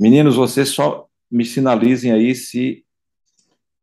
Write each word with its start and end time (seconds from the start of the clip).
Meninos, 0.00 0.36
vocês 0.36 0.68
só 0.68 1.08
me 1.28 1.44
sinalizem 1.44 2.12
aí 2.12 2.32
se 2.32 2.86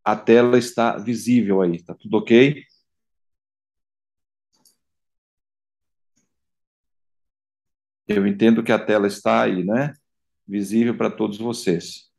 a 0.02 0.16
tela 0.16 0.58
está 0.58 0.98
visível 0.98 1.62
aí. 1.62 1.84
Tá 1.84 1.94
tudo 1.94 2.18
ok? 2.18 2.64
Eu 8.08 8.26
entendo 8.26 8.64
que 8.64 8.72
a 8.72 8.80
tela 8.80 9.08
está 9.08 9.42
aí, 9.42 9.66
né? 9.66 9.94
Visível 10.48 10.96
para 10.96 11.12
todos 11.12 11.38
vocês. 11.38 12.10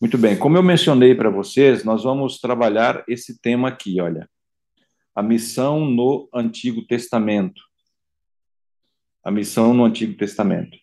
Muito 0.00 0.18
bem, 0.18 0.36
como 0.38 0.56
eu 0.56 0.62
mencionei 0.62 1.14
para 1.14 1.30
vocês, 1.30 1.84
nós 1.84 2.02
vamos 2.02 2.40
trabalhar 2.40 3.04
esse 3.06 3.38
tema 3.40 3.68
aqui, 3.68 4.00
olha. 4.00 4.28
A 5.14 5.22
missão 5.22 5.84
no 5.84 6.28
Antigo 6.34 6.84
Testamento. 6.86 7.60
A 9.22 9.30
missão 9.30 9.74
no 9.74 9.84
Antigo 9.84 10.16
Testamento. 10.16 10.76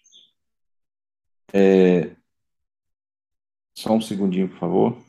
É... 1.57 2.13
Só 3.73 3.93
um 3.93 4.01
segundinho, 4.01 4.49
por 4.49 4.57
favor. 4.59 5.05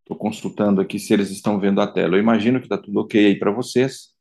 Estou 0.00 0.16
consultando 0.18 0.80
aqui 0.82 0.98
se 0.98 1.14
eles 1.14 1.30
estão 1.30 1.58
vendo 1.58 1.80
a 1.80 1.86
tela. 1.90 2.16
Eu 2.16 2.20
imagino 2.20 2.58
que 2.58 2.66
está 2.66 2.76
tudo 2.76 3.00
ok 3.00 3.26
aí 3.26 3.38
para 3.38 3.50
vocês. 3.50 4.14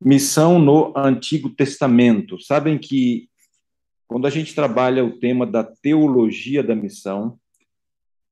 Missão 0.00 0.58
no 0.60 0.96
Antigo 0.96 1.50
Testamento. 1.50 2.40
Sabem 2.40 2.78
que 2.78 3.28
quando 4.06 4.26
a 4.26 4.30
gente 4.30 4.54
trabalha 4.54 5.04
o 5.04 5.18
tema 5.18 5.44
da 5.44 5.64
teologia 5.64 6.62
da 6.62 6.76
missão, 6.76 7.40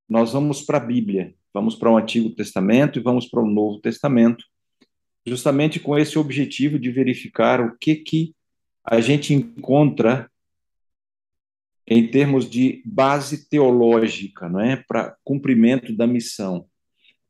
nós 0.09 0.33
vamos 0.33 0.63
para 0.63 0.79
a 0.79 0.81
Bíblia, 0.81 1.35
vamos 1.55 1.77
para 1.77 1.91
o 1.91 1.97
Antigo 1.97 2.31
Testamento 2.31 2.99
e 2.99 3.03
vamos 3.03 3.27
para 3.27 3.41
o 3.41 3.49
Novo 3.49 3.79
Testamento, 3.79 4.45
justamente 5.25 5.79
com 5.79 5.97
esse 5.97 6.19
objetivo 6.19 6.79
de 6.81 6.91
verificar 6.91 7.61
o 7.61 7.79
que 7.79 7.95
que 7.95 8.35
a 8.85 9.01
gente 9.01 9.33
encontra 9.33 10.29
em 11.87 12.07
termos 12.09 12.51
de 12.51 12.83
base 12.85 13.49
teológica, 13.49 14.49
não 14.49 14.61
é, 14.61 14.77
para 14.77 15.17
cumprimento 15.23 15.95
da 15.95 16.07
missão. 16.07 16.67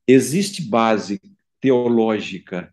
Existe 0.07 0.63
base 0.63 1.21
teológica, 1.61 2.73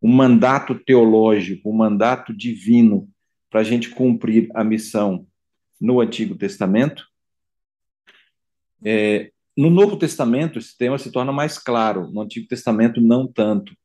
um 0.00 0.12
mandato 0.12 0.74
teológico, 0.74 1.70
um 1.70 1.76
mandato 1.76 2.32
divino 2.32 3.08
para 3.50 3.60
a 3.60 3.64
gente 3.64 3.90
cumprir 3.90 4.50
a 4.54 4.62
missão 4.62 5.26
no 5.80 6.00
Antigo 6.00 6.34
Testamento. 6.34 7.06
É, 8.84 9.32
no 9.56 9.70
Novo 9.70 9.96
Testamento, 9.96 10.58
esse 10.58 10.76
tema 10.76 10.98
se 10.98 11.12
torna 11.12 11.32
mais 11.32 11.58
claro, 11.58 12.10
no 12.10 12.22
Antigo 12.22 12.48
Testamento, 12.48 13.00
não 13.00 13.26
tanto. 13.26 13.76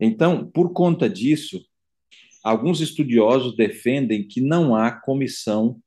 Então, 0.00 0.46
por 0.50 0.72
conta 0.72 1.08
disso, 1.08 1.64
alguns 2.42 2.80
estudiosos 2.80 3.56
defendem 3.56 4.26
que 4.26 4.40
não 4.40 4.74
há 4.74 4.90
comissão 4.90 5.80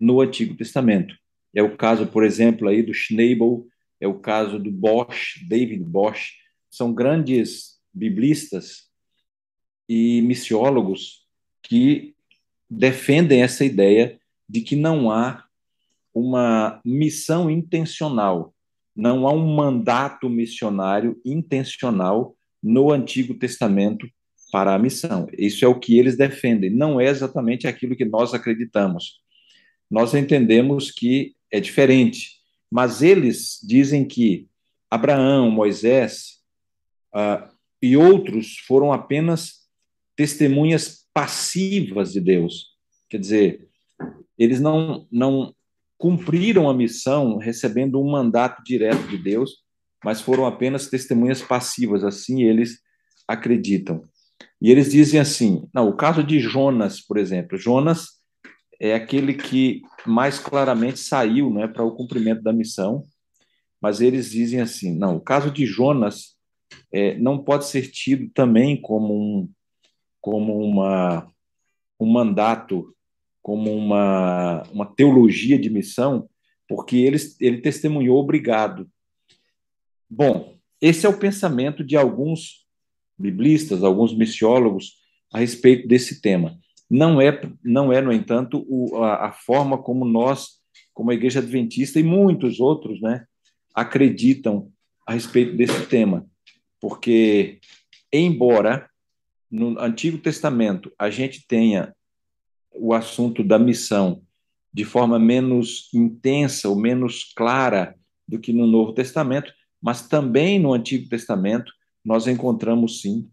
no 0.00 0.20
Antigo 0.20 0.56
Testamento. 0.56 1.14
É 1.54 1.62
o 1.62 1.76
caso, 1.76 2.06
por 2.06 2.24
exemplo, 2.24 2.68
aí 2.68 2.82
do 2.82 2.94
Schnabel, 2.94 3.66
é 4.00 4.08
o 4.08 4.18
caso 4.18 4.58
do 4.58 4.70
Bosch, 4.70 5.44
David 5.46 5.84
Bosch, 5.84 6.32
são 6.70 6.92
grandes 6.92 7.78
biblistas 7.92 8.88
e 9.88 10.22
missiólogos 10.22 11.26
que 11.62 12.14
defendem 12.68 13.42
essa 13.42 13.64
ideia 13.64 14.18
de 14.48 14.60
que 14.60 14.76
não 14.76 15.10
há 15.10 15.44
uma 16.12 16.80
missão 16.84 17.50
intencional, 17.50 18.53
não 18.94 19.26
há 19.26 19.32
um 19.32 19.54
mandato 19.54 20.28
missionário 20.28 21.20
intencional 21.24 22.36
no 22.62 22.92
Antigo 22.92 23.34
Testamento 23.34 24.08
para 24.52 24.74
a 24.74 24.78
missão. 24.78 25.26
Isso 25.36 25.64
é 25.64 25.68
o 25.68 25.78
que 25.78 25.98
eles 25.98 26.16
defendem, 26.16 26.70
não 26.70 27.00
é 27.00 27.06
exatamente 27.06 27.66
aquilo 27.66 27.96
que 27.96 28.04
nós 28.04 28.32
acreditamos 28.32 29.24
nós 29.90 30.12
entendemos 30.12 30.90
que 30.90 31.34
é 31.50 31.60
diferente. 31.60 32.40
Mas 32.70 33.02
eles 33.02 33.60
dizem 33.62 34.04
que 34.04 34.48
Abraão, 34.90 35.50
Moisés 35.50 36.40
uh, 37.14 37.48
e 37.80 37.96
outros 37.96 38.58
foram 38.66 38.92
apenas 38.92 39.68
testemunhas 40.16 41.06
passivas 41.12 42.12
de 42.12 42.20
Deus. 42.20 42.70
Quer 43.08 43.18
dizer, 43.18 43.68
eles 44.36 44.60
não, 44.60 45.06
não 45.12 45.53
cumpriram 45.98 46.68
a 46.68 46.74
missão 46.74 47.38
recebendo 47.38 48.00
um 48.00 48.10
mandato 48.10 48.62
direto 48.62 49.06
de 49.08 49.16
Deus, 49.18 49.62
mas 50.04 50.20
foram 50.20 50.46
apenas 50.46 50.88
testemunhas 50.88 51.42
passivas, 51.42 52.04
assim 52.04 52.42
eles 52.42 52.80
acreditam. 53.26 54.04
E 54.60 54.70
eles 54.70 54.90
dizem 54.90 55.20
assim: 55.20 55.68
não, 55.74 55.88
o 55.88 55.96
caso 55.96 56.22
de 56.22 56.40
Jonas, 56.40 57.00
por 57.00 57.16
exemplo, 57.16 57.56
Jonas 57.56 58.08
é 58.80 58.94
aquele 58.94 59.34
que 59.34 59.82
mais 60.06 60.38
claramente 60.38 60.98
saiu 60.98 61.50
né, 61.50 61.66
para 61.66 61.84
o 61.84 61.94
cumprimento 61.94 62.42
da 62.42 62.52
missão, 62.52 63.04
mas 63.80 64.00
eles 64.00 64.30
dizem 64.30 64.60
assim: 64.60 64.96
não, 64.96 65.16
o 65.16 65.20
caso 65.20 65.50
de 65.50 65.66
Jonas 65.66 66.34
é, 66.92 67.16
não 67.18 67.42
pode 67.42 67.66
ser 67.66 67.90
tido 67.90 68.30
também 68.34 68.80
como 68.80 69.14
um, 69.14 69.50
como 70.20 70.58
uma, 70.58 71.30
um 72.00 72.10
mandato, 72.10 72.94
como 73.44 73.76
uma, 73.76 74.62
uma 74.72 74.86
teologia 74.86 75.58
de 75.58 75.68
missão, 75.68 76.26
porque 76.66 76.96
ele, 76.96 77.18
ele 77.38 77.60
testemunhou 77.60 78.16
obrigado. 78.16 78.88
Bom, 80.08 80.56
esse 80.80 81.04
é 81.04 81.08
o 81.10 81.18
pensamento 81.18 81.84
de 81.84 81.94
alguns 81.94 82.66
biblistas, 83.18 83.84
alguns 83.84 84.16
missiólogos 84.16 84.94
a 85.30 85.40
respeito 85.40 85.86
desse 85.86 86.22
tema. 86.22 86.58
Não 86.88 87.20
é, 87.20 87.38
não 87.62 87.92
é 87.92 88.00
no 88.00 88.14
entanto, 88.14 88.64
o, 88.66 88.96
a, 89.02 89.26
a, 89.26 89.32
forma 89.32 89.76
como 89.76 90.06
nós, 90.06 90.62
como 90.94 91.10
a 91.10 91.14
Igreja 91.14 91.40
Adventista 91.40 92.00
e 92.00 92.02
muitos 92.02 92.60
outros, 92.60 92.98
né, 93.02 93.26
acreditam 93.74 94.72
a 95.06 95.12
respeito 95.12 95.54
desse 95.54 95.84
tema. 95.84 96.26
Porque, 96.80 97.58
embora 98.10 98.88
no 99.50 99.78
Antigo 99.78 100.16
Testamento 100.16 100.90
a 100.98 101.10
gente 101.10 101.46
tenha 101.46 101.94
o 102.74 102.92
assunto 102.92 103.42
da 103.42 103.58
missão 103.58 104.22
de 104.72 104.84
forma 104.84 105.18
menos 105.18 105.88
intensa 105.94 106.68
ou 106.68 106.76
menos 106.76 107.32
clara 107.36 107.94
do 108.26 108.40
que 108.40 108.52
no 108.52 108.66
Novo 108.66 108.92
Testamento, 108.92 109.52
mas 109.80 110.08
também 110.08 110.58
no 110.58 110.72
Antigo 110.72 111.08
Testamento 111.08 111.72
nós 112.04 112.26
encontramos 112.26 113.00
sim 113.00 113.28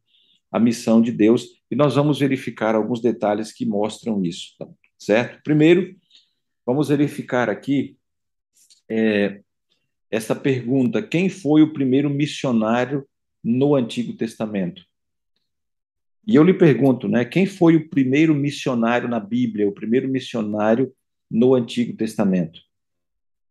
a 0.52 0.60
missão 0.60 1.02
de 1.02 1.12
Deus 1.12 1.48
e 1.70 1.76
nós 1.76 1.96
vamos 1.96 2.20
verificar 2.20 2.76
alguns 2.76 3.02
detalhes 3.02 3.52
que 3.52 3.66
mostram 3.66 4.24
isso, 4.24 4.56
tá? 4.60 4.68
certo? 5.00 5.42
Primeiro, 5.44 5.96
vamos 6.66 6.90
verificar 6.90 7.50
aqui 7.50 7.98
é, 8.90 9.42
essa 10.12 10.36
pergunta: 10.36 11.02
quem 11.02 11.30
foi 11.30 11.62
o 11.64 11.74
primeiro 11.74 12.10
missionário 12.10 13.08
no 13.44 13.74
Antigo 13.74 14.14
Testamento? 14.14 14.84
E 16.26 16.36
eu 16.36 16.44
lhe 16.44 16.54
pergunto, 16.54 17.08
né, 17.08 17.26
quem 17.26 17.46
foi 17.46 17.76
o 17.76 17.90
primeiro 17.90 18.34
missionário 18.36 19.08
na 19.08 19.20
Bíblia, 19.20 19.68
o 19.68 19.74
primeiro 19.74 20.08
missionário 20.08 20.94
no 21.30 21.56
Antigo 21.56 21.96
Testamento? 21.98 22.60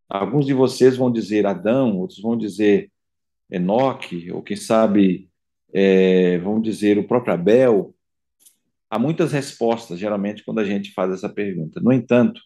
Alguns 0.09 0.47
de 0.47 0.55
vocês 0.55 0.97
vão 0.97 1.11
dizer 1.11 1.47
Adão, 1.47 1.99
outros 1.99 2.21
vão 2.21 2.37
dizer 2.37 2.91
Enoque, 3.51 4.31
ou 4.31 4.43
quem 4.43 4.57
sabe 4.57 5.31
é, 5.73 6.39
vamos 6.39 6.63
dizer, 6.63 6.99
o 6.99 7.07
próprio 7.07 7.35
Abel, 7.35 7.95
há 8.89 8.99
muitas 8.99 9.33
respostas, 9.33 9.99
geralmente, 9.99 10.45
quando 10.45 10.59
a 10.59 10.65
gente 10.65 10.93
faz 10.93 11.13
essa 11.13 11.29
pergunta. 11.29 11.81
No 11.81 11.93
entanto, 11.93 12.41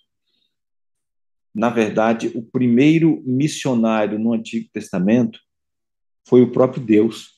na 1.54 1.70
verdade, 1.70 2.30
o 2.34 2.42
primeiro 2.42 3.22
missionário 3.24 4.18
no 4.18 4.32
Antigo 4.32 4.68
Testamento 4.72 5.38
foi 6.26 6.42
o 6.42 6.50
próprio 6.50 6.84
Deus. 6.84 7.33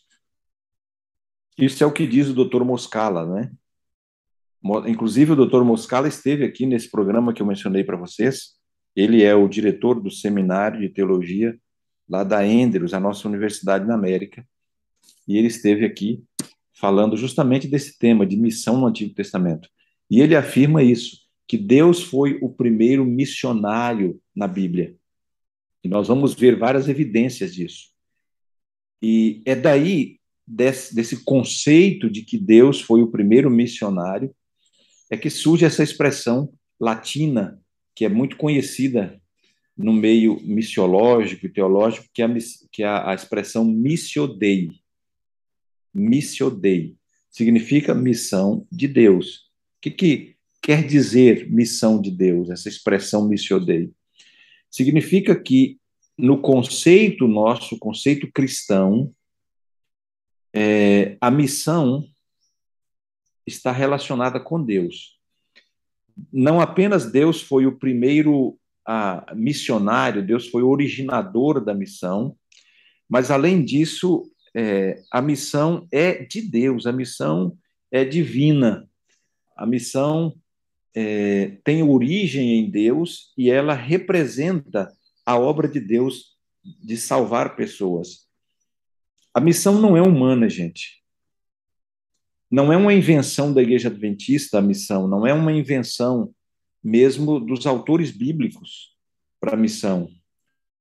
Isso 1.58 1.82
é 1.82 1.86
o 1.86 1.92
que 1.92 2.06
diz 2.06 2.28
o 2.28 2.34
Dr. 2.34 2.62
Moscala, 2.62 3.26
né? 3.26 3.52
Inclusive, 4.86 5.32
o 5.32 5.46
Dr. 5.46 5.62
Moscala 5.62 6.08
esteve 6.08 6.44
aqui 6.44 6.66
nesse 6.66 6.90
programa 6.90 7.32
que 7.32 7.40
eu 7.40 7.46
mencionei 7.46 7.84
para 7.84 7.96
vocês. 7.96 8.56
Ele 8.94 9.22
é 9.22 9.34
o 9.34 9.48
diretor 9.48 10.00
do 10.00 10.10
Seminário 10.10 10.80
de 10.80 10.88
Teologia 10.88 11.56
lá 12.08 12.24
da 12.24 12.40
Andrews, 12.40 12.94
a 12.94 13.00
nossa 13.00 13.28
universidade 13.28 13.86
na 13.86 13.94
América 13.94 14.46
e 15.26 15.36
ele 15.36 15.48
esteve 15.48 15.84
aqui 15.84 16.24
falando 16.72 17.16
justamente 17.16 17.66
desse 17.66 17.98
tema 17.98 18.26
de 18.26 18.36
missão 18.36 18.78
no 18.78 18.86
Antigo 18.86 19.14
Testamento. 19.14 19.68
E 20.10 20.20
ele 20.20 20.36
afirma 20.36 20.82
isso, 20.82 21.18
que 21.48 21.56
Deus 21.56 22.02
foi 22.02 22.38
o 22.42 22.48
primeiro 22.48 23.04
missionário 23.04 24.20
na 24.34 24.46
Bíblia. 24.46 24.94
E 25.82 25.88
nós 25.88 26.08
vamos 26.08 26.34
ver 26.34 26.56
várias 26.56 26.88
evidências 26.88 27.54
disso. 27.54 27.88
E 29.02 29.42
é 29.44 29.54
daí, 29.54 30.18
desse, 30.46 30.94
desse 30.94 31.24
conceito 31.24 32.08
de 32.08 32.22
que 32.22 32.38
Deus 32.38 32.80
foi 32.80 33.02
o 33.02 33.10
primeiro 33.10 33.50
missionário, 33.50 34.34
é 35.10 35.16
que 35.16 35.30
surge 35.30 35.64
essa 35.64 35.82
expressão 35.82 36.52
latina, 36.78 37.60
que 37.94 38.04
é 38.04 38.08
muito 38.08 38.36
conhecida 38.36 39.20
no 39.76 39.92
meio 39.92 40.40
missiológico 40.42 41.46
e 41.46 41.48
teológico, 41.48 42.06
que 42.12 42.22
é 42.22 42.24
a, 42.24 42.34
que 42.72 42.82
é 42.82 42.86
a 42.86 43.14
expressão 43.14 43.64
missio 43.64 44.26
dei. 44.26 44.70
Missio 45.92 46.50
dei 46.50 46.96
significa 47.36 47.94
missão 47.94 48.66
de 48.72 48.88
Deus. 48.88 49.50
O 49.76 49.82
que, 49.82 49.90
que 49.90 50.36
quer 50.62 50.86
dizer 50.86 51.50
missão 51.50 52.00
de 52.00 52.10
Deus, 52.10 52.48
essa 52.48 52.66
expressão 52.66 53.28
missio 53.28 53.60
dei? 53.60 53.90
Significa 54.70 55.38
que, 55.38 55.78
no 56.16 56.40
conceito 56.40 57.28
nosso, 57.28 57.78
conceito 57.78 58.26
cristão, 58.32 59.12
é, 60.56 61.18
a 61.20 61.30
missão 61.30 62.02
está 63.46 63.70
relacionada 63.70 64.40
com 64.40 64.62
Deus. 64.64 65.20
Não 66.32 66.62
apenas 66.62 67.12
Deus 67.12 67.42
foi 67.42 67.66
o 67.66 67.78
primeiro 67.78 68.58
a, 68.86 69.34
missionário, 69.34 70.26
Deus 70.26 70.48
foi 70.48 70.62
o 70.62 70.70
originador 70.70 71.62
da 71.62 71.74
missão, 71.74 72.34
mas 73.06 73.30
além 73.30 73.62
disso, 73.62 74.22
é, 74.54 75.02
a 75.12 75.20
missão 75.20 75.86
é 75.92 76.24
de 76.24 76.40
Deus, 76.40 76.86
a 76.86 76.92
missão 76.92 77.54
é 77.92 78.02
divina, 78.02 78.88
a 79.54 79.66
missão 79.66 80.34
é, 80.94 81.58
tem 81.64 81.82
origem 81.82 82.60
em 82.60 82.70
Deus 82.70 83.30
e 83.36 83.50
ela 83.50 83.74
representa 83.74 84.90
a 85.26 85.38
obra 85.38 85.68
de 85.68 85.80
Deus 85.80 86.34
de 86.64 86.96
salvar 86.96 87.56
pessoas. 87.56 88.25
A 89.36 89.40
missão 89.40 89.78
não 89.78 89.94
é 89.94 90.00
humana, 90.00 90.48
gente. 90.48 91.04
Não 92.50 92.72
é 92.72 92.76
uma 92.78 92.94
invenção 92.94 93.52
da 93.52 93.60
Igreja 93.60 93.88
Adventista, 93.88 94.56
a 94.56 94.62
missão, 94.62 95.06
não 95.06 95.26
é 95.26 95.34
uma 95.34 95.52
invenção 95.52 96.34
mesmo 96.82 97.38
dos 97.38 97.66
autores 97.66 98.10
bíblicos 98.10 98.96
para 99.38 99.52
a 99.52 99.56
missão. 99.58 100.08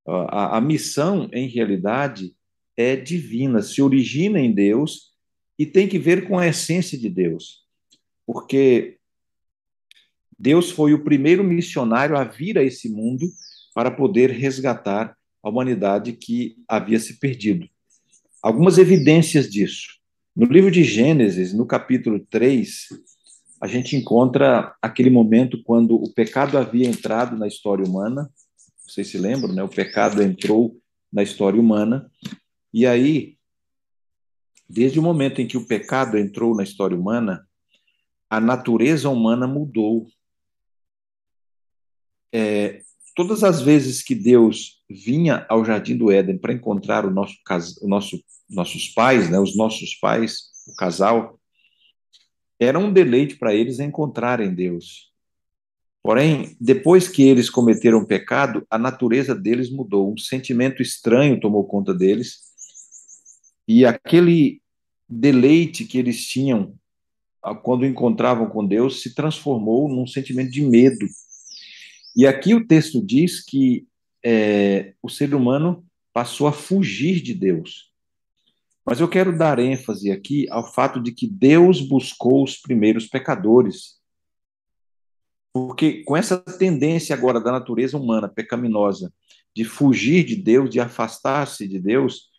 A, 0.07 0.55
a 0.55 0.61
missão, 0.61 1.29
em 1.33 1.49
realidade, 1.49 2.33
é 2.77 2.95
divina, 2.95 3.61
se 3.61 3.81
origina 3.81 4.39
em 4.39 4.53
Deus 4.53 5.13
e 5.59 5.65
tem 5.65 5.85
que 5.85 5.99
ver 5.99 6.25
com 6.25 6.39
a 6.39 6.47
essência 6.47 6.97
de 6.97 7.09
Deus. 7.09 7.67
Porque 8.25 8.99
Deus 10.39 10.71
foi 10.71 10.93
o 10.93 11.03
primeiro 11.03 11.43
missionário 11.43 12.15
a 12.15 12.23
vir 12.23 12.57
a 12.57 12.63
esse 12.63 12.87
mundo 12.87 13.27
para 13.73 13.91
poder 13.91 14.29
resgatar 14.29 15.13
a 15.43 15.49
humanidade 15.49 16.13
que 16.13 16.55
havia 16.69 17.01
se 17.01 17.19
perdido. 17.19 17.67
Algumas 18.45 18.77
evidências 18.77 19.49
disso. 19.49 19.87
No 20.35 20.45
livro 20.45 20.69
de 20.69 20.83
Gênesis, 20.83 21.51
no 21.51 21.65
capítulo 21.65 22.23
3, 22.29 22.89
a 23.59 23.65
gente 23.65 23.95
encontra 23.95 24.75
aquele 24.79 25.09
momento 25.09 25.63
quando 25.63 25.95
o 25.95 26.13
pecado 26.13 26.55
havia 26.55 26.87
entrado 26.87 27.35
na 27.35 27.47
história 27.47 27.83
humana. 27.83 28.31
Vocês 28.87 29.07
se 29.07 29.17
lembram, 29.17 29.51
né? 29.51 29.63
O 29.63 29.67
pecado 29.67 30.21
entrou 30.21 30.79
na 31.11 31.23
história 31.23 31.59
humana. 31.59 32.07
E 32.71 32.85
aí, 32.85 33.35
desde 34.69 34.99
o 34.99 35.01
momento 35.01 35.41
em 35.41 35.47
que 35.47 35.57
o 35.57 35.65
pecado 35.65 36.15
entrou 36.15 36.55
na 36.55 36.61
história 36.61 36.95
humana, 36.95 37.49
a 38.29 38.39
natureza 38.39 39.09
humana 39.09 39.47
mudou. 39.47 40.05
É, 42.31 42.83
todas 43.15 43.43
as 43.43 43.59
vezes 43.59 44.03
que 44.03 44.13
Deus 44.13 44.83
vinha 44.87 45.45
ao 45.49 45.65
jardim 45.65 45.97
do 45.97 46.11
Éden 46.11 46.37
para 46.37 46.53
encontrar 46.53 47.05
o 47.05 47.09
nosso, 47.09 47.35
o 47.81 47.87
nosso, 47.87 48.23
nossos 48.49 48.89
pais, 48.89 49.29
né, 49.29 49.39
os 49.39 49.55
nossos 49.55 49.95
pais, 49.95 50.51
o 50.67 50.75
casal, 50.75 51.39
era 52.59 52.79
um 52.79 52.91
deleite 52.91 53.35
para 53.35 53.53
eles 53.53 53.79
encontrarem 53.79 54.53
Deus. 54.53 55.11
Porém, 56.01 56.55
depois 56.61 57.07
que 57.07 57.23
eles 57.23 57.49
cometeram 57.49 58.05
pecado, 58.05 58.65
a 58.69 58.77
natureza 58.77 59.33
deles 59.33 59.71
mudou, 59.71 60.13
um 60.13 60.17
sentimento 60.17 60.81
estranho 60.81 61.39
tomou 61.39 61.65
conta 61.65 61.93
deles, 61.93 62.41
e 63.67 63.85
aquele 63.85 64.61
deleite 65.09 65.83
que 65.85 65.97
eles 65.97 66.25
tinham 66.25 66.75
ah, 67.41 67.55
quando 67.55 67.85
encontravam 67.85 68.47
com 68.49 68.65
Deus 68.65 69.01
se 69.01 69.15
transformou 69.15 69.89
num 69.89 70.05
sentimento 70.05 70.51
de 70.51 70.61
medo. 70.61 71.05
E 72.15 72.25
aqui 72.25 72.53
o 72.53 72.65
texto 72.65 73.05
diz 73.05 73.43
que 73.43 73.87
é, 74.23 74.93
o 75.01 75.09
ser 75.09 75.33
humano 75.35 75.85
passou 76.13 76.47
a 76.47 76.51
fugir 76.51 77.21
de 77.21 77.33
Deus. 77.33 77.91
Mas 78.85 78.99
eu 78.99 79.09
quero 79.09 79.35
dar 79.35 79.57
ênfase 79.57 80.11
aqui 80.11 80.47
ao 80.51 80.71
fato 80.71 81.01
de 81.01 81.11
que 81.11 81.27
Deus 81.27 81.81
buscou 81.81 82.43
os 82.43 82.55
primeiros 82.55 83.07
pecadores. 83.07 83.99
Porque 85.51 86.03
com 86.03 86.15
essa 86.15 86.37
tendência 86.37 87.15
agora 87.15 87.41
da 87.41 87.51
natureza 87.51 87.97
humana 87.97 88.29
pecaminosa 88.29 89.11
de 89.55 89.63
fugir 89.63 90.23
de 90.23 90.35
Deus, 90.35 90.69
de 90.69 90.79
afastar-se 90.79 91.67
de 91.67 91.79
Deus, 91.79 92.29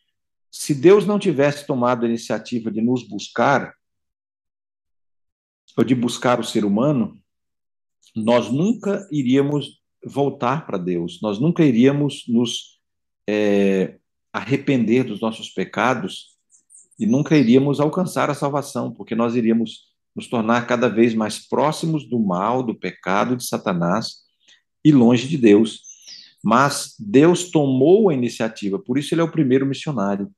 se 0.53 0.75
Deus 0.75 1.05
não 1.05 1.19
tivesse 1.19 1.67
tomado 1.67 2.05
a 2.05 2.09
iniciativa 2.09 2.71
de 2.71 2.81
nos 2.81 3.03
buscar, 3.03 3.75
ou 5.77 5.83
de 5.83 5.95
buscar 5.95 6.39
o 6.39 6.45
ser 6.45 6.65
humano, 6.65 7.21
nós 8.15 8.51
nunca 8.51 9.07
iríamos 9.11 9.83
voltar 10.05 10.65
para 10.65 10.79
Deus, 10.79 11.21
nós 11.21 11.39
nunca 11.39 11.65
iríamos 11.65 12.25
nos 12.29 12.81
é, 13.29 13.99
arrepender 14.33 15.05
dos 15.05 15.21
nossos 15.21 15.51
pecados 15.51 16.36
e 16.99 17.07
nunca 17.07 17.37
iríamos 17.37 17.81
alcançar 17.81 18.31
a 18.31 18.35
salvação, 18.35 18.93
porque 18.93 19.15
nós 19.15 19.35
iríamos 19.35 19.95
nos 20.15 20.27
tornar 20.29 20.67
cada 20.67 20.89
vez 20.89 21.15
mais 21.15 21.47
próximos 21.47 22.09
do 22.09 22.19
mal, 22.19 22.63
do 22.63 22.75
pecado, 22.75 23.37
de 23.37 23.45
Satanás 23.45 24.25
e 24.83 24.91
longe 24.91 25.29
de 25.29 25.37
Deus. 25.37 25.83
Mas 26.43 26.95
Deus 26.99 27.51
tomou 27.51 28.09
a 28.09 28.15
iniciativa, 28.15 28.79
por 28.79 28.97
isso 28.97 29.13
ele 29.13 29.21
é 29.21 29.25
o 29.25 29.31
primeiro 29.31 29.67
missionário. 29.67 30.31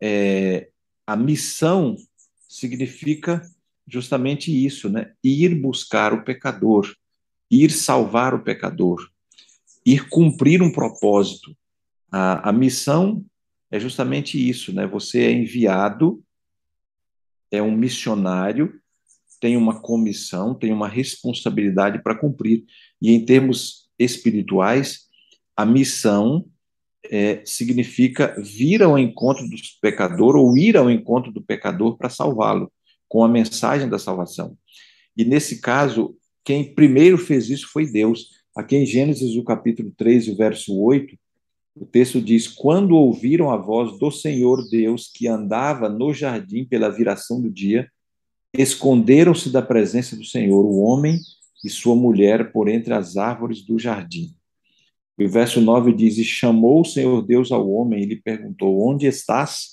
É, 0.00 0.68
a 1.06 1.16
missão 1.16 1.96
significa 2.48 3.42
justamente 3.86 4.50
isso, 4.52 4.88
né? 4.88 5.12
Ir 5.22 5.54
buscar 5.54 6.12
o 6.12 6.24
pecador, 6.24 6.92
ir 7.50 7.70
salvar 7.70 8.34
o 8.34 8.42
pecador, 8.42 9.08
ir 9.84 10.08
cumprir 10.08 10.62
um 10.62 10.72
propósito. 10.72 11.56
A, 12.10 12.50
a 12.50 12.52
missão 12.52 13.24
é 13.72 13.80
justamente 13.80 14.38
isso, 14.38 14.72
né? 14.72 14.86
Você 14.86 15.22
é 15.22 15.32
enviado, 15.32 16.22
é 17.50 17.62
um 17.62 17.74
missionário, 17.74 18.78
tem 19.40 19.56
uma 19.56 19.80
comissão, 19.80 20.54
tem 20.54 20.70
uma 20.72 20.86
responsabilidade 20.86 22.02
para 22.02 22.18
cumprir. 22.18 22.64
E 23.00 23.10
em 23.10 23.24
termos 23.24 23.88
espirituais, 23.98 25.06
a 25.56 25.64
missão 25.64 26.46
é, 27.10 27.42
significa 27.46 28.36
vir 28.38 28.82
ao 28.82 28.98
encontro 28.98 29.48
do 29.48 29.56
pecador 29.80 30.36
ou 30.36 30.56
ir 30.56 30.76
ao 30.76 30.90
encontro 30.90 31.32
do 31.32 31.42
pecador 31.42 31.96
para 31.96 32.10
salvá-lo, 32.10 32.70
com 33.08 33.24
a 33.24 33.28
mensagem 33.28 33.88
da 33.88 33.98
salvação. 33.98 34.56
E 35.16 35.24
nesse 35.24 35.60
caso, 35.62 36.14
quem 36.44 36.74
primeiro 36.74 37.16
fez 37.16 37.48
isso 37.48 37.68
foi 37.68 37.90
Deus. 37.90 38.28
Aqui 38.54 38.76
em 38.76 38.84
Gênesis, 38.84 39.34
o 39.34 39.44
capítulo 39.44 39.92
3, 39.96 40.28
o 40.28 40.36
verso 40.36 40.78
8, 40.78 41.16
o 41.74 41.86
texto 41.86 42.20
diz: 42.20 42.46
Quando 42.46 42.96
ouviram 42.96 43.50
a 43.50 43.56
voz 43.56 43.98
do 43.98 44.10
Senhor 44.10 44.68
Deus 44.68 45.10
que 45.12 45.26
andava 45.26 45.88
no 45.88 46.12
jardim 46.12 46.64
pela 46.64 46.90
viração 46.90 47.40
do 47.40 47.50
dia, 47.50 47.90
esconderam-se 48.52 49.50
da 49.50 49.62
presença 49.62 50.14
do 50.14 50.24
Senhor 50.24 50.64
o 50.64 50.80
homem 50.80 51.18
e 51.64 51.70
sua 51.70 51.96
mulher 51.96 52.52
por 52.52 52.68
entre 52.68 52.92
as 52.92 53.16
árvores 53.16 53.64
do 53.64 53.78
jardim. 53.78 54.34
E 55.18 55.24
o 55.24 55.28
verso 55.28 55.60
9 55.60 55.92
diz: 55.92 56.18
E 56.18 56.24
chamou 56.24 56.82
o 56.82 56.84
Senhor 56.84 57.22
Deus 57.22 57.50
ao 57.50 57.68
homem 57.70 58.02
e 58.02 58.06
lhe 58.06 58.16
perguntou: 58.16 58.86
Onde 58.86 59.06
estás? 59.06 59.70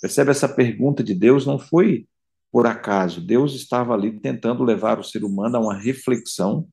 Percebe 0.00 0.30
essa 0.30 0.48
pergunta 0.48 1.02
de 1.02 1.14
Deus 1.14 1.44
não 1.44 1.58
foi 1.58 2.06
por 2.50 2.66
acaso. 2.66 3.20
Deus 3.20 3.54
estava 3.54 3.92
ali 3.92 4.18
tentando 4.18 4.64
levar 4.64 4.98
o 4.98 5.04
ser 5.04 5.24
humano 5.24 5.56
a 5.56 5.60
uma 5.60 5.76
reflexão 5.76 6.66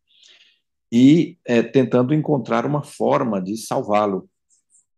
e 0.91 1.38
é, 1.43 1.62
tentando 1.62 2.13
encontrar 2.13 2.65
uma 2.65 2.83
forma 2.83 3.41
de 3.41 3.57
salvá-lo 3.57 4.29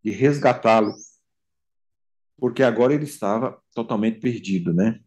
de 0.03 0.11
resgatá-lo, 0.11 0.93
porque 2.37 2.63
agora 2.63 2.93
ele 2.93 3.05
estava 3.05 3.59
totalmente 3.73 4.19
perdido, 4.19 4.73
né? 4.73 4.99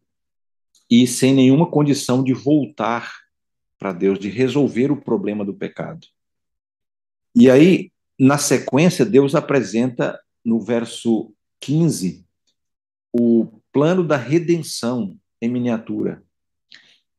E 0.90 1.06
sem 1.06 1.35
nenhuma 1.35 1.70
condição 1.70 2.23
de 2.23 2.32
voltar 2.32 3.12
para 3.78 3.92
Deus, 3.92 4.18
de 4.18 4.28
resolver 4.28 4.90
o 4.90 5.00
problema 5.00 5.44
do 5.44 5.54
pecado. 5.54 6.06
E 7.35 7.49
aí, 7.49 7.92
na 8.18 8.37
sequência, 8.37 9.06
Deus 9.06 9.35
apresenta 9.35 10.20
no 10.44 10.61
verso 10.61 11.32
15 11.61 12.26
o 13.12 13.47
plano 13.73 14.06
da 14.06 14.16
redenção 14.16 15.16
em 15.40 15.49
miniatura. 15.49 16.23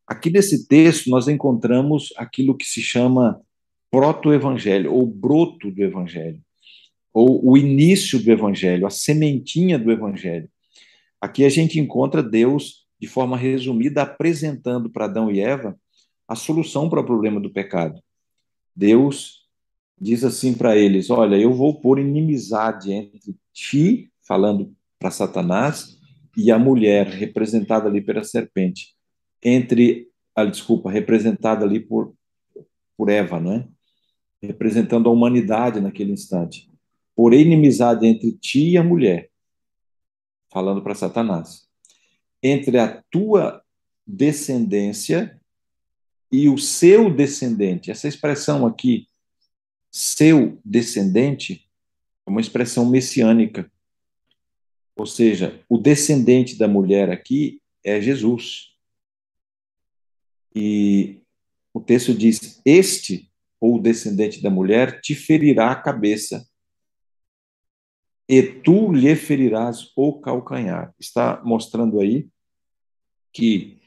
Aqui 0.06 0.30
nesse 0.30 0.68
texto 0.68 1.10
nós 1.10 1.28
encontramos 1.28 2.14
aquilo 2.18 2.56
que 2.56 2.66
se 2.66 2.82
chama 2.82 3.42
proto-evangelho 3.90 4.94
ou 4.94 5.06
broto 5.08 5.72
do 5.72 5.82
evangelho 5.82 6.42
ou 7.14 7.42
o 7.44 7.58
início 7.58 8.24
do 8.24 8.32
evangelho, 8.32 8.88
a 8.88 8.90
sementinha 8.90 9.78
do 9.78 9.92
evangelho. 9.92 10.50
Aqui 11.20 11.46
a 11.46 11.50
gente 11.50 11.80
encontra 11.80 12.24
Deus, 12.24 12.88
de 13.00 13.08
forma 13.08 13.38
resumida, 13.38 14.04
apresentando 14.04 14.90
para 14.90 15.06
Adão 15.06 15.32
e 15.32 15.40
Eva 15.40 15.78
a 16.28 16.36
solução 16.36 16.90
para 16.90 17.02
o 17.02 17.06
problema 17.06 17.40
do 17.40 17.52
pecado. 17.52 18.02
Deus 18.76 19.42
diz 20.00 20.24
assim 20.24 20.54
para 20.54 20.78
eles: 20.78 21.10
Olha, 21.10 21.36
eu 21.36 21.54
vou 21.54 21.80
pôr 21.80 22.00
inimizade 22.00 22.92
entre 22.94 23.36
ti, 23.54 24.12
falando 24.26 24.74
para 24.98 25.12
Satanás, 25.12 26.00
e 26.38 26.52
a 26.52 26.58
mulher, 26.58 27.08
representada 27.08 27.90
ali 27.90 28.02
pela 28.02 28.24
serpente, 28.24 28.96
entre, 29.44 30.08
a, 30.36 30.46
desculpa, 30.46 30.90
representada 30.90 31.66
ali 31.66 31.80
por, 31.80 32.14
por 32.96 33.10
Eva, 33.10 33.40
né? 33.40 33.68
representando 34.42 35.10
a 35.10 35.12
humanidade 35.12 35.80
naquele 35.80 36.14
instante. 36.14 36.71
Porém, 37.16 37.42
inimizade 37.42 38.06
entre 38.06 38.32
ti 38.34 38.72
e 38.72 38.78
a 38.78 38.84
mulher, 38.84 39.30
falando 40.50 40.82
para 40.82 40.96
Satanás, 40.96 41.68
entre 42.42 42.78
a 42.78 43.02
tua 43.10 43.64
descendência 44.06 45.40
e 46.32 46.48
o 46.50 46.58
seu 46.58 47.14
descendente. 47.14 47.92
Essa 47.92 48.08
expressão 48.08 48.66
aqui, 48.66 49.08
seu 49.92 50.60
descendente, 50.64 51.70
é 52.26 52.30
uma 52.30 52.42
expressão 52.42 52.90
messiânica. 52.90 53.72
Ou 54.96 55.06
seja, 55.06 55.64
o 55.68 55.78
descendente 55.78 56.58
da 56.58 56.68
mulher 56.68 57.10
aqui 57.10 57.62
é 57.84 58.00
Jesus. 58.00 58.72
E 60.56 61.22
o 61.74 61.80
texto 61.80 62.14
diz: 62.14 62.62
Este, 62.66 63.32
ou 63.60 63.76
o 63.76 63.82
descendente 63.82 64.42
da 64.42 64.50
mulher, 64.50 65.02
te 65.02 65.16
ferirá 65.16 65.72
a 65.72 65.82
cabeça, 65.82 66.48
e 68.32 68.42
tu 68.42 68.94
lhe 68.94 69.14
ferirás 69.14 69.92
o 69.94 70.22
calcanhar. 70.22 70.96
Está 70.98 71.42
mostrando 71.44 72.00
aí 72.00 72.30
que 73.34 73.78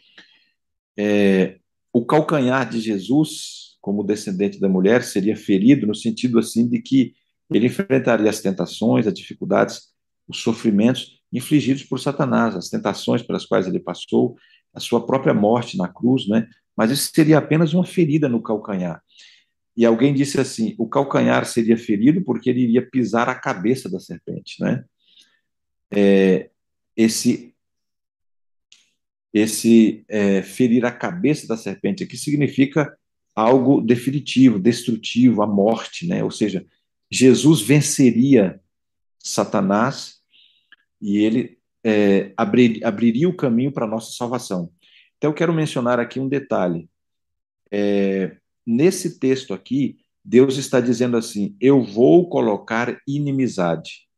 é, 0.98 1.58
o 1.90 2.04
calcanhar 2.04 2.68
de 2.68 2.78
Jesus, 2.78 3.78
como 3.80 4.04
descendente 4.04 4.60
da 4.60 4.68
mulher, 4.68 5.02
seria 5.02 5.34
ferido 5.34 5.86
no 5.86 5.94
sentido 5.94 6.38
assim 6.38 6.68
de 6.68 6.82
que 6.82 7.14
ele 7.50 7.68
enfrentaria 7.68 8.28
as 8.28 8.42
tentações, 8.42 9.06
as 9.06 9.14
dificuldades, 9.14 9.94
os 10.28 10.42
sofrimentos 10.42 11.22
infligidos 11.32 11.82
por 11.82 11.98
Satanás, 11.98 12.54
as 12.54 12.68
tentações 12.68 13.22
pelas 13.22 13.46
quais 13.46 13.66
ele 13.66 13.80
passou, 13.80 14.36
a 14.74 14.80
sua 14.80 15.06
própria 15.06 15.32
morte 15.32 15.78
na 15.78 15.88
cruz, 15.88 16.28
né? 16.28 16.46
Mas 16.76 16.90
isso 16.90 17.10
seria 17.14 17.38
apenas 17.38 17.72
uma 17.72 17.86
ferida 17.86 18.28
no 18.28 18.42
calcanhar. 18.42 19.02
E 19.76 19.84
alguém 19.84 20.14
disse 20.14 20.40
assim: 20.40 20.74
o 20.78 20.88
calcanhar 20.88 21.44
seria 21.46 21.76
ferido 21.76 22.22
porque 22.22 22.50
ele 22.50 22.62
iria 22.62 22.88
pisar 22.88 23.28
a 23.28 23.34
cabeça 23.34 23.88
da 23.88 23.98
serpente, 23.98 24.62
né? 24.62 24.84
É, 25.92 26.50
esse 26.96 27.52
esse 29.32 30.04
é, 30.08 30.42
ferir 30.42 30.84
a 30.84 30.92
cabeça 30.92 31.48
da 31.48 31.56
serpente 31.56 32.04
aqui 32.04 32.16
significa 32.16 32.96
algo 33.34 33.80
definitivo, 33.80 34.60
destrutivo, 34.60 35.42
a 35.42 35.46
morte, 35.46 36.06
né? 36.06 36.22
Ou 36.22 36.30
seja, 36.30 36.64
Jesus 37.10 37.60
venceria 37.60 38.60
Satanás 39.18 40.20
e 41.00 41.18
ele 41.18 41.58
é, 41.82 42.32
abrir, 42.36 42.84
abriria 42.84 43.28
o 43.28 43.36
caminho 43.36 43.72
para 43.72 43.86
a 43.86 43.88
nossa 43.88 44.12
salvação. 44.12 44.72
Então, 45.18 45.30
eu 45.30 45.34
quero 45.34 45.52
mencionar 45.52 45.98
aqui 45.98 46.20
um 46.20 46.28
detalhe. 46.28 46.88
É, 47.70 48.36
nesse 48.66 49.18
texto 49.18 49.52
aqui, 49.52 49.98
Deus 50.24 50.56
está 50.56 50.80
dizendo 50.80 51.16
assim: 51.16 51.56
Eu 51.60 51.82
vou 51.82 52.28
colocar 52.28 53.00
inimizade. 53.06 54.08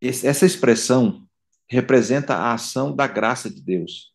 Essa 0.00 0.46
expressão 0.46 1.26
representa 1.68 2.34
a 2.34 2.54
ação 2.54 2.94
da 2.94 3.06
graça 3.06 3.48
de 3.48 3.62
Deus, 3.62 4.12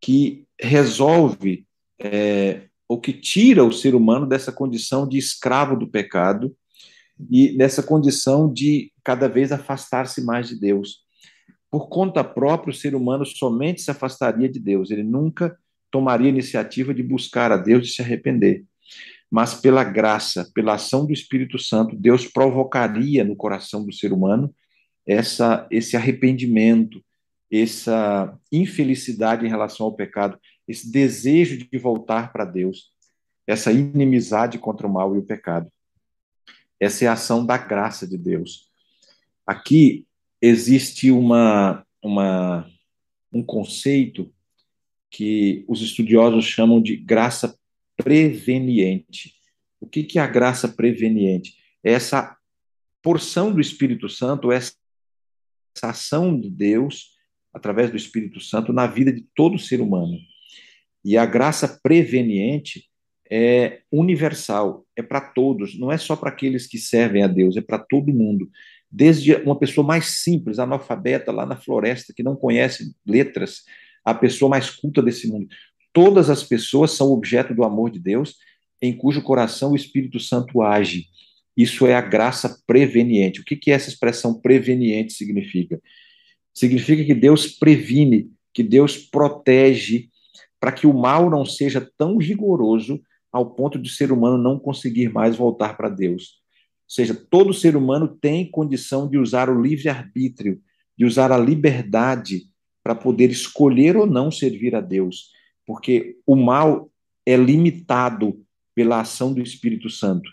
que 0.00 0.46
resolve 0.60 1.66
é, 2.00 2.68
ou 2.86 3.00
que 3.00 3.12
tira 3.12 3.64
o 3.64 3.72
ser 3.72 3.94
humano 3.94 4.26
dessa 4.26 4.52
condição 4.52 5.08
de 5.08 5.18
escravo 5.18 5.76
do 5.76 5.88
pecado 5.88 6.54
e 7.30 7.56
dessa 7.56 7.82
condição 7.82 8.52
de 8.52 8.92
cada 9.02 9.28
vez 9.28 9.50
afastar-se 9.50 10.22
mais 10.22 10.48
de 10.48 10.58
Deus. 10.58 11.04
Por 11.70 11.88
conta 11.88 12.22
própria, 12.22 12.70
o 12.70 12.76
ser 12.76 12.94
humano 12.94 13.26
somente 13.26 13.82
se 13.82 13.90
afastaria 13.90 14.48
de 14.48 14.58
Deus, 14.58 14.90
ele 14.90 15.02
nunca 15.02 15.58
tomaria 15.90 16.28
iniciativa 16.28 16.94
de 16.94 17.02
buscar 17.02 17.52
a 17.52 17.56
Deus 17.56 17.88
e 17.88 17.90
se 17.90 18.02
arrepender. 18.02 18.64
Mas 19.30 19.54
pela 19.54 19.84
graça, 19.84 20.50
pela 20.54 20.74
ação 20.74 21.06
do 21.06 21.12
Espírito 21.12 21.58
Santo, 21.58 21.94
Deus 21.94 22.26
provocaria 22.26 23.24
no 23.24 23.36
coração 23.36 23.84
do 23.84 23.92
ser 23.92 24.12
humano 24.12 24.54
essa, 25.06 25.66
esse 25.70 25.96
arrependimento, 25.96 27.02
essa 27.50 28.38
infelicidade 28.52 29.44
em 29.44 29.48
relação 29.48 29.86
ao 29.86 29.94
pecado, 29.94 30.38
esse 30.66 30.90
desejo 30.90 31.58
de 31.58 31.78
voltar 31.78 32.32
para 32.32 32.44
Deus, 32.44 32.92
essa 33.46 33.72
inimizade 33.72 34.58
contra 34.58 34.86
o 34.86 34.92
mal 34.92 35.14
e 35.14 35.18
o 35.18 35.24
pecado. 35.24 35.70
Essa 36.78 37.06
é 37.06 37.08
a 37.08 37.12
ação 37.12 37.44
da 37.44 37.56
graça 37.56 38.06
de 38.06 38.16
Deus. 38.16 38.70
Aqui 39.46 40.06
existe 40.40 41.10
uma, 41.10 41.84
uma, 42.02 42.68
um 43.32 43.42
conceito 43.42 44.32
que 45.10 45.64
os 45.68 45.82
estudiosos 45.82 46.44
chamam 46.44 46.80
de 46.80 46.96
graça 46.96 47.58
preveniente. 47.96 49.34
O 49.80 49.86
que, 49.86 50.18
é 50.18 50.22
a 50.22 50.26
graça 50.26 50.68
preveniente? 50.68 51.56
É 51.82 51.92
essa 51.92 52.36
porção 53.02 53.52
do 53.52 53.60
Espírito 53.60 54.08
Santo, 54.08 54.52
essa 54.52 54.74
ação 55.82 56.38
de 56.38 56.50
Deus 56.50 57.16
através 57.52 57.90
do 57.90 57.96
Espírito 57.96 58.40
Santo 58.40 58.72
na 58.72 58.86
vida 58.86 59.12
de 59.12 59.24
todo 59.34 59.58
ser 59.58 59.80
humano. 59.80 60.18
E 61.04 61.16
a 61.16 61.24
graça 61.24 61.80
preveniente 61.82 62.84
é 63.30 63.80
universal, 63.92 64.86
é 64.96 65.02
para 65.02 65.20
todos, 65.20 65.78
não 65.78 65.92
é 65.92 65.98
só 65.98 66.16
para 66.16 66.30
aqueles 66.30 66.66
que 66.66 66.78
servem 66.78 67.22
a 67.22 67.26
Deus, 67.26 67.56
é 67.56 67.60
para 67.60 67.78
todo 67.78 68.12
mundo. 68.12 68.50
Desde 68.90 69.34
uma 69.34 69.58
pessoa 69.58 69.86
mais 69.86 70.22
simples, 70.22 70.58
analfabeta 70.58 71.30
lá 71.30 71.44
na 71.44 71.56
floresta, 71.56 72.12
que 72.14 72.22
não 72.22 72.34
conhece 72.34 72.94
letras, 73.06 73.62
a 74.10 74.14
pessoa 74.14 74.48
mais 74.48 74.70
culta 74.70 75.02
desse 75.02 75.28
mundo. 75.28 75.48
Todas 75.92 76.30
as 76.30 76.42
pessoas 76.42 76.92
são 76.92 77.10
objeto 77.10 77.54
do 77.54 77.64
amor 77.64 77.90
de 77.90 77.98
Deus, 77.98 78.36
em 78.80 78.96
cujo 78.96 79.22
coração 79.22 79.72
o 79.72 79.76
Espírito 79.76 80.20
Santo 80.20 80.62
age. 80.62 81.06
Isso 81.56 81.86
é 81.86 81.94
a 81.94 82.00
graça 82.00 82.62
preveniente. 82.66 83.40
O 83.40 83.44
que, 83.44 83.56
que 83.56 83.70
essa 83.70 83.88
expressão 83.88 84.40
preveniente 84.40 85.12
significa? 85.12 85.80
Significa 86.54 87.04
que 87.04 87.14
Deus 87.14 87.46
previne, 87.48 88.30
que 88.54 88.62
Deus 88.62 88.96
protege, 88.96 90.08
para 90.60 90.72
que 90.72 90.86
o 90.86 90.94
mal 90.94 91.28
não 91.28 91.44
seja 91.44 91.88
tão 91.96 92.16
rigoroso 92.16 93.00
ao 93.32 93.54
ponto 93.54 93.78
de 93.78 93.88
o 93.88 93.92
ser 93.92 94.12
humano 94.12 94.38
não 94.38 94.58
conseguir 94.58 95.12
mais 95.12 95.36
voltar 95.36 95.76
para 95.76 95.88
Deus. 95.88 96.38
Ou 96.84 96.90
seja, 96.94 97.14
todo 97.14 97.52
ser 97.52 97.76
humano 97.76 98.08
tem 98.08 98.50
condição 98.50 99.08
de 99.08 99.18
usar 99.18 99.50
o 99.50 99.60
livre-arbítrio, 99.60 100.60
de 100.96 101.04
usar 101.04 101.30
a 101.30 101.38
liberdade 101.38 102.46
para 102.88 102.94
poder 102.94 103.30
escolher 103.30 103.98
ou 103.98 104.06
não 104.06 104.30
servir 104.30 104.74
a 104.74 104.80
Deus, 104.80 105.30
porque 105.66 106.16
o 106.26 106.34
mal 106.34 106.90
é 107.26 107.36
limitado 107.36 108.42
pela 108.74 109.02
ação 109.02 109.34
do 109.34 109.42
Espírito 109.42 109.90
Santo. 109.90 110.30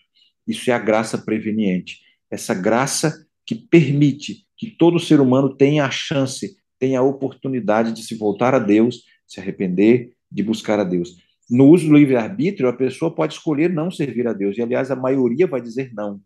Isso 0.48 0.72
é 0.72 0.74
a 0.74 0.80
graça 0.80 1.18
preveniente. 1.18 2.00
Essa 2.32 2.54
graça 2.54 3.28
que 3.46 3.56
permite 3.56 4.48
que 4.56 4.72
todo 4.72 5.02
ser 5.02 5.20
humano 5.20 5.54
tenha 5.54 5.84
a 5.84 5.92
chance, 5.92 6.56
tenha 6.80 7.00
a 7.00 7.04
oportunidade 7.04 7.92
de 7.92 8.02
se 8.04 8.16
voltar 8.16 8.56
a 8.56 8.60
Deus, 8.60 9.04
se 9.28 9.42
arrepender, 9.42 10.14
de 10.32 10.42
buscar 10.42 10.80
a 10.80 10.86
Deus. 10.86 11.18
No 11.50 11.68
uso 11.68 11.90
do 11.90 11.98
livre-arbítrio, 11.98 12.70
a 12.70 12.74
pessoa 12.74 13.14
pode 13.14 13.34
escolher 13.34 13.70
não 13.70 13.92
servir 13.92 14.30
a 14.30 14.34
Deus, 14.34 14.58
e 14.58 14.62
aliás, 14.62 14.90
a 14.90 14.96
maioria 14.96 15.46
vai 15.46 15.60
dizer 15.60 15.92
não. 15.94 16.22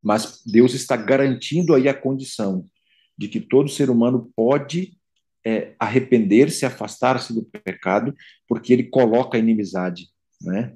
Mas 0.00 0.44
Deus 0.46 0.74
está 0.74 0.96
garantindo 0.96 1.74
aí 1.74 1.88
a 1.88 1.94
condição 1.94 2.64
de 3.18 3.26
que 3.26 3.40
todo 3.40 3.68
ser 3.68 3.90
humano 3.90 4.30
pode 4.36 4.99
é, 5.44 5.74
arrepender-se, 5.78 6.66
afastar-se 6.66 7.32
do 7.32 7.44
pecado, 7.44 8.14
porque 8.46 8.72
ele 8.72 8.84
coloca 8.84 9.36
a 9.36 9.40
inimizade. 9.40 10.08
Né? 10.40 10.74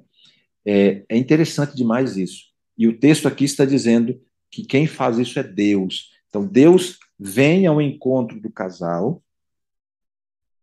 É, 0.65 1.03
é 1.07 1.17
interessante 1.17 1.75
demais 1.75 2.17
isso. 2.17 2.45
E 2.77 2.87
o 2.87 2.97
texto 2.97 3.27
aqui 3.27 3.45
está 3.45 3.65
dizendo 3.65 4.19
que 4.51 4.65
quem 4.65 4.87
faz 4.87 5.17
isso 5.17 5.39
é 5.39 5.43
Deus. 5.43 6.11
Então, 6.29 6.45
Deus 6.45 6.99
vem 7.17 7.65
ao 7.65 7.81
encontro 7.81 8.39
do 8.39 8.51
casal, 8.51 9.23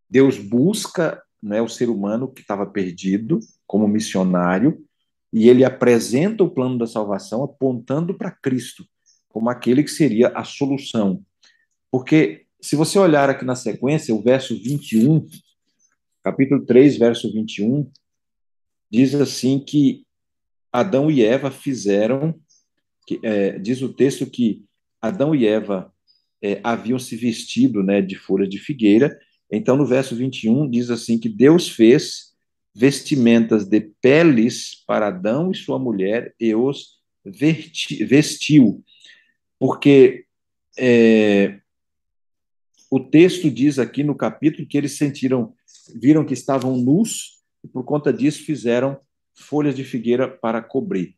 Deus 0.09 0.39
busca 0.39 1.23
né, 1.43 1.63
o 1.63 1.69
ser 1.69 1.89
humano 1.89 2.31
que 2.31 2.43
estava 2.43 2.67
perdido 2.67 3.41
como 3.67 3.89
missionário, 3.89 4.85
e 5.33 5.49
ele 5.49 5.65
apresenta 5.65 6.45
o 6.45 6.51
plano 6.51 6.77
da 6.77 6.87
salvação 6.87 7.43
apontando 7.43 8.13
para 8.13 8.31
Cristo 8.31 8.85
como 9.33 9.49
aquele 9.49 9.83
que 9.83 9.91
seria 9.91 10.29
a 10.29 10.45
solução. 10.45 11.25
Porque, 11.91 12.42
se 12.63 12.77
você 12.77 12.97
olhar 12.97 13.29
aqui 13.29 13.45
na 13.45 13.57
sequência, 13.57 14.15
o 14.15 14.23
verso 14.23 14.55
21, 14.55 15.27
capítulo 16.23 16.65
3, 16.65 16.97
verso 16.97 17.33
21, 17.33 17.91
diz 18.89 19.15
assim 19.17 19.59
que 19.59 20.07
Adão 20.73 21.11
e 21.11 21.25
Eva 21.25 21.51
fizeram, 21.51 22.39
que, 23.05 23.19
é, 23.25 23.59
diz 23.59 23.83
o 23.83 23.93
texto 23.93 24.25
que 24.31 24.65
Adão 25.01 25.35
e 25.35 25.45
Eva 25.45 25.93
é, 26.41 26.61
haviam 26.63 27.01
se 27.01 27.17
vestido 27.17 27.83
né, 27.83 28.01
de 28.01 28.15
folha 28.15 28.47
de 28.47 28.59
figueira. 28.59 29.19
Então, 29.51 29.77
no 29.77 29.85
verso 29.85 30.15
21, 30.15 30.71
diz 30.71 30.89
assim: 30.89 31.19
que 31.19 31.29
Deus 31.29 31.69
fez 31.69 32.33
vestimentas 32.73 33.67
de 33.67 33.81
peles 34.01 34.85
para 34.87 35.09
Adão 35.09 35.51
e 35.51 35.57
sua 35.57 35.81
mulher 35.81 36.33
e 36.39 36.55
os 36.55 37.01
vestiu, 37.25 38.83
porque 39.59 40.25
é, 40.79 41.61
o 42.93 43.01
texto 43.01 43.51
diz 43.51 43.79
aqui 43.79 44.05
no 44.05 44.15
capítulo 44.15 44.69
que 44.69 44.77
eles 44.77 44.99
sentiram, 44.99 45.55
viram 45.99 46.27
que 46.27 46.35
estavam 46.35 46.77
nus 46.77 47.43
e 47.65 47.69
por 47.69 47.85
conta 47.85 48.13
disso 48.13 48.45
fizeram 48.45 49.01
folhas 49.35 49.75
de 49.75 49.83
figueira 49.83 50.29
para 50.29 50.61
cobrir. 50.61 51.17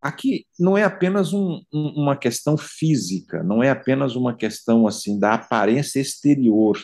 Aqui 0.00 0.46
não 0.58 0.78
é 0.78 0.82
apenas 0.82 1.34
um, 1.34 1.62
um, 1.70 1.88
uma 2.02 2.16
questão 2.16 2.56
física, 2.56 3.42
não 3.42 3.62
é 3.62 3.68
apenas 3.68 4.16
uma 4.16 4.34
questão 4.34 4.86
assim 4.86 5.18
da 5.18 5.34
aparência 5.34 6.00
exterior. 6.00 6.82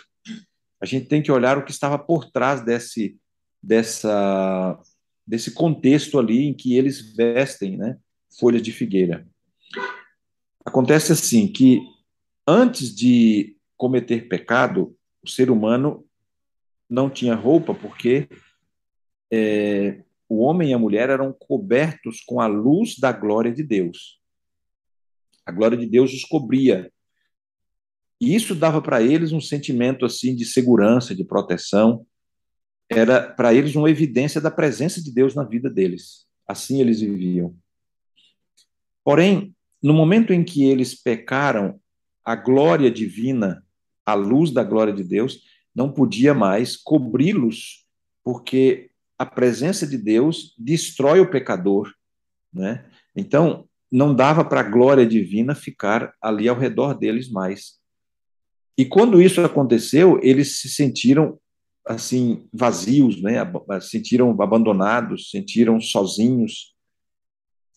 A 0.83 0.85
gente 0.85 1.07
tem 1.07 1.23
que 1.23 1.33
olhar 1.33 1.57
o 1.57 1.65
que 1.65 1.71
estava 1.71 1.99
por 1.99 2.31
trás 2.31 2.63
desse, 2.63 3.17
dessa, 3.63 4.79
desse 5.27 5.53
contexto 5.53 6.19
ali 6.19 6.45
em 6.45 6.53
que 6.53 6.77
eles 6.77 7.17
vestem 7.17 7.79
né, 7.79 7.97
folhas 8.39 8.61
de 8.61 8.71
figueira. 8.71 9.27
Acontece 10.63 11.11
assim 11.11 11.51
que 11.51 11.81
antes 12.47 12.95
de 12.95 13.57
cometer 13.79 14.29
pecado, 14.29 14.95
o 15.23 15.29
ser 15.29 15.51
humano 15.51 16.05
não 16.91 17.09
tinha 17.09 17.35
roupa 17.35 17.73
porque 17.73 18.29
é, 19.33 20.03
o 20.29 20.41
homem 20.41 20.71
e 20.71 20.75
a 20.75 20.79
mulher 20.79 21.09
eram 21.09 21.33
cobertos 21.33 22.21
com 22.21 22.41
a 22.41 22.47
luz 22.47 22.99
da 22.99 23.13
glória 23.13 23.53
de 23.53 23.63
Deus. 23.63 24.21
A 25.47 25.53
glória 25.53 25.79
de 25.79 25.87
Deus 25.87 26.13
os 26.13 26.25
cobria. 26.25 26.93
E 28.21 28.35
isso 28.35 28.55
dava 28.55 28.83
para 28.83 29.01
eles 29.01 29.33
um 29.33 29.41
sentimento 29.41 30.05
assim 30.05 30.35
de 30.35 30.45
segurança, 30.45 31.15
de 31.15 31.25
proteção. 31.25 32.05
Era 32.91 33.31
para 33.33 33.55
eles 33.55 33.77
uma 33.77 33.89
evidência 33.89 34.41
da 34.41 34.51
presença 34.51 35.03
de 35.03 35.13
Deus 35.13 35.35
na 35.35 35.45
vida 35.45 35.71
deles. 35.71 36.27
Assim 36.47 36.81
eles 36.81 37.01
viviam. 37.01 37.57
Porém, 39.05 39.55
no 39.83 39.95
momento 39.95 40.33
em 40.33 40.45
que 40.45 40.65
eles 40.65 41.01
pecaram, 41.01 41.81
a 42.25 42.35
glória 42.37 42.91
divina, 42.91 43.65
a 44.09 44.15
luz 44.15 44.51
da 44.51 44.65
glória 44.65 44.91
de 44.91 45.05
Deus, 45.05 45.43
não 45.75 45.93
podia 45.93 46.33
mais 46.33 46.79
cobri-los, 46.79 47.85
porque 48.25 48.91
a 49.19 49.27
presença 49.27 49.87
de 49.87 49.99
Deus 49.99 50.55
destrói 50.57 51.21
o 51.21 51.31
pecador, 51.31 51.93
né? 52.51 52.91
Então, 53.15 53.69
não 53.93 54.15
dava 54.15 54.43
para 54.47 54.61
a 54.61 54.71
glória 54.71 55.07
divina 55.07 55.55
ficar 55.55 56.15
ali 56.23 56.49
ao 56.49 56.59
redor 56.59 56.95
deles 56.95 57.31
mais. 57.31 57.79
E 58.79 58.87
quando 58.87 59.21
isso 59.21 59.43
aconteceu, 59.43 60.19
eles 60.23 60.59
se 60.59 60.71
sentiram 60.71 61.39
assim 61.87 62.49
vazios, 62.51 63.21
né? 63.21 63.41
Sentiram 63.83 64.31
abandonados, 64.41 65.29
sentiram 65.29 65.79
sozinhos, 65.83 66.75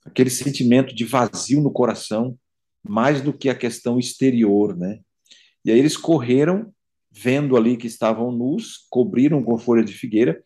aquele 0.05 0.29
sentimento 0.29 0.95
de 0.95 1.03
vazio 1.03 1.61
no 1.61 1.73
coração, 1.73 2.37
mais 2.81 3.21
do 3.21 3.33
que 3.33 3.49
a 3.49 3.55
questão 3.55 3.99
exterior, 3.99 4.77
né? 4.77 5.01
E 5.63 5.71
aí 5.71 5.79
eles 5.79 5.97
correram, 5.97 6.73
vendo 7.11 7.57
ali 7.57 7.77
que 7.77 7.87
estavam 7.87 8.31
nus, 8.31 8.85
cobriram 8.89 9.43
com 9.43 9.57
folha 9.57 9.83
de 9.83 9.93
figueira, 9.93 10.41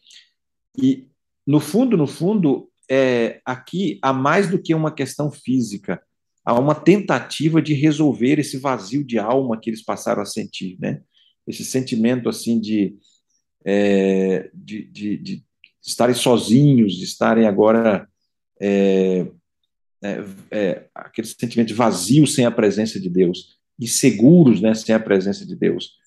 e 0.78 1.08
no 1.46 1.60
fundo, 1.60 1.96
no 1.96 2.08
fundo, 2.08 2.70
é, 2.90 3.40
aqui 3.46 4.00
há 4.02 4.12
mais 4.12 4.50
do 4.50 4.62
que 4.62 4.74
uma 4.74 4.92
questão 4.92 5.32
física, 5.32 6.02
há 6.44 6.60
uma 6.60 6.76
tentativa 6.76 7.62
de 7.62 7.74
resolver 7.74 8.40
esse 8.40 8.58
vazio 8.58 9.04
de 9.04 9.18
alma 9.18 9.60
que 9.60 9.70
eles 9.70 9.84
passaram 9.84 10.22
a 10.22 10.26
sentir, 10.26 10.78
né? 10.80 11.02
Esse 11.48 11.64
sentimento 11.64 12.28
assim 12.28 12.60
de, 12.60 12.96
é, 13.64 14.50
de, 14.54 14.86
de, 14.86 15.18
de 15.18 15.44
estarem 15.86 16.16
sozinhos, 16.16 16.96
de 16.96 17.04
estarem 17.04 17.48
agora 17.48 18.08
é, 18.60 19.28
é, 20.04 20.24
é, 20.52 20.88
aquele 20.94 21.28
sentimento 21.28 21.68
de 21.68 21.74
vazio 21.74 22.26
sem 22.28 22.46
a 22.46 22.52
presença 22.52 23.00
de 23.00 23.10
Deus, 23.10 23.55
inseguros 23.80 24.62
né, 24.62 24.74
sem 24.74 24.94
a 24.94 25.00
presença 25.00 25.46
de 25.46 25.56
Deus. 25.56 25.98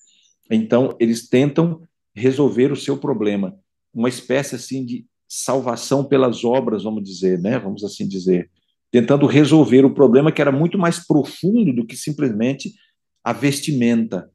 Então, 0.49 0.95
eles 0.99 1.27
tentam 1.27 1.81
resolver 2.15 2.71
o 2.71 2.75
seu 2.75 2.97
problema, 2.97 3.57
uma 3.93 4.09
espécie 4.09 4.55
assim 4.55 4.85
de 4.85 5.05
salvação 5.27 6.03
pelas 6.03 6.43
obras, 6.43 6.83
vamos 6.83 7.03
dizer, 7.03 7.39
né? 7.39 7.59
Vamos 7.59 7.83
assim 7.83 8.07
dizer, 8.07 8.49
tentando 8.91 9.27
resolver 9.27 9.85
o 9.85 9.93
problema 9.93 10.31
que 10.31 10.41
era 10.41 10.51
muito 10.51 10.77
mais 10.77 11.05
profundo 11.05 11.71
do 11.71 11.85
que 11.85 11.95
simplesmente 11.95 12.73
a 13.23 13.31
vestimenta. 13.31 14.31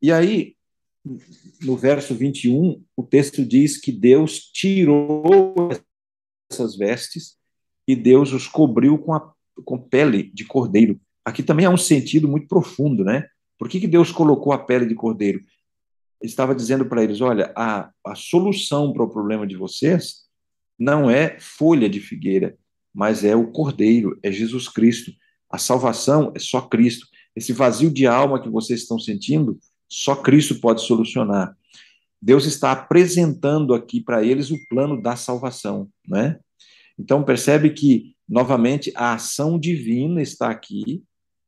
E 0.00 0.12
aí, 0.12 0.54
no 1.60 1.76
verso 1.76 2.14
21, 2.14 2.82
o 2.96 3.02
texto 3.02 3.44
diz 3.44 3.78
que 3.78 3.90
Deus 3.90 4.38
tirou 4.38 5.70
essas 6.50 6.76
vestes 6.76 7.36
e 7.86 7.96
Deus 7.96 8.32
os 8.32 8.46
cobriu 8.46 8.96
com, 8.98 9.12
a, 9.12 9.32
com 9.64 9.78
pele 9.78 10.30
de 10.32 10.44
cordeiro. 10.44 11.00
Aqui 11.24 11.42
também 11.42 11.66
há 11.66 11.70
um 11.70 11.76
sentido 11.76 12.28
muito 12.28 12.48
profundo, 12.48 13.04
né? 13.04 13.26
Por 13.58 13.68
que, 13.68 13.78
que 13.78 13.86
Deus 13.86 14.10
colocou 14.10 14.52
a 14.52 14.58
pele 14.58 14.86
de 14.86 14.94
cordeiro? 14.94 15.38
Ele 16.20 16.30
estava 16.30 16.54
dizendo 16.54 16.84
para 16.86 17.02
eles: 17.02 17.20
olha, 17.20 17.52
a, 17.56 17.90
a 18.04 18.14
solução 18.14 18.92
para 18.92 19.04
o 19.04 19.10
problema 19.10 19.46
de 19.46 19.56
vocês 19.56 20.22
não 20.78 21.10
é 21.10 21.38
folha 21.38 21.88
de 21.88 22.00
figueira, 22.00 22.56
mas 22.92 23.24
é 23.24 23.36
o 23.36 23.52
cordeiro, 23.52 24.18
é 24.22 24.32
Jesus 24.32 24.68
Cristo. 24.68 25.12
A 25.48 25.58
salvação 25.58 26.32
é 26.34 26.38
só 26.38 26.60
Cristo. 26.62 27.06
Esse 27.36 27.52
vazio 27.52 27.90
de 27.90 28.06
alma 28.06 28.42
que 28.42 28.48
vocês 28.48 28.80
estão 28.80 28.98
sentindo, 28.98 29.58
só 29.88 30.16
Cristo 30.16 30.60
pode 30.60 30.82
solucionar. 30.82 31.56
Deus 32.20 32.46
está 32.46 32.72
apresentando 32.72 33.74
aqui 33.74 34.00
para 34.00 34.24
eles 34.24 34.50
o 34.50 34.68
plano 34.68 35.00
da 35.00 35.16
salvação, 35.16 35.88
né? 36.06 36.38
Então, 36.98 37.24
percebe 37.24 37.70
que, 37.70 38.14
novamente, 38.28 38.92
a 38.94 39.14
ação 39.14 39.58
divina 39.58 40.22
está 40.22 40.50
aqui 40.50 41.02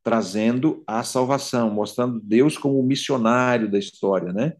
trazendo 0.05 0.83
a 0.85 1.03
salvação, 1.03 1.71
mostrando 1.71 2.21
Deus 2.21 2.59
como 2.59 2.79
o 2.79 2.85
missionário 2.85 3.69
da 3.69 3.79
história, 3.79 4.31
né? 4.31 4.53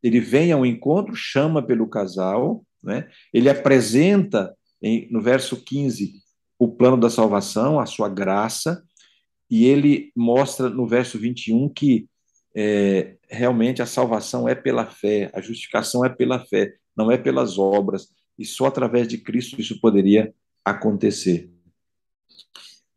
Ele 0.00 0.20
vem 0.20 0.52
ao 0.52 0.64
encontro, 0.64 1.12
chama 1.16 1.60
pelo 1.60 1.88
casal, 1.88 2.64
né? 2.80 3.10
Ele 3.34 3.50
apresenta 3.50 4.54
em, 4.80 5.10
no 5.10 5.20
verso 5.20 5.56
15 5.56 6.22
o 6.56 6.68
plano 6.68 6.96
da 6.96 7.10
salvação, 7.10 7.80
a 7.80 7.86
sua 7.86 8.08
graça, 8.08 8.80
e 9.50 9.66
ele 9.66 10.12
mostra 10.16 10.70
no 10.70 10.86
verso 10.86 11.18
21 11.18 11.68
que 11.70 12.06
é, 12.54 13.16
realmente 13.28 13.82
a 13.82 13.86
salvação 13.86 14.48
é 14.48 14.54
pela 14.54 14.86
fé, 14.86 15.32
a 15.34 15.40
justificação 15.40 16.04
é 16.04 16.08
pela 16.08 16.38
fé, 16.46 16.74
não 16.96 17.10
é 17.10 17.18
pelas 17.18 17.58
obras, 17.58 18.06
e 18.38 18.44
só 18.44 18.66
através 18.66 19.08
de 19.08 19.18
Cristo 19.18 19.60
isso 19.60 19.80
poderia 19.80 20.32
acontecer. 20.64 21.51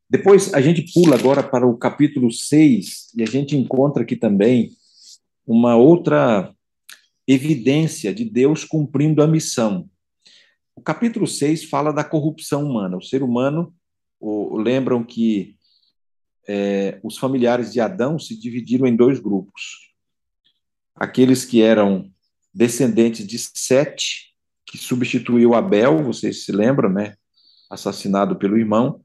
Depois 0.10 0.54
a 0.54 0.62
gente 0.62 0.94
pula 0.94 1.16
agora 1.16 1.42
para 1.42 1.66
o 1.66 1.78
capítulo 1.78 2.32
6 2.32 3.12
e 3.16 3.24
a 3.24 3.26
gente 3.26 3.58
encontra 3.58 4.04
aqui 4.04 4.16
também 4.16 4.72
uma 5.46 5.76
outra 5.76 6.54
evidência 7.28 8.14
de 8.14 8.24
Deus 8.24 8.64
cumprindo 8.64 9.24
a 9.24 9.28
missão. 9.28 9.90
O 10.76 10.82
capítulo 10.82 11.26
6 11.26 11.66
fala 11.66 11.92
da 11.92 12.04
corrupção 12.04 12.64
humana. 12.64 12.98
O 12.98 13.02
ser 13.02 13.24
humano, 13.24 13.74
o, 14.20 14.58
lembram 14.58 15.04
que 15.04 15.56
é, 16.48 17.00
os 17.04 17.18
familiares 17.18 17.74
de 17.74 17.80
Adão 17.80 18.20
se 18.20 18.40
dividiram 18.40 18.86
em 18.86 18.96
dois 18.96 19.20
grupos. 19.20 19.92
Aqueles 20.94 21.46
que 21.46 21.62
eram 21.62 22.12
descendentes 22.54 23.26
de 23.26 23.40
Sete, 23.40 24.36
que 24.66 24.78
substituiu 24.78 25.54
Abel, 25.54 26.04
vocês 26.04 26.46
se 26.46 26.52
lembram, 26.52 26.90
né? 26.90 27.16
assassinado 27.70 28.36
pelo 28.36 28.58
irmão, 28.58 29.04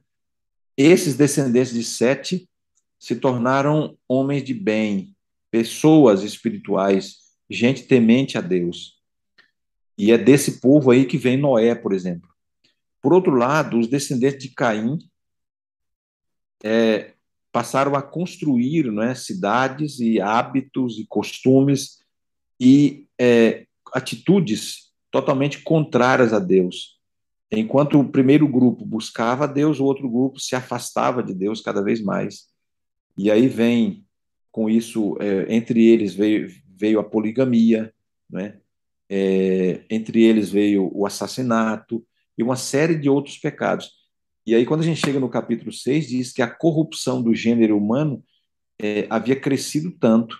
esses 0.83 1.17
descendentes 1.17 1.73
de 1.73 1.85
Sete 1.85 2.49
se 2.99 3.17
tornaram 3.17 3.97
homens 4.07 4.45
de 4.45 4.55
bem, 4.55 5.17
pessoas 5.51 6.23
espirituais, 6.23 7.17
gente 7.49 7.83
temente 7.85 8.39
a 8.39 8.41
Deus. 8.41 9.01
E 9.97 10.13
é 10.13 10.19
desse 10.19 10.61
povo 10.61 10.91
aí 10.91 11.05
que 11.05 11.19
vem 11.19 11.37
Noé, 11.37 11.75
por 11.75 11.93
exemplo. 11.93 12.29
Por 13.03 13.13
outro 13.13 13.35
lado, 13.35 13.79
os 13.79 13.89
descendentes 13.89 14.43
de 14.43 14.55
Caim 14.55 14.99
é, 16.63 17.15
passaram 17.51 17.95
a 17.95 18.03
construir 18.03 18.91
né, 18.93 19.15
cidades 19.15 19.99
e 19.99 20.21
hábitos 20.21 20.99
e 20.99 21.07
costumes 21.07 21.99
e 22.59 23.07
é, 23.19 23.67
atitudes 23.93 24.93
totalmente 25.11 25.63
contrárias 25.63 26.33
a 26.33 26.39
Deus. 26.39 27.00
Enquanto 27.53 27.99
o 27.99 28.09
primeiro 28.09 28.47
grupo 28.47 28.85
buscava 28.85 29.49
Deus, 29.49 29.81
o 29.81 29.85
outro 29.85 30.09
grupo 30.09 30.39
se 30.39 30.55
afastava 30.55 31.23
de 31.23 31.35
Deus 31.35 31.61
cada 31.61 31.83
vez 31.83 32.01
mais. 32.01 32.47
E 33.19 33.31
aí 33.31 33.49
vem, 33.49 34.07
com 34.53 34.71
isso, 34.71 35.17
é, 35.21 35.53
entre 35.53 35.85
eles 35.85 36.15
veio, 36.15 36.49
veio 36.69 37.01
a 37.01 37.05
poligamia, 37.05 37.93
né? 38.29 38.59
É, 39.09 39.83
entre 39.91 40.23
eles 40.23 40.51
veio 40.51 40.89
o 40.95 41.05
assassinato 41.05 42.07
e 42.39 42.43
uma 42.45 42.55
série 42.55 42.95
de 42.95 43.11
outros 43.11 43.37
pecados. 43.39 43.91
E 44.47 44.55
aí, 44.55 44.65
quando 44.65 44.81
a 44.81 44.85
gente 44.85 45.01
chega 45.01 45.19
no 45.19 45.29
capítulo 45.29 45.73
6, 45.73 46.09
diz 46.09 46.33
que 46.33 46.43
a 46.43 46.49
corrupção 46.49 47.21
do 47.21 47.35
gênero 47.35 47.77
humano 47.77 48.25
é, 48.81 49.07
havia 49.11 49.39
crescido 49.39 49.91
tanto 49.91 50.39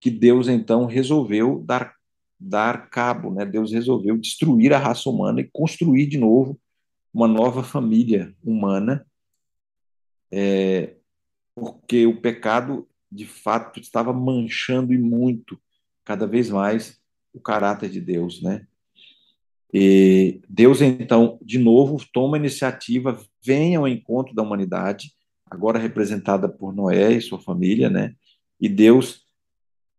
que 0.00 0.10
Deus 0.10 0.46
então 0.46 0.86
resolveu 0.86 1.64
dar 1.66 1.94
dar 2.38 2.90
cabo, 2.90 3.32
né? 3.32 3.44
Deus 3.44 3.72
resolveu 3.72 4.16
destruir 4.16 4.72
a 4.72 4.78
raça 4.78 5.08
humana 5.08 5.40
e 5.40 5.50
construir 5.52 6.06
de 6.06 6.18
novo 6.18 6.58
uma 7.12 7.26
nova 7.26 7.62
família 7.62 8.34
humana, 8.44 9.06
é, 10.30 10.96
porque 11.54 12.06
o 12.06 12.20
pecado 12.20 12.86
de 13.10 13.24
fato 13.24 13.80
estava 13.80 14.12
manchando 14.12 14.92
e 14.92 14.98
muito, 14.98 15.58
cada 16.04 16.26
vez 16.26 16.50
mais, 16.50 17.00
o 17.32 17.40
caráter 17.40 17.88
de 17.88 18.00
Deus, 18.00 18.42
né? 18.42 18.66
E 19.72 20.40
Deus, 20.48 20.80
então, 20.80 21.38
de 21.42 21.58
novo, 21.58 22.02
toma 22.12 22.36
a 22.36 22.40
iniciativa, 22.40 23.18
vem 23.44 23.76
ao 23.76 23.88
encontro 23.88 24.34
da 24.34 24.42
humanidade, 24.42 25.12
agora 25.50 25.78
representada 25.78 26.48
por 26.48 26.74
Noé 26.74 27.12
e 27.12 27.20
sua 27.20 27.40
família, 27.40 27.90
né? 27.90 28.14
E 28.60 28.68
Deus 28.68 29.26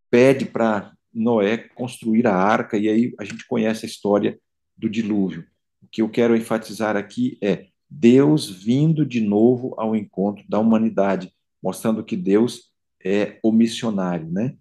pede 0.10 0.45
para 0.45 0.97
Noé 1.18 1.58
construir 1.58 2.28
a 2.28 2.36
arca, 2.36 2.78
e 2.78 2.88
aí 2.88 3.14
a 3.20 3.24
gente 3.24 3.46
conhece 3.48 3.86
a 3.86 3.90
história 3.90 4.40
do 4.78 4.90
dilúvio. 4.90 5.46
O 5.82 5.88
que 5.88 6.02
eu 6.02 6.10
quero 6.10 6.36
enfatizar 6.36 6.96
aqui 6.96 7.38
é 7.42 7.68
Deus 7.90 8.50
vindo 8.50 9.06
de 9.06 9.22
novo 9.22 9.74
ao 9.78 9.96
encontro 9.96 10.44
da 10.48 10.60
humanidade, 10.60 11.32
mostrando 11.62 12.04
que 12.04 12.16
Deus 12.16 12.72
é 13.04 13.40
o 13.42 13.52
missionário, 13.52 14.30
né? 14.30 14.56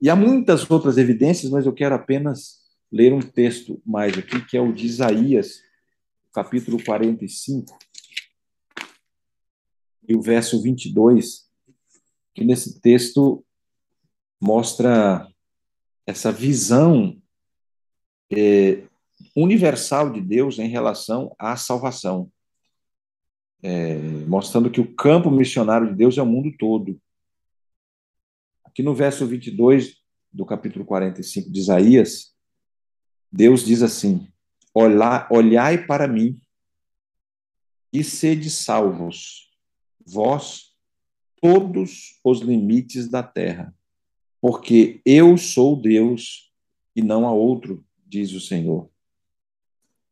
E 0.00 0.08
há 0.08 0.16
muitas 0.16 0.68
outras 0.70 0.96
evidências, 0.96 1.50
mas 1.50 1.66
eu 1.66 1.72
quero 1.72 1.94
apenas 1.94 2.60
ler 2.90 3.12
um 3.12 3.20
texto 3.20 3.80
mais 3.84 4.16
aqui, 4.16 4.44
que 4.46 4.56
é 4.56 4.60
o 4.60 4.72
de 4.72 4.86
Isaías, 4.86 5.60
capítulo 6.32 6.82
45, 6.82 7.76
e 10.08 10.14
o 10.14 10.22
verso 10.22 10.60
22, 10.62 11.48
que 12.34 12.44
nesse 12.44 12.80
texto 12.80 13.44
mostra 14.40 15.29
essa 16.10 16.32
visão 16.32 17.16
é, 18.32 18.84
universal 19.36 20.10
de 20.10 20.20
Deus 20.20 20.58
em 20.58 20.68
relação 20.68 21.34
à 21.38 21.56
salvação, 21.56 22.30
é, 23.62 23.96
mostrando 24.26 24.70
que 24.70 24.80
o 24.80 24.94
campo 24.94 25.30
missionário 25.30 25.88
de 25.88 25.94
Deus 25.94 26.18
é 26.18 26.22
o 26.22 26.26
mundo 26.26 26.52
todo. 26.58 27.00
Aqui 28.64 28.82
no 28.82 28.92
verso 28.92 29.24
22 29.24 29.96
do 30.32 30.44
capítulo 30.44 30.84
45 30.84 31.50
de 31.50 31.60
Isaías, 31.60 32.34
Deus 33.30 33.64
diz 33.64 33.80
assim: 33.80 34.28
Olhai 34.74 35.86
para 35.86 36.08
mim 36.08 36.40
e 37.92 38.02
sede 38.02 38.50
salvos, 38.50 39.48
vós, 40.04 40.74
todos 41.40 42.18
os 42.24 42.40
limites 42.40 43.08
da 43.08 43.22
terra, 43.22 43.74
porque 44.40 45.00
eu 45.04 45.36
sou 45.36 45.80
Deus 45.80 46.50
e 46.94 47.02
não 47.02 47.26
há 47.26 47.32
outro, 47.32 47.84
diz 48.06 48.32
o 48.32 48.40
Senhor. 48.40 48.90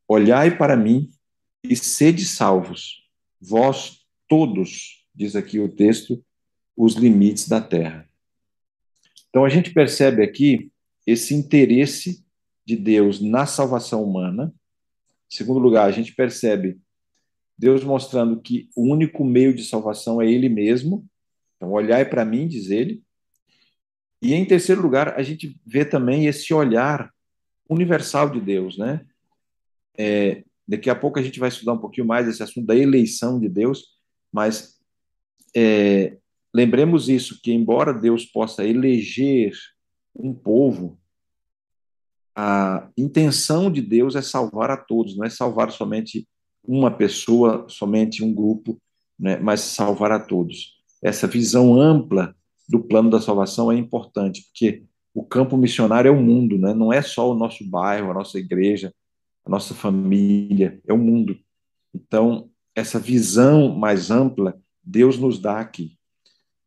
Olhai 0.06 0.56
para 0.56 0.76
mim 0.76 1.10
e 1.64 1.74
sede 1.74 2.24
salvos, 2.24 3.08
vós 3.40 4.06
todos, 4.28 5.06
diz 5.14 5.34
aqui 5.34 5.58
o 5.58 5.68
texto, 5.68 6.24
os 6.76 6.94
limites 6.94 7.48
da 7.48 7.60
terra. 7.60 8.08
Então 9.28 9.44
a 9.44 9.48
gente 9.48 9.72
percebe 9.72 10.22
aqui 10.22 10.70
esse 11.06 11.34
interesse 11.34 12.24
de 12.64 12.76
Deus 12.76 13.20
na 13.20 13.46
salvação 13.46 14.04
humana. 14.04 14.54
Em 15.30 15.36
segundo 15.36 15.58
lugar, 15.58 15.88
a 15.88 15.90
gente 15.90 16.14
percebe 16.14 16.78
Deus 17.58 17.82
mostrando 17.82 18.40
que 18.40 18.68
o 18.76 18.82
único 18.82 19.24
meio 19.24 19.52
de 19.52 19.64
salvação 19.64 20.22
é 20.22 20.30
Ele 20.30 20.48
mesmo. 20.48 21.06
Então, 21.56 21.72
olhai 21.72 22.08
para 22.08 22.24
mim, 22.24 22.46
diz 22.46 22.70
ele. 22.70 23.02
E 24.20 24.34
em 24.34 24.44
terceiro 24.44 24.82
lugar, 24.82 25.14
a 25.14 25.22
gente 25.22 25.58
vê 25.64 25.84
também 25.84 26.26
esse 26.26 26.52
olhar 26.52 27.12
universal 27.68 28.30
de 28.30 28.40
Deus, 28.40 28.76
né? 28.76 29.06
É, 29.96 30.44
daqui 30.66 30.90
a 30.90 30.94
pouco 30.94 31.18
a 31.18 31.22
gente 31.22 31.38
vai 31.38 31.48
estudar 31.48 31.72
um 31.72 31.78
pouquinho 31.78 32.06
mais 32.06 32.26
esse 32.26 32.42
assunto 32.42 32.66
da 32.66 32.76
eleição 32.76 33.38
de 33.38 33.48
Deus, 33.48 33.96
mas 34.32 34.78
é, 35.54 36.16
lembremos 36.54 37.08
isso, 37.08 37.40
que 37.42 37.52
embora 37.52 37.92
Deus 37.92 38.24
possa 38.24 38.64
eleger 38.64 39.52
um 40.14 40.34
povo, 40.34 40.98
a 42.34 42.88
intenção 42.96 43.70
de 43.70 43.82
Deus 43.82 44.14
é 44.14 44.22
salvar 44.22 44.70
a 44.70 44.76
todos, 44.76 45.16
não 45.16 45.24
é 45.24 45.30
salvar 45.30 45.72
somente 45.72 46.28
uma 46.64 46.90
pessoa, 46.90 47.66
somente 47.68 48.22
um 48.22 48.32
grupo, 48.32 48.80
né, 49.18 49.36
mas 49.38 49.60
salvar 49.60 50.12
a 50.12 50.20
todos. 50.20 50.78
Essa 51.02 51.26
visão 51.26 51.80
ampla 51.80 52.36
do 52.68 52.80
plano 52.80 53.10
da 53.10 53.20
salvação 53.20 53.72
é 53.72 53.76
importante, 53.76 54.42
porque 54.44 54.82
o 55.14 55.24
campo 55.24 55.56
missionário 55.56 56.08
é 56.08 56.12
o 56.12 56.20
mundo, 56.20 56.58
né? 56.58 56.74
não 56.74 56.92
é 56.92 57.00
só 57.00 57.30
o 57.30 57.34
nosso 57.34 57.68
bairro, 57.68 58.10
a 58.10 58.14
nossa 58.14 58.38
igreja, 58.38 58.92
a 59.44 59.50
nossa 59.50 59.74
família, 59.74 60.80
é 60.86 60.92
o 60.92 60.98
mundo. 60.98 61.38
Então, 61.94 62.50
essa 62.74 62.98
visão 62.98 63.74
mais 63.74 64.10
ampla, 64.10 64.60
Deus 64.82 65.18
nos 65.18 65.38
dá 65.38 65.58
aqui. 65.58 65.96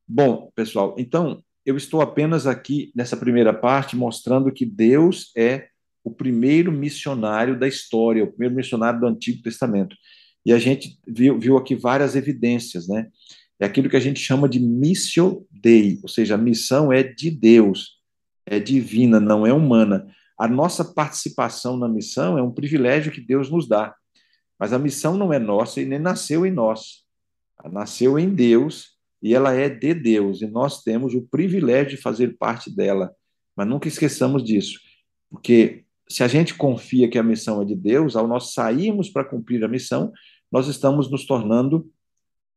Bom, 0.08 0.52
pessoal, 0.56 0.96
então, 0.98 1.42
eu 1.66 1.78
estou 1.78 2.02
apenas 2.02 2.48
aqui 2.48 2.92
nessa 2.96 3.16
primeira 3.16 3.54
parte 3.54 3.96
mostrando 3.96 4.52
que 4.52 4.66
Deus 4.66 5.32
é 5.38 5.68
o 6.04 6.12
primeiro 6.12 6.72
missionário 6.72 7.58
da 7.58 7.68
história, 7.68 8.24
o 8.24 8.32
primeiro 8.32 8.56
missionário 8.56 9.00
do 9.00 9.08
Antigo 9.08 9.42
Testamento. 9.44 9.96
E 10.46 10.52
a 10.52 10.58
gente 10.58 11.00
viu, 11.08 11.40
viu 11.40 11.58
aqui 11.58 11.76
várias 11.76 12.16
evidências, 12.16 12.88
né? 12.88 13.08
É 13.62 13.66
aquilo 13.66 13.88
que 13.88 13.96
a 13.96 14.02
gente 14.02 14.20
chama 14.20 14.50
de 14.50 14.60
missio 14.60 15.46
dei, 15.52 16.00
ou 16.02 16.10
seja, 16.10 16.34
a 16.34 16.38
missão 16.38 16.92
é 16.92 17.04
de 17.04 17.30
Deus, 17.30 18.02
é 18.44 18.60
divina, 18.60 19.20
não 19.20 19.46
é 19.46 19.54
humana. 19.54 20.08
A 20.36 20.48
nossa 20.48 20.84
participação 20.84 21.78
na 21.78 21.88
missão 21.88 22.40
é 22.40 22.42
um 22.42 22.52
privilégio 22.52 23.12
que 23.12 23.22
Deus 23.22 23.52
nos 23.52 23.68
dá, 23.68 23.96
mas 24.60 24.74
a 24.74 24.80
missão 24.80 25.16
não 25.16 25.32
é 25.32 25.38
nossa 25.38 25.80
e 25.80 25.86
nem 25.86 26.00
nasceu 26.00 26.44
em 26.44 26.52
nós. 26.52 27.06
Ela 27.64 27.72
nasceu 27.72 28.18
em 28.18 28.34
Deus 28.34 28.98
e 29.22 29.36
ela 29.36 29.54
é 29.54 29.70
de 29.70 29.94
Deus, 29.94 30.42
e 30.42 30.48
nós 30.48 30.82
temos 30.82 31.14
o 31.14 31.22
privilégio 31.22 31.98
de 31.98 32.02
fazer 32.02 32.36
parte 32.40 32.76
dela. 32.76 33.14
Mas 33.56 33.68
nunca 33.68 33.88
esqueçamos 33.88 34.44
disso, 34.44 34.80
porque 35.30 35.86
se 36.10 36.24
a 36.24 36.28
gente 36.28 36.56
confia 36.56 37.08
que 37.08 37.20
a 37.20 37.24
missão 37.24 37.62
é 37.62 37.66
de 37.66 37.76
Deus, 37.76 38.16
ao 38.16 38.28
nós 38.28 38.54
sairmos 38.54 39.08
para 39.08 39.24
cumprir 39.24 39.64
a 39.64 39.68
missão, 39.68 40.12
nós 40.52 40.68
estamos 40.68 41.12
nos 41.12 41.28
tornando 41.28 41.88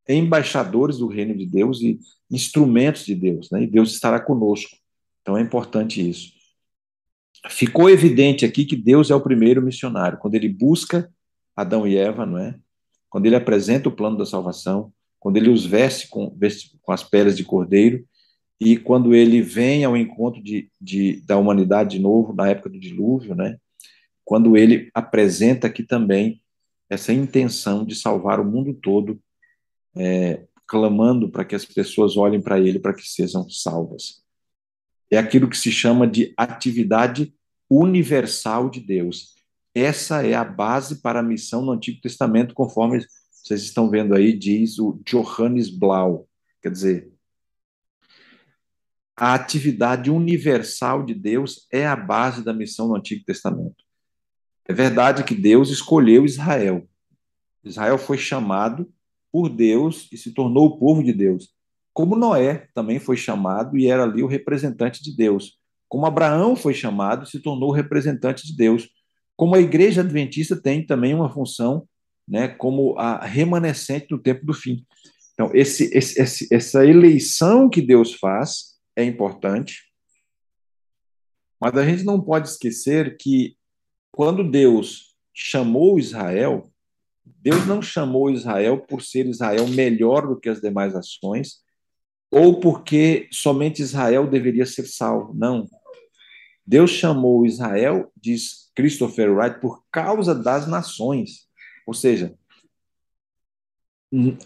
embaixadores 0.08 0.98
do 0.98 1.06
reino 1.06 1.36
de 1.36 1.46
Deus 1.46 1.80
e 1.80 1.98
instrumentos 2.30 3.06
de 3.06 3.14
Deus, 3.14 3.50
né? 3.50 3.62
E 3.62 3.66
Deus 3.66 3.92
estará 3.92 4.20
conosco. 4.20 4.76
Então 5.22 5.36
é 5.36 5.40
importante 5.40 6.06
isso. 6.06 6.32
Ficou 7.48 7.88
evidente 7.88 8.44
aqui 8.44 8.64
que 8.64 8.76
Deus 8.76 9.10
é 9.10 9.14
o 9.14 9.20
primeiro 9.20 9.62
missionário, 9.62 10.18
quando 10.18 10.34
ele 10.34 10.48
busca 10.48 11.10
Adão 11.56 11.86
e 11.86 11.96
Eva, 11.96 12.26
não 12.26 12.38
é? 12.38 12.58
Quando 13.08 13.26
ele 13.26 13.36
apresenta 13.36 13.88
o 13.88 13.92
plano 13.92 14.16
da 14.16 14.26
salvação, 14.26 14.92
quando 15.20 15.36
ele 15.36 15.50
os 15.50 15.64
veste 15.64 16.08
com, 16.08 16.34
veste 16.36 16.78
com 16.82 16.92
as 16.92 17.02
peles 17.02 17.36
de 17.36 17.44
cordeiro 17.44 18.04
e 18.60 18.76
quando 18.76 19.14
ele 19.14 19.40
vem 19.40 19.84
ao 19.84 19.96
encontro 19.96 20.42
de, 20.42 20.70
de, 20.80 21.20
da 21.26 21.36
humanidade 21.36 21.96
de 21.96 22.02
novo, 22.02 22.32
na 22.32 22.48
época 22.48 22.68
do 22.70 22.78
dilúvio, 22.78 23.34
né? 23.34 23.56
quando 24.24 24.56
ele 24.56 24.90
apresenta 24.94 25.66
aqui 25.66 25.82
também 25.82 26.40
essa 26.88 27.12
intenção 27.12 27.84
de 27.84 27.94
salvar 27.94 28.40
o 28.40 28.44
mundo 28.44 28.74
todo, 28.74 29.20
é, 29.96 30.46
clamando 30.66 31.30
para 31.30 31.44
que 31.44 31.54
as 31.54 31.64
pessoas 31.64 32.16
olhem 32.16 32.40
para 32.40 32.59
ele 32.59 32.78
para 32.78 32.94
que 32.94 33.07
sejam 33.07 33.48
salvas. 33.48 34.22
É 35.11 35.18
aquilo 35.18 35.48
que 35.48 35.57
se 35.57 35.70
chama 35.70 36.07
de 36.07 36.33
atividade 36.37 37.35
universal 37.70 38.68
de 38.68 38.80
Deus. 38.80 39.35
Essa 39.74 40.26
é 40.26 40.35
a 40.35 40.44
base 40.44 41.00
para 41.00 41.20
a 41.20 41.22
missão 41.22 41.62
no 41.62 41.72
Antigo 41.72 42.00
Testamento, 42.00 42.54
conforme 42.54 43.04
vocês 43.30 43.62
estão 43.62 43.90
vendo 43.90 44.14
aí, 44.14 44.33
diz 44.33 44.78
o 44.78 45.00
Johannes 45.04 45.68
Blau. 45.68 46.28
Quer 46.62 46.70
dizer, 46.70 47.12
a 49.16 49.35
atividade 49.35 50.11
universal 50.11 51.04
de 51.04 51.14
Deus 51.14 51.66
é 51.70 51.87
a 51.87 51.94
base 51.94 52.42
da 52.42 52.52
missão 52.52 52.88
no 52.88 52.96
Antigo 52.96 53.24
Testamento. 53.24 53.85
É 54.66 54.72
verdade 54.72 55.24
que 55.24 55.35
Deus 55.35 55.70
escolheu 55.70 56.24
Israel. 56.24 56.88
Israel 57.62 57.98
foi 57.98 58.18
chamado 58.18 58.90
por 59.34 59.48
Deus 59.48 60.06
e 60.12 60.16
se 60.16 60.30
tornou 60.30 60.66
o 60.66 60.78
povo 60.78 61.02
de 61.02 61.12
Deus. 61.12 61.52
Como 61.92 62.14
Noé 62.14 62.68
também 62.72 63.00
foi 63.00 63.16
chamado 63.16 63.76
e 63.76 63.88
era 63.88 64.04
ali 64.04 64.22
o 64.22 64.28
representante 64.28 65.02
de 65.02 65.16
Deus. 65.16 65.58
Como 65.88 66.06
Abraão 66.06 66.54
foi 66.54 66.72
chamado 66.72 67.24
e 67.24 67.28
se 67.28 67.40
tornou 67.40 67.70
o 67.70 67.72
representante 67.72 68.46
de 68.46 68.56
Deus. 68.56 68.88
Como 69.36 69.56
a 69.56 69.60
igreja 69.60 70.02
adventista 70.02 70.54
tem 70.54 70.86
também 70.86 71.12
uma 71.14 71.28
função 71.28 71.84
né, 72.28 72.46
como 72.46 72.96
a 72.96 73.24
remanescente 73.24 74.06
do 74.06 74.22
tempo 74.22 74.46
do 74.46 74.54
fim. 74.54 74.86
Então, 75.32 75.50
esse, 75.52 75.90
esse, 75.92 76.54
essa 76.54 76.86
eleição 76.86 77.68
que 77.68 77.82
Deus 77.82 78.14
faz 78.14 78.76
é 78.94 79.02
importante, 79.02 79.82
mas 81.60 81.76
a 81.76 81.84
gente 81.84 82.04
não 82.04 82.20
pode 82.20 82.50
esquecer 82.50 83.16
que 83.16 83.56
quando 84.12 84.48
Deus 84.48 85.16
chamou 85.34 85.98
Israel, 85.98 86.70
Deus 87.44 87.66
não 87.66 87.83
chamou 87.83 88.30
Israel 88.30 88.78
por 88.78 89.02
ser 89.02 89.26
Israel 89.26 89.68
melhor 89.68 90.26
do 90.26 90.40
que 90.40 90.48
as 90.48 90.62
demais 90.62 90.94
nações, 90.94 91.62
ou 92.30 92.59
porque 92.59 93.28
somente 93.30 93.83
Israel 93.83 94.26
deveria 94.26 94.64
ser 94.64 94.87
salvo. 94.87 95.35
Não. 95.35 95.68
Deus 96.66 96.90
chamou 96.90 97.44
Israel, 97.44 98.11
diz 98.16 98.72
Christopher 98.74 99.30
Wright, 99.30 99.61
por 99.61 99.85
causa 99.92 100.35
das 100.35 100.66
nações. 100.66 101.46
Ou 101.87 101.92
seja, 101.92 102.35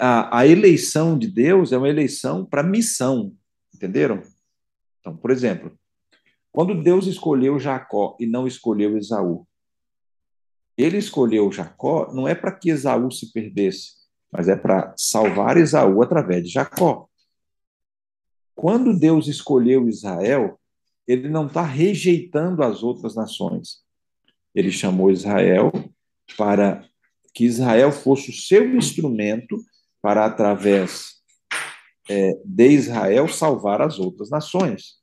a, 0.00 0.40
a 0.40 0.46
eleição 0.48 1.16
de 1.16 1.28
Deus 1.28 1.70
é 1.70 1.78
uma 1.78 1.88
eleição 1.88 2.44
para 2.44 2.64
missão, 2.64 3.32
entenderam? 3.72 4.22
Então, 4.98 5.16
por 5.16 5.30
exemplo, 5.30 5.78
quando 6.50 6.82
Deus 6.82 7.06
escolheu 7.06 7.60
Jacó 7.60 8.16
e 8.18 8.26
não 8.26 8.44
escolheu 8.44 8.98
Esaú, 8.98 9.46
ele 10.78 10.96
escolheu 10.96 11.50
Jacó 11.50 12.12
não 12.14 12.28
é 12.28 12.34
para 12.34 12.52
que 12.52 12.70
Esaú 12.70 13.10
se 13.10 13.32
perdesse, 13.32 13.94
mas 14.30 14.48
é 14.48 14.54
para 14.54 14.94
salvar 14.96 15.56
Esaú 15.56 16.00
através 16.02 16.44
de 16.44 16.50
Jacó. 16.50 17.08
Quando 18.54 18.98
Deus 18.98 19.26
escolheu 19.26 19.88
Israel, 19.88 20.58
ele 21.06 21.28
não 21.28 21.46
está 21.46 21.62
rejeitando 21.62 22.62
as 22.62 22.82
outras 22.82 23.16
nações. 23.16 23.82
Ele 24.54 24.70
chamou 24.70 25.10
Israel 25.10 25.72
para 26.36 26.84
que 27.34 27.44
Israel 27.44 27.90
fosse 27.90 28.30
o 28.30 28.32
seu 28.32 28.76
instrumento 28.76 29.56
para, 30.02 30.24
através 30.26 31.22
é, 32.08 32.32
de 32.44 32.68
Israel, 32.68 33.28
salvar 33.28 33.80
as 33.80 33.98
outras 33.98 34.30
nações. 34.30 34.98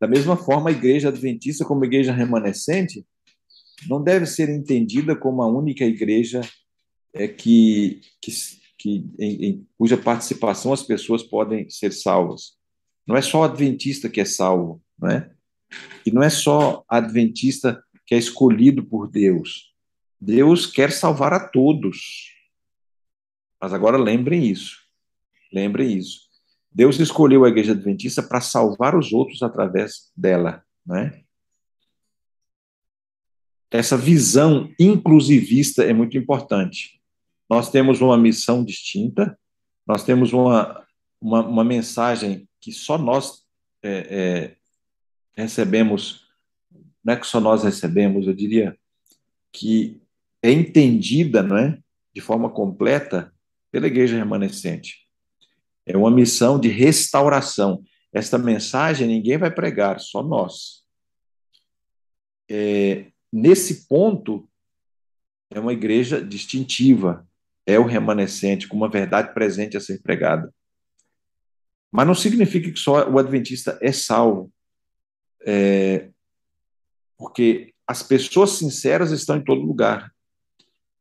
Da 0.00 0.08
mesma 0.08 0.36
forma, 0.36 0.70
a 0.70 0.72
igreja 0.72 1.08
adventista, 1.08 1.64
como 1.64 1.84
igreja 1.84 2.12
remanescente, 2.12 3.06
não 3.88 4.02
deve 4.02 4.26
ser 4.26 4.48
entendida 4.48 5.16
como 5.16 5.42
a 5.42 5.48
única 5.48 5.84
igreja 5.84 6.40
é, 7.14 7.26
que, 7.26 8.00
que, 8.20 8.32
que 8.78 9.06
em, 9.18 9.44
em, 9.44 9.66
cuja 9.78 9.96
participação 9.96 10.72
as 10.72 10.82
pessoas 10.82 11.22
podem 11.22 11.68
ser 11.68 11.92
salvas. 11.92 12.58
Não 13.06 13.16
é 13.16 13.22
só 13.22 13.44
adventista 13.44 14.08
que 14.08 14.20
é 14.20 14.24
salvo, 14.24 14.82
não 14.98 15.10
é? 15.10 15.30
E 16.04 16.10
não 16.10 16.22
é 16.22 16.30
só 16.30 16.84
adventista 16.88 17.82
que 18.06 18.14
é 18.14 18.18
escolhido 18.18 18.84
por 18.84 19.08
Deus. 19.08 19.72
Deus 20.20 20.66
quer 20.66 20.92
salvar 20.92 21.32
a 21.32 21.48
todos. 21.48 22.32
Mas 23.60 23.72
agora 23.72 23.96
lembrem 23.96 24.46
isso. 24.46 24.76
Lembrem 25.52 25.96
isso. 25.96 26.28
Deus 26.72 26.98
escolheu 27.00 27.44
a 27.44 27.48
igreja 27.48 27.72
adventista 27.72 28.22
para 28.22 28.40
salvar 28.40 28.96
os 28.96 29.12
outros 29.12 29.42
através 29.42 30.12
dela, 30.16 30.62
né? 30.86 31.24
Essa 33.70 33.96
visão 33.96 34.72
inclusivista 34.78 35.84
é 35.84 35.92
muito 35.92 36.18
importante. 36.18 37.00
Nós 37.48 37.70
temos 37.70 38.00
uma 38.00 38.18
missão 38.18 38.64
distinta, 38.64 39.38
nós 39.86 40.04
temos 40.04 40.32
uma, 40.32 40.84
uma, 41.20 41.46
uma 41.46 41.64
mensagem 41.64 42.48
que 42.60 42.72
só 42.72 42.98
nós 42.98 43.44
é, 43.82 44.06
é, 44.10 44.56
recebemos, 45.40 46.26
não 47.04 47.14
é 47.14 47.16
que 47.16 47.26
só 47.26 47.40
nós 47.40 47.62
recebemos, 47.64 48.26
eu 48.26 48.34
diria 48.34 48.76
que 49.52 50.00
é 50.42 50.50
entendida, 50.50 51.42
não 51.42 51.56
é, 51.56 51.78
de 52.14 52.20
forma 52.20 52.50
completa 52.50 53.32
pela 53.70 53.86
igreja 53.86 54.16
remanescente. 54.16 55.06
É 55.86 55.96
uma 55.96 56.10
missão 56.10 56.58
de 56.58 56.68
restauração. 56.68 57.82
Esta 58.12 58.38
mensagem 58.38 59.06
ninguém 59.06 59.38
vai 59.38 59.50
pregar, 59.50 60.00
só 60.00 60.22
nós. 60.22 60.84
É, 62.48 63.09
nesse 63.32 63.86
ponto, 63.86 64.48
é 65.50 65.58
uma 65.58 65.72
igreja 65.72 66.22
distintiva, 66.22 67.26
é 67.66 67.78
o 67.78 67.84
remanescente, 67.84 68.68
com 68.68 68.76
uma 68.76 68.88
verdade 68.88 69.34
presente 69.34 69.76
a 69.76 69.80
ser 69.80 70.00
pregada. 70.02 70.52
Mas 71.90 72.06
não 72.06 72.14
significa 72.14 72.70
que 72.70 72.78
só 72.78 73.08
o 73.08 73.18
adventista 73.18 73.78
é 73.82 73.92
salvo, 73.92 74.52
é, 75.44 76.10
porque 77.16 77.74
as 77.86 78.02
pessoas 78.02 78.52
sinceras 78.52 79.10
estão 79.10 79.36
em 79.36 79.44
todo 79.44 79.60
lugar. 79.60 80.12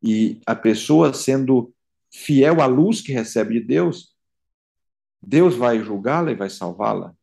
E 0.02 0.42
a 0.46 0.56
pessoa 0.56 1.14
sendo 1.14 1.74
fiel 2.12 2.62
à 2.62 2.66
luz 2.66 3.02
que 3.02 3.12
recebe 3.12 3.60
de 3.60 3.68
Deus, 3.68 4.16
Deus 5.22 5.56
vai 5.56 5.84
julgá-la 5.84 6.32
e 6.32 6.36
vai 6.36 6.50
salvá-la. 6.50 7.14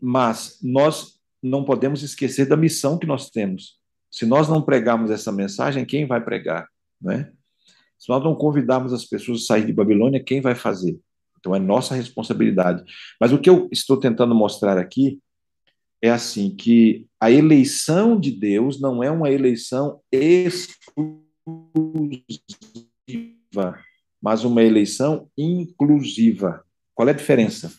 Mas 0.00 0.58
nós 0.62 1.15
não 1.42 1.64
podemos 1.64 2.02
esquecer 2.02 2.46
da 2.46 2.56
missão 2.56 2.98
que 2.98 3.06
nós 3.06 3.30
temos. 3.30 3.78
Se 4.10 4.24
nós 4.24 4.48
não 4.48 4.62
pregarmos 4.62 5.10
essa 5.10 5.30
mensagem, 5.30 5.84
quem 5.84 6.06
vai 6.06 6.22
pregar? 6.22 6.68
Né? 7.00 7.32
Se 7.98 8.08
nós 8.08 8.22
não 8.22 8.34
convidarmos 8.34 8.92
as 8.92 9.04
pessoas 9.04 9.42
a 9.42 9.46
sair 9.46 9.66
de 9.66 9.72
Babilônia, 9.72 10.22
quem 10.22 10.40
vai 10.40 10.54
fazer? 10.54 10.98
Então 11.38 11.54
é 11.54 11.58
nossa 11.58 11.94
responsabilidade. 11.94 12.82
Mas 13.20 13.32
o 13.32 13.38
que 13.38 13.48
eu 13.48 13.68
estou 13.70 13.98
tentando 13.98 14.34
mostrar 14.34 14.78
aqui 14.78 15.20
é 16.02 16.10
assim 16.10 16.54
que 16.54 17.06
a 17.20 17.30
eleição 17.30 18.18
de 18.18 18.30
Deus 18.30 18.80
não 18.80 19.02
é 19.02 19.10
uma 19.10 19.30
eleição 19.30 20.00
exclusiva 20.10 21.26
mas 24.20 24.44
uma 24.44 24.62
eleição 24.62 25.30
inclusiva. 25.36 26.64
Qual 26.94 27.08
é 27.08 27.12
a 27.12 27.14
diferença? 27.14 27.72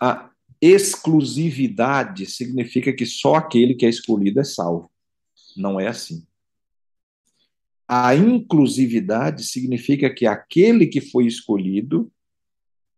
A 0.00 0.29
exclusividade 0.60 2.26
significa 2.26 2.92
que 2.92 3.06
só 3.06 3.36
aquele 3.36 3.74
que 3.74 3.86
é 3.86 3.88
escolhido 3.88 4.40
é 4.40 4.44
salvo. 4.44 4.90
Não 5.56 5.80
é 5.80 5.88
assim. 5.88 6.26
A 7.88 8.14
inclusividade 8.14 9.44
significa 9.44 10.12
que 10.12 10.26
aquele 10.26 10.86
que 10.86 11.00
foi 11.00 11.26
escolhido 11.26 12.12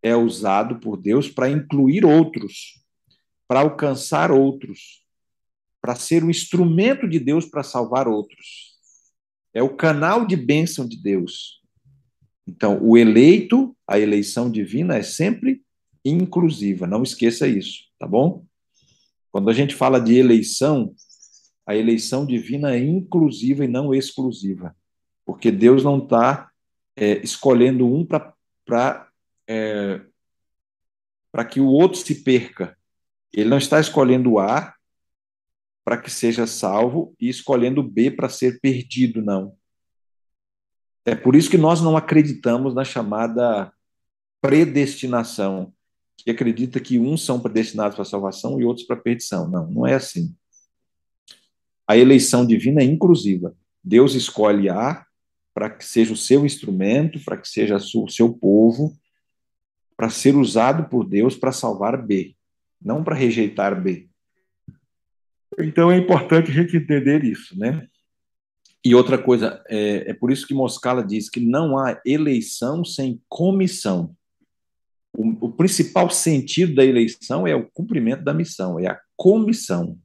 é 0.02 0.14
usado 0.14 0.80
por 0.80 1.00
Deus 1.00 1.30
para 1.30 1.48
incluir 1.48 2.04
outros, 2.04 2.82
para 3.48 3.60
alcançar 3.60 4.30
outros, 4.30 5.02
para 5.80 5.94
ser 5.94 6.22
o 6.22 6.30
instrumento 6.30 7.08
de 7.08 7.18
Deus 7.18 7.46
para 7.46 7.62
salvar 7.62 8.06
outros. 8.06 8.72
É 9.54 9.62
o 9.62 9.74
canal 9.74 10.26
de 10.26 10.36
bênção 10.36 10.86
de 10.86 11.00
Deus. 11.00 11.62
Então, 12.46 12.78
o 12.82 12.98
eleito, 12.98 13.76
a 13.86 13.98
eleição 13.98 14.50
divina 14.50 14.96
é 14.96 15.02
sempre 15.02 15.61
inclusiva, 16.04 16.86
não 16.86 17.02
esqueça 17.02 17.46
isso, 17.46 17.84
tá 17.98 18.06
bom? 18.06 18.44
Quando 19.30 19.48
a 19.48 19.52
gente 19.52 19.74
fala 19.74 20.00
de 20.00 20.16
eleição, 20.16 20.94
a 21.66 21.74
eleição 21.74 22.26
divina 22.26 22.74
é 22.74 22.78
inclusiva 22.78 23.64
e 23.64 23.68
não 23.68 23.94
exclusiva, 23.94 24.76
porque 25.24 25.50
Deus 25.50 25.84
não 25.84 25.98
está 25.98 26.50
é, 26.96 27.18
escolhendo 27.24 27.86
um 27.86 28.04
para 28.04 29.08
é, 29.48 30.00
para 31.32 31.46
que 31.46 31.60
o 31.60 31.66
outro 31.66 31.98
se 31.98 32.22
perca. 32.22 32.76
Ele 33.32 33.48
não 33.48 33.56
está 33.56 33.80
escolhendo 33.80 34.38
A 34.38 34.74
para 35.82 35.96
que 35.96 36.10
seja 36.10 36.46
salvo 36.46 37.16
e 37.18 37.28
escolhendo 37.28 37.82
B 37.82 38.10
para 38.10 38.28
ser 38.28 38.60
perdido, 38.60 39.22
não. 39.22 39.56
É 41.04 41.16
por 41.16 41.34
isso 41.34 41.50
que 41.50 41.58
nós 41.58 41.80
não 41.80 41.96
acreditamos 41.96 42.74
na 42.74 42.84
chamada 42.84 43.72
predestinação, 44.40 45.72
que 46.16 46.30
acredita 46.30 46.80
que 46.80 46.98
uns 46.98 47.24
são 47.24 47.40
predestinados 47.40 47.94
para 47.94 48.02
a 48.02 48.06
salvação 48.06 48.60
e 48.60 48.64
outros 48.64 48.86
para 48.86 48.96
a 48.96 49.00
perdição. 49.00 49.48
Não, 49.48 49.70
não 49.70 49.86
é 49.86 49.94
assim. 49.94 50.34
A 51.86 51.96
eleição 51.96 52.46
divina 52.46 52.80
é 52.80 52.84
inclusiva. 52.84 53.54
Deus 53.82 54.14
escolhe 54.14 54.68
A 54.68 55.04
para 55.52 55.68
que 55.68 55.84
seja 55.84 56.12
o 56.12 56.16
seu 56.16 56.46
instrumento, 56.46 57.20
para 57.24 57.36
que 57.36 57.48
seja 57.48 57.76
o 57.76 58.08
seu 58.08 58.32
povo, 58.32 58.96
para 59.96 60.08
ser 60.08 60.34
usado 60.36 60.88
por 60.88 61.06
Deus 61.06 61.36
para 61.36 61.52
salvar 61.52 62.00
B, 62.00 62.34
não 62.80 63.04
para 63.04 63.14
rejeitar 63.14 63.80
B. 63.80 64.08
Então 65.58 65.90
é 65.92 65.98
importante 65.98 66.50
a 66.50 66.54
gente 66.54 66.76
entender 66.76 67.24
isso, 67.24 67.58
né? 67.58 67.86
E 68.84 68.94
outra 68.94 69.16
coisa, 69.16 69.62
é, 69.68 70.10
é 70.10 70.14
por 70.14 70.32
isso 70.32 70.46
que 70.46 70.54
Moscala 70.54 71.04
diz 71.04 71.30
que 71.30 71.38
não 71.38 71.78
há 71.78 72.00
eleição 72.04 72.84
sem 72.84 73.22
comissão. 73.28 74.16
O, 75.14 75.46
o, 75.46 75.52
principal 75.52 76.10
sentido 76.10 76.74
da 76.74 76.84
eleição 76.84 77.46
é 77.46 77.54
o 77.54 77.68
cumprimento 77.70 78.24
da 78.24 78.32
missão, 78.32 78.80
é 78.80 78.86
a 78.86 79.00
comissão. 79.16 79.98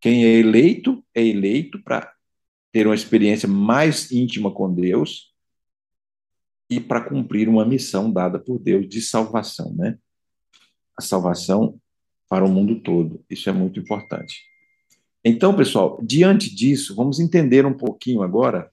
Quem 0.00 0.24
é 0.24 0.28
eleito 0.34 1.04
é 1.14 1.24
eleito 1.24 1.82
para 1.82 2.12
ter 2.72 2.86
uma 2.86 2.94
experiência 2.94 3.48
mais 3.48 4.10
íntima 4.12 4.52
com 4.52 4.72
Deus 4.72 5.34
e 6.70 6.80
para 6.80 7.00
cumprir 7.00 7.48
uma 7.48 7.64
missão 7.64 8.12
dada 8.12 8.38
por 8.38 8.58
Deus 8.58 8.88
de 8.88 9.00
salvação, 9.00 9.74
né? 9.74 9.98
A 10.96 11.02
salvação 11.02 11.80
para 12.28 12.44
o 12.44 12.48
mundo 12.48 12.80
todo. 12.80 13.24
Isso 13.28 13.48
é 13.48 13.52
muito 13.52 13.78
importante. 13.78 14.42
Então, 15.24 15.56
pessoal, 15.56 15.98
diante 16.02 16.54
disso, 16.54 16.94
vamos 16.94 17.18
entender 17.18 17.64
um 17.64 17.72
pouquinho 17.72 18.22
agora 18.22 18.70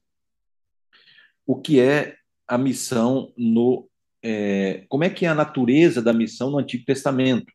o 1.45 1.60
que 1.60 1.80
é 1.80 2.17
a 2.47 2.58
missão 2.58 3.34
no. 3.38 3.88
É, 4.23 4.86
como 4.88 5.03
é 5.03 5.10
que 5.10 5.25
é 5.25 5.29
a 5.29 5.36
natureza 5.36 6.01
da 6.01 6.13
missão 6.13 6.51
no 6.51 6.60
Antigo 6.60 6.86
Testamento? 6.86 7.51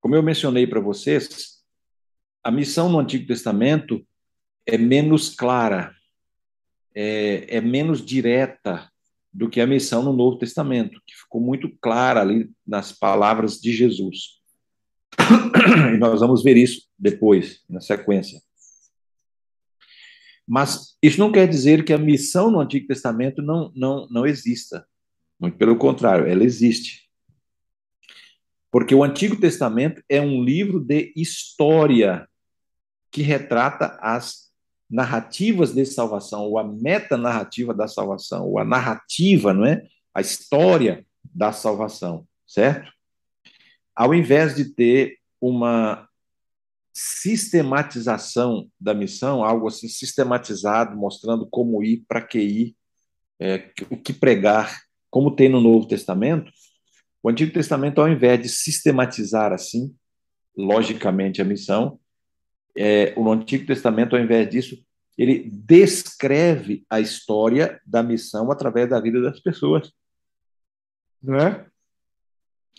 Como 0.00 0.14
eu 0.14 0.22
mencionei 0.22 0.66
para 0.66 0.80
vocês, 0.80 1.60
a 2.42 2.50
missão 2.50 2.88
no 2.88 2.98
Antigo 2.98 3.26
Testamento 3.26 4.06
é 4.66 4.78
menos 4.78 5.34
clara, 5.34 5.94
é, 6.94 7.56
é 7.56 7.60
menos 7.60 8.04
direta 8.04 8.90
do 9.32 9.48
que 9.48 9.60
a 9.60 9.66
missão 9.66 10.02
no 10.02 10.12
Novo 10.12 10.38
Testamento, 10.38 11.00
que 11.06 11.14
ficou 11.14 11.40
muito 11.40 11.70
clara 11.80 12.20
ali 12.20 12.50
nas 12.66 12.92
palavras 12.92 13.60
de 13.60 13.72
Jesus. 13.72 14.40
E 15.94 15.98
nós 15.98 16.20
vamos 16.20 16.42
ver 16.42 16.56
isso 16.56 16.88
depois, 16.98 17.62
na 17.68 17.80
sequência. 17.80 18.40
Mas 20.46 20.96
isso 21.02 21.20
não 21.20 21.30
quer 21.30 21.46
dizer 21.46 21.84
que 21.84 21.92
a 21.92 21.98
missão 21.98 22.50
no 22.50 22.60
Antigo 22.60 22.86
Testamento 22.88 23.42
não, 23.42 23.70
não, 23.74 24.08
não 24.08 24.26
exista. 24.26 24.84
Muito 25.40 25.56
pelo 25.56 25.76
contrário, 25.76 26.26
ela 26.26 26.44
existe. 26.44 27.08
Porque 28.70 28.94
o 28.94 29.02
Antigo 29.02 29.40
Testamento 29.40 30.02
é 30.08 30.20
um 30.20 30.44
livro 30.44 30.78
de 30.78 31.12
história 31.16 32.28
que 33.10 33.22
retrata 33.22 33.98
as 34.00 34.50
narrativas 34.88 35.72
de 35.72 35.84
salvação, 35.86 36.42
ou 36.42 36.58
a 36.58 36.64
metanarrativa 36.64 37.72
da 37.72 37.88
salvação, 37.88 38.46
ou 38.46 38.58
a 38.58 38.64
narrativa, 38.64 39.54
não 39.54 39.64
é? 39.64 39.82
A 40.14 40.20
história 40.20 41.06
da 41.24 41.52
salvação, 41.52 42.26
certo? 42.46 42.92
Ao 43.94 44.14
invés 44.14 44.54
de 44.54 44.74
ter 44.74 45.18
uma 45.40 46.08
sistematização 46.92 48.68
da 48.78 48.92
missão, 48.92 49.44
algo 49.44 49.68
assim 49.68 49.88
sistematizado, 49.88 50.96
mostrando 50.96 51.46
como 51.48 51.82
ir, 51.82 52.04
para 52.06 52.20
que 52.20 52.38
ir, 52.38 52.76
é, 53.40 53.70
o 53.88 53.96
que 53.96 54.12
pregar, 54.12 54.82
como 55.10 55.34
tem 55.34 55.48
no 55.48 55.60
Novo 55.60 55.86
Testamento, 55.86 56.50
o 57.22 57.28
Antigo 57.28 57.52
Testamento, 57.52 58.00
ao 58.00 58.08
invés 58.08 58.40
de 58.40 58.48
sistematizar 58.48 59.52
assim, 59.52 59.94
logicamente, 60.56 61.42
a 61.42 61.44
missão, 61.44 61.98
é, 62.76 63.12
o 63.16 63.30
Antigo 63.30 63.66
Testamento, 63.66 64.16
ao 64.16 64.22
invés 64.22 64.48
disso, 64.48 64.82
ele 65.18 65.50
descreve 65.50 66.84
a 66.88 66.98
história 66.98 67.80
da 67.84 68.02
missão 68.02 68.50
através 68.50 68.88
da 68.88 68.98
vida 69.00 69.20
das 69.20 69.38
pessoas. 69.38 69.92
Não 71.22 71.36
é? 71.36 71.66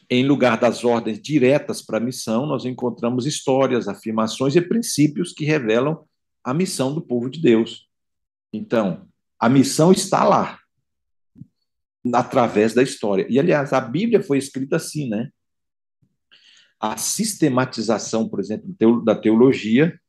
Em 0.10 0.26
lugar 0.26 0.60
das 0.60 0.84
ordens 0.84 1.22
diretas 1.22 1.82
para 1.82 1.98
a 1.98 2.02
missão, 2.02 2.48
nós 2.48 2.66
encontramos 2.66 3.28
histórias, 3.28 3.88
afirmações 3.88 4.56
e 4.56 4.62
princípios 4.62 5.34
que 5.34 5.46
revelam 5.46 6.04
a 6.44 6.54
missão 6.54 6.94
do 6.94 7.02
povo 7.02 7.30
de 7.30 7.40
Deus. 7.40 7.88
Então, 8.52 9.08
a 9.40 9.48
missão 9.48 9.92
está 9.92 10.24
lá, 10.24 10.60
através 12.14 12.74
da 12.74 12.82
história. 12.82 13.26
E, 13.30 13.40
aliás, 13.40 13.74
a 13.74 13.82
Bíblia 13.82 14.22
foi 14.22 14.38
escrita 14.38 14.78
assim, 14.78 15.10
né? 15.10 15.30
A 16.80 16.98
sistematização, 16.98 18.28
por 18.28 18.40
exemplo, 18.40 18.76
da 19.04 19.16
teologia 19.16 20.00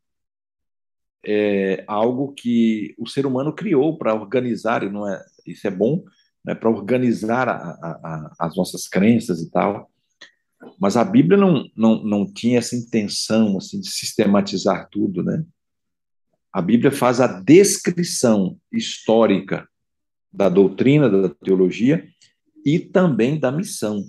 é 1.24 1.84
algo 1.86 2.32
que 2.32 2.94
o 2.98 3.06
ser 3.06 3.26
humano 3.26 3.54
criou 3.54 3.96
para 3.98 4.14
organizar, 4.14 4.82
e 4.82 4.90
não 4.90 5.06
é, 5.06 5.22
isso 5.46 5.66
é 5.66 5.70
bom, 5.70 6.02
né, 6.44 6.54
para 6.54 6.70
organizar 6.70 7.48
a, 7.48 7.54
a, 7.54 7.90
a, 8.02 8.46
as 8.46 8.56
nossas 8.56 8.88
crenças 8.88 9.40
e 9.40 9.50
tal. 9.50 9.90
Mas 10.80 10.96
a 10.96 11.04
Bíblia 11.04 11.36
não, 11.36 11.68
não, 11.76 12.02
não 12.02 12.32
tinha 12.32 12.58
essa 12.58 12.74
intenção 12.74 13.56
assim, 13.56 13.80
de 13.80 13.88
sistematizar 13.88 14.88
tudo, 14.90 15.22
né? 15.22 15.44
A 16.52 16.60
Bíblia 16.60 16.90
faz 16.90 17.20
a 17.20 17.26
descrição 17.26 18.58
histórica 18.70 19.68
da 20.32 20.48
doutrina, 20.48 21.08
da 21.08 21.28
teologia 21.28 22.08
e 22.64 22.78
também 22.78 23.38
da 23.38 23.52
missão. 23.52 24.04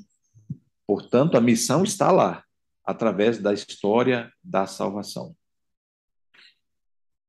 Portanto, 0.88 1.36
a 1.36 1.42
missão 1.42 1.84
está 1.84 2.12
lá, 2.12 2.44
através 2.86 3.40
da 3.40 3.54
história 3.54 4.32
da 4.44 4.66
salvação. 4.66 5.36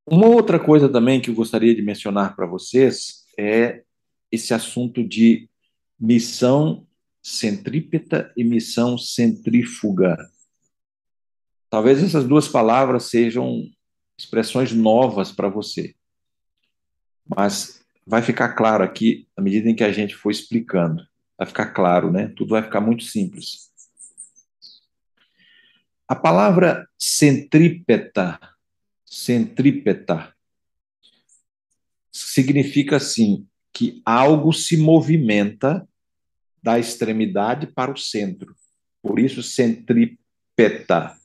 Uma 0.07 0.27
outra 0.27 0.61
coisa 0.61 0.89
também 0.89 1.21
que 1.21 1.31
eu 1.31 1.35
gostaria 1.35 1.75
de 1.75 1.81
mencionar 1.81 2.37
para 2.37 2.47
vocês 2.47 3.25
é 3.39 3.83
esse 4.31 4.53
assunto 4.53 5.03
de 5.03 5.49
missão 5.99 6.87
centrípeta 7.23 8.33
e 8.37 8.45
missão 8.45 8.99
centrífuga. 8.99 10.17
Talvez 11.71 12.03
essas 12.03 12.25
duas 12.25 12.47
palavras 12.47 13.05
sejam 13.05 13.65
expressões 14.19 14.73
novas 14.73 15.33
para 15.33 15.49
você, 15.49 15.95
mas 17.27 17.84
vai 18.07 18.23
ficar 18.23 18.55
claro 18.55 18.85
aqui 18.85 19.27
à 19.37 19.41
medida 19.43 19.69
em 19.69 19.75
que 19.75 19.85
a 19.85 19.93
gente 19.93 20.15
for 20.15 20.31
explicando. 20.31 21.03
Vai 21.37 21.47
ficar 21.47 21.67
claro, 21.67 22.11
né? 22.11 22.33
Tudo 22.37 22.51
vai 22.51 22.63
ficar 22.63 22.81
muito 22.81 23.05
simples. 23.05 23.73
A 26.07 26.15
palavra 26.15 26.87
centrípeta 26.99 28.39
centrípeta. 29.15 30.35
Significa 32.11 32.97
assim 32.97 33.47
que 33.73 34.03
algo 34.05 34.53
se 34.53 34.77
movimenta 34.77 35.89
da 36.63 36.79
extremidade 36.79 37.69
para 37.69 37.93
o 37.93 37.97
centro. 37.97 38.57
Por 39.01 39.19
isso 39.19 39.43
centrípeta, 39.43 41.17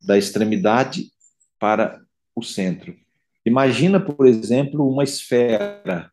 da 0.00 0.16
extremidade 0.16 1.10
para 1.58 2.02
o 2.34 2.42
centro. 2.42 2.96
Imagina, 3.44 3.98
por 3.98 4.26
exemplo, 4.26 4.88
uma 4.88 5.02
esfera. 5.02 6.12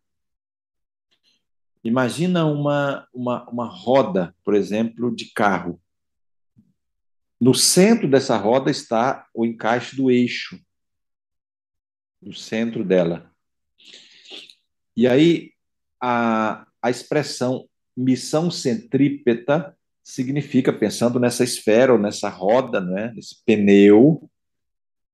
Imagina 1.84 2.46
uma, 2.46 3.08
uma, 3.13 3.50
uma 3.50 3.65
roda, 3.65 4.36
por 4.44 4.56
exemplo, 4.56 5.15
de 5.15 5.32
carro. 5.32 5.80
No 7.39 7.54
centro 7.54 8.10
dessa 8.10 8.36
roda 8.36 8.70
está 8.70 9.28
o 9.34 9.46
encaixe 9.46 9.96
do 9.96 10.12
eixo 10.12 10.60
no 12.22 12.34
centro 12.34 12.84
dela. 12.84 13.32
E 14.96 15.08
aí, 15.08 15.54
a, 16.02 16.68
a 16.82 16.89
expressão 16.89 17.65
missão 17.96 18.50
centrípeta 18.50 19.76
significa, 20.04 20.72
pensando 20.72 21.20
nessa 21.20 21.44
esfera 21.44 21.94
ou 21.94 22.00
nessa 22.00 22.30
roda, 22.30 22.80
né, 22.80 23.12
nesse 23.13 23.44
pneu, 23.46 24.30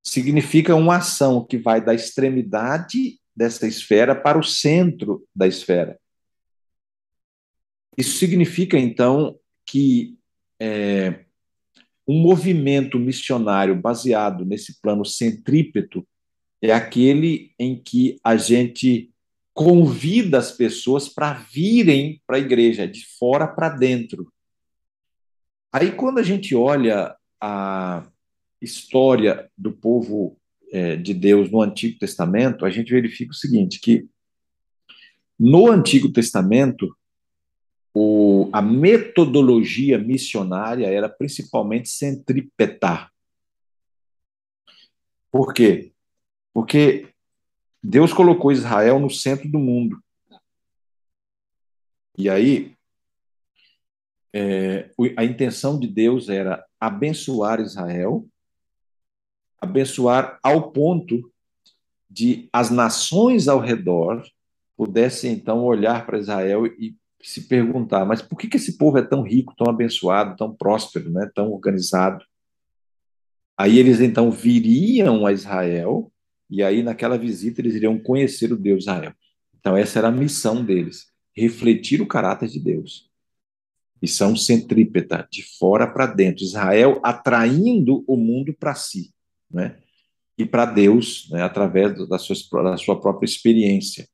significa 0.05 0.75
uma 0.75 0.97
ação 0.97 1.43
que 1.43 1.57
vai 1.57 1.83
da 1.83 1.93
extremidade 1.93 3.19
dessa 3.35 3.67
esfera 3.67 4.15
para 4.15 4.37
o 4.37 4.43
centro 4.43 5.27
da 5.35 5.47
esfera. 5.47 5.99
Isso 7.97 8.17
significa, 8.17 8.77
então, 8.77 9.37
que 9.65 10.15
é, 10.61 11.25
um 12.07 12.21
movimento 12.21 12.99
missionário 12.99 13.75
baseado 13.75 14.45
nesse 14.45 14.79
plano 14.79 15.03
centrípeto 15.03 16.07
é 16.61 16.71
aquele 16.71 17.53
em 17.57 17.81
que 17.81 18.19
a 18.23 18.37
gente 18.37 19.11
convida 19.53 20.37
as 20.37 20.51
pessoas 20.51 21.09
para 21.09 21.33
virem 21.33 22.21
para 22.27 22.37
a 22.37 22.39
igreja, 22.39 22.87
de 22.87 23.05
fora 23.17 23.47
para 23.47 23.69
dentro. 23.69 24.31
Aí, 25.73 25.91
quando 25.91 26.19
a 26.19 26.23
gente 26.23 26.53
olha 26.53 27.15
a 27.41 28.07
história 28.65 29.49
do 29.57 29.71
povo 29.71 30.37
é, 30.71 30.95
de 30.95 31.13
Deus 31.13 31.49
no 31.49 31.61
Antigo 31.61 31.97
Testamento, 31.97 32.65
a 32.65 32.69
gente 32.69 32.91
verifica 32.91 33.31
o 33.31 33.35
seguinte: 33.35 33.79
que 33.79 34.07
no 35.39 35.69
Antigo 35.69 36.11
Testamento, 36.11 36.95
o, 37.93 38.49
a 38.51 38.61
metodologia 38.61 39.97
missionária 39.97 40.87
era 40.87 41.07
principalmente 41.07 41.87
centripetar. 41.89 43.11
Por 45.31 45.53
quê? 45.53 45.93
Porque 46.53 47.09
Deus 47.83 48.11
colocou 48.13 48.51
Israel 48.51 48.99
no 48.99 49.09
centro 49.09 49.49
do 49.49 49.59
mundo. 49.59 50.01
E 52.17 52.29
aí, 52.29 52.73
é, 54.33 54.89
a 55.17 55.23
intenção 55.23 55.79
de 55.79 55.87
Deus 55.87 56.29
era 56.29 56.65
abençoar 56.79 57.59
Israel, 57.59 58.27
abençoar 59.59 60.39
ao 60.43 60.71
ponto 60.71 61.31
de 62.09 62.47
as 62.51 62.69
nações 62.69 63.47
ao 63.47 63.59
redor 63.59 64.23
pudessem 64.77 65.33
então 65.33 65.63
olhar 65.63 66.05
para 66.05 66.19
Israel 66.19 66.65
e 66.65 66.95
se 67.21 67.47
perguntar: 67.47 68.05
mas 68.05 68.21
por 68.21 68.37
que, 68.37 68.47
que 68.47 68.57
esse 68.57 68.77
povo 68.77 68.97
é 68.97 69.01
tão 69.01 69.21
rico, 69.21 69.55
tão 69.57 69.69
abençoado, 69.69 70.35
tão 70.35 70.53
próspero, 70.53 71.09
né, 71.09 71.29
tão 71.33 71.51
organizado? 71.51 72.23
Aí 73.57 73.79
eles 73.79 74.01
então 74.01 74.29
viriam 74.29 75.25
a 75.25 75.31
Israel 75.31 76.11
e 76.49 76.61
aí, 76.63 76.83
naquela 76.83 77.17
visita, 77.17 77.61
eles 77.61 77.75
iriam 77.75 77.97
conhecer 77.97 78.51
o 78.51 78.57
Deus 78.57 78.83
Israel. 78.83 79.13
Então, 79.59 79.75
essa 79.75 79.99
era 79.99 80.09
a 80.09 80.11
missão 80.11 80.63
deles: 80.63 81.07
refletir 81.35 82.01
o 82.01 82.07
caráter 82.07 82.49
de 82.49 82.59
Deus. 82.59 83.09
Missão 84.01 84.35
centrípeta, 84.35 85.27
de 85.31 85.43
fora 85.57 85.87
para 85.87 86.05
dentro. 86.05 86.43
Israel 86.43 86.99
atraindo 87.03 88.03
o 88.07 88.15
mundo 88.15 88.53
para 88.53 88.75
si, 88.75 89.11
né? 89.55 89.77
e 90.37 90.45
para 90.45 90.65
Deus, 90.65 91.29
né? 91.31 91.41
através 91.41 92.07
da 92.09 92.19
sua, 92.19 92.35
da 92.63 92.77
sua 92.77 92.99
própria 92.99 93.25
experiência. 93.25 94.07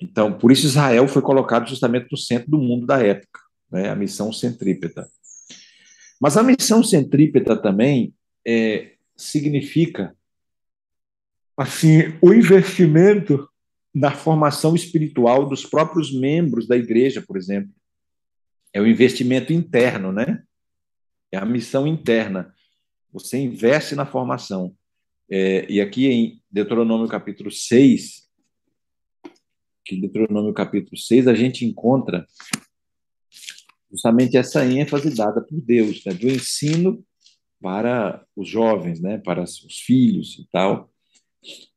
Então, 0.00 0.36
por 0.36 0.52
isso 0.52 0.66
Israel 0.66 1.08
foi 1.08 1.22
colocado 1.22 1.68
justamente 1.68 2.08
no 2.12 2.18
centro 2.18 2.50
do 2.50 2.58
mundo 2.58 2.86
da 2.86 3.02
época, 3.02 3.40
né? 3.70 3.88
a 3.88 3.94
missão 3.94 4.32
centrípeta. 4.32 5.08
Mas 6.20 6.36
a 6.36 6.42
missão 6.42 6.82
centrípeta 6.82 7.56
também 7.56 8.14
é, 8.46 8.92
significa 9.16 10.14
assim, 11.56 12.14
o 12.20 12.32
investimento 12.32 13.48
na 13.94 14.10
formação 14.10 14.74
espiritual 14.74 15.48
dos 15.48 15.64
próprios 15.64 16.12
membros 16.12 16.66
da 16.66 16.76
igreja, 16.76 17.22
por 17.22 17.36
exemplo. 17.36 17.70
É 18.72 18.80
o 18.80 18.86
investimento 18.86 19.52
interno, 19.52 20.12
né? 20.12 20.42
É 21.30 21.38
a 21.38 21.44
missão 21.44 21.86
interna. 21.86 22.52
Você 23.14 23.38
investe 23.38 23.94
na 23.94 24.04
formação. 24.04 24.74
É, 25.30 25.70
e 25.70 25.80
aqui 25.80 26.08
em 26.08 26.42
Deuteronômio 26.50 27.06
capítulo 27.06 27.48
6, 27.48 28.28
que 29.84 29.96
Deuteronômio 30.00 30.52
capítulo 30.52 30.96
6, 30.96 31.28
a 31.28 31.34
gente 31.34 31.64
encontra 31.64 32.26
justamente 33.88 34.36
essa 34.36 34.66
ênfase 34.66 35.14
dada 35.14 35.40
por 35.40 35.60
Deus, 35.60 36.04
né, 36.04 36.12
do 36.12 36.28
ensino 36.28 37.06
para 37.62 38.26
os 38.34 38.48
jovens, 38.48 39.00
né, 39.00 39.18
para 39.18 39.44
os 39.44 39.78
filhos 39.86 40.36
e 40.40 40.48
tal. 40.50 40.90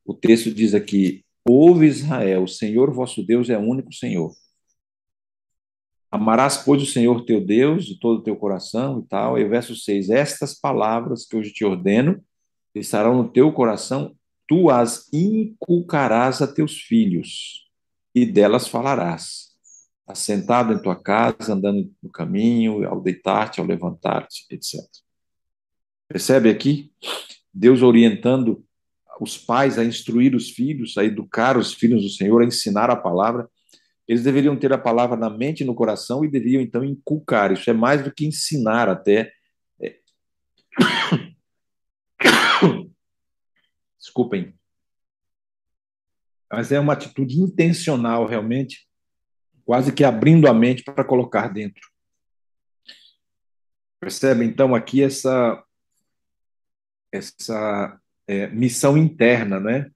O 0.03 0.15
texto 0.15 0.51
diz 0.51 0.73
aqui: 0.73 1.23
Ouve 1.47 1.85
Israel, 1.85 2.45
o 2.45 2.47
Senhor 2.47 2.91
vosso 2.91 3.23
Deus 3.23 3.51
é 3.51 3.57
único 3.59 3.93
Senhor. 3.93 4.33
Amarás, 6.11 6.57
pois, 6.57 6.81
o 6.81 6.85
Senhor 6.85 7.25
teu 7.25 7.43
Deus 7.43 7.85
de 7.85 7.99
todo 7.99 8.19
o 8.19 8.23
teu 8.23 8.35
coração 8.35 8.99
e 8.99 9.07
tal. 9.07 9.37
E 9.37 9.47
verso 9.47 9.75
6: 9.75 10.09
Estas 10.09 10.53
palavras 10.53 11.25
que 11.25 11.35
hoje 11.35 11.51
te 11.51 11.65
ordeno 11.65 12.23
estarão 12.73 13.17
no 13.17 13.29
teu 13.29 13.51
coração, 13.51 14.15
tu 14.47 14.69
as 14.69 15.11
inculcarás 15.11 16.41
a 16.41 16.47
teus 16.47 16.79
filhos, 16.79 17.67
e 18.15 18.25
delas 18.25 18.67
falarás, 18.67 19.49
assentado 20.07 20.73
em 20.73 20.81
tua 20.81 20.95
casa, 20.95 21.53
andando 21.53 21.91
no 22.01 22.09
caminho, 22.09 22.87
ao 22.87 23.01
deitar-te, 23.01 23.59
ao 23.59 23.65
levantar-te, 23.65 24.45
etc. 24.49 24.79
Percebe 26.07 26.49
aqui? 26.49 26.91
Deus 27.53 27.81
orientando 27.81 28.63
os 29.19 29.37
pais 29.37 29.77
a 29.77 29.83
instruir 29.83 30.35
os 30.35 30.49
filhos, 30.49 30.97
a 30.97 31.03
educar 31.03 31.57
os 31.57 31.73
filhos 31.73 32.03
do 32.03 32.09
Senhor, 32.09 32.41
a 32.41 32.45
ensinar 32.45 32.89
a 32.89 32.95
palavra. 32.95 33.49
Eles 34.07 34.23
deveriam 34.23 34.57
ter 34.57 34.71
a 34.71 34.77
palavra 34.77 35.17
na 35.17 35.29
mente 35.29 35.61
e 35.61 35.65
no 35.65 35.75
coração 35.75 36.23
e 36.23 36.29
deveriam 36.29 36.61
então 36.61 36.83
inculcar. 36.83 37.51
Isso 37.51 37.69
é 37.69 37.73
mais 37.73 38.03
do 38.03 38.11
que 38.11 38.25
ensinar 38.25 38.87
até. 38.87 39.33
É... 39.81 39.99
Desculpem. 43.99 44.53
Mas 46.49 46.71
é 46.71 46.79
uma 46.79 46.93
atitude 46.93 47.41
intencional, 47.41 48.25
realmente, 48.25 48.87
quase 49.65 49.91
que 49.91 50.05
abrindo 50.05 50.47
a 50.47 50.53
mente 50.53 50.83
para 50.83 51.03
colocar 51.03 51.49
dentro. 51.49 51.81
Percebe 53.99 54.45
então 54.45 54.73
aqui 54.73 55.03
essa 55.03 55.61
essa 57.11 57.99
é, 58.27 58.47
missão 58.47 58.97
interna, 58.97 59.59
né? 59.59 59.89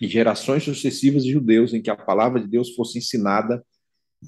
E 0.00 0.08
gerações 0.08 0.64
sucessivas 0.64 1.24
de 1.24 1.32
judeus 1.32 1.72
em 1.72 1.80
que 1.80 1.90
a 1.90 1.96
palavra 1.96 2.40
de 2.40 2.48
Deus 2.48 2.74
fosse 2.74 2.98
ensinada 2.98 3.64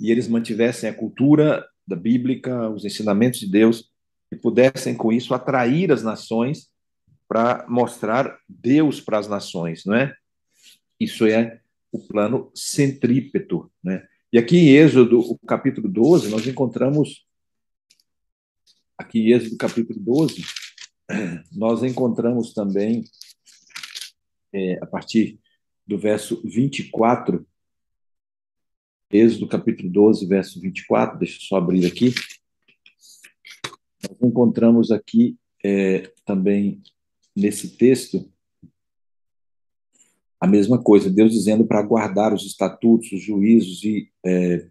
e 0.00 0.10
eles 0.10 0.28
mantivessem 0.28 0.88
a 0.88 0.94
cultura 0.94 1.66
da 1.86 1.96
bíblica, 1.96 2.68
os 2.70 2.84
ensinamentos 2.84 3.40
de 3.40 3.48
Deus 3.48 3.90
e 4.30 4.36
pudessem 4.36 4.94
com 4.94 5.12
isso 5.12 5.34
atrair 5.34 5.92
as 5.92 6.02
nações 6.02 6.68
para 7.28 7.66
mostrar 7.68 8.38
Deus 8.48 9.00
para 9.00 9.18
as 9.18 9.28
nações, 9.28 9.84
não 9.84 9.94
é? 9.94 10.14
Isso 10.98 11.26
é 11.26 11.60
o 11.92 11.98
plano 11.98 12.50
centrípeto, 12.54 13.70
né? 13.82 14.06
E 14.32 14.38
aqui 14.38 14.56
em 14.56 14.68
Êxodo, 14.68 15.20
o 15.20 15.38
capítulo 15.46 15.88
12, 15.88 16.28
nós 16.28 16.46
encontramos 16.46 17.24
aqui 18.98 19.20
em 19.20 19.32
Êxodo 19.32 19.56
capítulo 19.56 19.98
12, 20.00 20.44
nós 21.52 21.82
encontramos 21.82 22.52
também, 22.52 23.04
é, 24.52 24.78
a 24.82 24.86
partir 24.86 25.38
do 25.86 25.98
verso 25.98 26.40
24, 26.44 27.46
Êxodo 29.10 29.46
capítulo 29.46 29.88
12, 29.88 30.26
verso 30.26 30.60
24, 30.60 31.18
deixa 31.18 31.36
eu 31.36 31.40
só 31.42 31.56
abrir 31.56 31.86
aqui. 31.86 32.12
Nós 34.02 34.20
encontramos 34.20 34.90
aqui 34.90 35.38
é, 35.64 36.12
também 36.24 36.82
nesse 37.34 37.76
texto 37.76 38.30
a 40.40 40.46
mesma 40.46 40.80
coisa, 40.80 41.10
Deus 41.10 41.32
dizendo 41.32 41.66
para 41.66 41.82
guardar 41.82 42.32
os 42.32 42.44
estatutos, 42.44 43.10
os 43.12 43.22
juízos, 43.22 43.82
e 43.84 44.10
é, 44.24 44.68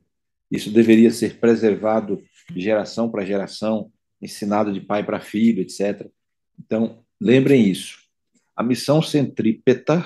isso 0.52 0.72
deveria 0.72 1.12
ser 1.12 1.40
preservado 1.40 2.24
de 2.52 2.62
geração 2.62 3.10
para 3.10 3.26
geração, 3.26 3.92
ensinado 4.22 4.72
de 4.72 4.80
pai 4.80 5.04
para 5.04 5.20
filho, 5.20 5.62
etc. 5.62 6.08
Então, 6.60 7.04
lembrem 7.20 7.68
isso. 7.68 7.98
A 8.56 8.64
missão 8.64 9.02
centrípeta 9.02 10.06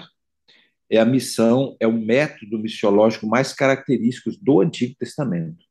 é 0.89 0.97
a 0.97 1.05
missão, 1.05 1.75
é 1.79 1.87
o 1.87 1.93
método 1.93 2.57
missiológico 2.57 3.27
mais 3.27 3.53
característico 3.53 4.31
do 4.41 4.61
Antigo 4.61 4.95
Testamento, 4.97 5.63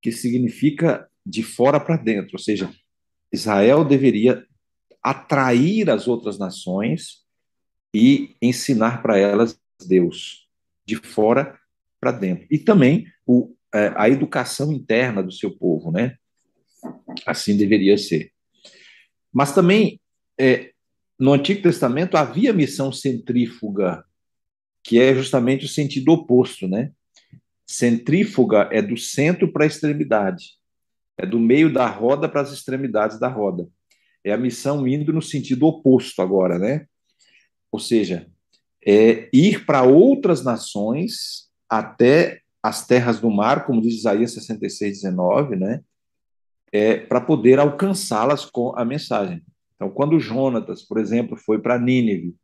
que 0.00 0.10
significa 0.10 1.08
de 1.24 1.42
fora 1.42 1.78
para 1.78 1.96
dentro, 1.96 2.30
ou 2.34 2.38
seja, 2.38 2.70
Israel 3.32 3.84
deveria 3.84 4.46
atrair 5.02 5.90
as 5.90 6.08
outras 6.08 6.38
nações 6.38 7.24
e 7.94 8.36
ensinar 8.40 9.02
para 9.02 9.18
elas 9.18 9.60
Deus, 9.86 10.48
de 10.84 10.96
fora 10.96 11.58
para 12.00 12.12
dentro. 12.12 12.46
E 12.50 12.58
também 12.58 13.06
o, 13.26 13.54
é, 13.74 13.92
a 13.96 14.08
educação 14.08 14.72
interna 14.72 15.22
do 15.22 15.32
seu 15.32 15.50
povo, 15.50 15.90
né? 15.90 16.16
Assim 17.26 17.56
deveria 17.56 17.98
ser. 17.98 18.32
Mas 19.32 19.52
também, 19.52 20.00
é, 20.38 20.72
no 21.18 21.32
Antigo 21.32 21.62
Testamento, 21.62 22.16
havia 22.16 22.52
missão 22.52 22.92
centrífuga, 22.92 24.04
que 24.82 25.00
é 25.00 25.14
justamente 25.14 25.64
o 25.64 25.68
sentido 25.68 26.12
oposto, 26.12 26.68
né? 26.68 26.92
Centrífuga 27.66 28.68
é 28.70 28.80
do 28.80 28.96
centro 28.96 29.52
para 29.52 29.64
a 29.64 29.66
extremidade, 29.66 30.52
é 31.18 31.26
do 31.26 31.38
meio 31.38 31.72
da 31.72 31.86
roda 31.86 32.28
para 32.28 32.42
as 32.42 32.52
extremidades 32.52 33.18
da 33.18 33.28
roda. 33.28 33.68
É 34.22 34.32
a 34.32 34.38
missão 34.38 34.86
indo 34.86 35.12
no 35.12 35.22
sentido 35.22 35.66
oposto 35.66 36.20
agora, 36.22 36.58
né? 36.58 36.86
Ou 37.72 37.80
seja, 37.80 38.26
é 38.84 39.28
ir 39.32 39.64
para 39.64 39.82
outras 39.82 40.44
nações 40.44 41.48
até 41.68 42.40
as 42.62 42.86
terras 42.86 43.20
do 43.20 43.30
mar, 43.30 43.66
como 43.66 43.80
diz 43.80 43.94
Isaías 43.94 44.32
66, 44.32 45.02
19, 45.02 45.56
né? 45.56 45.82
é, 46.72 46.96
para 46.96 47.20
poder 47.20 47.58
alcançá-las 47.58 48.44
com 48.44 48.76
a 48.76 48.84
mensagem. 48.84 49.42
Então, 49.76 49.90
quando 49.90 50.18
Jonatas, 50.18 50.82
por 50.82 50.98
exemplo, 50.98 51.36
foi 51.36 51.60
para 51.60 51.78
Nínive, 51.78 52.34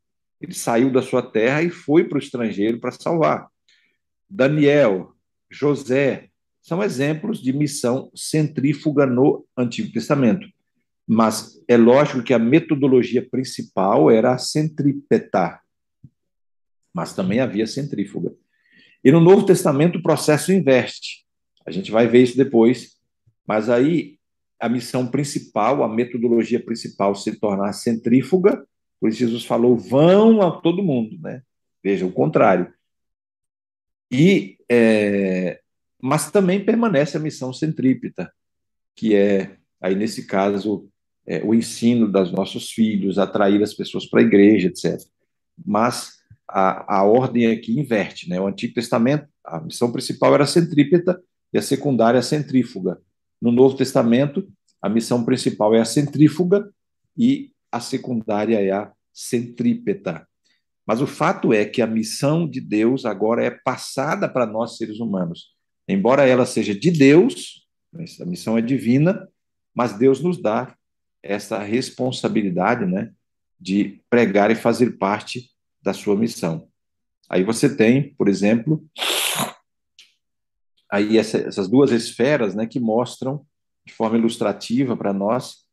ele 0.41 0.55
saiu 0.55 0.93
da 0.93 1.03
sua 1.03 1.23
terra 1.23 1.63
e 1.63 1.71
foi 1.71 2.05
para 2.05 2.17
o 2.17 2.21
estrangeiro 2.21 2.79
para 2.79 2.93
salvar. 2.93 3.49
Daniel, 4.29 5.13
José, 5.51 6.29
são 6.61 6.83
exemplos 6.83 7.41
de 7.41 7.53
missão 7.53 8.11
centrífuga 8.15 9.07
no 9.07 9.47
Antigo 9.57 9.93
Testamento. 9.93 10.47
Mas 11.07 11.61
é 11.67 11.77
lógico 11.77 12.23
que 12.23 12.35
a 12.35 12.39
metodologia 12.39 13.27
principal 13.29 14.11
era 14.11 14.33
a 14.33 14.39
centrípeta, 14.39 15.61
mas 16.95 17.15
também 17.15 17.41
havia 17.41 17.67
centrífuga. 17.67 18.33
E 19.05 19.11
no 19.11 19.21
Novo 19.21 19.45
Testamento 19.45 19.99
o 19.99 20.03
processo 20.03 20.53
inverte. 20.53 21.25
A 21.67 21.71
gente 21.71 21.91
vai 21.91 22.07
ver 22.07 22.23
isso 22.23 22.37
depois 22.37 23.01
mas 23.47 23.69
aí 23.69 24.19
a 24.63 24.69
missão 24.69 25.09
principal, 25.09 25.83
a 25.83 25.89
metodologia 25.89 26.65
principal 26.65 27.17
se 27.17 27.39
tornar 27.41 27.73
centrífuga, 27.73 28.65
por 29.01 29.09
isso 29.09 29.19
Jesus 29.19 29.45
falou: 29.45 29.77
vão 29.77 30.41
a 30.41 30.53
todo 30.53 30.85
mundo, 30.85 31.19
né? 31.21 31.43
Veja, 31.83 32.07
o 32.07 32.13
contrário. 32.13 32.73
E, 34.09 34.57
é, 34.71 35.61
mas 36.01 36.31
também 36.31 36.65
permanece 36.65 37.17
a 37.17 37.21
missão 37.21 37.53
centrípeta, 37.53 38.33
que 38.95 39.17
é, 39.17 39.57
aí 39.81 39.97
nesse 39.97 40.29
caso, 40.29 40.89
é, 41.27 41.43
o 41.43 41.53
ensino 41.53 42.07
dos 42.07 42.31
nossos 42.31 42.71
filhos, 42.71 43.19
atrair 43.19 43.61
as 43.65 43.75
pessoas 43.75 44.07
para 44.07 44.21
a 44.21 44.25
igreja, 44.25 44.69
etc. 44.69 45.01
Mas 45.67 46.21
a, 46.49 46.99
a 46.99 47.03
ordem 47.03 47.49
aqui 47.49 47.77
inverte, 47.77 48.29
né? 48.29 48.41
O 48.41 48.47
Antigo 48.47 48.75
Testamento, 48.75 49.27
a 49.45 49.61
missão 49.61 49.91
principal 49.91 50.33
era 50.37 50.47
centrípeta 50.47 51.21
e 51.53 51.59
a 51.59 51.63
secundária 51.63 52.23
centrífuga. 52.23 53.01
No 53.43 53.51
Novo 53.51 53.77
Testamento, 53.77 54.49
a 54.81 54.89
missão 54.89 55.25
principal 55.25 55.75
é 55.75 55.81
a 55.81 55.85
centrífuga 55.85 56.73
e 57.19 57.51
a 57.73 57.81
secundária 57.81 58.61
é 58.61 58.71
a 58.71 58.93
centrípeta. 59.13 60.25
Mas 60.87 61.03
o 61.03 61.09
fato 61.09 61.53
é 61.53 61.65
que 61.65 61.83
a 61.83 61.87
missão 61.87 62.49
de 62.49 62.61
Deus 62.61 63.05
agora 63.05 63.45
é 63.45 63.51
passada 63.51 64.29
para 64.29 64.47
nós 64.47 64.77
seres 64.77 65.01
humanos. 65.01 65.57
Embora 65.89 66.25
ela 66.25 66.47
seja 66.47 66.73
de 66.73 66.93
Deus, 66.93 67.67
a 68.21 68.25
missão 68.25 68.57
é 68.57 68.63
divina, 68.63 69.29
mas 69.75 69.99
Deus 69.99 70.21
nos 70.21 70.41
dá 70.41 70.77
essa 71.21 71.59
responsabilidade, 71.59 72.87
né, 72.87 73.11
de 73.59 74.01
pregar 74.09 74.53
e 74.53 74.55
fazer 74.55 74.99
parte 74.99 75.51
da 75.83 75.93
sua 75.93 76.15
missão. 76.15 76.69
Aí 77.29 77.43
você 77.43 77.75
tem, 77.75 78.15
por 78.15 78.29
exemplo, 78.29 78.85
aí 80.93 81.17
essa, 81.17 81.39
essas 81.39 81.69
duas 81.69 81.91
esferas 81.91 82.55
né, 82.55 82.67
que 82.67 82.79
mostram 82.79 83.47
de 83.83 83.95
forma 83.95 84.19
ilustrativa 84.19 84.95
para 84.95 85.11
nós 85.11 85.65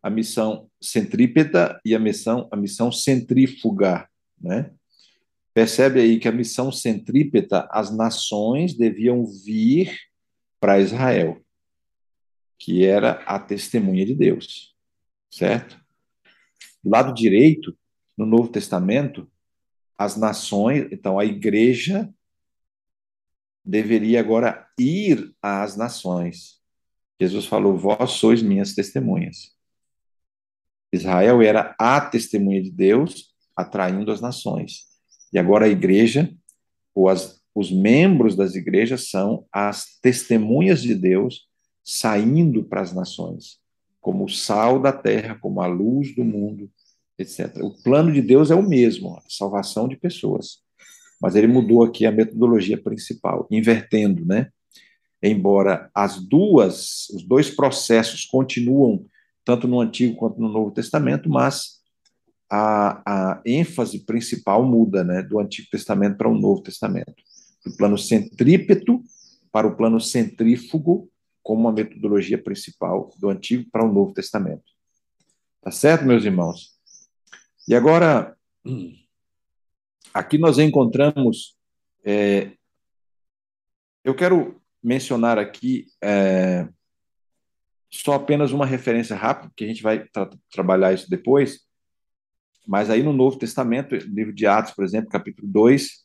a 0.00 0.08
missão 0.08 0.70
centrípeta 0.80 1.80
e 1.84 1.96
a 1.96 1.98
missão, 1.98 2.48
a 2.52 2.56
missão 2.56 2.92
centrífuga. 2.92 4.08
Né? 4.40 4.70
Percebe 5.52 6.00
aí 6.00 6.20
que 6.20 6.28
a 6.28 6.32
missão 6.32 6.70
centrípeta, 6.70 7.68
as 7.72 7.90
nações 7.90 8.74
deviam 8.74 9.26
vir 9.26 9.98
para 10.60 10.78
Israel. 10.78 11.42
que 12.60 12.84
era 12.84 13.22
a 13.24 13.38
testemunha 13.38 14.04
de 14.04 14.16
Deus, 14.16 14.74
certo? 15.30 15.80
Do 16.82 16.90
lado 16.90 17.14
direito, 17.14 17.76
no 18.16 18.26
Novo 18.26 18.48
Testamento, 18.48 19.30
as 19.96 20.16
nações, 20.16 20.88
então 20.90 21.20
a 21.20 21.24
igreja 21.24 22.12
deveria 23.68 24.18
agora 24.18 24.66
ir 24.78 25.34
às 25.42 25.76
nações. 25.76 26.58
Jesus 27.20 27.44
falou: 27.44 27.76
Vós 27.76 28.12
sois 28.12 28.40
minhas 28.40 28.74
testemunhas. 28.74 29.52
Israel 30.90 31.42
era 31.42 31.76
a 31.78 32.00
testemunha 32.00 32.62
de 32.62 32.70
Deus, 32.70 33.34
atraindo 33.54 34.10
as 34.10 34.22
nações. 34.22 34.86
E 35.30 35.38
agora 35.38 35.66
a 35.66 35.68
igreja, 35.68 36.34
ou 36.94 37.10
as, 37.10 37.42
os 37.54 37.70
membros 37.70 38.34
das 38.34 38.54
igrejas, 38.54 39.10
são 39.10 39.44
as 39.52 39.98
testemunhas 40.00 40.80
de 40.80 40.94
Deus 40.94 41.46
saindo 41.84 42.64
para 42.64 42.80
as 42.80 42.94
nações, 42.94 43.58
como 44.00 44.24
o 44.24 44.30
sal 44.30 44.80
da 44.80 44.92
terra, 44.92 45.38
como 45.38 45.60
a 45.60 45.66
luz 45.66 46.14
do 46.14 46.24
mundo, 46.24 46.70
etc. 47.18 47.58
O 47.62 47.82
plano 47.82 48.10
de 48.12 48.22
Deus 48.22 48.50
é 48.50 48.54
o 48.54 48.66
mesmo, 48.66 49.14
a 49.14 49.22
salvação 49.28 49.86
de 49.86 49.96
pessoas. 49.96 50.62
Mas 51.20 51.34
ele 51.34 51.46
mudou 51.46 51.82
aqui 51.82 52.06
a 52.06 52.12
metodologia 52.12 52.80
principal, 52.80 53.46
invertendo, 53.50 54.24
né? 54.24 54.50
Embora 55.22 55.90
as 55.92 56.20
duas, 56.20 57.08
os 57.10 57.24
dois 57.24 57.50
processos 57.50 58.24
continuam 58.24 59.04
tanto 59.44 59.66
no 59.66 59.80
Antigo 59.80 60.14
quanto 60.14 60.40
no 60.40 60.48
Novo 60.48 60.70
Testamento, 60.70 61.28
mas 61.28 61.78
a, 62.50 63.02
a 63.04 63.42
ênfase 63.44 64.04
principal 64.04 64.64
muda, 64.64 65.02
né, 65.02 65.22
do 65.22 65.38
Antigo 65.38 65.68
Testamento 65.70 66.16
para 66.16 66.28
o 66.28 66.38
Novo 66.38 66.62
Testamento. 66.62 67.14
Do 67.64 67.76
plano 67.76 67.98
centrípeto 67.98 69.02
para 69.50 69.66
o 69.66 69.76
plano 69.76 70.00
centrífugo, 70.00 71.10
como 71.42 71.62
uma 71.62 71.72
metodologia 71.72 72.36
principal 72.36 73.10
do 73.18 73.28
Antigo 73.28 73.68
para 73.72 73.84
o 73.84 73.92
Novo 73.92 74.12
Testamento. 74.12 74.64
Tá 75.62 75.70
certo, 75.70 76.04
meus 76.04 76.24
irmãos? 76.24 76.78
E 77.66 77.74
agora, 77.74 78.36
aqui 80.18 80.36
nós 80.36 80.58
encontramos. 80.58 81.56
É, 82.04 82.52
eu 84.04 84.14
quero 84.14 84.60
mencionar 84.82 85.38
aqui 85.38 85.86
é, 86.02 86.68
só 87.90 88.14
apenas 88.14 88.52
uma 88.52 88.66
referência 88.66 89.14
rápida, 89.14 89.52
que 89.56 89.64
a 89.64 89.66
gente 89.66 89.82
vai 89.82 90.06
tra 90.08 90.28
trabalhar 90.50 90.92
isso 90.92 91.08
depois. 91.08 91.60
Mas 92.66 92.90
aí 92.90 93.02
no 93.02 93.12
Novo 93.12 93.38
Testamento, 93.38 93.94
livro 93.94 94.32
de 94.32 94.46
Atos, 94.46 94.74
por 94.74 94.84
exemplo, 94.84 95.08
capítulo 95.08 95.48
2, 95.48 96.04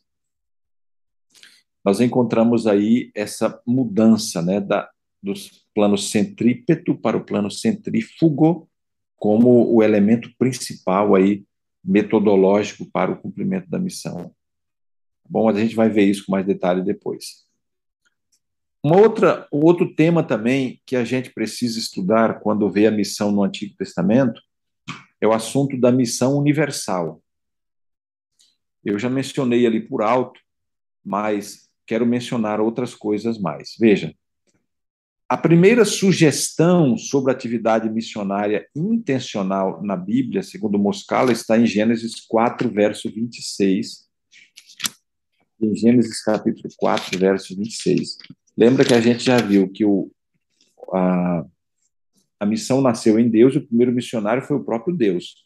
nós 1.84 1.99
encontramos 1.99 2.68
aí 2.68 3.11
essa 3.14 3.61
mudança 3.66 4.41
né, 4.41 4.61
da, 4.61 4.89
dos 5.22 5.66
planos 5.74 6.09
centrípeto 6.09 6.95
para 6.95 7.18
o 7.18 7.26
plano 7.26 7.51
centrífugo 7.51 8.70
como 9.18 9.74
o 9.74 9.82
elemento 9.82 10.30
principal 10.38 11.16
aí 11.16 11.43
metodológico 11.84 12.86
para 12.86 13.12
o 13.12 13.18
cumprimento 13.18 13.70
da 13.70 13.78
missão. 13.78 14.34
Bom, 15.28 15.50
a 15.50 15.54
gente 15.54 15.76
vai 15.76 15.90
ver 15.90 16.04
isso 16.04 16.26
com 16.26 16.32
mais 16.32 16.46
detalhe 16.46 16.84
depois. 16.84 17.44
Uma 18.84 18.98
outra, 18.98 19.48
outro 19.50 19.96
tema 19.96 20.24
também 20.24 20.82
que 20.86 20.96
a 20.96 21.06
gente 21.06 21.34
precisa 21.34 21.80
estudar 21.80 22.42
quando 22.42 22.70
vê 22.70 22.86
a 22.86 22.92
missão 22.92 23.32
no 23.32 23.44
Antigo 23.44 23.76
Testamento 23.78 24.42
é 25.22 25.28
o 25.28 25.32
assunto 25.32 25.80
da 25.80 25.92
missão 25.92 26.38
universal. 26.38 27.24
Eu 28.84 29.00
já 29.00 29.10
mencionei 29.10 29.66
ali 29.66 29.80
por 29.80 30.02
alto, 30.02 30.38
mas 31.04 31.70
quero 31.88 32.06
mencionar 32.06 32.60
outras 32.60 32.94
coisas 32.94 33.40
mais. 33.40 33.76
Veja, 33.80 34.14
a 35.28 35.38
primeira 35.38 35.86
sugestão 35.86 36.97
sobre 36.97 37.32
atividade 37.32 37.89
missionária 37.89 38.67
intencional 38.76 39.82
na 39.82 39.95
Bíblia, 39.95 40.43
segundo 40.43 40.78
Moscala, 40.78 41.32
está 41.32 41.57
em 41.57 41.65
Gênesis 41.65 42.21
4, 42.28 42.69
verso 42.69 43.09
26. 43.09 44.07
Em 45.61 45.76
Gênesis 45.76 46.21
capítulo 46.21 46.69
4, 46.78 47.17
verso 47.17 47.55
26. 47.55 48.17
Lembra 48.55 48.86
que 48.86 48.93
a 48.93 49.01
gente 49.01 49.24
já 49.24 49.38
viu 49.38 49.71
que 49.71 49.86
o, 49.86 50.11
a, 50.93 51.45
a 52.39 52.45
missão 52.45 52.82
nasceu 52.82 53.17
em 53.17 53.30
Deus 53.30 53.55
e 53.55 53.57
o 53.57 53.67
primeiro 53.67 53.91
missionário 53.91 54.43
foi 54.43 54.57
o 54.57 54.63
próprio 54.63 54.95
Deus. 54.95 55.45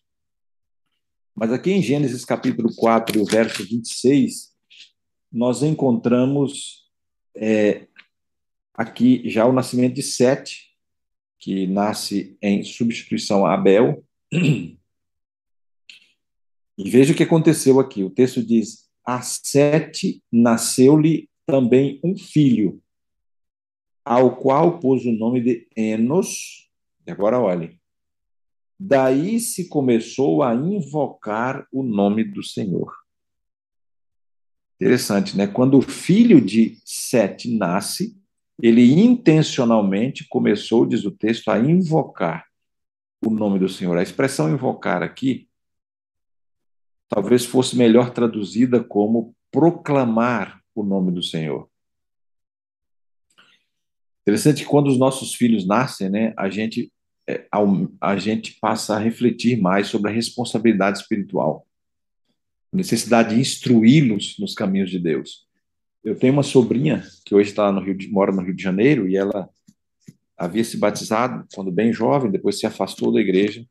Mas 1.36 1.52
aqui 1.54 1.72
em 1.72 1.84
Gênesis 1.84 2.26
capítulo 2.26 2.76
4, 2.76 3.24
verso 3.26 3.64
26, 3.64 4.52
nós 5.32 5.62
encontramos 5.62 6.88
é, 7.36 7.87
Aqui 8.78 9.28
já 9.28 9.44
o 9.44 9.52
nascimento 9.52 9.96
de 9.96 10.04
Sete, 10.04 10.68
que 11.40 11.66
nasce 11.66 12.38
em 12.40 12.64
substituição 12.64 13.44
a 13.44 13.56
Abel. 13.56 14.06
E 16.80 16.92
veja 16.92 17.12
o 17.12 17.16
que 17.16 17.24
aconteceu 17.24 17.80
aqui. 17.80 18.04
O 18.04 18.10
texto 18.12 18.46
diz: 18.46 18.88
A 19.04 19.20
Sete 19.22 20.22
nasceu-lhe 20.32 21.28
também 21.44 22.00
um 22.04 22.16
filho, 22.16 22.80
ao 24.06 24.36
qual 24.36 24.80
pôs 24.80 25.04
o 25.06 25.12
nome 25.12 25.42
de 25.42 25.68
Enos. 25.76 26.70
E 27.08 27.10
agora 27.10 27.40
olhe. 27.40 27.80
Daí 28.80 29.40
se 29.40 29.68
começou 29.70 30.44
a 30.44 30.54
invocar 30.54 31.68
o 31.72 31.82
nome 31.82 32.24
do 32.24 32.44
Senhor. 32.44 32.94
Interessante, 34.76 35.36
né? 35.36 35.48
Quando 35.48 35.80
o 35.80 35.82
filho 35.82 36.40
de 36.40 36.80
Sete 36.86 37.50
nasce, 37.58 38.17
ele 38.62 38.94
intencionalmente 38.94 40.28
começou, 40.28 40.86
diz 40.86 41.06
o 41.06 41.12
texto, 41.12 41.50
a 41.50 41.60
invocar 41.60 42.46
o 43.26 43.30
nome 43.30 43.60
do 43.60 43.70
Senhor. 43.70 43.98
A 43.98 44.04
expressão 44.04 44.52
invocar 44.52 45.04
aqui 45.04 45.48
talvez 47.10 47.46
fosse 47.46 47.78
melhor 47.78 48.12
traduzida 48.12 48.84
como 48.84 49.36
proclamar 49.52 50.62
o 50.76 50.84
nome 50.84 51.12
do 51.12 51.24
Senhor. 51.24 51.70
Interessante 54.22 54.64
que 54.64 54.70
quando 54.70 54.88
os 54.88 55.00
nossos 55.00 55.34
filhos 55.34 55.66
nascem, 55.66 56.10
né, 56.10 56.34
a 56.38 56.50
gente 56.50 56.92
é, 57.30 57.46
a 58.00 58.18
gente 58.18 58.58
passa 58.60 58.96
a 58.96 59.00
refletir 59.00 59.60
mais 59.60 59.88
sobre 59.88 60.10
a 60.10 60.14
responsabilidade 60.14 61.00
espiritual, 61.00 61.68
a 62.72 62.78
necessidade 62.78 63.36
de 63.36 63.42
instruí-los 63.42 64.38
nos 64.40 64.54
caminhos 64.54 64.90
de 64.90 64.98
Deus. 64.98 65.47
Eu 66.08 66.18
tenho 66.18 66.32
uma 66.32 66.42
sobrinha 66.42 67.06
que 67.26 67.36
hoje 67.36 67.50
está 67.50 67.70
no 67.70 67.82
Rio 67.82 67.94
de, 67.94 68.08
mora 68.08 68.32
no 68.32 68.42
Rio 68.42 68.56
de 68.56 68.64
Janeiro 68.64 69.10
e 69.10 69.18
ela 69.18 69.50
havia 70.38 70.64
se 70.64 70.78
batizado 70.78 71.46
quando 71.54 71.70
bem 71.70 71.92
jovem, 71.92 72.32
depois 72.32 72.58
se 72.58 72.66
afastou 72.66 73.12
da 73.12 73.20
igreja, 73.20 73.68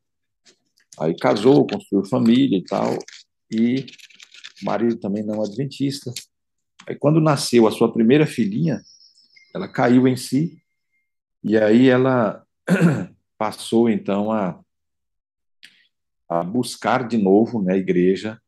aí 0.99 1.17
casou, 1.17 1.65
construiu 1.65 2.05
família 2.05 2.59
e 2.59 2.63
tal, 2.63 2.95
e 3.49 3.87
o 4.61 4.65
marido 4.65 4.97
também 4.97 5.23
não 5.23 5.41
adventista. 5.41 6.13
Aí 6.87 6.93
quando 6.95 7.19
nasceu 7.19 7.65
a 7.65 7.71
sua 7.71 7.91
primeira 7.91 8.27
filhinha, 8.27 8.83
ela 9.51 9.67
caiu 9.67 10.07
em 10.07 10.15
si 10.15 10.61
e 11.43 11.57
aí 11.57 11.89
ela 11.89 12.45
passou 13.35 13.89
então 13.89 14.31
a, 14.31 14.63
a 16.29 16.43
buscar 16.43 17.07
de 17.07 17.17
novo 17.17 17.63
né, 17.63 17.75
igreja 17.75 18.39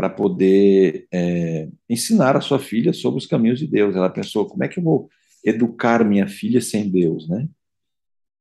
para 0.00 0.08
poder 0.08 1.06
é, 1.12 1.68
ensinar 1.86 2.34
a 2.34 2.40
sua 2.40 2.58
filha 2.58 2.90
sobre 2.90 3.18
os 3.18 3.26
caminhos 3.26 3.58
de 3.58 3.66
Deus. 3.66 3.94
Ela 3.94 4.08
pensou, 4.08 4.46
como 4.46 4.64
é 4.64 4.68
que 4.68 4.78
eu 4.78 4.82
vou 4.82 5.10
educar 5.44 6.02
minha 6.02 6.26
filha 6.26 6.58
sem 6.58 6.88
Deus, 6.88 7.28
né? 7.28 7.46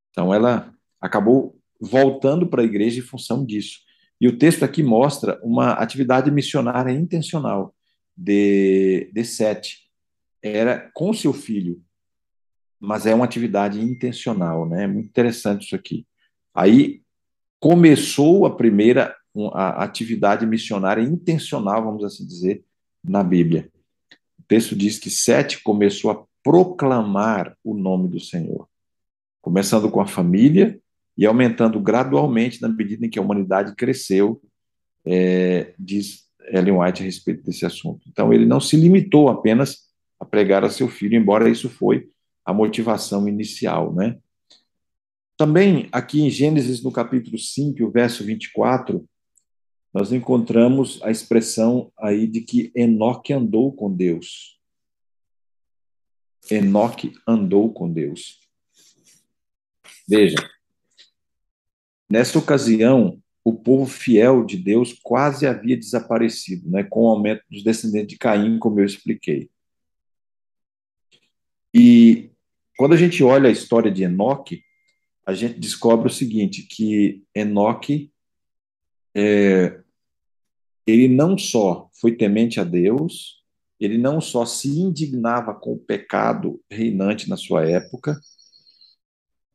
Então 0.10 0.34
ela 0.34 0.74
acabou 1.02 1.60
voltando 1.78 2.48
para 2.48 2.62
a 2.62 2.66
igreja 2.66 3.00
em 3.00 3.04
função 3.04 3.46
disso. 3.46 3.80
E 4.22 4.28
o 4.30 4.38
texto 4.38 4.64
aqui 4.64 4.82
mostra 4.82 5.38
uma 5.44 5.74
atividade 5.74 6.32
missionária 6.32 6.94
intencional 6.94 7.76
de, 8.16 9.12
de 9.14 9.26
Sete. 9.26 9.80
Era 10.42 10.90
com 10.94 11.14
seu 11.14 11.34
filho, 11.34 11.82
mas 12.80 13.06
é 13.06 13.14
uma 13.14 13.26
atividade 13.26 13.82
intencional, 13.82 14.66
né? 14.66 14.88
Muito 14.88 15.10
interessante 15.10 15.66
isso 15.66 15.76
aqui. 15.76 16.08
Aí 16.56 17.02
começou 17.60 18.46
a 18.46 18.56
primeira 18.56 19.14
a 19.48 19.84
atividade 19.84 20.46
missionária 20.46 21.02
intencional, 21.02 21.84
vamos 21.84 22.04
assim 22.04 22.26
dizer, 22.26 22.64
na 23.04 23.24
Bíblia. 23.24 23.70
O 24.40 24.44
texto 24.48 24.76
diz 24.76 24.98
que 25.00 25.10
Sete 25.10 25.62
começou 25.64 26.12
a 26.12 26.24
proclamar 26.44 27.56
o 27.64 27.74
nome 27.74 28.08
do 28.08 28.20
Senhor, 28.20 28.68
começando 29.42 29.90
com 29.90 30.02
a 30.02 30.08
família 30.08 30.80
e 31.18 31.26
aumentando 31.26 31.80
gradualmente 31.80 32.62
na 32.62 32.70
medida 32.70 33.06
em 33.06 33.10
que 33.10 33.20
a 33.20 33.22
humanidade 33.22 33.76
cresceu, 33.76 34.42
é, 35.06 35.74
diz 35.78 36.26
Ellen 36.52 36.80
White 36.80 37.02
a 37.02 37.06
respeito 37.06 37.44
desse 37.44 37.66
assunto. 37.66 38.08
Então, 38.08 38.34
ele 38.34 38.46
não 38.46 38.60
se 38.60 38.78
limitou 38.78 39.30
apenas 39.30 39.90
a 40.20 40.26
pregar 40.26 40.64
a 40.64 40.70
seu 40.70 40.88
filho, 40.88 41.16
embora 41.16 41.50
isso 41.50 41.70
foi 41.70 42.10
a 42.46 42.54
motivação 42.54 43.28
inicial, 43.28 43.94
né? 43.94 44.18
Também 45.38 45.88
aqui 45.92 46.22
em 46.22 46.30
Gênesis, 46.30 46.84
no 46.84 46.92
capítulo 46.92 47.38
5, 47.38 47.90
verso 47.92 48.26
24, 48.26 49.08
nós 49.94 50.12
encontramos 50.12 51.02
a 51.02 51.10
expressão 51.10 51.92
aí 51.98 52.28
de 52.28 52.42
que 52.42 52.72
Enoque 52.76 53.34
andou 53.34 53.74
com 53.74 53.92
Deus. 53.92 54.60
Enoque 56.50 57.14
andou 57.28 57.72
com 57.74 57.92
Deus. 57.92 58.40
Veja, 60.08 60.38
nessa 62.10 62.38
ocasião, 62.38 63.22
o 63.44 63.54
povo 63.54 63.86
fiel 63.86 64.46
de 64.46 64.58
Deus 64.58 64.94
quase 65.02 65.48
havia 65.48 65.78
desaparecido, 65.78 66.70
né, 66.70 66.84
com 66.84 67.04
o 67.04 67.08
aumento 67.08 67.44
dos 67.50 67.64
descendentes 67.64 68.10
de 68.10 68.18
Caim, 68.18 68.60
como 68.60 68.80
eu 68.80 68.86
expliquei. 68.86 69.50
E 71.74 72.32
quando 72.78 72.94
a 72.94 72.98
gente 72.98 73.24
olha 73.24 73.50
a 73.50 73.52
história 73.52 73.92
de 73.92 74.04
Enoque, 74.04 74.64
a 75.26 75.34
gente 75.34 75.60
descobre 75.60 76.08
o 76.08 76.14
seguinte, 76.14 76.64
que 76.64 77.24
Enoque 77.36 78.12
é, 79.16 79.80
ele 80.86 81.08
não 81.08 81.38
só 81.38 81.90
foi 82.00 82.16
temente 82.16 82.60
a 82.60 82.64
Deus, 82.64 83.44
ele 83.80 83.98
não 83.98 84.20
só 84.20 84.46
se 84.46 84.68
indignava 84.68 85.54
com 85.54 85.74
o 85.74 85.80
pecado 85.80 86.62
reinante 86.70 87.30
na 87.30 87.38
sua 87.38 87.66
época, 87.70 88.20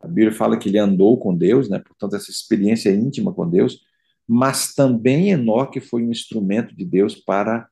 a 0.00 0.06
Bíblia 0.06 0.32
fala 0.32 0.58
que 0.58 0.68
ele 0.68 0.78
andou 0.78 1.18
com 1.18 1.34
Deus, 1.34 1.68
né? 1.68 1.78
portanto, 1.78 2.14
essa 2.14 2.30
experiência 2.30 2.90
íntima 2.90 3.32
com 3.32 3.48
Deus, 3.48 3.80
mas 4.28 4.74
também 4.74 5.30
Enoque 5.30 5.80
foi 5.80 6.02
um 6.02 6.10
instrumento 6.10 6.76
de 6.76 6.84
Deus 6.84 7.14
para 7.14 7.66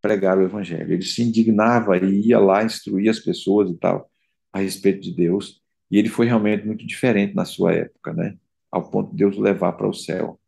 pregar 0.00 0.38
o 0.38 0.42
evangelho. 0.42 0.92
Ele 0.92 1.02
se 1.02 1.22
indignava 1.22 1.96
e 1.96 2.28
ia 2.28 2.38
lá 2.38 2.62
instruir 2.62 3.08
as 3.10 3.18
pessoas 3.18 3.70
e 3.70 3.74
tal 3.74 4.10
a 4.52 4.60
respeito 4.60 5.00
de 5.00 5.14
Deus, 5.14 5.62
e 5.90 5.98
ele 5.98 6.08
foi 6.08 6.26
realmente 6.26 6.66
muito 6.66 6.86
diferente 6.86 7.34
na 7.34 7.44
sua 7.44 7.72
época, 7.72 8.12
né? 8.12 8.36
Ao 8.70 8.90
ponto 8.90 9.10
de 9.10 9.16
Deus 9.16 9.36
levar 9.36 9.72
para 9.72 9.88
o 9.88 9.94
céu. 9.94 10.38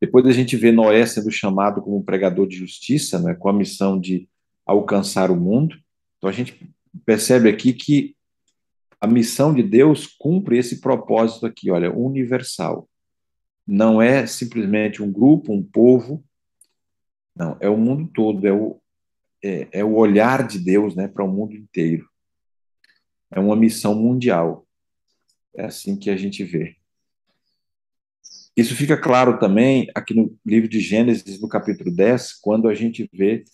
Depois 0.00 0.26
a 0.26 0.32
gente 0.32 0.56
vê 0.56 0.70
Noé 0.70 1.06
sendo 1.06 1.30
chamado 1.30 1.80
como 1.80 2.04
pregador 2.04 2.46
de 2.46 2.56
justiça, 2.56 3.20
né, 3.20 3.34
com 3.34 3.48
a 3.48 3.52
missão 3.52 3.98
de 3.98 4.28
alcançar 4.64 5.30
o 5.30 5.36
mundo. 5.36 5.76
Então 6.18 6.28
a 6.28 6.32
gente 6.32 6.70
percebe 7.04 7.48
aqui 7.48 7.72
que 7.72 8.16
a 9.00 9.06
missão 9.06 9.54
de 9.54 9.62
Deus 9.62 10.06
cumpre 10.06 10.58
esse 10.58 10.80
propósito 10.80 11.46
aqui, 11.46 11.70
olha, 11.70 11.92
universal. 11.92 12.88
Não 13.66 14.00
é 14.00 14.26
simplesmente 14.26 15.02
um 15.02 15.10
grupo, 15.10 15.52
um 15.52 15.62
povo, 15.62 16.24
não, 17.34 17.56
é 17.60 17.68
o 17.68 17.76
mundo 17.76 18.10
todo, 18.14 18.46
é 18.46 18.52
o, 18.52 18.80
é, 19.44 19.68
é 19.72 19.84
o 19.84 19.94
olhar 19.94 20.46
de 20.46 20.58
Deus 20.58 20.94
né, 20.94 21.06
para 21.06 21.24
o 21.24 21.28
mundo 21.28 21.54
inteiro. 21.54 22.08
É 23.30 23.38
uma 23.38 23.54
missão 23.54 23.94
mundial. 23.94 24.66
É 25.54 25.64
assim 25.66 25.98
que 25.98 26.08
a 26.08 26.16
gente 26.16 26.42
vê. 26.42 26.76
Isso 28.56 28.74
fica 28.74 28.96
claro 28.96 29.38
também 29.38 29.86
aqui 29.94 30.14
no 30.14 30.34
livro 30.44 30.66
de 30.66 30.80
Gênesis, 30.80 31.38
no 31.38 31.48
capítulo 31.48 31.94
10, 31.94 32.32
quando 32.40 32.68
a 32.68 32.74
gente 32.74 33.08
vê 33.12 33.44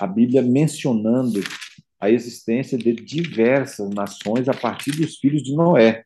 a 0.00 0.08
Bíblia 0.08 0.42
mencionando 0.42 1.40
a 2.00 2.10
existência 2.10 2.76
de 2.76 2.92
diversas 2.92 3.88
nações 3.90 4.48
a 4.48 4.54
partir 4.54 4.90
dos 4.92 5.18
filhos 5.18 5.42
de 5.42 5.54
Noé. 5.54 6.04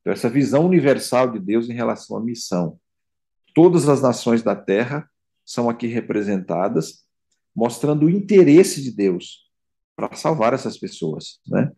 Então, 0.00 0.12
essa 0.12 0.28
visão 0.28 0.66
universal 0.66 1.30
de 1.30 1.38
Deus 1.38 1.70
em 1.70 1.72
relação 1.72 2.16
à 2.18 2.20
missão. 2.20 2.76
Todas 3.54 3.88
as 3.88 4.02
nações 4.02 4.42
da 4.42 4.54
terra 4.54 5.08
são 5.46 5.70
aqui 5.70 5.86
representadas, 5.86 7.04
mostrando 7.54 8.04
o 8.04 8.10
interesse 8.10 8.82
de 8.82 8.90
Deus 8.90 9.50
para 9.96 10.14
salvar 10.14 10.52
essas 10.52 10.76
pessoas. 10.76 11.38
Né? 11.46 11.70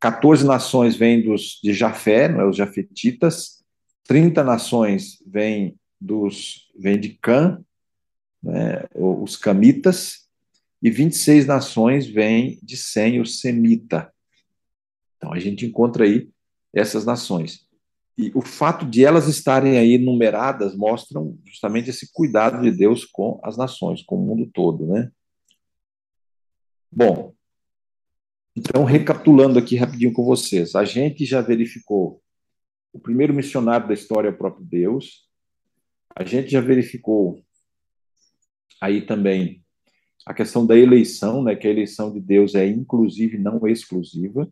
14 0.00 0.44
nações 0.44 0.96
vêm 0.96 1.22
dos, 1.22 1.60
de 1.62 1.72
Jafé, 1.72 2.28
não 2.28 2.40
é, 2.40 2.48
os 2.48 2.56
jafetitas, 2.56 3.55
30 4.06 4.42
nações 4.44 5.22
vêm 5.26 5.76
dos 6.00 6.70
vêm 6.78 6.98
de 6.98 7.10
Cã, 7.10 7.62
né, 8.42 8.84
os 8.94 9.36
camitas, 9.36 10.26
e 10.82 10.90
26 10.90 11.46
nações 11.46 12.06
vêm 12.06 12.58
de 12.62 12.76
Sem, 12.76 13.20
o 13.20 13.26
semita. 13.26 14.12
Então 15.16 15.32
a 15.32 15.38
gente 15.38 15.66
encontra 15.66 16.04
aí 16.04 16.28
essas 16.72 17.04
nações. 17.04 17.66
E 18.18 18.30
o 18.34 18.40
fato 18.40 18.86
de 18.86 19.04
elas 19.04 19.26
estarem 19.28 19.78
aí 19.78 19.98
numeradas 19.98 20.76
mostram 20.76 21.38
justamente 21.44 21.90
esse 21.90 22.12
cuidado 22.12 22.62
de 22.62 22.70
Deus 22.70 23.04
com 23.04 23.40
as 23.42 23.56
nações, 23.56 24.02
com 24.02 24.16
o 24.16 24.26
mundo 24.26 24.50
todo, 24.52 24.86
né? 24.86 25.10
Bom, 26.90 27.34
então 28.54 28.84
recapitulando 28.84 29.58
aqui 29.58 29.76
rapidinho 29.76 30.12
com 30.12 30.24
vocês, 30.24 30.74
a 30.74 30.84
gente 30.84 31.26
já 31.26 31.42
verificou 31.42 32.22
o 32.96 32.98
primeiro 32.98 33.34
missionário 33.34 33.86
da 33.86 33.92
história 33.92 34.28
é 34.28 34.32
o 34.32 34.36
próprio 34.36 34.64
Deus. 34.64 35.28
A 36.14 36.24
gente 36.24 36.48
já 36.50 36.62
verificou 36.62 37.44
aí 38.80 39.02
também 39.02 39.62
a 40.24 40.32
questão 40.32 40.66
da 40.66 40.74
eleição, 40.74 41.42
né, 41.44 41.54
que 41.54 41.68
a 41.68 41.70
eleição 41.70 42.10
de 42.10 42.20
Deus 42.20 42.54
é 42.54 42.66
inclusive 42.66 43.36
não 43.36 43.68
exclusiva. 43.68 44.50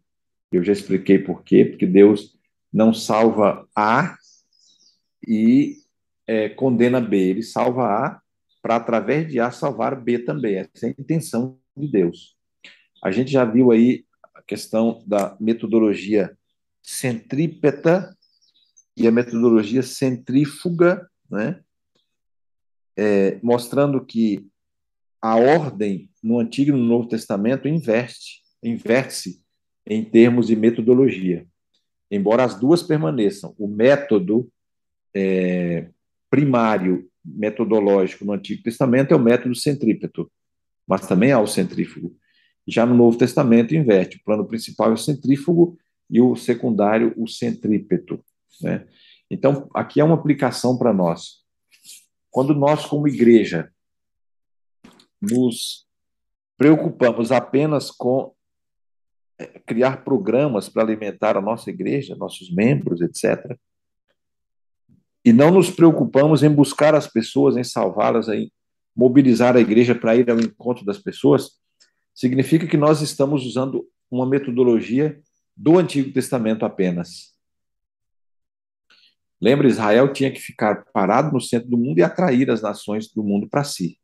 Eu 0.52 0.62
já 0.62 0.74
expliquei 0.74 1.18
por 1.18 1.42
quê, 1.42 1.64
porque 1.64 1.86
Deus 1.86 2.38
não 2.70 2.92
salva 2.92 3.66
A 3.74 4.14
e 5.26 5.78
é, 6.26 6.50
condena 6.50 7.00
B, 7.00 7.16
ele 7.16 7.42
salva 7.42 7.86
A 7.86 8.20
para, 8.60 8.76
através 8.76 9.26
de 9.32 9.40
A, 9.40 9.50
salvar 9.50 9.98
B 9.98 10.18
também. 10.18 10.56
Essa 10.56 10.86
é 10.86 10.88
a 10.90 10.94
intenção 11.00 11.58
de 11.74 11.88
Deus. 11.88 12.36
A 13.02 13.10
gente 13.10 13.32
já 13.32 13.44
viu 13.44 13.70
aí 13.70 14.04
a 14.34 14.42
questão 14.42 15.02
da 15.06 15.34
metodologia 15.40 16.36
centrípeta 16.82 18.14
e 18.96 19.06
a 19.06 19.10
metodologia 19.10 19.82
centrífuga, 19.82 21.08
né? 21.30 21.60
É, 22.96 23.40
mostrando 23.42 24.04
que 24.04 24.46
a 25.20 25.36
ordem 25.36 26.10
no 26.22 26.38
Antigo 26.38 26.70
e 26.70 26.80
no 26.80 26.86
Novo 26.86 27.08
Testamento 27.08 27.66
inverte, 27.66 28.42
inverte-se 28.62 29.42
em 29.86 30.04
termos 30.04 30.46
de 30.46 30.54
metodologia. 30.54 31.46
Embora 32.10 32.44
as 32.44 32.58
duas 32.58 32.82
permaneçam, 32.82 33.54
o 33.58 33.66
método 33.66 34.48
é, 35.14 35.88
primário 36.30 37.08
metodológico 37.24 38.24
no 38.24 38.32
Antigo 38.32 38.62
Testamento 38.62 39.12
é 39.12 39.16
o 39.16 39.22
método 39.22 39.54
centrípeto, 39.54 40.30
mas 40.86 41.06
também 41.06 41.32
há 41.32 41.40
o 41.40 41.46
centrífugo. 41.46 42.14
Já 42.66 42.86
no 42.86 42.94
Novo 42.94 43.16
Testamento 43.16 43.74
inverte, 43.74 44.16
o 44.16 44.24
plano 44.24 44.46
principal 44.46 44.90
é 44.90 44.94
o 44.94 44.98
centrífugo 44.98 45.78
e 46.10 46.20
o 46.20 46.36
secundário 46.36 47.12
o 47.16 47.26
centrípeto. 47.26 48.22
Né? 48.60 48.86
Então, 49.30 49.68
aqui 49.74 50.00
é 50.00 50.04
uma 50.04 50.14
aplicação 50.14 50.76
para 50.78 50.92
nós. 50.92 51.44
Quando 52.30 52.54
nós, 52.54 52.86
como 52.86 53.08
igreja, 53.08 53.72
nos 55.20 55.86
preocupamos 56.56 57.32
apenas 57.32 57.90
com 57.90 58.34
é, 59.38 59.46
criar 59.60 60.04
programas 60.04 60.68
para 60.68 60.82
alimentar 60.82 61.36
a 61.36 61.40
nossa 61.40 61.70
igreja, 61.70 62.16
nossos 62.16 62.52
membros, 62.54 63.00
etc., 63.00 63.56
e 65.24 65.32
não 65.32 65.50
nos 65.50 65.70
preocupamos 65.70 66.42
em 66.42 66.50
buscar 66.50 66.94
as 66.94 67.06
pessoas, 67.06 67.56
em 67.56 67.64
salvá-las, 67.64 68.28
em 68.28 68.52
mobilizar 68.94 69.56
a 69.56 69.60
igreja 69.60 69.94
para 69.94 70.14
ir 70.14 70.30
ao 70.30 70.38
encontro 70.38 70.84
das 70.84 70.98
pessoas, 70.98 71.52
significa 72.14 72.66
que 72.66 72.76
nós 72.76 73.00
estamos 73.00 73.44
usando 73.44 73.88
uma 74.10 74.26
metodologia 74.26 75.20
do 75.56 75.78
Antigo 75.78 76.12
Testamento 76.12 76.64
apenas. 76.64 77.33
Lembra, 79.44 79.68
Israel 79.68 80.10
tinha 80.10 80.32
que 80.32 80.40
ficar 80.40 80.86
parado 80.86 81.30
no 81.30 81.38
centro 81.38 81.68
do 81.68 81.76
mundo 81.76 81.98
e 81.98 82.02
atrair 82.02 82.50
as 82.50 82.62
nações 82.62 83.12
do 83.12 83.22
mundo 83.22 83.46
para 83.46 83.62
si. 83.62 83.98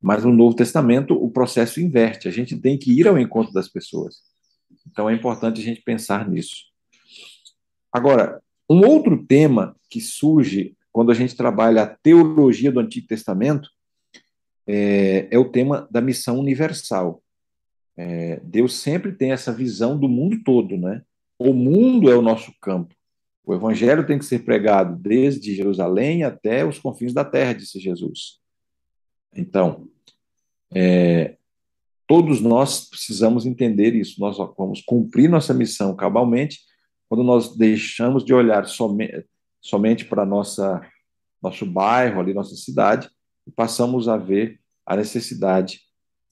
Mas 0.00 0.22
no 0.22 0.32
Novo 0.32 0.54
Testamento, 0.54 1.12
o 1.12 1.28
processo 1.28 1.80
inverte. 1.80 2.28
A 2.28 2.30
gente 2.30 2.56
tem 2.56 2.78
que 2.78 2.92
ir 2.92 3.08
ao 3.08 3.18
encontro 3.18 3.52
das 3.52 3.68
pessoas. 3.68 4.18
Então 4.86 5.10
é 5.10 5.12
importante 5.12 5.60
a 5.60 5.64
gente 5.64 5.82
pensar 5.82 6.28
nisso. 6.28 6.66
Agora, 7.92 8.40
um 8.70 8.78
outro 8.86 9.26
tema 9.26 9.74
que 9.90 10.00
surge 10.00 10.76
quando 10.92 11.10
a 11.10 11.14
gente 11.14 11.34
trabalha 11.34 11.82
a 11.82 11.96
teologia 11.96 12.70
do 12.70 12.78
Antigo 12.78 13.08
Testamento 13.08 13.68
é, 14.68 15.26
é 15.32 15.36
o 15.36 15.50
tema 15.50 15.88
da 15.90 16.00
missão 16.00 16.38
universal. 16.38 17.20
É, 17.96 18.38
Deus 18.44 18.74
sempre 18.74 19.10
tem 19.10 19.32
essa 19.32 19.52
visão 19.52 19.98
do 19.98 20.08
mundo 20.08 20.44
todo, 20.44 20.76
né? 20.76 21.02
O 21.36 21.52
mundo 21.52 22.08
é 22.08 22.14
o 22.14 22.22
nosso 22.22 22.54
campo. 22.60 22.94
O 23.44 23.54
evangelho 23.54 24.06
tem 24.06 24.18
que 24.18 24.24
ser 24.24 24.40
pregado 24.40 24.96
desde 24.96 25.54
Jerusalém 25.54 26.24
até 26.24 26.64
os 26.64 26.78
confins 26.78 27.12
da 27.12 27.24
terra, 27.24 27.52
disse 27.52 27.78
Jesus. 27.78 28.40
Então, 29.34 29.86
é, 30.72 31.36
todos 32.06 32.40
nós 32.40 32.88
precisamos 32.88 33.44
entender 33.44 33.94
isso. 33.94 34.18
Nós 34.18 34.38
vamos 34.56 34.80
cumprir 34.80 35.28
nossa 35.28 35.52
missão 35.52 35.94
cabalmente 35.94 36.60
quando 37.08 37.22
nós 37.22 37.54
deixamos 37.54 38.24
de 38.24 38.32
olhar 38.32 38.66
somente, 38.66 40.04
para 40.06 40.24
nossa 40.24 40.80
nosso 41.42 41.66
bairro, 41.66 42.20
ali 42.20 42.32
nossa 42.32 42.56
cidade, 42.56 43.10
e 43.46 43.50
passamos 43.50 44.08
a 44.08 44.16
ver 44.16 44.58
a 44.86 44.96
necessidade 44.96 45.80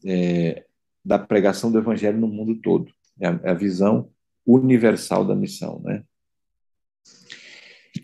é, 0.06 0.64
da 1.04 1.18
pregação 1.18 1.70
do 1.70 1.76
evangelho 1.76 2.18
no 2.18 2.26
mundo 2.26 2.54
todo. 2.62 2.90
É 3.20 3.28
a, 3.28 3.40
é 3.44 3.50
a 3.50 3.54
visão 3.54 4.10
universal 4.46 5.24
da 5.26 5.34
missão, 5.34 5.80
né? 5.84 6.02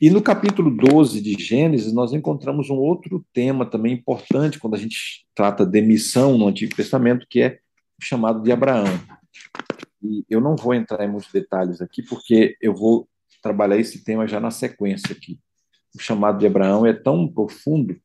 E 0.01 0.11
no 0.11 0.23
capítulo 0.23 0.71
12 0.71 1.21
de 1.21 1.33
Gênesis, 1.43 1.93
nós 1.93 2.13
encontramos 2.13 2.71
um 2.71 2.77
outro 2.77 3.25
tema 3.33 3.65
também 3.65 3.95
importante 3.95 4.59
quando 4.59 4.75
a 4.75 4.79
gente 4.79 5.27
trata 5.35 5.65
de 5.65 5.81
missão 5.81 6.37
no 6.37 6.47
Antigo 6.47 6.77
Testamento, 6.77 7.27
que 7.29 7.41
é 7.41 7.59
o 8.01 8.05
chamado 8.05 8.43
de 8.43 8.53
Abraão. 8.53 8.87
E 10.03 10.25
eu 10.29 10.41
não 10.41 10.55
vou 10.55 10.75
entrar 10.75 11.05
em 11.05 11.11
muitos 11.11 11.33
detalhes 11.33 11.81
aqui, 11.81 12.03
porque 12.03 12.57
eu 12.61 12.75
vou 12.75 13.09
trabalhar 13.43 13.79
esse 13.79 14.05
tema 14.05 14.27
já 14.27 14.39
na 14.39 14.51
sequência 14.51 15.13
aqui. 15.13 15.39
O 15.95 16.01
chamado 16.01 16.39
de 16.39 16.47
Abraão 16.47 16.87
é 16.87 16.93
tão 16.93 17.27
profundo 17.27 17.99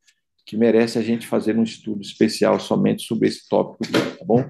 que 0.45 0.57
merece 0.57 0.97
a 0.97 1.01
gente 1.01 1.27
fazer 1.27 1.57
um 1.57 1.63
estudo 1.63 2.01
especial 2.01 2.59
somente 2.59 3.03
sobre 3.03 3.27
esse 3.27 3.47
tópico, 3.47 3.91
tá 3.91 4.25
bom? 4.25 4.49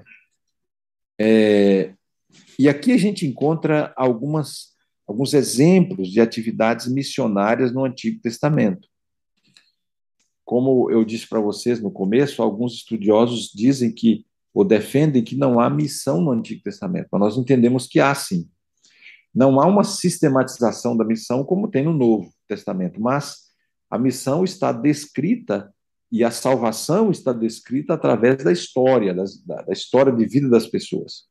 É, 1.20 1.94
e 2.58 2.68
aqui 2.68 2.92
a 2.92 2.98
gente 2.98 3.26
encontra 3.26 3.92
algumas, 3.96 4.73
alguns 5.06 5.34
exemplos 5.34 6.08
de 6.08 6.20
atividades 6.20 6.86
missionárias 6.86 7.72
no 7.72 7.84
Antigo 7.84 8.20
Testamento. 8.20 8.88
Como 10.44 10.90
eu 10.90 11.04
disse 11.04 11.28
para 11.28 11.40
vocês 11.40 11.80
no 11.80 11.90
começo, 11.90 12.42
alguns 12.42 12.74
estudiosos 12.74 13.50
dizem 13.54 13.92
que, 13.92 14.26
ou 14.52 14.64
defendem 14.64 15.22
que 15.22 15.36
não 15.36 15.58
há 15.58 15.70
missão 15.70 16.20
no 16.20 16.30
Antigo 16.30 16.62
Testamento, 16.62 17.08
mas 17.10 17.20
nós 17.20 17.36
entendemos 17.38 17.86
que 17.86 18.00
há 18.00 18.14
sim. 18.14 18.48
Não 19.34 19.60
há 19.60 19.66
uma 19.66 19.82
sistematização 19.82 20.96
da 20.96 21.04
missão 21.04 21.44
como 21.44 21.68
tem 21.68 21.84
no 21.84 21.92
Novo 21.92 22.32
Testamento, 22.46 23.00
mas 23.00 23.44
a 23.90 23.98
missão 23.98 24.44
está 24.44 24.72
descrita 24.72 25.72
e 26.10 26.22
a 26.22 26.30
salvação 26.30 27.10
está 27.10 27.32
descrita 27.32 27.94
através 27.94 28.44
da 28.44 28.52
história, 28.52 29.12
da, 29.12 29.24
da, 29.62 29.72
história 29.72 30.12
de 30.12 30.24
vida 30.26 30.48
das 30.48 30.66
pessoas. 30.66 31.24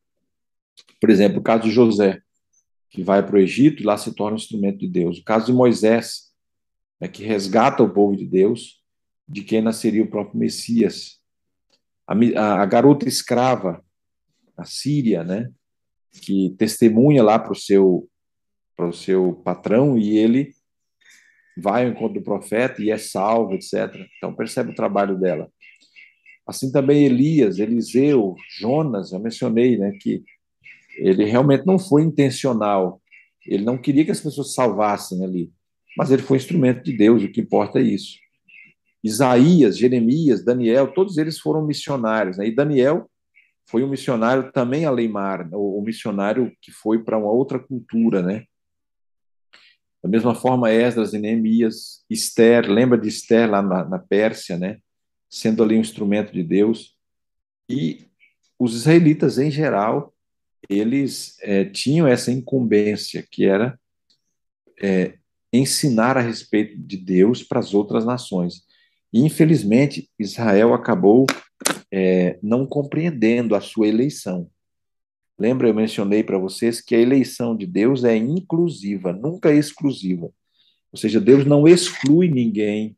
Por 0.99 1.09
exemplo, 1.09 1.39
o 1.39 1.43
caso 1.43 1.63
de 1.63 1.71
José, 1.71 2.21
que 2.93 3.01
vai 3.01 3.25
para 3.25 3.35
o 3.35 3.39
Egito 3.39 3.81
e 3.81 3.85
lá 3.85 3.97
se 3.97 4.13
torna 4.13 4.35
um 4.35 4.39
instrumento 4.39 4.77
de 4.77 4.87
Deus. 4.87 5.17
O 5.17 5.23
caso 5.23 5.47
de 5.47 5.53
Moisés, 5.53 6.31
né, 7.01 7.07
que 7.07 7.23
resgata 7.23 7.81
o 7.81 7.91
povo 7.91 8.15
de 8.15 8.25
Deus, 8.25 8.83
de 9.27 9.43
quem 9.43 9.63
nasceria 9.63 10.03
o 10.03 10.09
próprio 10.09 10.37
Messias. 10.37 11.19
A, 12.07 12.13
a, 12.13 12.61
a 12.61 12.65
garota 12.67 13.07
escrava, 13.07 13.83
a 14.55 14.63
Síria, 14.63 15.23
né, 15.23 15.49
que 16.21 16.53
testemunha 16.55 17.23
lá 17.23 17.39
para 17.39 17.53
o 17.53 17.55
seu, 17.55 18.07
seu 18.93 19.41
patrão 19.43 19.97
e 19.97 20.15
ele 20.15 20.53
vai 21.57 21.85
ao 21.85 21.91
encontro 21.91 22.19
do 22.19 22.23
profeta 22.23 22.79
e 22.79 22.91
é 22.91 22.97
salvo, 22.99 23.55
etc. 23.55 24.07
Então 24.17 24.35
percebe 24.35 24.69
o 24.69 24.75
trabalho 24.75 25.19
dela. 25.19 25.51
Assim 26.45 26.71
também 26.71 27.05
Elias, 27.05 27.57
Eliseu, 27.57 28.35
Jonas, 28.59 29.11
eu 29.11 29.19
mencionei, 29.19 29.79
né, 29.79 29.97
que 29.99 30.23
ele 30.97 31.25
realmente 31.25 31.65
não 31.65 31.79
foi 31.79 32.03
intencional. 32.03 33.01
Ele 33.45 33.63
não 33.63 33.77
queria 33.77 34.05
que 34.05 34.11
as 34.11 34.21
pessoas 34.21 34.53
salvassem 34.53 35.23
ali, 35.23 35.51
mas 35.97 36.11
ele 36.11 36.21
foi 36.21 36.37
instrumento 36.37 36.83
de 36.83 36.95
Deus, 36.95 37.23
o 37.23 37.31
que 37.31 37.41
importa 37.41 37.79
é 37.79 37.83
isso. 37.83 38.17
Isaías, 39.03 39.77
Jeremias, 39.77 40.45
Daniel, 40.45 40.93
todos 40.93 41.17
eles 41.17 41.37
foram 41.39 41.65
missionários. 41.65 42.37
Né? 42.37 42.47
E 42.47 42.55
Daniel 42.55 43.09
foi 43.65 43.83
um 43.83 43.89
missionário 43.89 44.51
também 44.51 44.85
a 44.85 44.91
Leimar, 44.91 45.49
o 45.53 45.81
missionário 45.81 46.51
que 46.61 46.71
foi 46.71 47.03
para 47.03 47.17
uma 47.17 47.31
outra 47.31 47.59
cultura, 47.59 48.21
né? 48.21 48.45
Da 50.01 50.09
mesma 50.09 50.35
forma, 50.35 50.69
Esdras 50.69 51.13
e 51.13 51.19
Neemias, 51.19 52.03
Esther, 52.09 52.69
lembra 52.69 52.97
de 52.97 53.07
Esther 53.07 53.49
lá 53.49 53.61
na, 53.61 53.85
na 53.85 53.99
Pérsia, 53.99 54.57
né? 54.57 54.79
Sendo 55.29 55.63
ali 55.63 55.77
um 55.77 55.81
instrumento 55.81 56.33
de 56.33 56.43
Deus. 56.43 56.97
E 57.69 58.09
os 58.59 58.75
israelitas, 58.75 59.37
em 59.37 59.49
geral, 59.49 60.12
eles 60.69 61.37
é, 61.41 61.65
tinham 61.65 62.07
essa 62.07 62.31
incumbência, 62.31 63.25
que 63.29 63.45
era 63.45 63.79
é, 64.81 65.17
ensinar 65.51 66.17
a 66.17 66.21
respeito 66.21 66.77
de 66.77 66.97
Deus 66.97 67.43
para 67.43 67.59
as 67.59 67.73
outras 67.73 68.05
nações. 68.05 68.63
E, 69.11 69.21
infelizmente, 69.21 70.09
Israel 70.17 70.73
acabou 70.73 71.25
é, 71.91 72.39
não 72.41 72.65
compreendendo 72.65 73.55
a 73.55 73.61
sua 73.61 73.87
eleição. 73.87 74.49
Lembra, 75.37 75.67
eu 75.67 75.73
mencionei 75.73 76.23
para 76.23 76.37
vocês 76.37 76.81
que 76.81 76.95
a 76.95 76.99
eleição 76.99 77.55
de 77.55 77.65
Deus 77.65 78.03
é 78.03 78.15
inclusiva, 78.15 79.11
nunca 79.13 79.53
exclusiva. 79.53 80.31
Ou 80.91 80.97
seja, 80.97 81.19
Deus 81.19 81.45
não 81.45 81.67
exclui 81.67 82.29
ninguém 82.29 82.95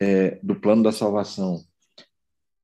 é, 0.00 0.38
do 0.42 0.54
plano 0.54 0.82
da 0.82 0.92
salvação. 0.92 1.64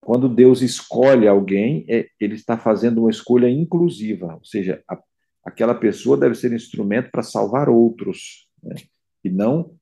Quando 0.04 0.28
Deus 0.28 0.62
escolhe 0.62 1.28
alguém, 1.28 1.86
é, 1.88 2.08
ele 2.18 2.34
está 2.34 2.58
fazendo 2.58 3.02
uma 3.02 3.10
escolha 3.10 3.48
inclusiva, 3.48 4.34
ou 4.34 4.44
seja, 4.44 4.82
a, 4.88 4.98
aquela 5.44 5.76
pessoa 5.76 6.16
deve 6.16 6.34
ser 6.34 6.52
instrumento 6.52 7.08
para 7.12 7.22
salvar 7.22 7.68
outros, 7.68 8.48
né? 8.60 8.74
e 9.22 9.30
não 9.30 9.76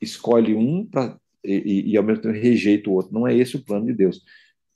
escolhe 0.00 0.54
um 0.54 0.86
pra, 0.86 1.18
e, 1.44 1.92
e, 1.92 1.96
ao 1.96 2.02
mesmo 2.02 2.22
tempo 2.22 2.34
rejeita 2.34 2.88
o 2.88 2.94
outro. 2.94 3.12
Não 3.12 3.26
é 3.26 3.36
esse 3.36 3.56
o 3.56 3.62
plano 3.62 3.84
de 3.84 3.92
Deus. 3.92 4.22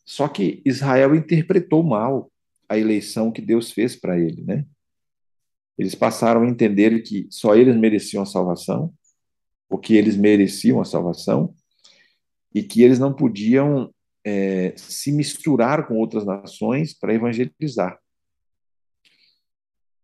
Só 0.05 0.29
que 0.29 0.61
Israel 0.67 1.15
interpretou 1.15 1.83
mal 1.83 2.31
a 2.69 2.77
eleição 2.77 3.33
que 3.33 3.41
Deus 3.41 3.73
fez 3.73 3.97
para 3.97 4.21
ele, 4.21 4.43
né? 4.43 4.67
Eles 5.79 5.95
passaram 5.95 6.43
a 6.43 6.47
entender 6.47 7.01
que 7.01 7.27
só 7.31 7.57
eles 7.57 7.75
mereciam 7.75 8.23
a 8.23 8.27
salvação, 8.27 8.93
ou 9.67 9.79
que 9.79 9.95
eles 9.95 10.15
mereciam 10.15 10.79
a 10.79 10.85
salvação, 10.85 11.55
e 12.55 12.63
que 12.63 12.83
eles 12.83 12.99
não 12.99 13.15
podiam 13.15 13.91
é, 14.25 14.75
se 14.77 15.13
misturar 15.13 15.87
com 15.87 15.95
outras 15.97 16.25
nações 16.25 16.93
para 16.93 17.15
evangelizar. 17.15 17.99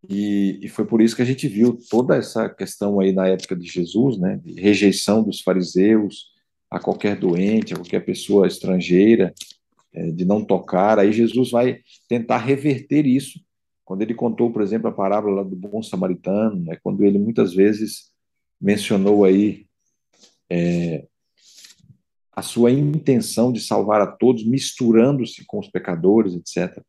E, 0.09 0.59
e, 0.61 0.69
foi 0.69 0.85
por 0.85 1.01
isso 1.01 1.15
que 1.15 1.21
a 1.21 1.25
gente 1.25 1.47
viu 1.47 1.77
toda 1.89 2.15
essa 2.15 2.47
questão 2.47 2.99
aí 2.99 3.11
na 3.11 3.27
época 3.27 3.55
de 3.55 3.67
Jesus, 3.67 4.17
né, 4.17 4.39
de 4.43 4.53
rejeição 4.59 5.23
dos 5.23 5.41
fariseus 5.41 6.31
a 6.69 6.79
qualquer 6.79 7.17
doente, 7.17 7.73
a 7.73 7.77
qualquer 7.77 8.05
pessoa 8.05 8.47
estrangeira, 8.47 9.33
é, 9.93 10.11
de 10.11 10.23
não 10.23 10.43
tocar. 10.43 10.99
Aí 10.99 11.11
Jesus 11.11 11.51
vai 11.51 11.81
tentar 12.07 12.37
reverter 12.37 13.05
isso, 13.05 13.39
quando 13.83 14.01
ele 14.01 14.13
contou, 14.13 14.51
por 14.51 14.61
exemplo, 14.61 14.89
a 14.89 14.93
parábola 14.93 15.43
do 15.43 15.55
bom 15.55 15.81
samaritano, 15.81 16.63
né, 16.63 16.77
quando 16.83 17.03
ele 17.03 17.17
muitas 17.17 17.53
vezes 17.53 18.11
mencionou 18.59 19.23
aí 19.23 19.65
é, 20.49 21.05
a 22.37 22.43
sua 22.43 22.69
intenção 22.69 23.51
de 23.51 23.59
salvar 23.59 23.99
a 23.99 24.05
todos, 24.05 24.45
misturando-se 24.45 25.43
com 25.47 25.57
os 25.57 25.67
pecadores, 25.67 26.35
etc. 26.35 26.83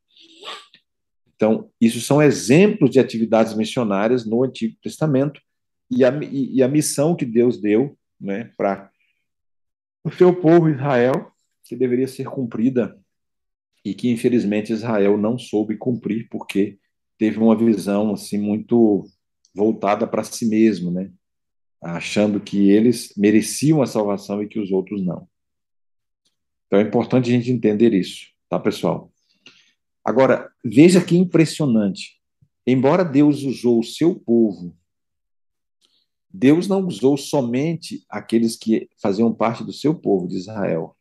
Então, 1.35 1.71
isso 1.81 1.99
são 2.01 2.21
exemplos 2.21 2.91
de 2.91 2.99
atividades 2.99 3.55
missionárias 3.55 4.27
no 4.27 4.43
Antigo 4.43 4.77
Testamento 4.79 5.41
e 5.89 6.05
a, 6.05 6.11
e 6.31 6.61
a 6.61 6.67
missão 6.67 7.15
que 7.15 7.25
Deus 7.25 7.59
deu 7.59 7.97
né, 8.21 8.51
para 8.55 8.91
o 10.03 10.11
seu 10.11 10.35
povo 10.39 10.69
Israel 10.69 11.31
que 11.63 11.75
deveria 11.75 12.07
ser 12.07 12.25
cumprida 12.25 12.95
e 13.83 13.95
que 13.95 14.07
infelizmente 14.07 14.71
Israel 14.71 15.17
não 15.17 15.39
soube 15.39 15.77
cumprir 15.77 16.27
porque 16.29 16.77
teve 17.17 17.39
uma 17.39 17.57
visão 17.57 18.13
assim 18.13 18.37
muito 18.37 19.03
voltada 19.55 20.05
para 20.05 20.23
si 20.23 20.45
mesmo, 20.47 20.91
né? 20.91 21.11
Achando 21.81 22.39
que 22.39 22.69
eles 22.69 23.11
mereciam 23.17 23.81
a 23.81 23.87
salvação 23.87 24.43
e 24.43 24.47
que 24.47 24.59
os 24.59 24.71
outros 24.71 25.03
não. 25.03 25.27
Então 26.69 26.77
é 26.77 26.83
importante 26.83 27.31
a 27.31 27.33
gente 27.33 27.51
entender 27.51 27.95
isso, 27.95 28.27
tá, 28.47 28.59
pessoal? 28.59 29.11
Agora, 30.05 30.51
veja 30.63 31.03
que 31.03 31.17
impressionante. 31.17 32.21
Embora 32.65 33.03
Deus 33.03 33.41
usou 33.41 33.79
o 33.79 33.83
seu 33.83 34.13
povo, 34.13 34.77
Deus 36.31 36.67
não 36.67 36.85
usou 36.85 37.17
somente 37.17 38.05
aqueles 38.07 38.55
que 38.55 38.87
faziam 39.01 39.33
parte 39.33 39.63
do 39.63 39.73
seu 39.73 39.95
povo 39.95 40.27
de 40.27 40.37
Israel. 40.37 40.95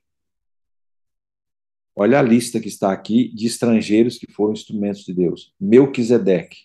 Olha 1.94 2.18
a 2.18 2.22
lista 2.22 2.58
que 2.58 2.68
está 2.68 2.90
aqui 2.90 3.28
de 3.34 3.46
estrangeiros 3.46 4.16
que 4.16 4.32
foram 4.32 4.54
instrumentos 4.54 5.04
de 5.04 5.12
Deus. 5.12 5.52
Melquisedeque 5.60 6.56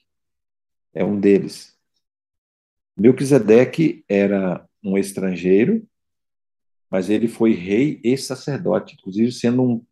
é 0.93 1.03
um 1.03 1.19
deles. 1.19 1.77
Melquisedeque 2.95 4.05
era 4.07 4.65
um 4.81 4.97
estrangeiro, 4.97 5.85
mas 6.93 7.09
ele 7.09 7.27
foi 7.27 7.53
rei 7.53 7.99
e 8.03 8.15
sacerdote, 8.15 8.93
inclusive 8.93 9.31
sendo 9.31 9.63
um, 9.63 9.85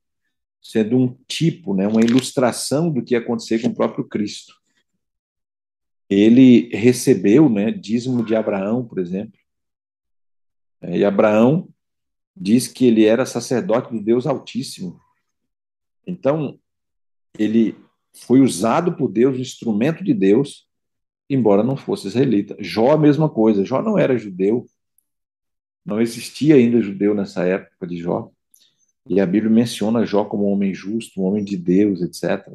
sendo 0.62 0.96
um 0.96 1.18
tipo, 1.28 1.74
né, 1.74 1.88
uma 1.88 2.02
ilustração 2.02 2.92
do 2.92 3.04
que 3.04 3.16
ia 3.16 3.20
acontecer 3.20 3.60
com 3.60 3.70
o 3.70 3.74
próprio 3.74 4.08
Cristo. 4.08 4.54
Ele 6.08 6.70
recebeu 6.72 7.50
né, 7.50 7.72
dízimo 7.72 8.24
de 8.24 8.36
Abraão, 8.36 8.86
por 8.86 9.00
exemplo. 9.00 9.34
E 10.84 11.04
Abraão 11.04 11.68
diz 12.38 12.68
que 12.68 12.86
ele 12.86 13.04
era 13.04 13.26
sacerdote 13.26 13.92
do 13.92 14.00
Deus 14.00 14.28
Altíssimo. 14.28 15.02
Então, 16.06 16.60
ele 17.36 17.76
foi 18.14 18.42
usado 18.42 18.96
por 18.96 19.08
Deus, 19.08 19.40
instrumento 19.40 20.04
de 20.04 20.14
Deus, 20.14 20.68
embora 21.28 21.64
não 21.64 21.76
fosse 21.76 22.10
israelita. 22.10 22.56
Jó, 22.60 22.92
a 22.92 22.98
mesma 22.98 23.28
coisa. 23.28 23.66
Jó 23.66 23.82
não 23.82 23.98
era 23.98 24.20
judeu. 24.20 24.68
Não 25.86 26.00
existia 26.02 26.56
ainda 26.56 26.82
judeu 26.82 27.14
nessa 27.14 27.44
época 27.44 27.88
de 27.88 27.98
Jó. 27.98 28.32
E 29.08 29.20
a 29.20 29.26
Bíblia 29.26 29.52
menciona 29.52 30.06
Jó 30.06 30.26
como 30.26 30.48
um 30.48 30.52
homem 30.52 30.74
justo, 30.74 31.22
um 31.22 31.26
homem 31.26 31.44
de 31.44 31.58
Deus, 31.58 32.02
etc. 32.02 32.48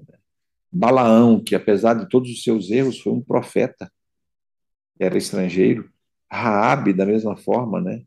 Balaão, 0.71 1.43
que 1.43 1.55
apesar 1.55 1.95
de 1.95 2.09
todos 2.09 2.31
os 2.31 2.43
seus 2.43 2.71
erros, 2.71 3.01
foi 3.01 3.13
um 3.13 3.21
profeta, 3.21 3.91
era 4.99 5.19
estrangeiro. 5.19 5.91
Raabe, 6.31 6.93
da 6.93 7.07
mesma 7.07 7.37
forma, 7.37 7.81
né? 7.81 8.05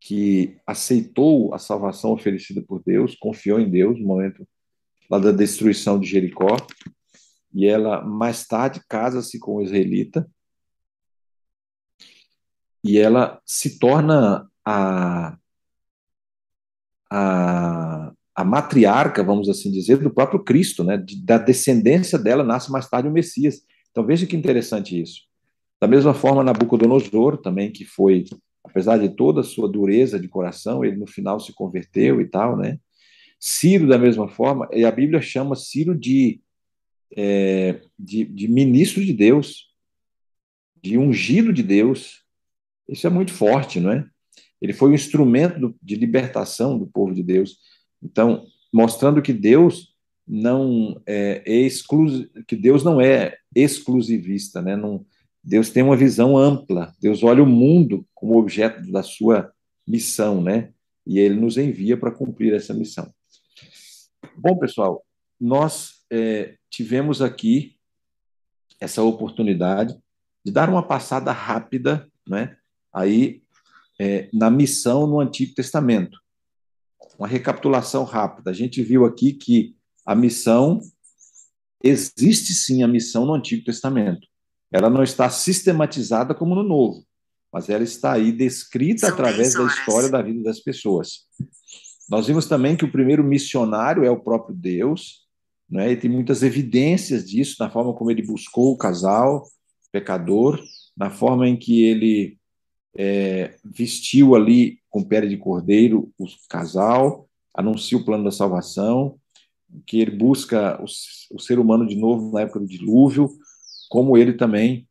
que 0.00 0.56
aceitou 0.66 1.52
a 1.52 1.58
salvação 1.58 2.12
oferecida 2.12 2.62
por 2.62 2.82
Deus, 2.84 3.16
confiou 3.16 3.58
em 3.58 3.68
Deus 3.68 3.98
no 3.98 4.06
momento 4.06 4.46
lá 5.10 5.18
da 5.18 5.32
destruição 5.32 5.98
de 5.98 6.06
Jericó. 6.06 6.56
e 7.52 7.66
ela 7.66 8.02
mais 8.04 8.46
tarde 8.46 8.80
casa-se 8.88 9.38
com 9.38 9.56
o 9.56 9.62
israelita 9.62 10.28
e 12.88 12.96
ela 12.96 13.38
se 13.44 13.78
torna 13.78 14.48
a, 14.64 15.36
a, 17.10 18.12
a 18.34 18.44
matriarca, 18.44 19.22
vamos 19.22 19.46
assim 19.50 19.70
dizer, 19.70 19.98
do 19.98 20.08
próprio 20.08 20.42
Cristo, 20.42 20.82
né? 20.82 20.96
da 21.22 21.36
descendência 21.36 22.18
dela 22.18 22.42
nasce 22.42 22.72
mais 22.72 22.88
tarde 22.88 23.06
o 23.06 23.12
Messias. 23.12 23.60
Então 23.90 24.06
veja 24.06 24.26
que 24.26 24.34
interessante 24.34 24.98
isso. 24.98 25.20
Da 25.78 25.86
mesma 25.86 26.14
forma, 26.14 26.42
Nabucodonosor 26.42 27.36
também, 27.36 27.70
que 27.70 27.84
foi, 27.84 28.24
apesar 28.64 28.96
de 28.96 29.10
toda 29.10 29.42
a 29.42 29.44
sua 29.44 29.68
dureza 29.68 30.18
de 30.18 30.26
coração, 30.26 30.82
ele 30.82 30.96
no 30.96 31.06
final 31.06 31.38
se 31.38 31.52
converteu 31.52 32.22
e 32.22 32.24
tal, 32.26 32.56
né? 32.56 32.78
Ciro, 33.38 33.86
da 33.86 33.98
mesma 33.98 34.28
forma, 34.28 34.66
e 34.72 34.82
a 34.82 34.90
Bíblia 34.90 35.20
chama 35.20 35.54
Ciro 35.54 35.94
de, 35.94 36.40
é, 37.14 37.82
de, 37.98 38.24
de 38.24 38.48
ministro 38.48 39.04
de 39.04 39.12
Deus, 39.12 39.68
de 40.82 40.96
ungido 40.96 41.52
de 41.52 41.62
Deus. 41.62 42.26
Isso 42.88 43.06
é 43.06 43.10
muito 43.10 43.32
forte, 43.32 43.80
não 43.80 43.92
é? 43.92 44.04
Ele 44.60 44.72
foi 44.72 44.90
um 44.90 44.94
instrumento 44.94 45.74
de 45.82 45.94
libertação 45.94 46.78
do 46.78 46.86
povo 46.86 47.14
de 47.14 47.22
Deus. 47.22 47.58
Então, 48.02 48.46
mostrando 48.72 49.22
que 49.22 49.32
Deus 49.32 49.94
não 50.26 51.00
é, 51.06 51.42
é 51.46 51.68
que 52.46 52.56
Deus 52.56 52.82
não 52.82 53.00
é 53.00 53.36
exclusivista, 53.54 54.60
né? 54.60 54.76
Não, 54.76 55.04
Deus 55.42 55.70
tem 55.70 55.82
uma 55.82 55.96
visão 55.96 56.36
ampla. 56.36 56.94
Deus 57.00 57.22
olha 57.22 57.42
o 57.42 57.46
mundo 57.46 58.06
como 58.14 58.38
objeto 58.38 58.90
da 58.90 59.02
sua 59.02 59.52
missão, 59.86 60.42
né? 60.42 60.72
E 61.06 61.18
ele 61.18 61.36
nos 61.36 61.56
envia 61.56 61.96
para 61.96 62.10
cumprir 62.10 62.52
essa 62.52 62.74
missão. 62.74 63.12
Bom, 64.36 64.58
pessoal, 64.58 65.04
nós 65.40 66.04
é, 66.10 66.56
tivemos 66.70 67.22
aqui 67.22 67.76
essa 68.80 69.02
oportunidade 69.02 69.96
de 70.44 70.52
dar 70.52 70.68
uma 70.68 70.82
passada 70.82 71.32
rápida, 71.32 72.06
né? 72.28 72.56
Aí 72.92 73.42
é, 74.00 74.28
na 74.32 74.50
missão 74.50 75.06
no 75.06 75.20
Antigo 75.20 75.54
Testamento. 75.54 76.18
Uma 77.18 77.26
recapitulação 77.26 78.04
rápida. 78.04 78.50
A 78.50 78.54
gente 78.54 78.82
viu 78.82 79.04
aqui 79.04 79.32
que 79.32 79.74
a 80.06 80.14
missão 80.14 80.80
existe 81.82 82.54
sim 82.54 82.82
a 82.82 82.88
missão 82.88 83.26
no 83.26 83.34
Antigo 83.34 83.64
Testamento. 83.64 84.26
Ela 84.70 84.88
não 84.88 85.02
está 85.02 85.28
sistematizada 85.30 86.34
como 86.34 86.54
no 86.54 86.62
Novo, 86.62 87.04
mas 87.52 87.68
ela 87.68 87.82
está 87.82 88.12
aí 88.12 88.30
descrita 88.30 89.06
São 89.06 89.10
através 89.10 89.54
da 89.54 89.64
história 89.64 90.08
da 90.08 90.22
vida 90.22 90.42
das 90.42 90.60
pessoas. 90.60 91.26
Nós 92.08 92.26
vimos 92.26 92.46
também 92.46 92.76
que 92.76 92.84
o 92.84 92.92
primeiro 92.92 93.24
missionário 93.24 94.04
é 94.04 94.10
o 94.10 94.20
próprio 94.20 94.54
Deus, 94.54 95.26
né? 95.68 95.92
e 95.92 95.96
tem 95.96 96.10
muitas 96.10 96.42
evidências 96.42 97.28
disso 97.28 97.56
na 97.58 97.70
forma 97.70 97.94
como 97.94 98.10
ele 98.10 98.22
buscou 98.22 98.72
o 98.72 98.78
casal 98.78 99.46
pecador, 99.90 100.62
na 100.96 101.10
forma 101.10 101.48
em 101.48 101.56
que 101.56 101.84
ele 101.84 102.38
é, 102.98 103.54
vestiu 103.64 104.34
ali 104.34 104.80
com 104.90 105.04
pele 105.04 105.28
de 105.28 105.36
cordeiro 105.36 106.12
o 106.18 106.26
casal, 106.48 107.28
anuncia 107.54 107.96
o 107.96 108.04
plano 108.04 108.24
da 108.24 108.32
salvação, 108.32 109.16
que 109.86 110.00
ele 110.00 110.10
busca 110.10 110.82
o, 110.82 110.86
o 111.36 111.38
ser 111.38 111.60
humano 111.60 111.86
de 111.86 111.94
novo 111.94 112.32
na 112.32 112.40
época 112.40 112.58
do 112.58 112.66
dilúvio, 112.66 113.30
como 113.88 114.18
ele 114.18 114.32
também 114.32 114.88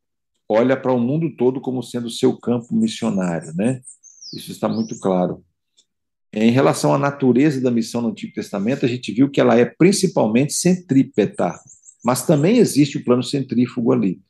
olha 0.47 0.77
para 0.77 0.93
o 0.93 0.99
mundo 0.99 1.35
todo 1.35 1.59
como 1.59 1.83
sendo 1.83 2.09
seu 2.09 2.37
campo 2.37 2.73
missionário, 2.73 3.53
né? 3.53 3.81
Isso 4.33 4.51
está 4.51 4.69
muito 4.69 4.97
claro. 4.99 5.43
Em 6.31 6.51
relação 6.51 6.93
à 6.93 6.97
natureza 6.97 7.59
da 7.59 7.71
missão 7.71 8.01
no 8.01 8.09
Antigo 8.09 8.33
Testamento, 8.33 8.85
a 8.85 8.89
gente 8.89 9.11
viu 9.11 9.29
que 9.29 9.41
ela 9.41 9.57
é 9.57 9.65
principalmente 9.65 10.53
centrípeta, 10.53 11.59
mas 12.05 12.25
também 12.25 12.57
existe 12.57 12.97
o 12.97 13.03
plano 13.03 13.23
centrífugo 13.23 13.91
ali, 13.91 14.21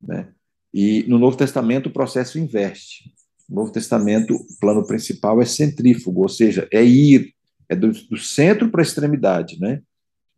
né? 0.00 0.32
E 0.72 1.04
no 1.08 1.18
Novo 1.18 1.36
Testamento 1.36 1.88
o 1.88 1.92
processo 1.92 2.38
inverte. 2.38 3.15
No 3.48 3.56
Novo 3.56 3.72
Testamento 3.72 4.34
o 4.34 4.58
plano 4.60 4.86
principal 4.86 5.40
é 5.40 5.44
centrífugo, 5.44 6.22
ou 6.22 6.28
seja, 6.28 6.68
é 6.72 6.84
ir, 6.84 7.34
é 7.68 7.76
do, 7.76 7.92
do 7.92 8.16
centro 8.16 8.70
para 8.70 8.80
a 8.80 8.84
extremidade, 8.84 9.58
né? 9.60 9.82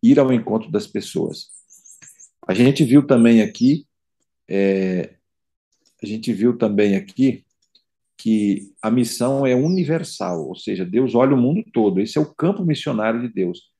Ir 0.02 0.18
ao 0.18 0.32
encontro 0.32 0.70
das 0.70 0.86
pessoas. 0.86 1.46
A 2.46 2.54
gente 2.54 2.84
viu 2.84 3.06
também 3.06 3.42
aqui, 3.42 3.86
é, 4.48 5.14
a 6.02 6.06
gente 6.06 6.32
viu 6.32 6.56
também 6.56 6.96
aqui 6.96 7.44
que 8.16 8.72
a 8.82 8.90
missão 8.90 9.46
é 9.46 9.54
universal, 9.54 10.48
ou 10.48 10.56
seja, 10.56 10.84
Deus 10.84 11.14
olha 11.14 11.34
o 11.34 11.40
mundo 11.40 11.62
todo. 11.72 12.00
Esse 12.00 12.18
é 12.18 12.20
o 12.20 12.34
campo 12.34 12.64
missionário 12.64 13.20
de 13.20 13.28
Deus. 13.28 13.70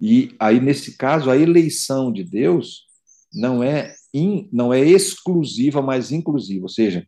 E 0.00 0.34
aí 0.38 0.60
nesse 0.60 0.96
caso 0.96 1.30
a 1.30 1.36
eleição 1.36 2.12
de 2.12 2.22
Deus 2.22 2.86
não 3.32 3.62
é 3.62 3.94
in, 4.12 4.48
não 4.52 4.72
é 4.72 4.80
exclusiva, 4.80 5.82
mas 5.82 6.12
inclusiva, 6.12 6.64
ou 6.64 6.68
seja, 6.68 7.06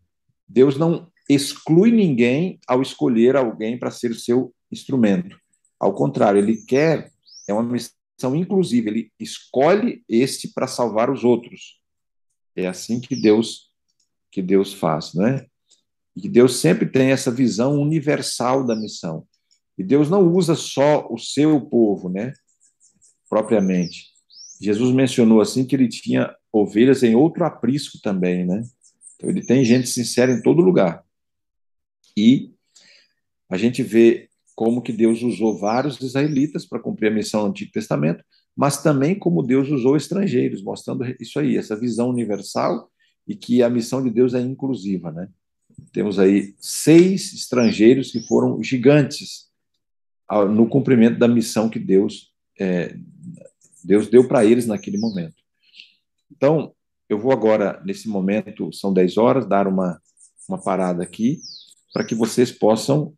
Deus 0.48 0.76
não 0.76 1.09
exclui 1.34 1.90
ninguém 1.90 2.58
ao 2.66 2.82
escolher 2.82 3.36
alguém 3.36 3.78
para 3.78 3.90
ser 3.90 4.10
o 4.10 4.18
seu 4.18 4.54
instrumento. 4.70 5.38
Ao 5.78 5.94
contrário, 5.94 6.38
ele 6.38 6.64
quer 6.64 7.10
é 7.48 7.52
uma 7.52 7.62
missão 7.62 8.00
são 8.20 8.36
inclusive, 8.36 8.90
ele 8.90 9.12
escolhe 9.18 10.04
este 10.06 10.48
para 10.48 10.66
salvar 10.66 11.08
os 11.10 11.24
outros. 11.24 11.80
É 12.54 12.66
assim 12.66 13.00
que 13.00 13.16
Deus 13.16 13.70
que 14.30 14.42
Deus 14.42 14.72
faz, 14.72 15.14
né? 15.14 15.46
E 16.14 16.28
Deus 16.28 16.56
sempre 16.56 16.86
tem 16.86 17.10
essa 17.10 17.32
visão 17.32 17.80
universal 17.80 18.64
da 18.64 18.76
missão. 18.76 19.26
E 19.76 19.82
Deus 19.82 20.08
não 20.08 20.22
usa 20.32 20.54
só 20.54 21.08
o 21.10 21.18
seu 21.18 21.60
povo, 21.62 22.08
né? 22.08 22.32
Propriamente. 23.28 24.10
Jesus 24.60 24.94
mencionou 24.94 25.40
assim 25.40 25.64
que 25.64 25.74
ele 25.74 25.88
tinha 25.88 26.32
ovelhas 26.52 27.02
em 27.02 27.16
outro 27.16 27.44
aprisco 27.44 27.98
também, 28.02 28.46
né? 28.46 28.62
Então 29.16 29.30
ele 29.30 29.44
tem 29.44 29.64
gente 29.64 29.88
sincera 29.88 30.30
em 30.30 30.42
todo 30.42 30.62
lugar. 30.62 31.04
E 32.20 32.52
a 33.48 33.56
gente 33.56 33.82
vê 33.82 34.28
como 34.54 34.82
que 34.82 34.92
Deus 34.92 35.22
usou 35.22 35.58
vários 35.58 35.98
israelitas 36.00 36.66
para 36.66 36.78
cumprir 36.78 37.08
a 37.08 37.14
missão 37.14 37.42
no 37.42 37.48
Antigo 37.48 37.72
Testamento, 37.72 38.22
mas 38.54 38.82
também 38.82 39.18
como 39.18 39.42
Deus 39.42 39.70
usou 39.70 39.96
estrangeiros, 39.96 40.62
mostrando 40.62 41.04
isso 41.18 41.38
aí, 41.38 41.56
essa 41.56 41.74
visão 41.74 42.10
universal 42.10 42.90
e 43.26 43.34
que 43.34 43.62
a 43.62 43.70
missão 43.70 44.02
de 44.02 44.10
Deus 44.10 44.34
é 44.34 44.40
inclusiva, 44.40 45.10
né? 45.10 45.28
Temos 45.92 46.18
aí 46.18 46.54
seis 46.60 47.32
estrangeiros 47.32 48.10
que 48.12 48.20
foram 48.20 48.62
gigantes 48.62 49.48
no 50.52 50.68
cumprimento 50.68 51.18
da 51.18 51.26
missão 51.26 51.70
que 51.70 51.78
Deus 51.78 52.30
é, 52.58 52.94
Deus 53.82 54.08
deu 54.08 54.28
para 54.28 54.44
eles 54.44 54.66
naquele 54.66 54.98
momento. 54.98 55.36
Então, 56.30 56.74
eu 57.08 57.18
vou 57.18 57.32
agora, 57.32 57.82
nesse 57.84 58.08
momento, 58.08 58.72
são 58.72 58.92
10 58.92 59.16
horas, 59.16 59.46
dar 59.46 59.66
uma, 59.66 60.00
uma 60.48 60.62
parada 60.62 61.02
aqui, 61.02 61.40
para 61.92 62.04
que 62.04 62.14
vocês 62.14 62.52
possam 62.52 63.14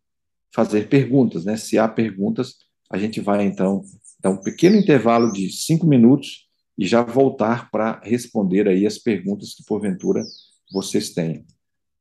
fazer 0.53 0.87
perguntas, 0.87 1.45
né? 1.45 1.57
Se 1.57 1.77
há 1.77 1.87
perguntas, 1.87 2.55
a 2.89 2.97
gente 2.97 3.19
vai 3.19 3.43
então 3.43 3.83
dar 4.19 4.29
um 4.29 4.37
pequeno 4.37 4.75
intervalo 4.75 5.31
de 5.31 5.49
cinco 5.51 5.85
minutos 5.85 6.47
e 6.77 6.85
já 6.85 7.03
voltar 7.03 7.69
para 7.71 7.99
responder 8.03 8.67
aí 8.67 8.85
as 8.85 8.97
perguntas 8.97 9.53
que 9.53 9.63
porventura 9.65 10.23
vocês 10.71 11.11
tenham. 11.11 11.43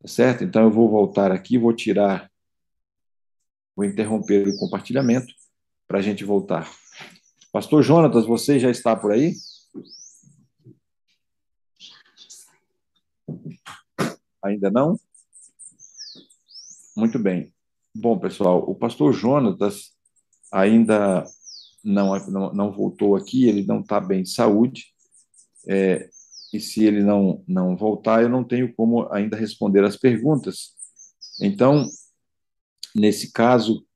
Tá 0.01 0.09
certo? 0.09 0.45
Então 0.45 0.63
eu 0.63 0.71
vou 0.71 0.89
voltar 0.91 1.31
aqui, 1.31 1.59
vou 1.59 1.73
tirar, 1.73 2.31
vou 3.77 3.85
interromper 3.85 4.49
o 4.49 4.59
compartilhamento 4.59 5.33
para 5.87 5.99
a 5.99 6.03
gente 6.03 6.25
voltar. 6.25 6.71
Pastor 7.53 7.83
Jonatas, 7.83 8.27
você 8.27 8.59
já 8.59 8.71
está 8.71 8.97
por 8.97 9.13
aí? 9.13 9.35
Ainda 14.43 14.71
não? 14.71 14.99
Muito 16.97 17.19
bem. 17.19 17.53
Bom, 17.95 18.19
pessoal, 18.19 18.59
o 18.69 18.75
pastor 18.75 19.13
Jonatas 19.13 19.93
ainda 20.51 21.25
não, 21.83 22.15
não, 22.29 22.53
não 22.53 22.73
voltou 22.73 23.17
aqui, 23.17 23.49
ele 23.49 23.65
não 23.65 23.81
está 23.81 24.01
bem 24.01 24.23
de 24.23 24.31
saúde, 24.31 24.87
é, 25.67 26.09
e 26.53 26.61
se 26.61 26.85
ele 26.85 27.03
não, 27.03 27.43
não 27.49 27.77
voltar, 27.77 28.23
eu 28.23 28.29
não 28.29 28.45
tenho 28.45 28.75
como 28.75 29.11
ainda 29.13 29.37
responder 29.37 29.83
as 29.85 29.97
perguntas. 29.97 30.75
Então, 31.41 31.89
nesse 32.95 33.33
caso, 33.33 33.87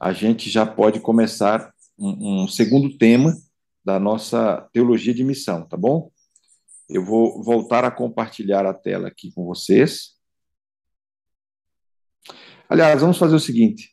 a 0.00 0.12
gente 0.12 0.48
já 0.48 0.64
pode 0.64 1.00
começar 1.00 1.72
um, 1.98 2.44
um 2.44 2.48
segundo 2.48 2.96
tema 2.96 3.36
da 3.84 4.00
nossa 4.00 4.68
teologia 4.72 5.14
de 5.14 5.22
missão, 5.22 5.66
tá 5.68 5.76
bom? 5.76 6.10
Eu 6.88 7.04
vou 7.04 7.42
voltar 7.42 7.84
a 7.84 7.90
compartilhar 7.90 8.64
a 8.64 8.74
tela 8.74 9.08
aqui 9.08 9.32
com 9.32 9.44
vocês. 9.44 10.15
Aliás, 12.68 13.00
vamos 13.00 13.18
fazer 13.18 13.34
o 13.34 13.40
seguinte: 13.40 13.90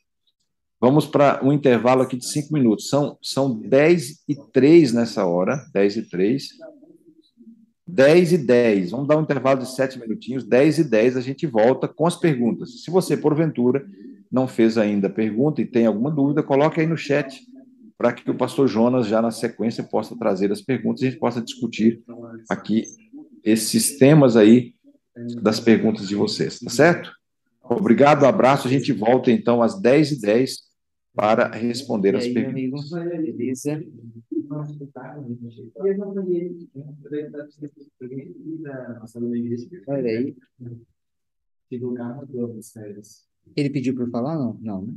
vamos 0.80 1.06
para 1.06 1.40
um 1.44 1.52
intervalo 1.52 2.02
aqui 2.02 2.16
de 2.16 2.26
cinco 2.26 2.52
minutos. 2.52 2.88
São, 2.88 3.18
são 3.22 3.58
10 3.60 4.24
e 4.28 4.34
3 4.52 4.92
nessa 4.92 5.24
hora, 5.24 5.64
10 5.72 5.96
e 5.96 6.02
3. 6.02 6.48
10 7.86 8.32
e 8.32 8.38
10. 8.38 8.90
Vamos 8.90 9.06
dar 9.06 9.16
um 9.16 9.22
intervalo 9.22 9.60
de 9.60 9.70
sete 9.70 9.98
minutinhos. 9.98 10.44
10 10.44 10.78
e 10.78 10.84
10 10.84 11.16
a 11.16 11.20
gente 11.20 11.46
volta 11.46 11.86
com 11.86 12.06
as 12.06 12.16
perguntas. 12.16 12.82
Se 12.82 12.90
você, 12.90 13.16
porventura, 13.16 13.86
não 14.32 14.48
fez 14.48 14.78
ainda 14.78 15.08
pergunta 15.08 15.60
e 15.60 15.66
tem 15.66 15.86
alguma 15.86 16.10
dúvida, 16.10 16.42
coloque 16.42 16.80
aí 16.80 16.86
no 16.86 16.96
chat 16.96 17.40
para 17.96 18.12
que 18.12 18.28
o 18.28 18.34
pastor 18.34 18.66
Jonas, 18.66 19.06
já 19.06 19.22
na 19.22 19.30
sequência, 19.30 19.84
possa 19.84 20.16
trazer 20.18 20.50
as 20.50 20.60
perguntas 20.60 21.02
e 21.02 21.06
a 21.06 21.10
gente 21.10 21.20
possa 21.20 21.40
discutir 21.40 22.02
aqui 22.50 22.84
esses 23.44 23.96
temas 23.98 24.36
aí 24.36 24.74
das 25.40 25.60
perguntas 25.60 26.08
de 26.08 26.16
vocês, 26.16 26.58
tá 26.58 26.70
certo? 26.70 27.12
Obrigado, 27.64 28.24
abraço. 28.24 28.68
A 28.68 28.70
gente 28.70 28.92
volta 28.92 29.30
então 29.30 29.62
às 29.62 29.80
10h10 29.80 30.58
para 31.14 31.48
responder 31.50 32.16
as 32.16 32.26
perguntas. 32.26 32.90
Beleza. 32.90 33.84
Olha 39.86 40.10
aí. 40.10 40.36
Ele 43.56 43.70
pediu 43.70 43.94
para 43.94 44.06
falar? 44.08 44.36
Não, 44.36 44.58
não, 44.60 44.82
né? 44.82 44.94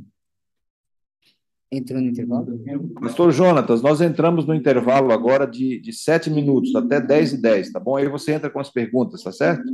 Entrou 1.70 2.00
no 2.00 2.08
intervalo? 2.08 2.58
Pastor 2.94 3.30
Jonatas, 3.30 3.82
nós 3.82 4.00
entramos 4.00 4.46
no 4.46 4.54
intervalo 4.54 5.12
agora 5.12 5.46
de, 5.46 5.78
de 5.78 5.92
7 5.92 6.30
minutos, 6.30 6.74
até 6.74 6.98
10 6.98 7.34
e 7.34 7.42
10, 7.42 7.72
tá 7.72 7.80
bom? 7.80 7.96
Aí 7.96 8.08
você 8.08 8.32
entra 8.32 8.48
com 8.48 8.58
as 8.58 8.70
perguntas, 8.70 9.22
tá 9.22 9.30
certo? 9.30 9.70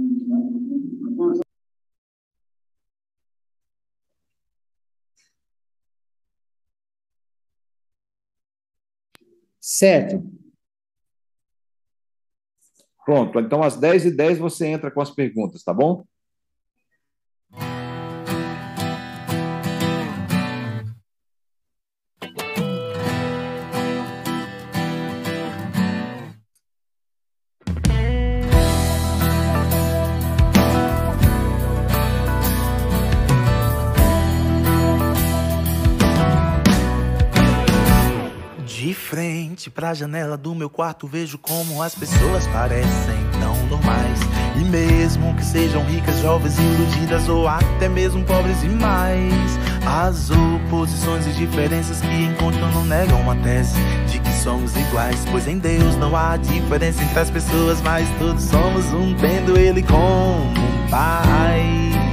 Certo. 9.77 10.23
Pronto, 13.05 13.41
então 13.41 13.61
às 13.61 13.77
10 13.77 14.07
e 14.07 14.11
10 14.13 14.39
você 14.39 14.69
entra 14.69 14.89
com 14.89 15.01
as 15.01 15.11
perguntas, 15.11 15.65
tá 15.65 15.75
bom? 15.75 16.05
Frente 39.65 39.71
pra 39.71 39.95
janela 39.95 40.37
do 40.37 40.55
meu 40.55 40.69
quarto, 40.69 41.07
vejo 41.07 41.39
como 41.39 41.83
as 41.83 41.95
pessoas 41.95 42.47
parecem 42.49 43.17
tão 43.41 43.57
normais. 43.67 44.19
E 44.57 44.65
mesmo 44.65 45.35
que 45.35 45.45
sejam 45.45 45.85
ricas, 45.85 46.21
jovens, 46.21 46.59
iludidas 46.59 47.29
ou 47.29 47.47
até 47.49 47.89
mesmo 47.89 48.25
pobres 48.25 48.61
demais, 48.61 49.59
as 49.87 50.31
oposições 50.31 51.27
e 51.27 51.33
diferenças 51.33 52.01
que 52.01 52.25
encontram 52.25 52.71
não 52.73 52.85
negam 52.85 53.21
uma 53.21 53.37
tese 53.37 53.75
de 54.09 54.19
que 54.19 54.33
somos 54.33 54.77
iguais. 54.77 55.25
Pois 55.31 55.47
em 55.47 55.59
Deus 55.59 55.97
não 55.97 56.15
há 56.17 56.37
diferença 56.37 57.03
entre 57.03 57.19
as 57.19 57.31
pessoas, 57.31 57.81
mas 57.81 58.07
todos 58.19 58.45
somos 58.45 58.87
um, 58.93 59.15
tendo 59.17 59.59
Ele 59.59 59.83
como 59.83 60.51
um 60.51 60.91
Pai. 60.91 62.04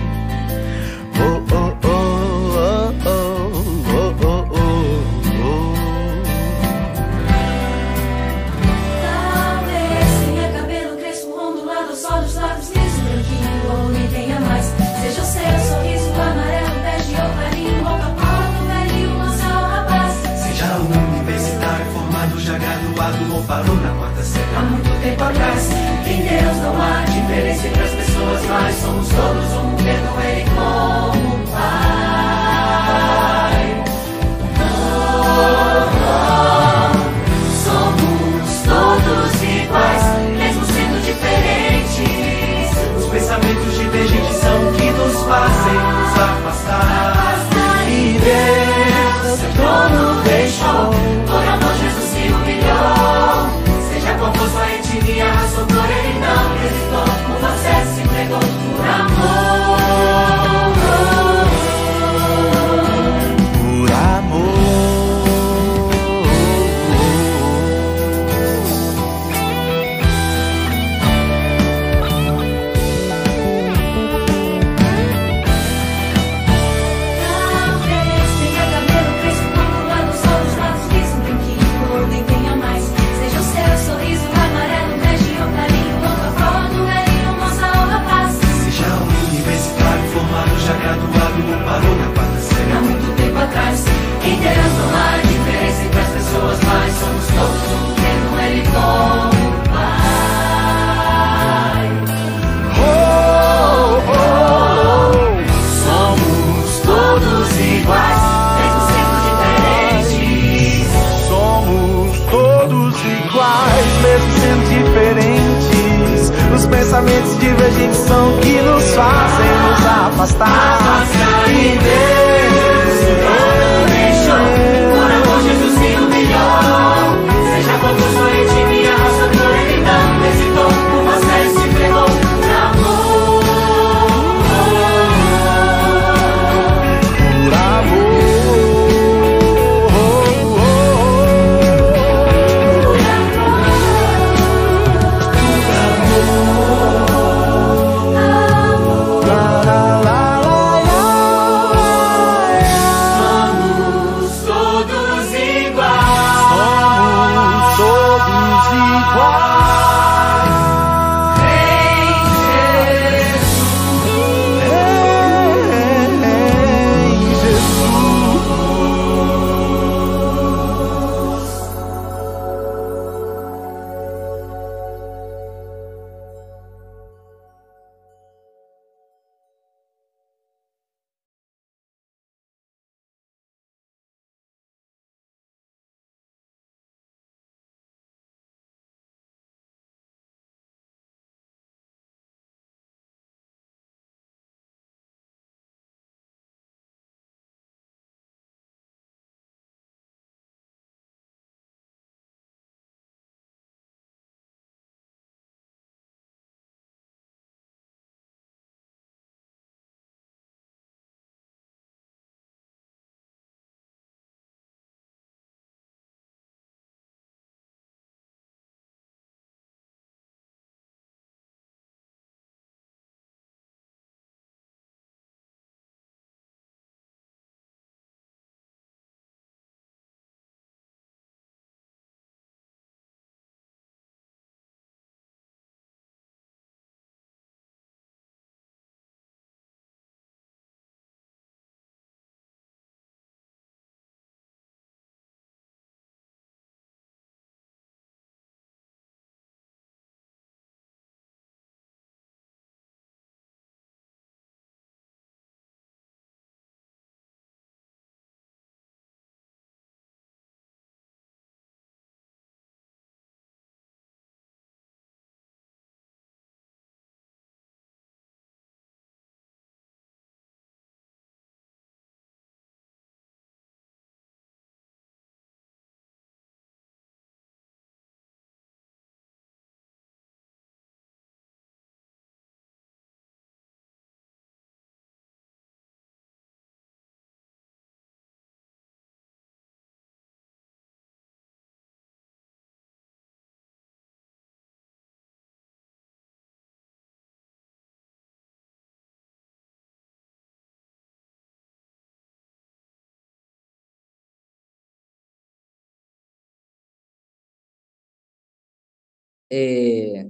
É, 309.51 310.27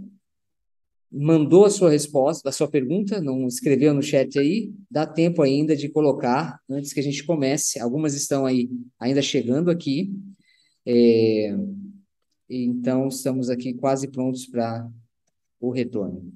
mandou 1.11 1.65
a 1.65 1.69
sua 1.69 1.91
resposta, 1.91 2.49
a 2.49 2.51
sua 2.51 2.69
pergunta, 2.69 3.21
não 3.21 3.45
escreveu 3.45 3.93
no 3.93 4.01
chat 4.01 4.39
aí, 4.39 4.73
dá 4.89 5.05
tempo 5.05 5.41
ainda 5.41 5.75
de 5.75 5.89
colocar 5.89 6.59
antes 6.69 6.93
que 6.93 6.99
a 6.99 7.03
gente 7.03 7.23
comece. 7.25 7.79
Algumas 7.79 8.15
estão 8.15 8.45
aí 8.45 8.69
ainda 8.99 9.21
chegando 9.21 9.69
aqui. 9.69 10.11
É, 10.85 11.55
então, 12.49 13.07
estamos 13.07 13.49
aqui 13.49 13.73
quase 13.73 14.07
prontos 14.09 14.45
para 14.45 14.89
o 15.59 15.69
retorno. 15.69 16.33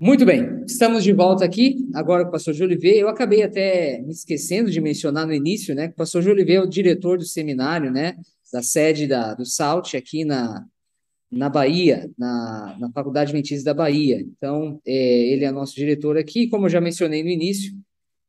Muito 0.00 0.24
bem, 0.24 0.62
estamos 0.64 1.02
de 1.02 1.12
volta 1.12 1.44
aqui, 1.44 1.84
agora 1.92 2.22
com 2.22 2.28
o 2.28 2.32
pastor 2.32 2.54
Jolivet. 2.54 2.96
Eu 2.96 3.08
acabei 3.08 3.42
até 3.42 4.00
me 4.00 4.12
esquecendo 4.12 4.70
de 4.70 4.80
mencionar 4.80 5.26
no 5.26 5.34
início, 5.34 5.74
né, 5.74 5.88
que 5.88 5.94
o 5.94 5.96
pastor 5.96 6.22
Jolivet 6.22 6.54
é 6.54 6.60
o 6.62 6.68
diretor 6.68 7.18
do 7.18 7.24
seminário, 7.24 7.90
né, 7.90 8.14
da 8.52 8.62
sede 8.62 9.08
da, 9.08 9.34
do 9.34 9.44
SALT 9.44 9.96
aqui 9.96 10.24
na, 10.24 10.64
na 11.28 11.48
Bahia, 11.48 12.08
na, 12.16 12.76
na 12.78 12.92
Faculdade 12.92 13.32
Adventista 13.32 13.64
da 13.64 13.74
Bahia. 13.74 14.20
Então, 14.20 14.80
é, 14.86 15.32
ele 15.32 15.44
é 15.44 15.50
nosso 15.50 15.74
diretor 15.74 16.16
aqui, 16.16 16.46
como 16.46 16.66
eu 16.66 16.70
já 16.70 16.80
mencionei 16.80 17.24
no 17.24 17.28
início, 17.28 17.72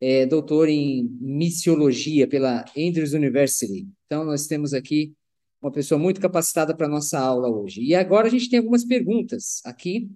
é 0.01 0.25
doutor 0.25 0.69
em 0.69 1.07
missiologia 1.21 2.27
pela 2.27 2.65
Andrews 2.75 3.13
University. 3.13 3.87
Então, 4.07 4.25
nós 4.25 4.47
temos 4.47 4.73
aqui 4.73 5.13
uma 5.61 5.71
pessoa 5.71 5.99
muito 5.99 6.19
capacitada 6.19 6.75
para 6.75 6.87
nossa 6.87 7.19
aula 7.19 7.47
hoje. 7.47 7.79
E 7.83 7.93
agora 7.93 8.25
a 8.25 8.31
gente 8.31 8.49
tem 8.49 8.57
algumas 8.57 8.83
perguntas 8.83 9.61
aqui. 9.63 10.09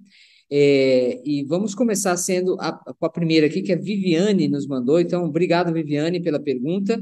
É, 0.52 1.22
e 1.26 1.44
vamos 1.44 1.74
começar 1.74 2.16
sendo 2.18 2.56
a, 2.60 2.72
com 2.72 3.06
a 3.06 3.10
primeira 3.10 3.48
aqui, 3.48 3.62
que 3.62 3.74
a 3.74 3.78
Viviane 3.78 4.48
nos 4.48 4.68
mandou. 4.68 5.00
Então, 5.00 5.24
obrigado, 5.26 5.74
Viviane, 5.74 6.22
pela 6.22 6.40
pergunta. 6.40 7.02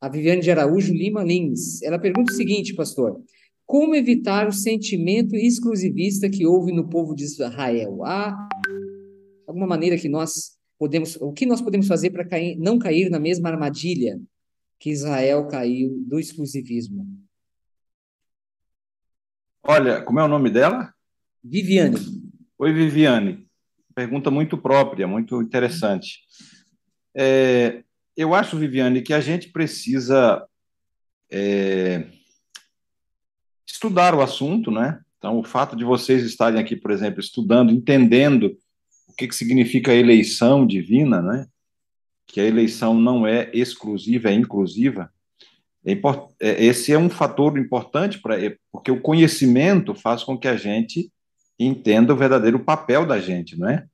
A 0.00 0.08
Viviane 0.08 0.40
de 0.40 0.50
Araújo 0.50 0.92
Lima 0.92 1.22
Lins. 1.22 1.82
Ela 1.82 1.98
pergunta 1.98 2.32
o 2.32 2.36
seguinte, 2.36 2.74
pastor: 2.74 3.20
Como 3.66 3.94
evitar 3.94 4.48
o 4.48 4.52
sentimento 4.52 5.34
exclusivista 5.34 6.28
que 6.28 6.46
houve 6.46 6.72
no 6.72 6.88
povo 6.88 7.14
de 7.14 7.24
Israel? 7.24 8.04
Há 8.04 8.48
alguma 9.46 9.66
maneira 9.66 9.96
que 9.96 10.08
nós 10.08 10.58
podemos, 10.78 11.16
o 11.16 11.32
que 11.32 11.46
nós 11.46 11.60
podemos 11.60 11.86
fazer 11.86 12.10
para 12.10 12.26
não 12.58 12.78
cair 12.78 13.10
na 13.10 13.18
mesma 13.18 13.48
armadilha 13.48 14.20
que 14.78 14.90
Israel 14.90 15.48
caiu 15.48 16.02
do 16.06 16.18
exclusivismo? 16.18 17.06
Olha, 19.62 20.00
como 20.02 20.20
é 20.20 20.24
o 20.24 20.28
nome 20.28 20.50
dela? 20.50 20.94
Viviane. 21.42 22.27
Oi, 22.60 22.72
Viviane. 22.72 23.46
Pergunta 23.94 24.32
muito 24.32 24.58
própria, 24.58 25.06
muito 25.06 25.40
interessante. 25.40 26.22
É, 27.16 27.84
eu 28.16 28.34
acho, 28.34 28.58
Viviane, 28.58 29.00
que 29.00 29.14
a 29.14 29.20
gente 29.20 29.50
precisa 29.50 30.44
é, 31.30 32.08
estudar 33.64 34.12
o 34.12 34.20
assunto, 34.20 34.72
né? 34.72 35.00
Então, 35.18 35.38
o 35.38 35.44
fato 35.44 35.76
de 35.76 35.84
vocês 35.84 36.24
estarem 36.24 36.60
aqui, 36.60 36.74
por 36.74 36.90
exemplo, 36.90 37.20
estudando, 37.20 37.70
entendendo 37.70 38.56
o 39.06 39.14
que, 39.14 39.28
que 39.28 39.36
significa 39.36 39.94
eleição 39.94 40.66
divina, 40.66 41.22
né? 41.22 41.46
Que 42.26 42.40
a 42.40 42.44
eleição 42.44 42.92
não 42.92 43.24
é 43.24 43.52
exclusiva, 43.54 44.30
é 44.30 44.34
inclusiva. 44.34 45.12
É. 45.86 45.92
É, 46.40 46.64
esse 46.64 46.92
é 46.92 46.98
um 46.98 47.08
fator 47.08 47.56
importante 47.56 48.20
para 48.20 48.34
porque 48.72 48.90
o 48.90 49.00
conhecimento 49.00 49.94
faz 49.94 50.24
com 50.24 50.36
que 50.36 50.48
a 50.48 50.56
gente 50.56 51.08
entenda 51.58 52.12
o 52.12 52.16
verdadeiro 52.16 52.58
papel 52.60 53.06
da 53.06 53.20
gente, 53.20 53.58
não 53.58 53.68
é? 53.68 53.86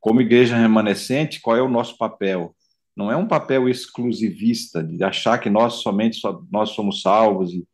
Como 0.00 0.20
igreja 0.20 0.56
remanescente, 0.56 1.40
qual 1.40 1.56
é 1.56 1.62
o 1.62 1.68
nosso 1.68 1.96
papel? 1.98 2.54
Não 2.96 3.10
é 3.10 3.16
um 3.16 3.26
papel 3.26 3.68
exclusivista 3.68 4.82
de 4.82 5.02
achar 5.02 5.38
que 5.38 5.50
nós 5.50 5.74
somente 5.74 6.20
nós 6.50 6.70
somos 6.70 7.02
salvos 7.02 7.52
e, 7.52 7.66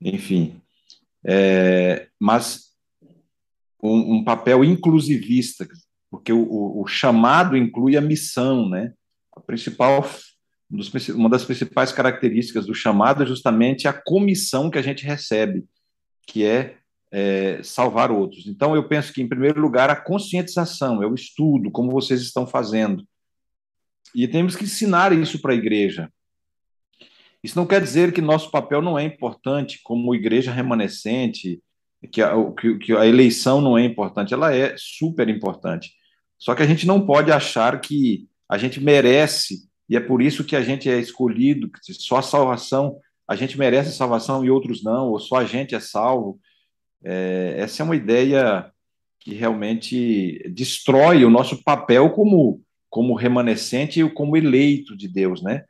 enfim, 0.00 0.60
é, 1.24 2.08
mas 2.18 2.72
um, 3.82 4.16
um, 4.16 4.24
papel 4.24 4.64
inclusivista, 4.64 5.68
porque 6.10 6.32
o, 6.32 6.80
o, 6.80 6.86
chamado 6.86 7.56
inclui 7.56 7.96
a 7.96 8.00
missão, 8.00 8.68
né? 8.68 8.92
A 9.36 9.40
principal 9.40 10.04
uma 11.14 11.28
das 11.28 11.44
principais 11.44 11.92
características 11.92 12.66
do 12.66 12.74
chamado 12.74 13.22
é 13.22 13.26
justamente 13.26 13.86
a 13.86 13.92
comissão 13.92 14.70
que 14.70 14.78
a 14.78 14.82
gente 14.82 15.04
recebe, 15.04 15.64
que 16.26 16.44
é 16.44 16.78
é, 17.12 17.62
salvar 17.62 18.10
outros. 18.10 18.46
Então, 18.46 18.74
eu 18.74 18.88
penso 18.88 19.12
que, 19.12 19.22
em 19.22 19.28
primeiro 19.28 19.60
lugar, 19.60 19.90
a 19.90 19.96
conscientização, 19.96 21.02
é 21.02 21.06
o 21.06 21.14
estudo, 21.14 21.70
como 21.70 21.92
vocês 21.92 22.22
estão 22.22 22.46
fazendo. 22.46 23.06
E 24.14 24.26
temos 24.26 24.56
que 24.56 24.64
ensinar 24.64 25.12
isso 25.12 25.40
para 25.40 25.52
a 25.52 25.56
igreja. 25.56 26.10
Isso 27.44 27.58
não 27.58 27.66
quer 27.66 27.82
dizer 27.82 28.12
que 28.12 28.20
nosso 28.20 28.50
papel 28.50 28.80
não 28.80 28.98
é 28.98 29.04
importante 29.04 29.80
como 29.82 30.14
igreja 30.14 30.52
remanescente, 30.52 31.60
que 32.10 32.22
a, 32.22 32.32
que 32.80 32.96
a 32.96 33.06
eleição 33.06 33.60
não 33.60 33.76
é 33.76 33.84
importante, 33.84 34.32
ela 34.32 34.54
é 34.54 34.74
super 34.76 35.28
importante. 35.28 35.92
Só 36.38 36.54
que 36.54 36.62
a 36.62 36.66
gente 36.66 36.86
não 36.86 37.04
pode 37.04 37.30
achar 37.30 37.80
que 37.80 38.26
a 38.48 38.58
gente 38.58 38.80
merece, 38.80 39.68
e 39.88 39.96
é 39.96 40.00
por 40.00 40.22
isso 40.22 40.44
que 40.44 40.56
a 40.56 40.62
gente 40.62 40.88
é 40.88 40.98
escolhido, 40.98 41.70
que 41.70 41.92
só 41.94 42.16
a 42.16 42.22
salvação, 42.22 42.96
a 43.28 43.36
gente 43.36 43.58
merece 43.58 43.90
a 43.90 43.92
salvação 43.92 44.44
e 44.44 44.50
outros 44.50 44.82
não, 44.82 45.10
ou 45.10 45.18
só 45.18 45.36
a 45.36 45.44
gente 45.44 45.74
é 45.74 45.80
salvo. 45.80 46.40
É, 47.04 47.54
essa 47.58 47.82
é 47.82 47.84
uma 47.84 47.96
ideia 47.96 48.70
que 49.20 49.34
realmente 49.34 50.42
destrói 50.50 51.24
o 51.24 51.30
nosso 51.30 51.62
papel 51.62 52.10
como, 52.10 52.60
como 52.90 53.14
remanescente 53.14 54.00
e 54.00 54.10
como 54.10 54.36
eleito 54.36 54.96
de 54.96 55.08
Deus, 55.08 55.42
né? 55.42 55.64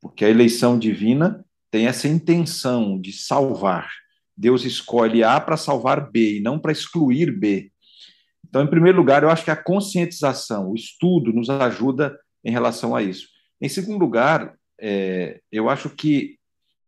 Porque 0.00 0.24
a 0.24 0.30
eleição 0.30 0.78
divina 0.78 1.44
tem 1.70 1.86
essa 1.86 2.06
intenção 2.06 3.00
de 3.00 3.12
salvar. 3.12 3.90
Deus 4.36 4.64
escolhe 4.64 5.24
A 5.24 5.40
para 5.40 5.56
salvar 5.56 6.10
B 6.10 6.38
e 6.38 6.40
não 6.40 6.58
para 6.58 6.72
excluir 6.72 7.32
B. 7.36 7.70
Então, 8.48 8.62
em 8.62 8.70
primeiro 8.70 8.98
lugar, 8.98 9.22
eu 9.22 9.30
acho 9.30 9.44
que 9.44 9.50
a 9.50 9.56
conscientização, 9.56 10.70
o 10.70 10.74
estudo, 10.74 11.32
nos 11.32 11.50
ajuda 11.50 12.16
em 12.44 12.52
relação 12.52 12.94
a 12.94 13.02
isso. 13.02 13.26
Em 13.60 13.68
segundo 13.68 13.98
lugar, 13.98 14.54
é, 14.80 15.40
eu 15.50 15.68
acho 15.68 15.90
que 15.90 16.36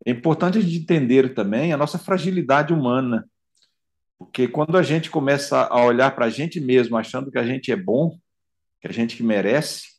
é 0.05 0.11
importante 0.13 0.63
de 0.63 0.79
entender 0.79 1.35
também 1.35 1.73
a 1.73 1.77
nossa 1.77 1.99
fragilidade 1.99 2.73
humana, 2.73 3.29
porque 4.19 4.49
quando 4.49 4.77
a 4.77 4.83
gente 4.83 5.11
começa 5.11 5.67
a 5.67 5.85
olhar 5.85 6.15
para 6.15 6.27
a 6.27 6.31
gente 6.31 6.61
mesmo 6.61 6.97
achando 6.97 7.31
que 7.31 7.39
a 7.39 7.47
gente 7.47 7.71
é 7.71 7.77
bom, 7.77 8.19
que 8.81 8.89
a 8.89 8.93
gente 8.93 9.17
que 9.17 9.23
merece, 9.23 9.97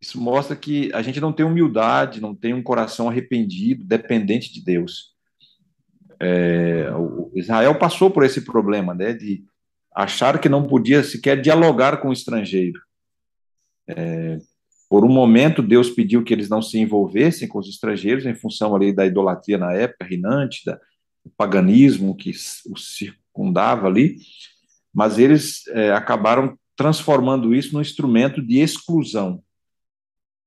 isso 0.00 0.20
mostra 0.20 0.54
que 0.56 0.90
a 0.92 1.02
gente 1.02 1.20
não 1.20 1.32
tem 1.32 1.44
humildade, 1.44 2.20
não 2.20 2.34
tem 2.34 2.54
um 2.54 2.62
coração 2.62 3.08
arrependido, 3.08 3.84
dependente 3.84 4.52
de 4.52 4.62
Deus. 4.62 5.14
É, 6.20 6.86
Israel 7.34 7.78
passou 7.78 8.10
por 8.10 8.24
esse 8.24 8.42
problema, 8.42 8.94
né, 8.94 9.12
de 9.12 9.44
achar 9.94 10.40
que 10.40 10.48
não 10.48 10.66
podia 10.66 11.02
sequer 11.02 11.40
dialogar 11.40 11.98
com 11.98 12.08
o 12.08 12.12
estrangeiro. 12.12 12.80
É, 13.88 14.38
por 14.88 15.04
um 15.04 15.08
momento, 15.08 15.62
Deus 15.62 15.90
pediu 15.90 16.22
que 16.22 16.32
eles 16.32 16.48
não 16.48 16.62
se 16.62 16.78
envolvessem 16.78 17.48
com 17.48 17.58
os 17.58 17.68
estrangeiros, 17.68 18.24
em 18.24 18.34
função 18.34 18.74
ali 18.74 18.92
da 18.92 19.06
idolatria 19.06 19.58
na 19.58 19.72
época, 19.72 20.04
rinante, 20.04 20.64
da, 20.64 20.78
do 21.24 21.32
paganismo 21.36 22.16
que 22.16 22.30
os 22.30 22.90
circundava 23.36 23.86
ali, 23.86 24.16
mas 24.92 25.18
eles 25.18 25.66
é, 25.68 25.92
acabaram 25.92 26.58
transformando 26.74 27.54
isso 27.54 27.74
num 27.74 27.80
instrumento 27.80 28.42
de 28.42 28.58
exclusão. 28.58 29.42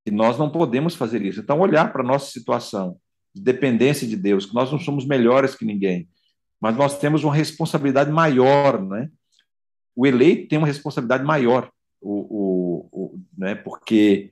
E 0.05 0.11
nós 0.11 0.37
não 0.39 0.49
podemos 0.49 0.95
fazer 0.95 1.21
isso. 1.21 1.39
Então, 1.39 1.59
olhar 1.59 1.91
para 1.93 2.01
a 2.01 2.05
nossa 2.05 2.31
situação 2.31 2.97
de 3.33 3.41
dependência 3.41 4.07
de 4.07 4.15
Deus, 4.15 4.45
que 4.45 4.55
nós 4.55 4.71
não 4.71 4.79
somos 4.79 5.05
melhores 5.05 5.53
que 5.55 5.65
ninguém, 5.65 6.09
mas 6.59 6.75
nós 6.75 6.97
temos 6.97 7.23
uma 7.23 7.33
responsabilidade 7.33 8.11
maior, 8.11 8.81
né? 8.81 9.09
O 9.95 10.07
eleito 10.07 10.47
tem 10.47 10.57
uma 10.57 10.67
responsabilidade 10.67 11.23
maior 11.23 11.69
o, 12.01 12.11
o, 12.11 12.89
o, 12.91 13.19
né, 13.37 13.55
porque 13.55 14.31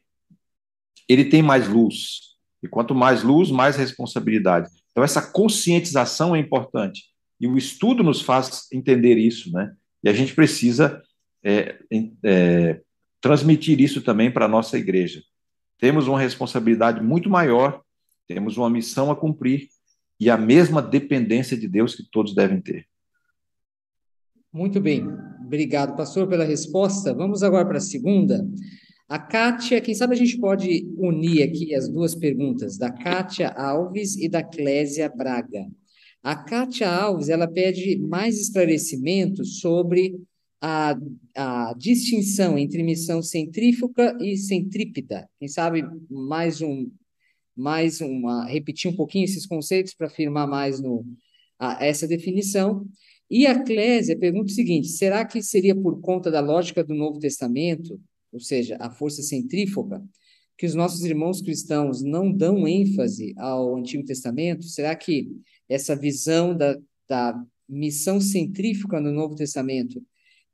ele 1.08 1.26
tem 1.26 1.42
mais 1.42 1.68
luz. 1.68 2.36
E 2.64 2.68
quanto 2.68 2.96
mais 2.96 3.22
luz, 3.22 3.52
mais 3.52 3.76
responsabilidade. 3.76 4.70
Então, 4.92 5.04
essa 5.04 5.22
conscientização 5.22 6.36
é 6.36 6.40
importante. 6.40 7.04
E 7.40 7.48
o 7.48 7.58
estudo 7.58 8.04
nos 8.04 8.22
faz 8.22 8.68
entender 8.72 9.18
isso, 9.18 9.52
né? 9.52 9.74
E 10.04 10.10
a 10.10 10.14
gente 10.14 10.34
precisa 10.34 11.02
é, 11.44 11.80
é, 12.24 12.82
transmitir 13.22 13.80
isso 13.80 14.02
também 14.02 14.32
para 14.32 14.46
a 14.46 14.50
nossa 14.50 14.78
igreja. 14.78 15.22
Temos 15.80 16.08
uma 16.08 16.20
responsabilidade 16.20 17.02
muito 17.02 17.30
maior, 17.30 17.82
temos 18.28 18.58
uma 18.58 18.70
missão 18.70 19.12
a 19.12 19.16
cumprir 19.16 19.68
e 20.20 20.30
a 20.30 20.38
mesma 20.38 20.82
dependência 20.82 21.56
de 21.56 21.68
Deus 21.68 21.96
que 21.96 22.04
todos 22.10 22.34
devem 22.34 22.60
ter. 22.60 22.88
Muito 24.52 24.82
bem. 24.82 25.06
Obrigado, 25.46 25.96
pastor, 25.96 26.28
pela 26.28 26.44
resposta. 26.44 27.14
Vamos 27.14 27.44
agora 27.44 27.66
para 27.66 27.78
a 27.78 27.82
segunda. 27.82 28.46
A 29.08 29.20
Kátia, 29.20 29.80
quem 29.80 29.94
sabe 29.94 30.16
a 30.16 30.18
gente 30.18 30.38
pode 30.38 30.86
unir 30.98 31.44
aqui 31.44 31.74
as 31.74 31.88
duas 31.88 32.16
perguntas, 32.16 32.78
da 32.78 32.92
Kátia 32.92 33.50
Alves 33.50 34.18
e 34.18 34.28
da 34.28 34.44
Clésia 34.44 35.08
Braga. 35.08 35.66
A 36.24 36.36
Kátia 36.36 36.90
Alves, 36.90 37.30
ela 37.30 37.48
pede 37.48 37.98
mais 38.00 38.40
esclarecimentos 38.40 39.60
sobre 39.60 40.20
a, 40.62 40.98
a 41.36 41.74
distinção 41.78 42.58
entre 42.58 42.84
missão 42.84 43.22
centrífuga 43.22 44.18
e 44.20 44.36
centrípeta. 44.38 45.30
Quem 45.40 45.48
sabe 45.48 45.84
mais 46.10 46.62
um, 46.62 46.90
mais 47.56 48.02
uma, 48.02 48.46
repetir 48.46 48.90
um 48.92 48.96
pouquinho 48.96 49.26
esses 49.26 49.46
conceitos 49.46 49.94
para 49.94 50.08
afirmar 50.08 50.48
mais 50.48 50.80
no, 50.80 51.06
a, 51.60 51.84
essa 51.86 52.08
definição. 52.08 52.86
E 53.30 53.46
a 53.46 53.64
Clésia 53.64 54.18
pergunta 54.18 54.52
o 54.52 54.56
seguinte: 54.56 54.88
será 54.88 55.26
que 55.26 55.42
seria 55.42 55.76
por 55.76 56.00
conta 56.00 56.32
da 56.32 56.40
lógica 56.40 56.84
do 56.84 56.94
Novo 56.94 57.20
Testamento, 57.20 58.00
ou 58.32 58.40
seja, 58.40 58.78
a 58.80 58.90
força 58.90 59.22
centrífuga, 59.22 60.04
que 60.58 60.66
os 60.66 60.74
nossos 60.74 61.04
irmãos 61.04 61.42
cristãos 61.42 62.04
não 62.04 62.32
dão 62.32 62.68
ênfase 62.68 63.34
ao 63.38 63.76
Antigo 63.76 64.04
Testamento? 64.04 64.64
Será 64.64 64.96
que 64.96 65.30
essa 65.70 65.96
visão 65.96 66.56
da, 66.56 66.78
da 67.08 67.44
missão 67.68 68.20
centrífuga 68.22 69.00
no 69.00 69.12
Novo 69.12 69.36
Testamento 69.36 70.02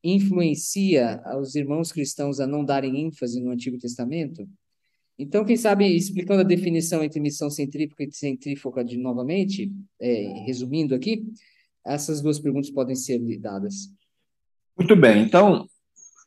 influencia 0.04 1.22
os 1.40 1.56
irmãos 1.56 1.92
cristãos 1.92 2.40
a 2.40 2.48
não 2.48 2.66
darem 2.66 3.06
ênfase 3.06 3.40
no 3.40 3.52
Antigo 3.52 3.78
Testamento? 3.78 4.48
Então, 5.18 5.46
quem 5.46 5.56
sabe, 5.56 5.88
explicando 5.88 6.42
a 6.42 6.46
definição 6.46 7.04
entre 7.04 7.20
missão 7.20 7.50
centrífuga 7.50 8.04
e 8.04 8.12
centrífuga 8.12 8.84
de 8.84 8.98
novamente, 8.98 9.72
é, 10.02 10.44
resumindo 10.46 10.96
aqui, 10.96 11.24
essas 11.86 12.22
duas 12.22 12.40
perguntas 12.40 12.72
podem 12.72 12.96
ser 12.96 13.20
dadas. 13.40 13.94
Muito 14.78 14.96
bem, 14.96 15.22
então 15.22 15.68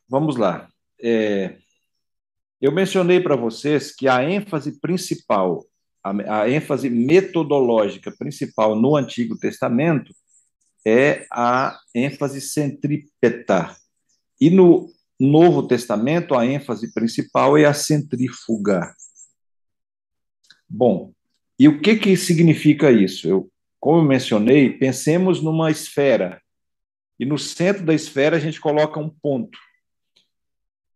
vamos 0.07 0.37
lá. 0.37 0.69
É, 1.01 1.57
eu 2.61 2.71
mencionei 2.71 3.19
para 3.19 3.35
vocês 3.35 3.93
que 3.93 4.07
a 4.07 4.23
ênfase 4.23 4.79
principal, 4.79 5.65
a, 6.11 6.41
a 6.41 6.49
ênfase 6.49 6.89
metodológica 6.89 8.11
principal 8.11 8.75
no 8.75 8.95
Antigo 8.95 9.37
Testamento 9.37 10.13
é 10.85 11.25
a 11.31 11.77
ênfase 11.93 12.41
centrípeta. 12.41 13.75
E 14.39 14.49
no 14.49 14.89
Novo 15.19 15.67
Testamento, 15.67 16.35
a 16.35 16.45
ênfase 16.45 16.93
principal 16.93 17.57
é 17.57 17.65
a 17.65 17.73
centrífuga. 17.73 18.93
Bom, 20.69 21.11
e 21.59 21.67
o 21.67 21.81
que, 21.81 21.95
que 21.95 22.15
significa 22.15 22.91
isso? 22.91 23.27
Eu 23.27 23.49
como 23.79 23.99
eu 23.99 24.03
mencionei, 24.03 24.77
pensemos 24.77 25.41
numa 25.41 25.71
esfera. 25.71 26.41
E 27.19 27.25
no 27.25 27.37
centro 27.37 27.85
da 27.85 27.93
esfera 27.93 28.37
a 28.37 28.39
gente 28.39 28.59
coloca 28.59 28.99
um 28.99 29.09
ponto. 29.09 29.57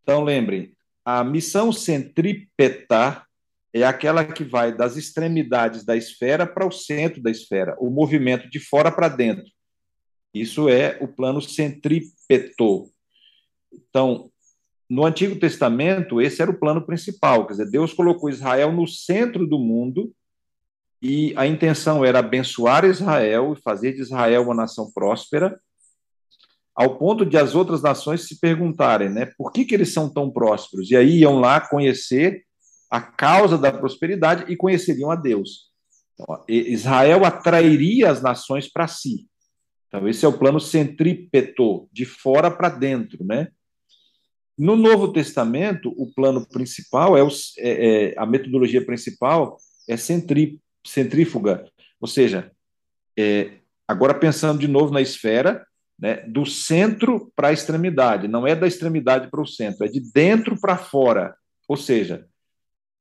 Então, 0.02 0.22
lembrem, 0.22 0.76
a 1.04 1.24
missão 1.24 1.72
centrípeta 1.72 3.26
é 3.72 3.84
aquela 3.84 4.24
que 4.24 4.44
vai 4.44 4.76
das 4.76 4.96
extremidades 4.96 5.84
da 5.84 5.96
esfera 5.96 6.46
para 6.46 6.66
o 6.66 6.70
centro 6.70 7.22
da 7.22 7.30
esfera, 7.30 7.74
o 7.78 7.88
movimento 7.88 8.48
de 8.50 8.60
fora 8.60 8.92
para 8.92 9.08
dentro. 9.08 9.44
Isso 10.34 10.68
é 10.68 10.98
o 11.00 11.08
plano 11.08 11.40
centrípeto. 11.40 12.90
Então, 13.72 14.30
no 14.88 15.06
Antigo 15.06 15.38
Testamento, 15.38 16.20
esse 16.20 16.42
era 16.42 16.50
o 16.50 16.58
plano 16.58 16.84
principal, 16.84 17.46
quer 17.46 17.52
dizer, 17.54 17.70
Deus 17.70 17.94
colocou 17.94 18.28
Israel 18.28 18.70
no 18.72 18.86
centro 18.86 19.46
do 19.46 19.58
mundo 19.58 20.12
e 21.00 21.32
a 21.36 21.46
intenção 21.46 22.04
era 22.04 22.18
abençoar 22.18 22.84
Israel 22.84 23.54
e 23.54 23.62
fazer 23.62 23.92
de 23.92 24.02
Israel 24.02 24.42
uma 24.42 24.54
nação 24.54 24.92
próspera, 24.92 25.58
ao 26.74 26.98
ponto 26.98 27.24
de 27.24 27.36
as 27.36 27.54
outras 27.54 27.82
nações 27.82 28.28
se 28.28 28.38
perguntarem, 28.38 29.08
né, 29.08 29.30
por 29.36 29.50
que, 29.50 29.64
que 29.64 29.74
eles 29.74 29.92
são 29.92 30.08
tão 30.08 30.30
prósperos? 30.30 30.90
E 30.90 30.96
aí 30.96 31.18
iam 31.18 31.40
lá 31.40 31.60
conhecer 31.60 32.44
a 32.92 33.00
causa 33.00 33.56
da 33.56 33.72
prosperidade 33.72 34.52
e 34.52 34.56
conheceriam 34.56 35.10
a 35.10 35.16
Deus. 35.16 35.70
Então, 36.12 36.44
Israel 36.46 37.24
atrairia 37.24 38.10
as 38.10 38.20
nações 38.20 38.70
para 38.70 38.86
si. 38.86 39.26
Então, 39.88 40.06
esse 40.06 40.26
é 40.26 40.28
o 40.28 40.38
plano 40.38 40.60
centrípeto, 40.60 41.88
de 41.90 42.04
fora 42.04 42.50
para 42.50 42.68
dentro, 42.68 43.24
né? 43.24 43.48
No 44.58 44.76
Novo 44.76 45.10
Testamento, 45.10 45.94
o 45.96 46.12
plano 46.12 46.46
principal 46.46 47.16
é, 47.16 47.22
o, 47.22 47.28
é, 47.58 48.10
é 48.10 48.14
a 48.18 48.26
metodologia 48.26 48.84
principal 48.84 49.56
é 49.88 49.96
centrípeto 49.96 50.60
centrífuga, 50.86 51.64
ou 52.00 52.08
seja, 52.08 52.50
é, 53.16 53.52
agora 53.86 54.12
pensando 54.12 54.58
de 54.58 54.68
novo 54.68 54.92
na 54.92 55.00
esfera, 55.00 55.64
né, 55.98 56.16
do 56.26 56.44
centro 56.44 57.32
para 57.34 57.48
a 57.48 57.52
extremidade, 57.52 58.26
não 58.26 58.46
é 58.46 58.54
da 58.54 58.66
extremidade 58.66 59.30
para 59.30 59.40
o 59.40 59.46
centro, 59.46 59.86
é 59.86 59.88
de 59.88 60.00
dentro 60.12 60.60
para 60.60 60.76
fora. 60.76 61.34
Ou 61.68 61.76
seja, 61.76 62.26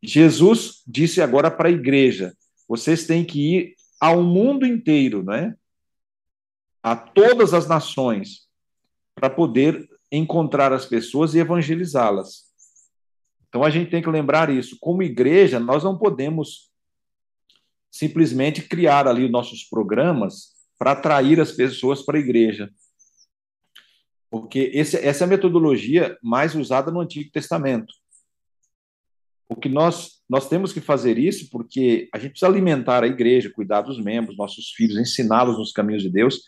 Jesus 0.02 0.82
disse 0.88 1.22
agora 1.22 1.52
para 1.52 1.70
a 1.70 1.72
igreja: 1.72 2.36
vocês 2.68 3.06
têm 3.06 3.24
que 3.24 3.56
ir 3.56 3.76
ao 4.00 4.24
mundo 4.24 4.66
inteiro, 4.66 5.24
né? 5.24 5.56
a 6.84 6.96
todas 6.96 7.54
as 7.54 7.68
nações, 7.68 8.48
para 9.14 9.30
poder 9.30 9.88
encontrar 10.12 10.74
as 10.74 10.86
pessoas 10.86 11.36
e 11.36 11.40
evangelizá-las. 11.40 12.50
Então 13.48 13.64
a 13.64 13.70
gente 13.70 13.92
tem 13.92 14.02
que 14.02 14.10
lembrar 14.10 14.50
isso. 14.50 14.78
Como 14.80 15.04
igreja, 15.04 15.60
nós 15.60 15.84
não 15.84 15.98
podemos 15.98 16.72
simplesmente 17.92 18.64
criar 18.64 19.08
ali 19.08 19.30
nossos 19.30 19.64
programas 19.64 20.54
para 20.78 20.94
atrair 20.94 21.40
as 21.40 21.52
pessoas 21.52 22.02
para 22.02 22.18
a 22.18 22.22
igreja. 22.22 22.72
Porque 24.30 24.72
esse, 24.74 24.98
essa 24.98 25.24
é 25.24 25.26
a 25.26 25.30
metodologia 25.30 26.18
mais 26.24 26.56
usada 26.56 26.90
no 26.90 27.02
Antigo 27.02 27.30
Testamento. 27.32 27.94
O 29.52 29.56
que 29.58 29.68
nós, 29.68 30.22
nós 30.30 30.48
temos 30.48 30.72
que 30.72 30.80
fazer 30.80 31.18
isso 31.18 31.50
porque 31.52 32.08
a 32.14 32.18
gente 32.18 32.32
precisa 32.32 32.50
alimentar 32.50 33.04
a 33.04 33.08
igreja, 33.08 33.52
cuidar 33.54 33.82
dos 33.82 34.02
membros, 34.02 34.38
nossos 34.38 34.70
filhos, 34.70 34.98
ensiná-los 34.98 35.58
nos 35.58 35.74
caminhos 35.74 36.02
de 36.02 36.10
Deus. 36.10 36.44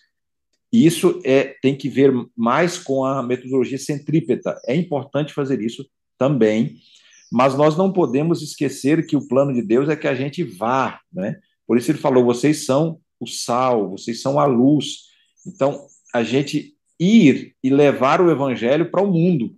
E 0.71 0.85
isso 0.85 1.21
é, 1.25 1.53
tem 1.61 1.75
que 1.75 1.89
ver 1.89 2.13
mais 2.33 2.77
com 2.77 3.03
a 3.03 3.21
metodologia 3.21 3.77
centrípeta. 3.77 4.57
É 4.65 4.73
importante 4.73 5.33
fazer 5.33 5.61
isso 5.61 5.85
também, 6.17 6.77
mas 7.29 7.57
nós 7.57 7.75
não 7.75 7.91
podemos 7.91 8.41
esquecer 8.41 9.05
que 9.05 9.17
o 9.17 9.27
plano 9.27 9.53
de 9.53 9.61
Deus 9.61 9.89
é 9.89 9.97
que 9.97 10.07
a 10.07 10.15
gente 10.15 10.41
vá, 10.41 11.01
né? 11.11 11.41
Por 11.67 11.77
isso 11.77 11.91
ele 11.91 11.97
falou: 11.97 12.23
vocês 12.23 12.65
são 12.65 13.01
o 13.19 13.27
sal, 13.27 13.89
vocês 13.89 14.21
são 14.21 14.39
a 14.39 14.45
luz. 14.45 15.09
Então, 15.45 15.87
a 16.13 16.23
gente 16.23 16.73
ir 16.97 17.53
e 17.61 17.69
levar 17.69 18.21
o 18.21 18.31
evangelho 18.31 18.89
para 18.89 19.03
o 19.03 19.11
mundo. 19.11 19.57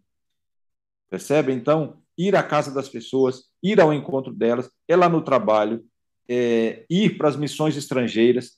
Percebe? 1.12 1.54
Então, 1.54 2.02
ir 2.18 2.36
à 2.36 2.44
casa 2.44 2.74
das 2.74 2.90
pessoas, 2.90 3.44
ir 3.62 3.80
ao 3.80 3.94
encontro 3.94 4.34
delas, 4.34 4.70
é 4.88 4.96
lá 4.96 5.10
no 5.10 5.22
trabalho, 5.22 5.84
é, 6.30 6.86
ir 6.90 7.18
para 7.18 7.30
as 7.30 7.36
missões 7.36 7.76
estrangeiras. 7.76 8.54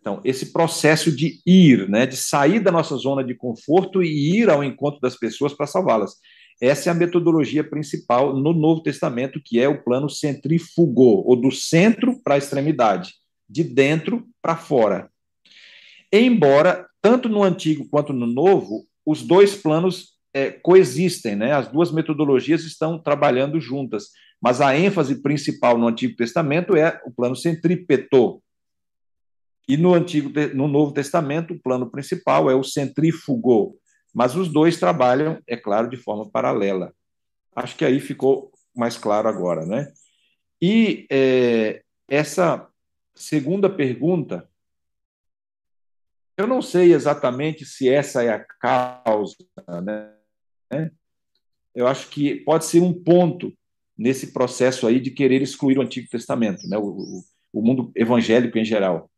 Então, 0.00 0.20
esse 0.24 0.52
processo 0.52 1.10
de 1.14 1.40
ir, 1.46 1.88
né, 1.88 2.06
de 2.06 2.16
sair 2.16 2.60
da 2.60 2.70
nossa 2.70 2.96
zona 2.96 3.24
de 3.24 3.34
conforto 3.34 4.02
e 4.02 4.38
ir 4.38 4.50
ao 4.50 4.62
encontro 4.62 5.00
das 5.00 5.16
pessoas 5.16 5.52
para 5.54 5.66
salvá-las. 5.66 6.16
Essa 6.60 6.88
é 6.88 6.92
a 6.92 6.94
metodologia 6.94 7.64
principal 7.64 8.34
no 8.36 8.52
Novo 8.52 8.82
Testamento, 8.82 9.40
que 9.42 9.58
é 9.58 9.68
o 9.68 9.82
plano 9.82 10.08
centrífugo, 10.08 11.24
ou 11.26 11.36
do 11.36 11.50
centro 11.50 12.20
para 12.22 12.34
a 12.34 12.38
extremidade, 12.38 13.14
de 13.48 13.64
dentro 13.64 14.26
para 14.40 14.56
fora. 14.56 15.10
Embora, 16.12 16.86
tanto 17.02 17.28
no 17.28 17.42
Antigo 17.42 17.88
quanto 17.90 18.12
no 18.12 18.26
Novo, 18.26 18.86
os 19.04 19.22
dois 19.22 19.56
planos 19.56 20.13
é, 20.34 20.50
coexistem, 20.50 21.36
né? 21.36 21.52
as 21.52 21.68
duas 21.68 21.92
metodologias 21.92 22.64
estão 22.64 22.98
trabalhando 22.98 23.60
juntas, 23.60 24.08
mas 24.42 24.60
a 24.60 24.76
ênfase 24.76 25.22
principal 25.22 25.78
no 25.78 25.86
Antigo 25.86 26.16
Testamento 26.16 26.76
é 26.76 27.00
o 27.06 27.10
plano 27.10 27.36
centrípeto. 27.36 28.42
E 29.68 29.76
no, 29.76 29.94
Antigo, 29.94 30.30
no 30.52 30.66
Novo 30.66 30.92
Testamento, 30.92 31.54
o 31.54 31.58
plano 31.58 31.90
principal 31.90 32.50
é 32.50 32.54
o 32.54 32.64
centrífugo, 32.64 33.78
mas 34.12 34.34
os 34.34 34.48
dois 34.48 34.78
trabalham, 34.78 35.40
é 35.46 35.56
claro, 35.56 35.88
de 35.88 35.96
forma 35.96 36.28
paralela. 36.28 36.92
Acho 37.54 37.76
que 37.76 37.84
aí 37.84 38.00
ficou 38.00 38.52
mais 38.76 38.98
claro 38.98 39.28
agora, 39.28 39.64
né? 39.64 39.92
E 40.60 41.06
é, 41.10 41.82
essa 42.08 42.68
segunda 43.14 43.70
pergunta, 43.70 44.48
eu 46.36 46.46
não 46.46 46.60
sei 46.60 46.92
exatamente 46.92 47.64
se 47.64 47.88
essa 47.88 48.22
é 48.22 48.30
a 48.30 48.44
causa, 48.44 49.36
né? 49.82 50.12
Eu 51.74 51.86
acho 51.86 52.08
que 52.08 52.36
pode 52.36 52.64
ser 52.64 52.80
um 52.80 52.92
ponto 52.92 53.52
nesse 53.96 54.32
processo 54.32 54.86
aí 54.86 55.00
de 55.00 55.10
querer 55.10 55.42
excluir 55.42 55.78
o 55.78 55.82
Antigo 55.82 56.08
Testamento, 56.08 56.66
né? 56.68 56.76
o, 56.76 56.86
o, 56.86 57.24
o 57.52 57.62
mundo 57.62 57.92
evangélico 57.94 58.58
em 58.58 58.64
geral. 58.64 59.10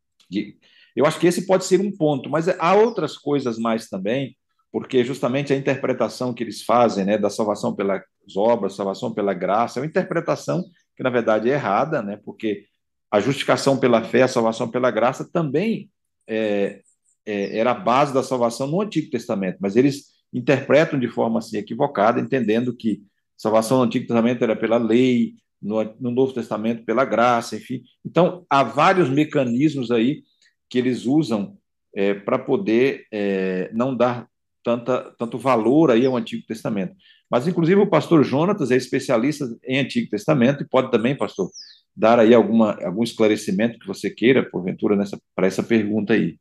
Eu 0.95 1.05
acho 1.05 1.19
que 1.19 1.27
esse 1.27 1.45
pode 1.45 1.65
ser 1.65 1.79
um 1.79 1.95
ponto, 1.95 2.29
mas 2.29 2.47
há 2.47 2.75
outras 2.75 3.17
coisas 3.17 3.57
mais 3.57 3.87
também 3.87 4.35
porque 4.71 5.03
justamente 5.03 5.53
a 5.53 5.55
interpretação 5.55 6.33
que 6.33 6.43
eles 6.43 6.63
fazem 6.63 7.05
né, 7.05 7.17
da 7.17 7.29
salvação 7.29 7.75
pelas 7.75 8.03
obras, 8.35 8.75
salvação 8.75 9.13
pela 9.13 9.33
graça, 9.33 9.79
é 9.79 9.81
uma 9.81 9.87
interpretação 9.87 10.63
que, 10.95 11.03
na 11.03 11.09
verdade, 11.09 11.49
é 11.49 11.53
errada, 11.53 12.01
né, 12.01 12.19
porque 12.23 12.65
a 13.09 13.19
justificação 13.19 13.79
pela 13.79 14.03
fé, 14.03 14.23
a 14.23 14.27
salvação 14.27 14.69
pela 14.69 14.91
graça 14.91 15.27
também 15.31 15.89
é, 16.27 16.81
é, 17.25 17.57
era 17.57 17.71
a 17.71 17.75
base 17.75 18.13
da 18.13 18.21
salvação 18.21 18.67
no 18.67 18.81
Antigo 18.81 19.09
Testamento, 19.09 19.57
mas 19.61 19.75
eles 19.75 20.16
interpretam 20.33 20.99
de 20.99 21.07
forma 21.07 21.39
assim 21.39 21.57
equivocada, 21.57 22.19
entendendo 22.19 22.75
que 22.75 23.01
salvação 23.35 23.77
no 23.77 23.83
Antigo 23.83 24.07
Testamento 24.07 24.43
era 24.43 24.55
pela 24.55 24.77
lei, 24.77 25.35
no, 25.61 25.83
no 25.99 26.11
Novo 26.11 26.33
Testamento 26.33 26.85
pela 26.85 27.05
graça, 27.05 27.55
enfim. 27.55 27.81
Então, 28.05 28.45
há 28.49 28.63
vários 28.63 29.09
mecanismos 29.09 29.91
aí 29.91 30.23
que 30.69 30.77
eles 30.77 31.05
usam 31.05 31.57
é, 31.95 32.13
para 32.13 32.37
poder 32.37 33.05
é, 33.11 33.71
não 33.73 33.95
dar 33.95 34.27
tanta, 34.63 35.15
tanto 35.17 35.37
valor 35.37 35.91
aí 35.91 36.05
ao 36.05 36.17
Antigo 36.17 36.45
Testamento. 36.45 36.93
Mas, 37.29 37.47
inclusive, 37.47 37.79
o 37.79 37.89
pastor 37.89 38.23
Jonatas 38.23 38.71
é 38.71 38.75
especialista 38.75 39.45
em 39.65 39.79
Antigo 39.79 40.09
Testamento 40.09 40.63
e 40.63 40.67
pode 40.67 40.91
também, 40.91 41.15
pastor, 41.15 41.49
dar 41.95 42.19
aí 42.19 42.33
alguma, 42.33 42.77
algum 42.83 43.03
esclarecimento 43.03 43.79
que 43.79 43.87
você 43.87 44.09
queira, 44.09 44.47
porventura, 44.49 44.97
para 45.35 45.47
essa 45.47 45.63
pergunta 45.63 46.13
aí. 46.13 46.37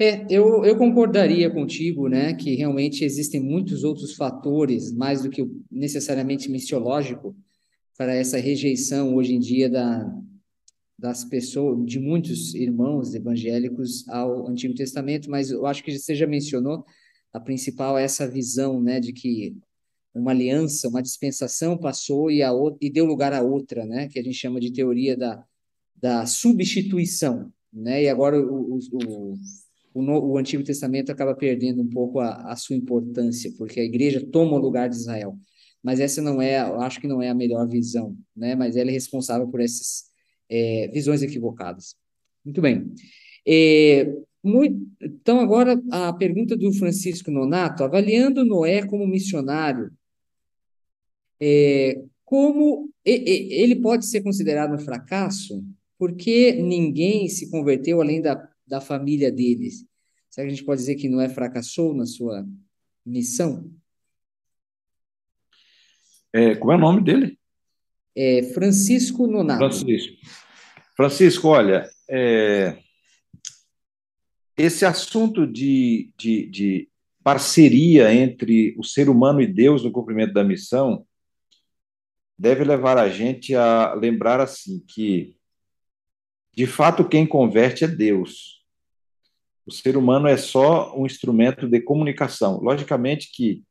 É, 0.00 0.24
eu, 0.30 0.64
eu 0.64 0.76
concordaria 0.76 1.50
contigo, 1.50 2.08
né, 2.08 2.32
que 2.32 2.54
realmente 2.54 3.04
existem 3.04 3.40
muitos 3.40 3.82
outros 3.82 4.14
fatores, 4.14 4.92
mais 4.92 5.22
do 5.22 5.30
que 5.30 5.44
necessariamente 5.68 6.48
missiológico, 6.48 7.36
para 7.96 8.14
essa 8.14 8.38
rejeição 8.38 9.16
hoje 9.16 9.34
em 9.34 9.40
dia 9.40 9.68
da, 9.68 10.08
das 10.96 11.24
pessoas, 11.24 11.84
de 11.84 11.98
muitos 11.98 12.54
irmãos 12.54 13.12
evangélicos 13.12 14.08
ao 14.08 14.48
Antigo 14.48 14.72
Testamento, 14.72 15.28
mas 15.28 15.50
eu 15.50 15.66
acho 15.66 15.82
que 15.82 15.98
você 15.98 16.14
já 16.14 16.28
mencionou, 16.28 16.84
a 17.32 17.40
principal 17.40 17.98
é 17.98 18.04
essa 18.04 18.28
visão, 18.28 18.80
né, 18.80 19.00
de 19.00 19.12
que 19.12 19.56
uma 20.14 20.30
aliança, 20.30 20.88
uma 20.88 21.02
dispensação 21.02 21.76
passou 21.76 22.30
e, 22.30 22.40
a, 22.40 22.52
e 22.80 22.88
deu 22.88 23.04
lugar 23.04 23.32
a 23.32 23.42
outra, 23.42 23.84
né, 23.84 24.06
que 24.06 24.20
a 24.20 24.22
gente 24.22 24.36
chama 24.36 24.60
de 24.60 24.72
teoria 24.72 25.16
da, 25.16 25.44
da 25.96 26.24
substituição, 26.24 27.52
né, 27.72 28.04
e 28.04 28.08
agora 28.08 28.40
o, 28.40 28.76
o, 28.76 28.78
o, 28.92 29.34
o 29.94 30.38
Antigo 30.38 30.62
Testamento 30.62 31.10
acaba 31.10 31.34
perdendo 31.34 31.82
um 31.82 31.88
pouco 31.88 32.20
a, 32.20 32.52
a 32.52 32.56
sua 32.56 32.76
importância, 32.76 33.52
porque 33.56 33.80
a 33.80 33.84
igreja 33.84 34.26
toma 34.30 34.56
o 34.56 34.60
lugar 34.60 34.88
de 34.88 34.96
Israel, 34.96 35.36
mas 35.82 36.00
essa 36.00 36.20
não 36.22 36.40
é, 36.40 36.60
eu 36.60 36.80
acho 36.80 37.00
que 37.00 37.08
não 37.08 37.22
é 37.22 37.28
a 37.28 37.34
melhor 37.34 37.66
visão, 37.68 38.16
né, 38.36 38.54
mas 38.54 38.76
ela 38.76 38.90
é 38.90 38.92
responsável 38.92 39.48
por 39.48 39.60
esses 39.60 40.04
é, 40.48 40.88
visões 40.88 41.22
equivocadas. 41.22 41.96
Muito 42.44 42.60
bem. 42.60 42.92
É, 43.46 44.12
muito, 44.42 44.86
então, 45.00 45.40
agora 45.40 45.80
a 45.90 46.12
pergunta 46.12 46.56
do 46.56 46.72
Francisco 46.72 47.30
Nonato, 47.30 47.84
avaliando 47.84 48.44
Noé 48.44 48.86
como 48.86 49.06
missionário, 49.06 49.90
é, 51.40 52.02
como 52.24 52.90
ele 53.04 53.76
pode 53.76 54.06
ser 54.06 54.20
considerado 54.20 54.74
um 54.74 54.78
fracasso 54.78 55.64
porque 55.98 56.52
ninguém 56.52 57.28
se 57.28 57.50
converteu 57.50 58.00
além 58.00 58.22
da, 58.22 58.48
da 58.68 58.80
família 58.80 59.32
deles. 59.32 59.86
Será 60.30 60.46
que 60.46 60.52
a 60.52 60.54
gente 60.54 60.64
pode 60.64 60.80
dizer 60.80 60.96
que 60.96 61.08
Noé 61.08 61.28
fracassou 61.28 61.94
na 61.94 62.06
sua 62.06 62.46
missão? 63.04 63.72
É, 66.32 66.54
como 66.54 66.72
é 66.72 66.76
o 66.76 66.80
nome 66.80 67.02
dele? 67.02 67.38
É 68.14 68.42
Francisco 68.52 69.26
Nonato. 69.26 69.58
Francisco. 69.58 70.16
Francisco, 70.94 71.48
olha, 71.48 71.88
é, 72.10 72.78
esse 74.56 74.84
assunto 74.84 75.46
de, 75.46 76.10
de, 76.18 76.46
de 76.46 76.88
parceria 77.22 78.12
entre 78.12 78.74
o 78.76 78.84
ser 78.84 79.08
humano 79.08 79.40
e 79.40 79.46
Deus 79.46 79.84
no 79.84 79.92
cumprimento 79.92 80.32
da 80.32 80.42
missão 80.42 81.06
deve 82.36 82.64
levar 82.64 82.98
a 82.98 83.08
gente 83.08 83.54
a 83.54 83.94
lembrar 83.94 84.40
assim 84.40 84.84
que 84.86 85.36
de 86.54 86.66
fato 86.66 87.08
quem 87.08 87.26
converte 87.26 87.84
é 87.84 87.88
Deus. 87.88 88.57
O 89.68 89.70
ser 89.70 89.98
humano 89.98 90.26
é 90.26 90.36
só 90.38 90.98
um 90.98 91.04
instrumento 91.04 91.68
de 91.68 91.78
comunicação. 91.78 92.58
Logicamente 92.58 93.30
que 93.30 93.62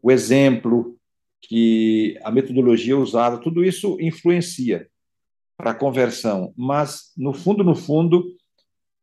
o 0.00 0.10
exemplo, 0.10 0.96
que 1.42 2.18
a 2.22 2.30
metodologia 2.30 2.96
usada, 2.96 3.36
tudo 3.36 3.62
isso 3.62 3.98
influencia 4.00 4.88
para 5.58 5.72
a 5.72 5.74
conversão, 5.74 6.54
mas 6.56 7.12
no 7.18 7.34
fundo, 7.34 7.62
no 7.62 7.74
fundo, 7.74 8.34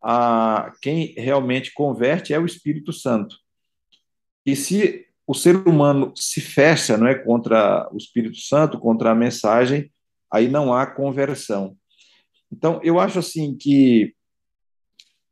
a, 0.01 0.73
quem 0.81 1.13
realmente 1.15 1.71
converte 1.71 2.33
é 2.33 2.39
o 2.39 2.47
Espírito 2.47 2.91
Santo. 2.91 3.37
E 4.43 4.55
se 4.55 5.05
o 5.27 5.35
ser 5.35 5.55
humano 5.67 6.13
se 6.15 6.41
fecha 6.41 6.97
não 6.97 7.05
é, 7.05 7.13
contra 7.13 7.87
o 7.93 7.97
Espírito 7.97 8.37
Santo, 8.37 8.79
contra 8.79 9.11
a 9.11 9.15
mensagem, 9.15 9.91
aí 10.31 10.47
não 10.47 10.73
há 10.73 10.87
conversão. 10.87 11.77
Então, 12.51 12.79
eu 12.81 12.99
acho 12.99 13.19
assim 13.19 13.55
que 13.55 14.16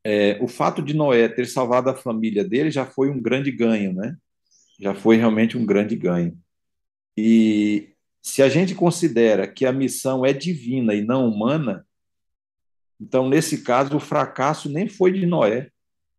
é, 0.06 0.38
o 0.40 0.48
fato 0.48 0.84
de 0.84 0.94
Noé 0.94 1.27
ter 1.27 1.48
salvado 1.48 1.90
a 1.90 1.95
família 1.95 2.44
dele 2.44 2.69
já 2.69 2.86
foi 2.86 3.10
um 3.10 3.19
grande 3.19 3.52
ganho, 3.52 3.91
né? 3.91 4.15
Já 4.80 4.94
foi 4.94 5.18
realmente 5.18 5.57
um 5.57 5.65
grande 5.65 5.95
ganho. 5.95 6.38
E 7.18 7.90
se 8.22 8.44
a 8.44 8.48
gente 8.48 8.76
considera 8.76 9.48
que 9.48 9.65
a 9.65 9.73
missão 9.73 10.23
é 10.23 10.32
divina 10.32 10.94
e 10.94 11.03
não 11.03 11.27
humana, 11.27 11.88
então, 13.02 13.27
nesse 13.27 13.64
caso, 13.64 13.98
o 13.98 13.99
fracasso 13.99 14.69
nem 14.69 14.88
foi 14.88 15.11
de 15.11 15.26
Noé, 15.26 15.69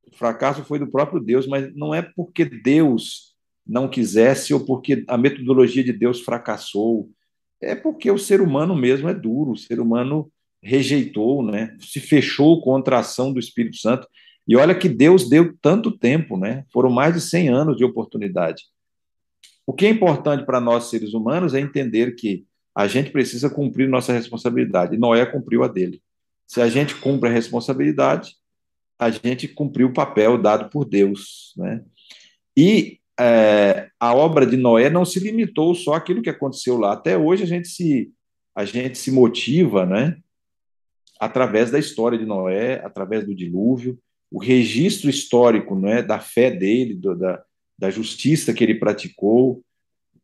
o 0.05 0.17
fracasso 0.17 0.65
foi 0.65 0.81
do 0.81 0.91
próprio 0.91 1.21
Deus, 1.21 1.47
mas 1.47 1.73
não 1.75 1.95
é 1.95 2.03
porque 2.03 2.45
Deus 2.45 3.37
não 3.65 3.89
quisesse 3.89 4.53
ou 4.53 4.67
porque 4.67 5.05
a 5.07 5.17
metodologia 5.17 5.85
de 5.85 5.93
Deus 5.93 6.21
fracassou, 6.21 7.09
é 7.61 7.75
porque 7.77 8.11
o 8.11 8.19
ser 8.19 8.41
humano 8.41 8.75
mesmo 8.75 9.09
é 9.09 9.15
duro, 9.15 9.53
o 9.53 9.57
ser 9.57 9.79
humano 9.79 10.31
rejeitou, 10.67 11.45
né? 11.45 11.77
se 11.81 12.01
fechou 12.01 12.61
contra 12.61 12.97
a 12.97 13.01
ação 13.01 13.33
do 13.33 13.39
Espírito 13.39 13.77
Santo. 13.77 14.09
E 14.49 14.57
olha 14.57 14.75
que 14.75 14.89
Deus 14.89 15.29
deu 15.29 15.57
tanto 15.63 15.97
tempo, 15.97 16.37
né? 16.37 16.65
foram 16.73 16.91
mais 16.91 17.15
de 17.15 17.21
100 17.21 17.49
anos 17.49 17.77
de 17.77 17.85
oportunidade. 17.85 18.65
O 19.67 19.73
que 19.73 19.87
é 19.87 19.91
importante 19.91 20.45
para 20.45 20.61
nós, 20.61 20.91
seres 20.91 21.15
humanos, 21.15 21.55
é 21.55 21.61
entender 21.61 22.15
que 22.15 22.45
a 22.75 22.87
gente 22.87 23.11
precisa 23.11 23.49
cumprir 23.49 23.89
nossa 23.89 24.13
responsabilidade. 24.13 24.99
Noé 24.99 25.25
cumpriu 25.25 25.63
a 25.65 25.69
dele. 25.69 26.03
Se 26.47 26.61
a 26.61 26.69
gente 26.69 26.95
cumpre 26.97 27.29
a 27.29 27.33
responsabilidade, 27.33 28.35
a 28.99 29.11
gente 29.11 29.49
cumpriu 29.49 29.89
o 29.89 29.93
papel 29.93 30.37
dado 30.37 30.69
por 30.71 30.85
Deus. 30.85 31.55
Né? 31.57 31.83
E 32.57 32.99
é, 33.19 33.89
a 33.99 34.15
obra 34.15 34.47
de 34.47 34.57
Noé 34.57 34.91
não 34.91 35.05
se 35.05 35.19
limitou 35.21 35.75
só 35.75 35.95
àquilo 35.95 36.23
que 36.23 36.31
aconteceu 36.31 36.77
lá. 36.77 36.93
Até 36.93 37.17
hoje 37.17 37.43
a 37.43 37.47
gente 37.47 37.69
se, 37.69 38.11
a 38.55 38.65
gente 38.65 38.99
se 38.99 39.11
motiva 39.11 39.85
né, 39.87 40.17
através 41.21 41.71
da 41.71 41.79
história 41.79 42.19
de 42.19 42.27
Noé, 42.27 42.81
através 42.85 43.25
do 43.25 43.35
dilúvio. 43.35 43.99
o 44.31 44.39
registro 44.41 45.09
histórico 45.09 45.75
não 45.75 45.89
é, 45.89 46.03
da 46.03 46.19
fé 46.19 46.51
dele, 46.51 46.95
do, 46.95 47.15
da, 47.15 47.43
da 47.79 47.91
justiça 47.91 48.53
que 48.53 48.65
ele 48.65 48.75
praticou, 48.75 49.63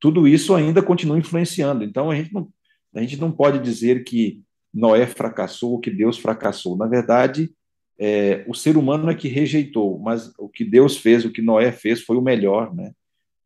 tudo 0.01 0.27
isso 0.27 0.55
ainda 0.55 0.83
continua 0.83 1.19
influenciando. 1.19 1.85
Então, 1.85 2.11
a 2.11 2.17
gente 2.17 2.35
não, 2.35 2.49
a 2.95 3.01
gente 3.01 3.17
não 3.17 3.31
pode 3.31 3.61
dizer 3.61 4.03
que 4.03 4.43
Noé 4.75 5.07
fracassou 5.07 5.73
ou 5.73 5.79
que 5.79 5.91
Deus 5.91 6.19
fracassou. 6.19 6.77
Na 6.77 6.87
verdade, 6.89 7.53
é, 7.99 8.45
o 8.49 8.55
ser 8.55 8.77
humano 8.77 9.09
é 9.09 9.15
que 9.15 9.29
rejeitou, 9.29 9.99
mas 10.01 10.33
o 10.37 10.49
que 10.49 10.65
Deus 10.65 10.97
fez, 10.97 11.25
o 11.25 11.31
que 11.31 11.41
Noé 11.41 11.71
fez, 11.71 12.01
foi 12.03 12.17
o 12.17 12.23
melhor, 12.23 12.75
né? 12.75 12.93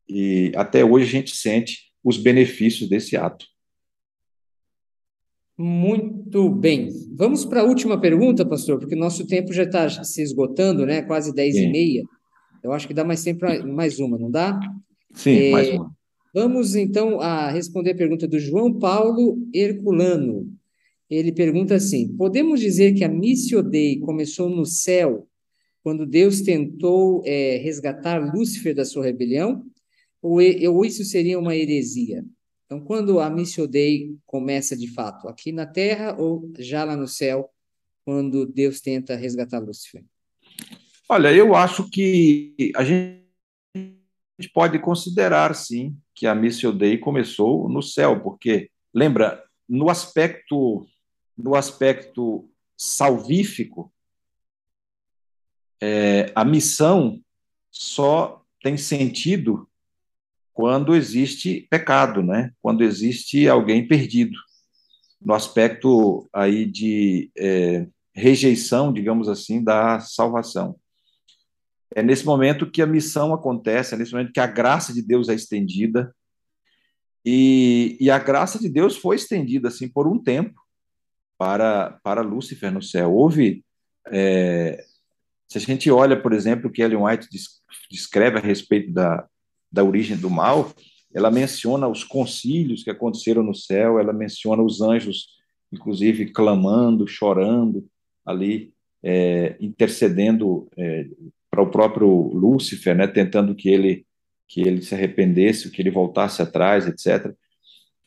E 0.09 0.53
até 0.57 0.85
hoje 0.85 1.05
a 1.05 1.11
gente 1.11 1.37
sente 1.37 1.91
os 2.03 2.17
benefícios 2.17 2.89
desse 2.89 3.17
ato. 3.17 3.45
Muito 5.59 6.51
bem. 6.51 6.89
Vamos 7.15 7.45
para 7.45 7.63
a 7.63 7.65
última 7.65 7.99
pergunta, 7.99 8.45
pastor, 8.45 8.79
porque 8.79 8.95
nosso 8.95 9.27
tempo 9.27 9.53
já 9.53 9.63
está 9.63 9.89
se 10.05 10.23
esgotando, 10.23 10.85
né? 10.85 11.03
Quase 11.03 11.35
10 11.35 11.55
Sim. 11.55 11.63
e 11.63 11.73
meia. 11.73 12.05
Eu 12.63 12.73
acho 12.73 12.87
que 12.87 12.95
dá 12.95 13.05
mais 13.05 13.23
tempo 13.23 13.41
para 13.41 13.65
mais 13.65 13.99
uma, 13.99 14.19
não 14.19 14.31
dá? 14.31 14.59
Sim, 15.15 15.37
é, 15.37 15.51
mais 15.51 15.71
uma. 15.71 15.91
Vamos 16.35 16.75
então 16.75 17.21
a 17.21 17.49
responder 17.51 17.93
a 17.93 17.97
pergunta 17.97 18.29
do 18.29 18.39
João 18.39 18.79
Paulo 18.79 19.39
Herculano. 19.55 20.47
Ele 21.09 21.33
pergunta 21.33 21.75
assim: 21.75 22.15
podemos 22.17 22.61
dizer 22.61 22.93
que 22.93 23.05
a 23.05 23.09
Missio 23.09 23.63
Dei 23.63 23.99
começou 24.01 24.51
no 24.51 24.67
céu 24.67 25.27
quando 25.83 26.05
Deus 26.05 26.43
tentou 26.43 27.23
é, 27.25 27.57
resgatar 27.59 28.19
Lúcifer 28.35 28.75
da 28.75 28.85
sua 28.85 29.05
rebelião? 29.05 29.65
Ou, 30.21 30.41
ou, 30.71 30.85
isso 30.85 31.05
seria 31.05 31.39
uma 31.39 31.55
heresia? 31.55 32.25
Então, 32.67 32.81
quando 32.81 33.21
a 33.21 33.31
Missio 33.31 33.69
Dei 33.69 34.17
começa 34.27 34.77
de 34.77 34.93
fato? 34.93 35.29
Aqui 35.29 35.53
na 35.53 35.65
terra 35.65 36.17
ou 36.19 36.53
já 36.59 36.83
lá 36.83 36.97
no 36.97 37.07
céu, 37.07 37.49
quando 38.05 38.45
Deus 38.45 38.81
tenta 38.81 39.15
resgatar 39.15 39.61
Lúcifer? 39.61 40.05
Olha, 41.09 41.33
eu 41.33 41.55
acho 41.55 41.89
que 41.89 42.73
a 42.75 42.83
gente 42.83 43.23
pode 44.53 44.81
considerar, 44.81 45.55
sim, 45.55 45.97
que 46.13 46.27
a 46.27 46.35
Missio 46.35 46.73
Dei 46.73 46.99
começou 46.99 47.69
no 47.69 47.81
céu, 47.81 48.21
porque, 48.21 48.69
lembra, 48.93 49.43
no 49.69 49.89
aspecto, 49.89 50.85
no 51.39 51.55
aspecto 51.55 52.51
salvífico, 52.77 53.93
é, 55.81 56.33
a 56.35 56.45
missão 56.45 57.21
só 57.71 58.43
tem 58.61 58.77
sentido 58.77 59.69
quando 60.57 60.97
existe 60.97 61.67
pecado, 61.69 62.23
né? 62.23 62.51
Quando 62.63 62.83
existe 62.83 63.47
alguém 63.47 63.87
perdido. 63.87 64.39
No 65.21 65.35
aspecto 65.35 66.27
aí 66.33 66.65
de 66.65 67.31
é, 67.37 67.87
rejeição, 68.15 68.91
digamos 68.91 69.29
assim, 69.29 69.63
da 69.63 70.01
salvação. 70.01 70.75
É 71.95 72.03
nesse 72.03 72.25
momento 72.25 72.71
que 72.71 72.81
a 72.81 72.87
missão 72.87 73.35
acontece, 73.35 73.95
é 73.95 73.99
nesse 73.99 74.13
momento 74.13 74.33
que 74.33 74.41
a 74.41 74.47
graça 74.47 74.95
de 74.95 75.03
Deus 75.03 75.29
é 75.29 75.35
estendida. 75.35 76.11
E, 77.23 77.99
e 78.01 78.11
a 78.11 78.19
graça 78.19 78.59
de 78.59 78.71
Deus 78.71 78.97
foi 78.97 79.17
estendida 79.17 79.69
assim 79.69 79.87
por 79.87 80.09
um 80.09 80.19
tempo 80.19 80.59
para, 81.37 82.01
para 82.03 82.23
Lúcifer 82.23 82.73
no 82.73 82.81
céu. 82.81 83.13
Houve. 83.13 83.63
É, 84.09 84.83
se 85.51 85.59
a 85.59 85.61
gente 85.61 85.91
olha, 85.91 86.19
por 86.19 86.33
exemplo, 86.33 86.71
o 86.71 86.73
que 86.73 86.81
Ellen 86.81 87.03
White 87.03 87.29
descreve 87.91 88.39
a 88.39 88.41
respeito 88.41 88.91
da, 88.91 89.29
da 89.71 89.85
origem 89.85 90.17
do 90.17 90.31
mal, 90.31 90.73
ela 91.15 91.31
menciona 91.31 91.89
os 91.89 92.05
concílios 92.05 92.83
que 92.83 92.91
aconteceram 92.91 93.43
no 93.43 93.55
céu, 93.55 93.99
ela 93.99 94.13
menciona 94.13 94.63
os 94.63 94.81
anjos, 94.81 95.29
inclusive, 95.73 96.33
clamando, 96.33 97.07
chorando 97.07 97.87
ali, 98.25 98.73
é, 99.03 99.57
intercedendo 99.61 100.69
é, 100.77 101.07
para 101.51 101.63
o 101.63 101.71
próprio 101.71 102.09
Lúcifer, 102.35 102.97
né, 102.97 103.07
tentando 103.07 103.55
que 103.55 103.69
ele 103.69 104.05
que 104.49 104.61
ele 104.61 104.81
se 104.81 104.95
arrependesse, 104.95 105.71
que 105.71 105.83
ele 105.83 105.91
voltasse 105.91 106.41
atrás, 106.41 106.87
etc. 106.87 107.35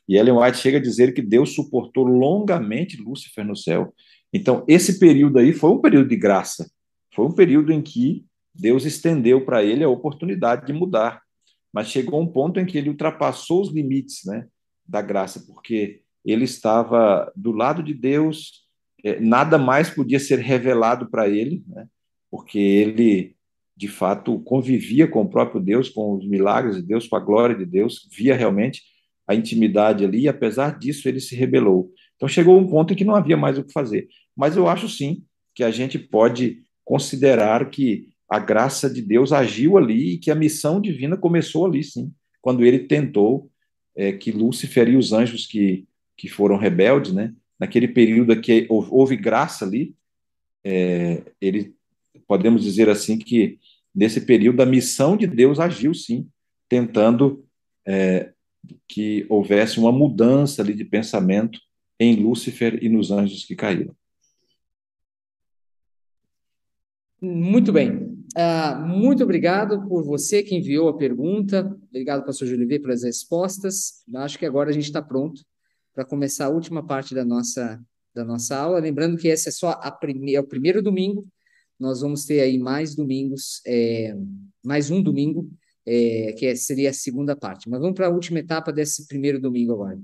E 0.08 0.16
Ellen 0.16 0.38
White 0.38 0.58
chega 0.58 0.78
a 0.78 0.82
dizer 0.82 1.14
que 1.14 1.22
Deus 1.22 1.54
suportou 1.54 2.06
longamente 2.06 3.02
Lúcifer 3.02 3.46
no 3.46 3.56
céu. 3.56 3.94
Então, 4.34 4.64
esse 4.68 5.00
período 5.00 5.38
aí 5.38 5.54
foi 5.54 5.70
um 5.70 5.82
período 5.82 6.08
de 6.08 6.16
graça. 6.16 6.72
Foi 7.14 7.26
um 7.26 7.32
período 7.32 7.72
em 7.72 7.82
que 7.82 8.26
Deus 8.54 8.86
estendeu 8.86 9.46
para 9.46 9.64
ele 9.64 9.84
a 9.84 9.90
oportunidade 9.90 10.66
de 10.66 10.74
mudar. 10.74 11.22
Mas 11.74 11.90
chegou 11.90 12.22
um 12.22 12.28
ponto 12.28 12.60
em 12.60 12.66
que 12.66 12.78
ele 12.78 12.90
ultrapassou 12.90 13.62
os 13.62 13.72
limites 13.72 14.22
né, 14.26 14.48
da 14.88 15.02
graça, 15.02 15.44
porque 15.46 16.02
ele 16.26 16.46
estava 16.46 17.32
do 17.36 17.52
lado 17.52 17.84
de 17.84 17.94
Deus, 17.94 18.68
é, 19.04 19.20
nada 19.20 19.58
mais 19.58 19.90
podia 19.90 20.20
ser 20.20 20.40
revelado 20.40 21.10
para 21.10 21.28
ele, 21.28 21.64
né, 21.68 21.88
porque 22.30 22.60
ele 22.60 23.36
de 23.78 23.88
fato 23.88 24.38
convivia 24.42 25.08
com 25.08 25.22
o 25.22 25.30
próprio 25.30 25.62
Deus, 25.62 25.88
com 25.88 26.18
os 26.18 26.28
milagres 26.28 26.76
de 26.76 26.82
Deus, 26.82 27.08
com 27.08 27.16
a 27.16 27.20
glória 27.20 27.56
de 27.56 27.66
Deus, 27.66 28.10
via 28.12 28.36
realmente 28.36 28.82
a 29.26 29.34
intimidade 29.34 30.04
ali, 30.04 30.24
e 30.24 30.28
apesar 30.28 30.78
disso 30.78 31.08
ele 31.08 31.22
se 31.22 31.34
rebelou. 31.34 31.90
Então 32.16 32.28
chegou 32.28 32.58
um 32.58 32.68
ponto 32.68 32.92
em 32.92 32.96
que 32.96 33.06
não 33.06 33.16
havia 33.16 33.38
mais 33.38 33.58
o 33.58 33.64
que 33.64 33.72
fazer. 33.72 34.10
Mas 34.36 34.58
eu 34.58 34.68
acho 34.68 34.90
sim 34.90 35.24
que 35.56 35.64
a 35.64 35.72
gente 35.72 35.98
pode 35.98 36.62
considerar 36.84 37.70
que 37.70 38.10
a 38.30 38.40
graça 38.40 38.90
de 38.90 39.02
Deus 39.02 39.32
agiu 39.34 39.78
ali 39.78 40.14
e 40.14 40.18
que 40.18 40.30
a 40.30 40.36
missão 40.36 40.80
divina 40.80 41.18
começou 41.18 41.66
ali, 41.66 41.84
sim, 41.84 42.14
quando 42.42 42.64
ele 42.64 42.80
tentou 42.80 43.50
é, 43.96 44.14
que 44.14 44.32
Lúcifer 44.32 44.88
e 44.88 44.96
os 44.96 45.12
anjos 45.12 45.46
que, 45.48 45.88
que 46.16 46.30
foram 46.30 46.58
rebeldes, 46.58 47.12
né, 47.12 47.34
naquele 47.60 47.88
período 47.88 48.40
que 48.40 48.68
houve 48.70 49.18
graça 49.18 49.66
ali, 49.66 49.96
é, 50.64 51.24
ele 51.42 51.74
podemos 52.28 52.64
dizer 52.64 52.90
assim 52.90 53.18
que 53.18 53.60
nesse 53.94 54.22
período, 54.22 54.62
a 54.62 54.66
missão 54.66 55.18
de 55.18 55.28
Deus 55.28 55.60
agiu 55.60 55.94
sim, 55.94 56.30
tentando 56.68 57.46
é, 57.86 58.32
que 58.88 59.26
houvesse 59.30 59.80
uma 59.80 59.92
mudança 59.92 60.62
ali 60.62 60.74
de 60.74 60.86
pensamento 60.86 61.60
em 62.00 62.16
Lúcifer 62.16 62.82
e 62.82 62.88
nos 62.88 63.12
anjos 63.12 63.44
que 63.44 63.56
caíram. 63.56 63.96
Muito 67.22 67.74
bem. 67.74 68.09
Uh, 68.38 68.88
muito 68.88 69.24
obrigado 69.24 69.88
por 69.88 70.04
você 70.04 70.44
que 70.44 70.56
enviou 70.56 70.90
a 70.90 70.98
pergunta. 70.98 71.76
Obrigado, 71.90 72.26
pastor 72.26 72.48
Júlio, 72.48 72.82
pelas 72.82 73.04
respostas. 73.04 74.04
Acho 74.16 74.38
que 74.38 74.46
agora 74.46 74.70
a 74.70 74.74
gente 74.74 74.86
está 74.86 75.02
pronto 75.02 75.42
para 75.94 76.06
começar 76.06 76.46
a 76.46 76.50
última 76.50 76.86
parte 76.86 77.16
da 77.16 77.26
nossa, 77.26 77.82
da 78.14 78.24
nossa 78.24 78.56
aula. 78.56 78.80
Lembrando 78.80 79.18
que 79.18 79.28
esse 79.28 79.50
é 79.50 79.52
só 79.52 79.72
a 79.82 79.92
prime 79.92 80.36
é 80.36 80.40
o 80.40 80.48
primeiro 80.48 80.82
domingo 80.82 81.28
nós 81.80 82.02
vamos 82.02 82.26
ter 82.26 82.42
aí 82.42 82.60
mais 82.60 82.94
domingos, 82.94 83.62
é, 83.66 84.14
mais 84.64 84.92
um 84.92 85.02
domingo, 85.02 85.50
é, 85.86 86.34
que 86.38 86.46
é, 86.46 86.56
seria 86.56 86.90
a 86.90 86.94
segunda 86.94 87.36
parte. 87.36 87.70
Mas 87.70 87.80
vamos 87.80 87.96
para 87.96 88.08
a 88.08 88.12
última 88.12 88.40
etapa 88.40 88.72
desse 88.74 89.08
primeiro 89.08 89.40
domingo 89.40 89.74
agora. 89.74 89.98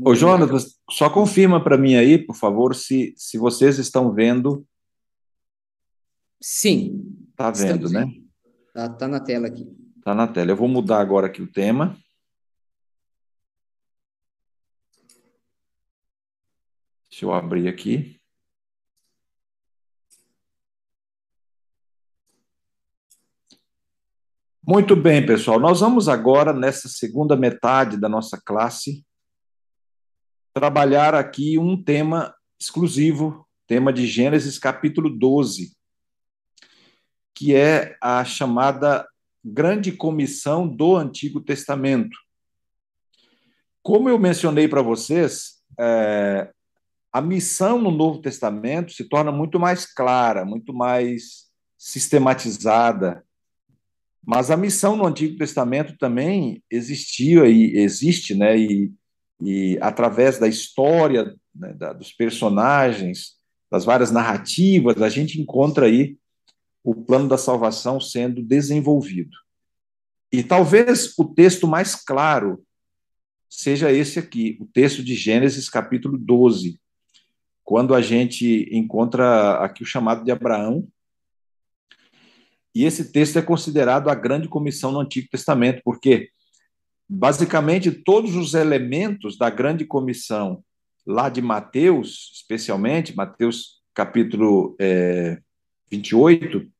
Ô, 0.00 0.14
Jonas, 0.14 0.78
só 0.88 1.10
confirma 1.10 1.62
para 1.62 1.76
mim 1.76 1.96
aí, 1.96 2.16
por 2.16 2.36
favor, 2.36 2.74
se, 2.74 3.12
se 3.16 3.36
vocês 3.36 3.78
estão 3.78 4.14
vendo. 4.14 4.64
Sim. 6.40 7.25
Está 7.36 7.50
vendo, 7.50 7.90
né? 7.90 8.10
Está 8.68 8.88
tá 8.88 9.06
na 9.06 9.20
tela 9.20 9.46
aqui. 9.46 9.70
Está 9.98 10.14
na 10.14 10.26
tela. 10.26 10.52
Eu 10.52 10.56
vou 10.56 10.68
mudar 10.68 11.00
agora 11.00 11.26
aqui 11.26 11.42
o 11.42 11.52
tema. 11.52 11.94
Deixa 17.10 17.26
eu 17.26 17.34
abrir 17.34 17.68
aqui. 17.68 18.18
Muito 24.66 24.96
bem, 24.96 25.26
pessoal. 25.26 25.60
Nós 25.60 25.80
vamos 25.80 26.08
agora, 26.08 26.54
nessa 26.54 26.88
segunda 26.88 27.36
metade 27.36 27.98
da 27.98 28.08
nossa 28.08 28.40
classe, 28.42 29.04
trabalhar 30.54 31.14
aqui 31.14 31.58
um 31.58 31.80
tema 31.80 32.34
exclusivo, 32.58 33.46
tema 33.66 33.92
de 33.92 34.06
Gênesis 34.06 34.58
capítulo 34.58 35.10
12, 35.10 35.75
que 37.36 37.54
é 37.54 37.96
a 38.00 38.24
chamada 38.24 39.06
Grande 39.44 39.92
Comissão 39.92 40.66
do 40.66 40.96
Antigo 40.96 41.40
Testamento. 41.40 42.16
Como 43.82 44.08
eu 44.08 44.18
mencionei 44.18 44.66
para 44.66 44.80
vocês, 44.80 45.62
é, 45.78 46.50
a 47.12 47.20
missão 47.20 47.80
no 47.80 47.90
Novo 47.90 48.22
Testamento 48.22 48.92
se 48.92 49.04
torna 49.04 49.30
muito 49.30 49.60
mais 49.60 49.84
clara, 49.84 50.46
muito 50.46 50.72
mais 50.72 51.44
sistematizada, 51.78 53.22
mas 54.24 54.50
a 54.50 54.56
missão 54.56 54.96
no 54.96 55.06
Antigo 55.06 55.36
Testamento 55.36 55.96
também 55.98 56.62
existia 56.70 57.46
e 57.46 57.76
existe, 57.76 58.34
né? 58.34 58.58
E, 58.58 58.92
e 59.40 59.78
através 59.80 60.38
da 60.38 60.48
história, 60.48 61.36
né, 61.54 61.74
da, 61.74 61.92
dos 61.92 62.12
personagens, 62.12 63.34
das 63.70 63.84
várias 63.84 64.10
narrativas, 64.10 65.00
a 65.02 65.08
gente 65.10 65.40
encontra 65.40 65.86
aí 65.86 66.16
o 66.86 66.94
plano 66.94 67.28
da 67.28 67.36
salvação 67.36 67.98
sendo 67.98 68.40
desenvolvido. 68.40 69.36
E 70.30 70.44
talvez 70.44 71.18
o 71.18 71.24
texto 71.24 71.66
mais 71.66 71.96
claro 71.96 72.64
seja 73.50 73.90
esse 73.90 74.20
aqui, 74.20 74.56
o 74.60 74.66
texto 74.66 75.02
de 75.02 75.16
Gênesis, 75.16 75.68
capítulo 75.68 76.16
12, 76.16 76.80
quando 77.64 77.92
a 77.92 78.00
gente 78.00 78.68
encontra 78.70 79.54
aqui 79.54 79.82
o 79.82 79.86
chamado 79.86 80.24
de 80.24 80.30
Abraão, 80.30 80.86
E 82.72 82.84
esse 82.84 83.10
texto 83.10 83.38
é 83.38 83.42
considerado 83.42 84.08
a 84.08 84.14
grande 84.14 84.48
comissão 84.48 84.92
no 84.92 85.00
Antigo 85.00 85.28
Testamento, 85.28 85.80
porque 85.82 86.28
basicamente 87.08 87.90
todos 87.90 88.36
os 88.36 88.54
elementos 88.54 89.36
da 89.36 89.50
grande 89.50 89.84
comissão 89.84 90.62
lá 91.04 91.28
de 91.28 91.40
Mateus, 91.40 92.30
especialmente, 92.34 93.16
Mateus 93.16 93.82
capítulo 93.94 94.76
é, 94.78 95.40
28, 95.90 96.75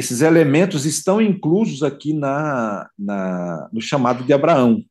esses 0.00 0.22
elementos 0.22 0.86
estão 0.86 1.20
inclusos 1.20 1.82
aqui 1.82 2.14
na, 2.14 2.88
na, 2.98 3.68
no 3.70 3.82
chamado 3.82 4.24
de 4.24 4.32
Abraão. 4.32 4.82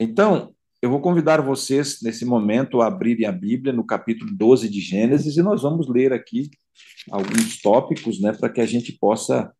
Então, 0.00 0.52
eu 0.82 0.90
vou 0.90 1.00
convidar 1.00 1.40
vocês, 1.40 2.00
nesse 2.02 2.24
momento, 2.24 2.80
a 2.80 2.88
abrirem 2.88 3.24
a 3.24 3.30
Bíblia 3.30 3.72
no 3.72 3.86
capítulo 3.86 4.34
12 4.34 4.68
de 4.68 4.80
Gênesis 4.80 5.36
e 5.36 5.42
nós 5.42 5.62
vamos 5.62 5.88
ler 5.88 6.12
aqui 6.12 6.50
alguns 7.08 7.62
tópicos 7.62 8.20
né, 8.20 8.32
para 8.32 8.48
que 8.48 8.60
a 8.60 8.66
gente 8.66 8.98
possa 8.98 9.54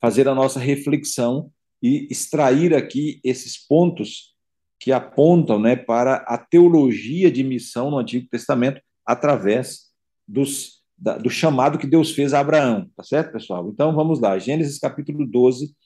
fazer 0.00 0.28
a 0.28 0.36
nossa 0.36 0.60
reflexão 0.60 1.50
e 1.82 2.06
extrair 2.08 2.74
aqui 2.74 3.20
esses 3.24 3.58
pontos 3.58 4.36
que 4.78 4.92
apontam 4.92 5.58
né, 5.58 5.74
para 5.74 6.18
a 6.28 6.38
teologia 6.38 7.28
de 7.28 7.42
missão 7.42 7.90
no 7.90 7.98
Antigo 7.98 8.28
Testamento 8.30 8.80
através 9.04 9.86
dos, 10.28 10.83
da, 11.04 11.18
do 11.18 11.28
chamado 11.28 11.78
que 11.78 11.86
Deus 11.86 12.12
fez 12.12 12.32
a 12.32 12.40
Abraão. 12.40 12.90
Tá 12.96 13.02
certo, 13.02 13.32
pessoal? 13.32 13.68
Então 13.68 13.94
vamos 13.94 14.20
lá, 14.20 14.38
Gênesis 14.38 14.78
capítulo 14.78 15.26
12. 15.26 15.76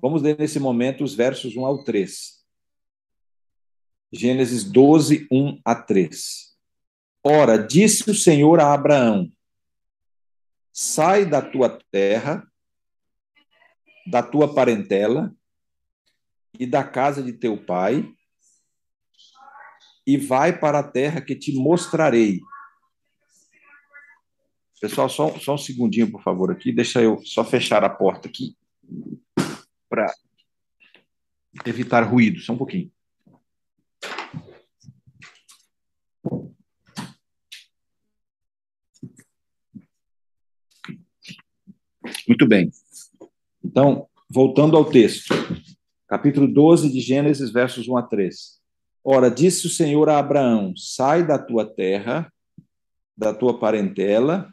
Vamos 0.00 0.22
ler 0.22 0.38
nesse 0.38 0.60
momento 0.60 1.02
os 1.02 1.14
versos 1.14 1.56
1 1.56 1.66
ao 1.66 1.82
3. 1.82 2.40
Gênesis 4.12 4.62
12, 4.62 5.26
1 5.32 5.60
a 5.64 5.74
3. 5.74 6.56
Ora, 7.24 7.58
disse 7.58 8.08
o 8.08 8.14
Senhor 8.14 8.60
a 8.60 8.72
Abraão: 8.72 9.28
Sai 10.72 11.26
da 11.26 11.42
tua 11.42 11.80
terra, 11.90 12.46
da 14.06 14.22
tua 14.22 14.54
parentela 14.54 15.34
e 16.56 16.66
da 16.66 16.84
casa 16.84 17.20
de 17.20 17.32
teu 17.32 17.56
pai, 17.56 18.08
e 20.06 20.16
vai 20.16 20.56
para 20.56 20.78
a 20.78 20.88
terra 20.88 21.20
que 21.20 21.34
te 21.34 21.52
mostrarei. 21.52 22.40
Pessoal, 24.82 25.08
só, 25.08 25.38
só 25.38 25.54
um 25.54 25.58
segundinho, 25.58 26.10
por 26.10 26.20
favor, 26.24 26.50
aqui. 26.50 26.72
Deixa 26.72 27.00
eu 27.00 27.24
só 27.24 27.44
fechar 27.44 27.84
a 27.84 27.88
porta 27.88 28.26
aqui 28.26 28.56
para 29.88 30.12
evitar 31.64 32.02
ruído. 32.02 32.40
Só 32.40 32.52
um 32.52 32.58
pouquinho. 32.58 32.90
Muito 42.26 42.48
bem. 42.48 42.68
Então, 43.64 44.08
voltando 44.28 44.76
ao 44.76 44.84
texto, 44.84 45.32
capítulo 46.08 46.52
12 46.52 46.90
de 46.90 46.98
Gênesis, 46.98 47.52
versos 47.52 47.86
1 47.86 47.98
a 47.98 48.02
3. 48.02 48.60
Ora, 49.04 49.30
disse 49.30 49.64
o 49.64 49.70
Senhor 49.70 50.08
a 50.08 50.18
Abraão: 50.18 50.74
Sai 50.76 51.24
da 51.24 51.38
tua 51.38 51.72
terra, 51.72 52.32
da 53.16 53.32
tua 53.32 53.60
parentela 53.60 54.52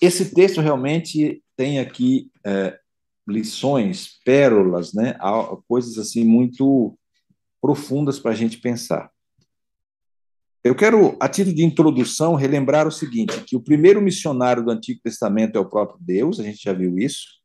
esse 0.00 0.34
texto 0.34 0.60
realmente 0.60 1.42
tem 1.56 1.78
aqui 1.78 2.30
é, 2.44 2.78
lições, 3.28 4.18
pérolas, 4.24 4.94
né? 4.94 5.16
coisas 5.68 5.98
assim 5.98 6.24
muito 6.24 6.96
profundas 7.60 8.18
para 8.18 8.30
a 8.32 8.34
gente 8.34 8.58
pensar. 8.58 9.10
Eu 10.62 10.74
quero, 10.74 11.16
a 11.18 11.28
título 11.28 11.56
de 11.56 11.64
introdução, 11.64 12.34
relembrar 12.34 12.86
o 12.86 12.92
seguinte: 12.92 13.42
que 13.44 13.56
o 13.56 13.62
primeiro 13.62 14.00
missionário 14.00 14.64
do 14.64 14.70
Antigo 14.70 15.00
Testamento 15.02 15.56
é 15.56 15.60
o 15.60 15.68
próprio 15.68 15.98
Deus, 16.00 16.38
a 16.38 16.42
gente 16.42 16.62
já 16.62 16.72
viu 16.72 16.98
isso. 16.98 17.40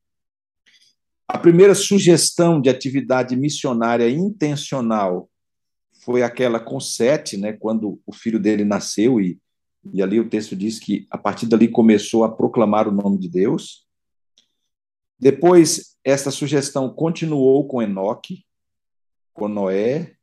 A 1.27 1.37
primeira 1.37 1.73
sugestão 1.73 2.61
de 2.61 2.69
atividade 2.69 3.35
missionária 3.35 4.09
intencional 4.09 5.29
foi 6.03 6.21
aquela 6.21 6.59
com 6.59 6.79
Sete, 6.79 7.35
né, 7.35 7.53
quando 7.53 7.99
o 8.05 8.13
filho 8.13 8.39
dele 8.39 8.63
nasceu, 8.63 9.19
e, 9.19 9.39
e 9.93 10.01
ali 10.01 10.19
o 10.19 10.29
texto 10.29 10.55
diz 10.55 10.79
que 10.79 11.07
a 11.09 11.17
partir 11.17 11.47
dali 11.47 11.67
começou 11.67 12.23
a 12.23 12.31
proclamar 12.31 12.87
o 12.87 12.91
nome 12.91 13.17
de 13.17 13.29
Deus. 13.29 13.85
Depois, 15.19 15.95
essa 16.03 16.31
sugestão 16.31 16.93
continuou 16.93 17.67
com 17.67 17.81
Enoque, 17.81 18.45
com 19.33 19.47
Noé, 19.47 20.15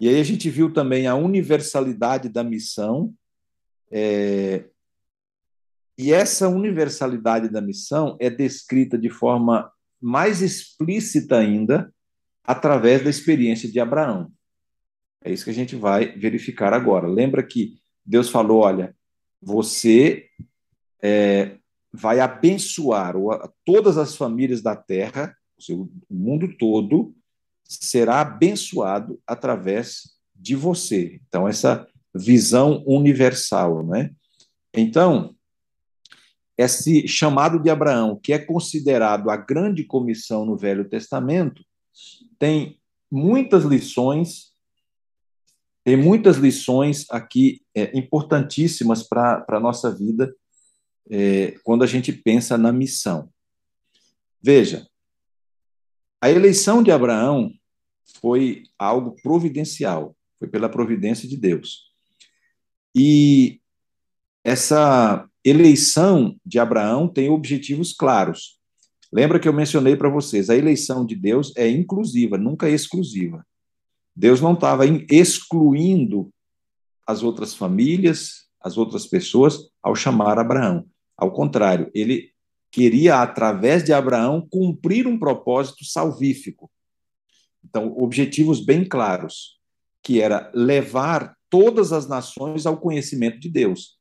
e 0.00 0.08
aí 0.08 0.20
a 0.20 0.24
gente 0.24 0.48
viu 0.48 0.72
também 0.72 1.06
a 1.06 1.14
universalidade 1.14 2.28
da 2.28 2.44
missão. 2.44 3.12
É, 3.90 4.64
e 5.96 6.12
essa 6.12 6.48
universalidade 6.48 7.48
da 7.48 7.60
missão 7.60 8.16
é 8.20 8.30
descrita 8.30 8.96
de 8.96 9.10
forma 9.10 9.70
mais 10.00 10.40
explícita 10.40 11.38
ainda 11.38 11.92
através 12.44 13.02
da 13.02 13.10
experiência 13.10 13.70
de 13.70 13.80
Abraão. 13.80 14.32
É 15.24 15.32
isso 15.32 15.44
que 15.44 15.50
a 15.50 15.54
gente 15.54 15.74
vai 15.74 16.16
verificar 16.16 16.72
agora. 16.72 17.08
Lembra 17.08 17.42
que 17.42 17.76
Deus 18.08 18.30
falou: 18.30 18.62
olha, 18.62 18.96
você 19.40 20.26
é, 21.02 21.58
vai 21.92 22.20
abençoar 22.20 23.14
todas 23.66 23.98
as 23.98 24.16
famílias 24.16 24.62
da 24.62 24.74
terra, 24.74 25.36
o 25.70 25.88
mundo 26.10 26.56
todo, 26.56 27.14
será 27.64 28.22
abençoado 28.22 29.20
através 29.26 30.16
de 30.34 30.56
você. 30.56 31.20
Então, 31.28 31.46
essa 31.46 31.86
visão 32.14 32.82
universal, 32.86 33.86
né? 33.86 34.10
Então, 34.72 35.34
esse 36.56 37.06
chamado 37.06 37.60
de 37.60 37.68
Abraão, 37.68 38.18
que 38.20 38.32
é 38.32 38.38
considerado 38.38 39.28
a 39.28 39.36
grande 39.36 39.84
comissão 39.84 40.46
no 40.46 40.56
Velho 40.56 40.88
Testamento, 40.88 41.62
tem 42.38 42.80
muitas 43.10 43.64
lições, 43.64 44.52
tem 45.84 45.96
muitas 45.96 46.36
lições 46.36 47.06
aqui 47.10 47.62
é, 47.78 47.96
importantíssimas 47.96 49.02
para 49.02 49.44
a 49.48 49.60
nossa 49.60 49.94
vida 49.94 50.34
é, 51.10 51.52
quando 51.62 51.82
a 51.82 51.86
gente 51.86 52.12
pensa 52.12 52.58
na 52.58 52.72
missão. 52.72 53.28
Veja, 54.42 54.86
a 56.20 56.30
eleição 56.30 56.82
de 56.82 56.90
Abraão 56.90 57.52
foi 58.20 58.64
algo 58.78 59.16
providencial, 59.22 60.16
foi 60.38 60.48
pela 60.48 60.68
providência 60.68 61.28
de 61.28 61.36
Deus. 61.36 61.92
E 62.94 63.60
essa 64.44 65.28
eleição 65.44 66.36
de 66.44 66.58
Abraão 66.58 67.08
tem 67.08 67.28
objetivos 67.28 67.92
claros. 67.92 68.58
Lembra 69.12 69.38
que 69.38 69.48
eu 69.48 69.52
mencionei 69.52 69.96
para 69.96 70.10
vocês, 70.10 70.50
a 70.50 70.56
eleição 70.56 71.04
de 71.04 71.14
Deus 71.14 71.52
é 71.56 71.68
inclusiva, 71.68 72.36
nunca 72.36 72.68
exclusiva. 72.68 73.46
Deus 74.14 74.40
não 74.40 74.54
estava 74.54 74.84
excluindo 75.10 76.30
as 77.08 77.22
outras 77.22 77.54
famílias, 77.54 78.50
as 78.60 78.76
outras 78.76 79.06
pessoas, 79.06 79.70
ao 79.82 79.96
chamar 79.96 80.38
Abraão. 80.38 80.86
Ao 81.16 81.32
contrário, 81.32 81.90
ele 81.94 82.30
queria, 82.70 83.22
através 83.22 83.82
de 83.82 83.94
Abraão, 83.94 84.46
cumprir 84.50 85.06
um 85.06 85.18
propósito 85.18 85.86
salvífico. 85.86 86.70
Então, 87.64 87.96
objetivos 87.96 88.62
bem 88.62 88.84
claros, 88.84 89.58
que 90.02 90.20
era 90.20 90.52
levar 90.54 91.34
todas 91.48 91.94
as 91.94 92.06
nações 92.06 92.66
ao 92.66 92.76
conhecimento 92.76 93.40
de 93.40 93.48
Deus. 93.48 93.98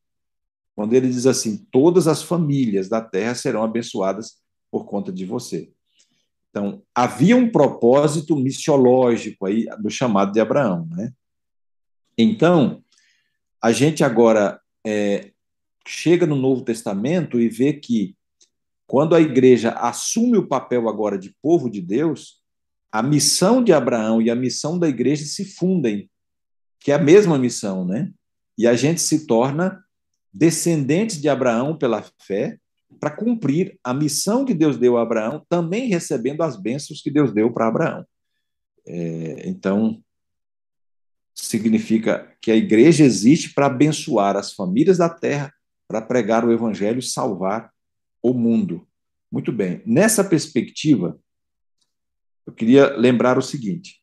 Quando 0.75 0.93
ele 0.93 1.07
diz 1.07 1.25
assim: 1.25 1.65
todas 1.71 2.09
as 2.09 2.21
famílias 2.21 2.89
da 2.89 2.99
terra 2.99 3.35
serão 3.35 3.63
abençoadas 3.63 4.41
por 4.69 4.85
conta 4.85 5.13
de 5.13 5.23
você. 5.23 5.71
Então, 6.49 6.83
havia 6.93 7.37
um 7.37 7.49
propósito 7.49 8.35
missiológico 8.35 9.45
aí 9.45 9.65
do 9.79 9.89
chamado 9.89 10.33
de 10.33 10.41
Abraão, 10.41 10.85
né? 10.91 11.13
Então, 12.17 12.83
a 13.61 13.71
gente 13.71 14.03
agora 14.03 14.59
é, 14.85 15.31
chega 15.87 16.25
no 16.25 16.35
Novo 16.35 16.63
Testamento 16.63 17.39
e 17.39 17.49
vê 17.49 17.73
que 17.73 18.15
quando 18.85 19.15
a 19.15 19.21
igreja 19.21 19.71
assume 19.71 20.37
o 20.37 20.47
papel 20.47 20.87
agora 20.87 21.17
de 21.17 21.35
povo 21.41 21.69
de 21.69 21.81
Deus, 21.81 22.41
a 22.91 23.03
missão 23.03 23.63
de 23.63 23.73
Abraão 23.73 24.21
e 24.21 24.29
a 24.29 24.35
missão 24.35 24.79
da 24.79 24.87
igreja 24.87 25.25
se 25.25 25.43
fundem, 25.43 26.09
que 26.79 26.91
é 26.91 26.95
a 26.95 26.99
mesma 26.99 27.37
missão, 27.37 27.85
né? 27.85 28.11
E 28.57 28.65
a 28.65 28.75
gente 28.75 29.01
se 29.01 29.27
torna 29.27 29.83
descendentes 30.33 31.21
de 31.21 31.27
Abraão 31.27 31.77
pela 31.77 32.03
fé, 32.19 32.57
para 32.99 33.11
cumprir 33.11 33.77
a 33.83 33.93
missão 33.93 34.45
que 34.45 34.53
Deus 34.53 34.77
deu 34.77 34.97
a 34.97 35.01
Abraão, 35.01 35.45
também 35.49 35.89
recebendo 35.89 36.41
as 36.41 36.55
bênçãos 36.55 37.01
que 37.01 37.11
Deus 37.11 37.33
deu 37.33 37.51
para 37.51 37.67
Abraão. 37.67 38.05
É, 38.85 39.47
então, 39.47 40.01
significa 41.45 42.35
que 42.41 42.51
a 42.51 42.55
igreja 42.55 43.03
existe 43.03 43.53
para 43.53 43.67
abençoar 43.67 44.35
as 44.35 44.53
famílias 44.53 44.97
da 44.97 45.09
terra, 45.09 45.53
para 45.87 46.01
pregar 46.01 46.43
o 46.43 46.51
evangelho 46.51 46.99
e 46.99 47.03
salvar 47.03 47.71
o 48.21 48.33
mundo. 48.33 48.85
Muito 49.31 49.51
bem. 49.51 49.81
Nessa 49.85 50.23
perspectiva, 50.23 51.19
eu 52.45 52.53
queria 52.53 52.95
lembrar 52.95 53.37
o 53.37 53.41
seguinte: 53.41 54.01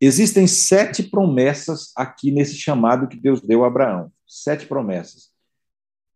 existem 0.00 0.46
sete 0.46 1.04
promessas 1.04 1.92
aqui 1.96 2.30
nesse 2.30 2.56
chamado 2.56 3.08
que 3.08 3.16
Deus 3.16 3.40
deu 3.40 3.64
a 3.64 3.68
Abraão. 3.68 4.12
Sete 4.26 4.66
promessas. 4.66 5.30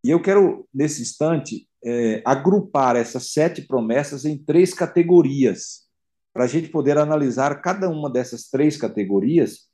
E 0.03 0.11
eu 0.11 0.21
quero, 0.21 0.67
nesse 0.73 1.03
instante, 1.03 1.69
é, 1.85 2.23
agrupar 2.25 2.97
essas 2.97 3.33
sete 3.33 3.63
promessas 3.63 4.25
em 4.25 4.37
três 4.37 4.75
categorias, 4.75 5.89
para 6.33 6.45
a 6.45 6.47
gente 6.47 6.69
poder 6.69 6.99
analisar 6.99 7.61
cada 7.61 7.89
uma 7.89 8.11
dessas 8.11 8.49
três 8.49 8.77
categorias 8.77 9.70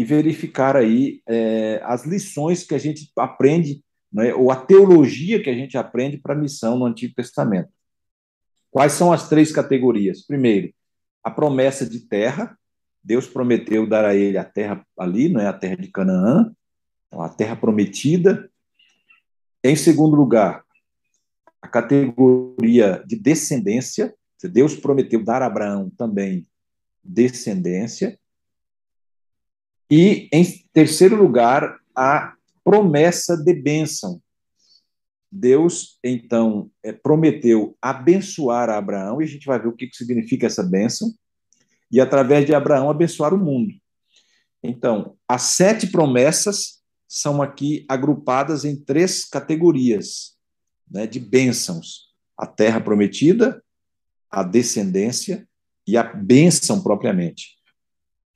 e 0.00 0.04
verificar 0.04 0.78
aí 0.78 1.20
é, 1.28 1.78
as 1.84 2.06
lições 2.06 2.64
que 2.64 2.74
a 2.74 2.78
gente 2.78 3.12
aprende, 3.18 3.84
né, 4.10 4.32
ou 4.32 4.50
a 4.50 4.56
teologia 4.56 5.42
que 5.42 5.50
a 5.50 5.54
gente 5.54 5.76
aprende 5.76 6.16
para 6.16 6.32
a 6.34 6.38
missão 6.38 6.78
no 6.78 6.86
Antigo 6.86 7.14
Testamento. 7.14 7.68
Quais 8.70 8.92
são 8.92 9.12
as 9.12 9.28
três 9.28 9.52
categorias? 9.52 10.24
Primeiro, 10.26 10.72
a 11.22 11.30
promessa 11.30 11.84
de 11.84 12.00
terra. 12.00 12.58
Deus 13.04 13.26
prometeu 13.26 13.86
dar 13.86 14.06
a 14.06 14.14
ele 14.14 14.38
a 14.38 14.44
terra 14.44 14.82
ali, 14.98 15.28
não 15.28 15.38
é 15.38 15.46
a 15.46 15.52
terra 15.52 15.76
de 15.76 15.90
Canaã, 15.90 16.50
a 17.12 17.28
terra 17.28 17.54
prometida. 17.54 18.50
Em 19.62 19.76
segundo 19.76 20.16
lugar, 20.16 20.64
a 21.60 21.68
categoria 21.68 23.04
de 23.06 23.16
descendência. 23.16 24.14
Deus 24.44 24.74
prometeu 24.74 25.22
dar 25.22 25.42
a 25.42 25.46
Abraão 25.46 25.90
também 25.90 26.48
descendência. 27.04 28.18
E, 29.90 30.28
em 30.32 30.44
terceiro 30.72 31.16
lugar, 31.16 31.80
a 31.96 32.34
promessa 32.62 33.36
de 33.36 33.52
bênção. 33.52 34.22
Deus, 35.30 35.98
então, 36.02 36.70
é, 36.82 36.92
prometeu 36.92 37.76
abençoar 37.80 38.68
a 38.68 38.78
Abraão, 38.78 39.20
e 39.20 39.24
a 39.24 39.28
gente 39.28 39.46
vai 39.46 39.60
ver 39.60 39.68
o 39.68 39.76
que, 39.76 39.88
significa 39.92 40.46
essa 40.46 40.62
bênção, 40.62 41.12
e 41.90 42.00
através 42.00 42.46
de 42.46 42.54
Abraão 42.54 42.88
abençoar 42.90 43.34
o 43.34 43.38
mundo. 43.38 43.72
Então, 44.62 45.16
as 45.26 45.42
sete 45.42 45.88
promessas 45.88 46.80
são 47.08 47.42
aqui 47.42 47.84
agrupadas 47.88 48.64
em 48.64 48.76
três 48.76 49.24
categorias 49.24 50.36
né, 50.88 51.06
de 51.06 51.18
bênçãos: 51.18 52.10
a 52.36 52.46
terra 52.46 52.80
prometida, 52.80 53.62
a 54.30 54.42
descendência 54.42 55.48
e 55.86 55.96
a 55.96 56.02
bênção 56.02 56.82
propriamente. 56.82 57.59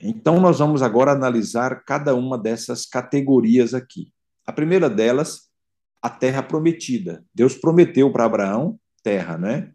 Então, 0.01 0.41
nós 0.41 0.59
vamos 0.59 0.83
agora 0.83 1.13
analisar 1.13 1.85
cada 1.85 2.15
uma 2.15 2.37
dessas 2.37 2.85
categorias 2.85 3.75
aqui. 3.75 4.13
A 4.47 4.53
primeira 4.53 4.91
delas, 4.91 5.51
a 6.03 6.11
terra 6.11 6.43
prometida. 6.43 7.25
Deus 7.35 7.55
prometeu 7.55 8.13
para 8.13 8.25
Abraão 8.25 8.79
terra, 9.03 9.37
né? 9.37 9.71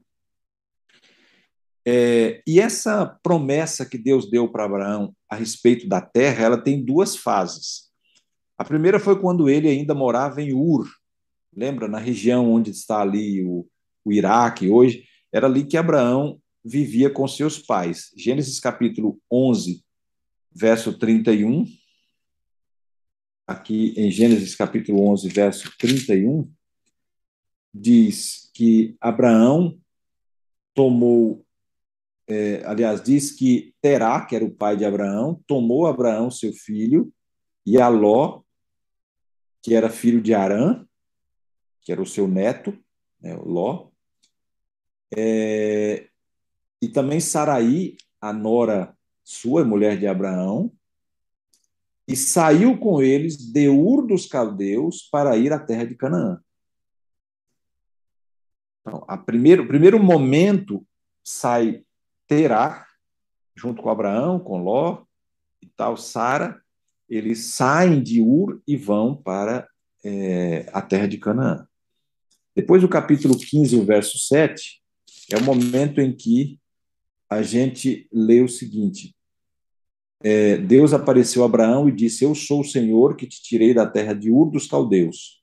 É, 1.86 2.42
e 2.46 2.60
essa 2.60 3.18
promessa 3.24 3.86
que 3.86 3.98
Deus 3.98 4.30
deu 4.30 4.52
para 4.52 4.66
Abraão 4.66 5.16
a 5.30 5.36
respeito 5.36 5.88
da 5.88 6.02
terra, 6.02 6.44
ela 6.44 6.62
tem 6.62 6.84
duas 6.84 7.16
fases. 7.16 7.90
A 8.58 8.66
primeira 8.66 9.00
foi 9.00 9.20
quando 9.20 9.50
ele 9.50 9.70
ainda 9.70 9.96
morava 9.96 10.42
em 10.42 10.54
Ur, 10.54 10.88
lembra, 11.56 11.88
na 11.88 11.98
região 11.98 12.52
onde 12.52 12.72
está 12.72 13.02
ali 13.02 13.44
o, 13.44 13.66
o 14.04 14.12
Iraque 14.12 14.70
hoje, 14.70 15.06
era 15.32 15.48
ali 15.48 15.64
que 15.64 15.78
Abraão 15.78 16.40
vivia 16.64 17.10
com 17.10 17.28
seus 17.28 17.58
pais. 17.58 18.12
Gênesis 18.18 18.60
capítulo 18.60 19.20
11, 19.32 19.84
verso 20.52 20.98
31. 20.98 21.66
Aqui 23.48 23.94
em 23.98 24.12
Gênesis 24.12 24.56
capítulo 24.56 25.10
11, 25.10 25.30
verso 25.30 25.76
31, 25.78 26.52
diz 27.74 28.52
que 28.54 28.96
Abraão 29.02 29.80
tomou, 30.74 31.44
é, 32.28 32.64
aliás, 32.66 33.02
diz 33.02 33.32
que 33.32 33.74
Terá, 33.82 34.24
que 34.26 34.36
era 34.36 34.46
o 34.46 34.54
pai 34.54 34.78
de 34.78 34.86
Abraão, 34.86 35.42
tomou 35.48 35.88
Abraão, 35.88 36.30
seu 36.30 36.54
filho, 36.54 37.12
e 37.66 37.80
Aló, 37.80 38.44
que 39.64 39.74
era 39.74 39.90
filho 39.90 40.22
de 40.22 40.34
Arã, 40.34 40.86
que 41.82 41.92
era 41.92 42.02
o 42.02 42.06
seu 42.06 42.28
neto, 42.28 42.78
né, 43.20 43.36
Ló, 43.36 43.90
é, 45.16 46.08
e 46.82 46.88
também 46.88 47.20
Saraí, 47.20 47.98
a 48.22 48.32
nora 48.32 48.96
sua, 49.30 49.64
mulher 49.64 49.96
de 49.96 50.08
Abraão, 50.08 50.72
e 52.08 52.16
saiu 52.16 52.80
com 52.80 53.00
eles 53.00 53.38
de 53.38 53.70
Ur 53.70 54.08
dos 54.08 54.26
Caldeus 54.26 55.08
para 55.12 55.38
ir 55.38 55.54
à 55.54 55.60
terra 55.60 55.86
de 55.86 55.94
Canaã. 55.94 56.42
Então, 58.82 59.06
a 59.08 59.16
primeiro, 59.16 59.64
o 59.64 59.68
primeiro 59.68 60.02
momento 60.04 60.84
sai 61.24 61.86
Terá, 62.26 62.88
junto 63.56 63.84
com 63.84 63.92
Abraão, 63.92 64.40
com 64.40 64.64
Ló 64.64 65.04
e 65.62 65.68
tal, 65.68 65.96
Sara, 65.96 66.60
eles 67.08 67.46
saem 67.54 68.02
de 68.02 68.24
Ur 68.24 68.60
e 68.66 68.76
vão 68.76 69.16
para 69.16 69.70
é, 70.04 70.68
a 70.74 70.82
terra 70.82 71.08
de 71.08 71.20
Canaã. 71.20 71.68
Depois 72.56 72.82
do 72.82 72.90
capítulo 72.90 73.38
15, 73.38 73.76
o 73.76 73.86
verso 73.86 74.18
7, 74.18 74.82
é 75.32 75.38
o 75.38 75.44
momento 75.44 76.02
em 76.02 76.16
que 76.16 76.60
a 77.30 77.44
gente 77.44 78.10
lê 78.12 78.42
o 78.42 78.50
seguinte: 78.50 79.16
é, 80.22 80.58
Deus 80.58 80.94
apareceu 80.94 81.44
a 81.44 81.46
Abraão 81.46 81.88
e 81.88 81.92
disse: 81.92 82.24
Eu 82.26 82.36
sou 82.36 82.62
o 82.62 82.66
Senhor 82.66 83.16
que 83.16 83.26
te 83.26 83.42
tirei 83.42 83.74
da 83.74 83.86
terra 83.86 84.14
de 84.14 84.30
Ur 84.30 84.52
dos 84.52 84.68
Caldeus, 84.68 85.42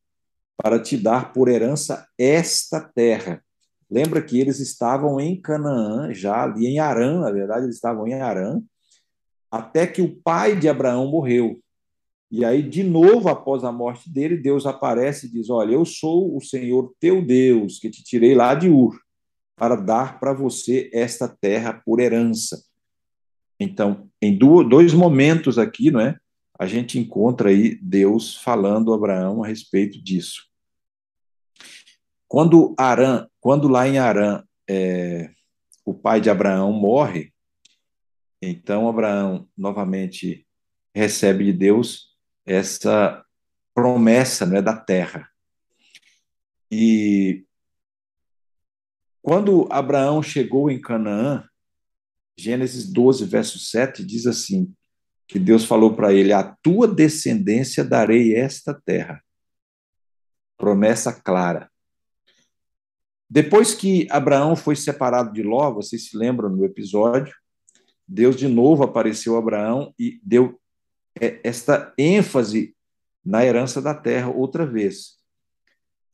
para 0.56 0.78
te 0.78 0.96
dar 0.96 1.32
por 1.32 1.48
herança 1.48 2.06
esta 2.18 2.80
terra. 2.80 3.42
Lembra 3.90 4.20
que 4.20 4.38
eles 4.38 4.58
estavam 4.58 5.20
em 5.20 5.40
Canaã, 5.40 6.12
já 6.12 6.42
ali 6.42 6.66
em 6.66 6.78
Arã, 6.78 7.20
na 7.20 7.30
verdade, 7.30 7.66
eles 7.66 7.76
estavam 7.76 8.06
em 8.06 8.14
Arã, 8.14 8.60
até 9.50 9.86
que 9.86 10.02
o 10.02 10.16
pai 10.22 10.58
de 10.58 10.68
Abraão 10.68 11.06
morreu. 11.06 11.60
E 12.30 12.44
aí, 12.44 12.60
de 12.60 12.82
novo, 12.82 13.28
após 13.28 13.62
a 13.62 13.70
morte 13.70 14.10
dele, 14.10 14.36
Deus 14.36 14.66
aparece 14.66 15.26
e 15.26 15.30
diz: 15.30 15.48
Olha, 15.48 15.72
eu 15.72 15.84
sou 15.84 16.36
o 16.36 16.40
Senhor 16.40 16.92
teu 17.00 17.24
Deus, 17.24 17.78
que 17.78 17.88
te 17.88 18.02
tirei 18.02 18.34
lá 18.34 18.54
de 18.54 18.68
Ur, 18.68 19.00
para 19.56 19.76
dar 19.76 20.20
para 20.20 20.34
você 20.34 20.90
esta 20.92 21.28
terra 21.28 21.72
por 21.72 22.00
herança. 22.00 22.62
Então, 23.58 24.10
em 24.20 24.36
dois 24.36 24.92
momentos 24.92 25.58
aqui, 25.58 25.90
não 25.90 26.00
é? 26.00 26.18
A 26.58 26.66
gente 26.66 26.98
encontra 26.98 27.50
aí 27.50 27.78
Deus 27.82 28.36
falando 28.36 28.92
a 28.92 28.96
Abraão 28.96 29.42
a 29.42 29.46
respeito 29.46 30.02
disso. 30.02 30.46
Quando 32.28 32.74
Arã, 32.78 33.26
quando 33.40 33.68
lá 33.68 33.86
em 33.86 33.98
Arã, 33.98 34.42
é, 34.68 35.30
o 35.84 35.94
pai 35.94 36.20
de 36.20 36.28
Abraão 36.28 36.72
morre, 36.72 37.32
então 38.40 38.88
Abraão 38.88 39.48
novamente 39.56 40.46
recebe 40.94 41.44
de 41.44 41.52
Deus 41.52 42.16
essa 42.44 43.24
promessa 43.74 44.46
né, 44.46 44.62
da 44.62 44.76
terra. 44.76 45.28
E 46.70 47.44
quando 49.22 49.68
Abraão 49.70 50.22
chegou 50.22 50.70
em 50.70 50.80
Canaã, 50.80 51.46
Gênesis 52.38 52.86
12, 52.92 53.24
verso 53.24 53.58
7 53.58 54.04
diz 54.04 54.26
assim: 54.26 54.72
que 55.28 55.38
Deus 55.38 55.64
falou 55.64 55.94
para 55.94 56.12
ele: 56.12 56.32
A 56.32 56.42
tua 56.62 56.86
descendência 56.86 57.84
darei 57.84 58.34
esta 58.34 58.72
terra. 58.74 59.22
Promessa 60.56 61.12
clara. 61.12 61.70
Depois 63.28 63.74
que 63.74 64.06
Abraão 64.10 64.54
foi 64.54 64.76
separado 64.76 65.32
de 65.32 65.42
Ló, 65.42 65.72
vocês 65.72 66.08
se 66.08 66.16
lembram 66.16 66.48
no 66.48 66.64
episódio, 66.64 67.34
Deus 68.06 68.36
de 68.36 68.46
novo 68.46 68.84
apareceu 68.84 69.34
a 69.34 69.40
Abraão 69.40 69.92
e 69.98 70.20
deu 70.22 70.60
é, 71.20 71.40
esta 71.42 71.92
ênfase 71.98 72.76
na 73.24 73.44
herança 73.44 73.82
da 73.82 73.92
terra 73.92 74.30
outra 74.30 74.64
vez. 74.64 75.16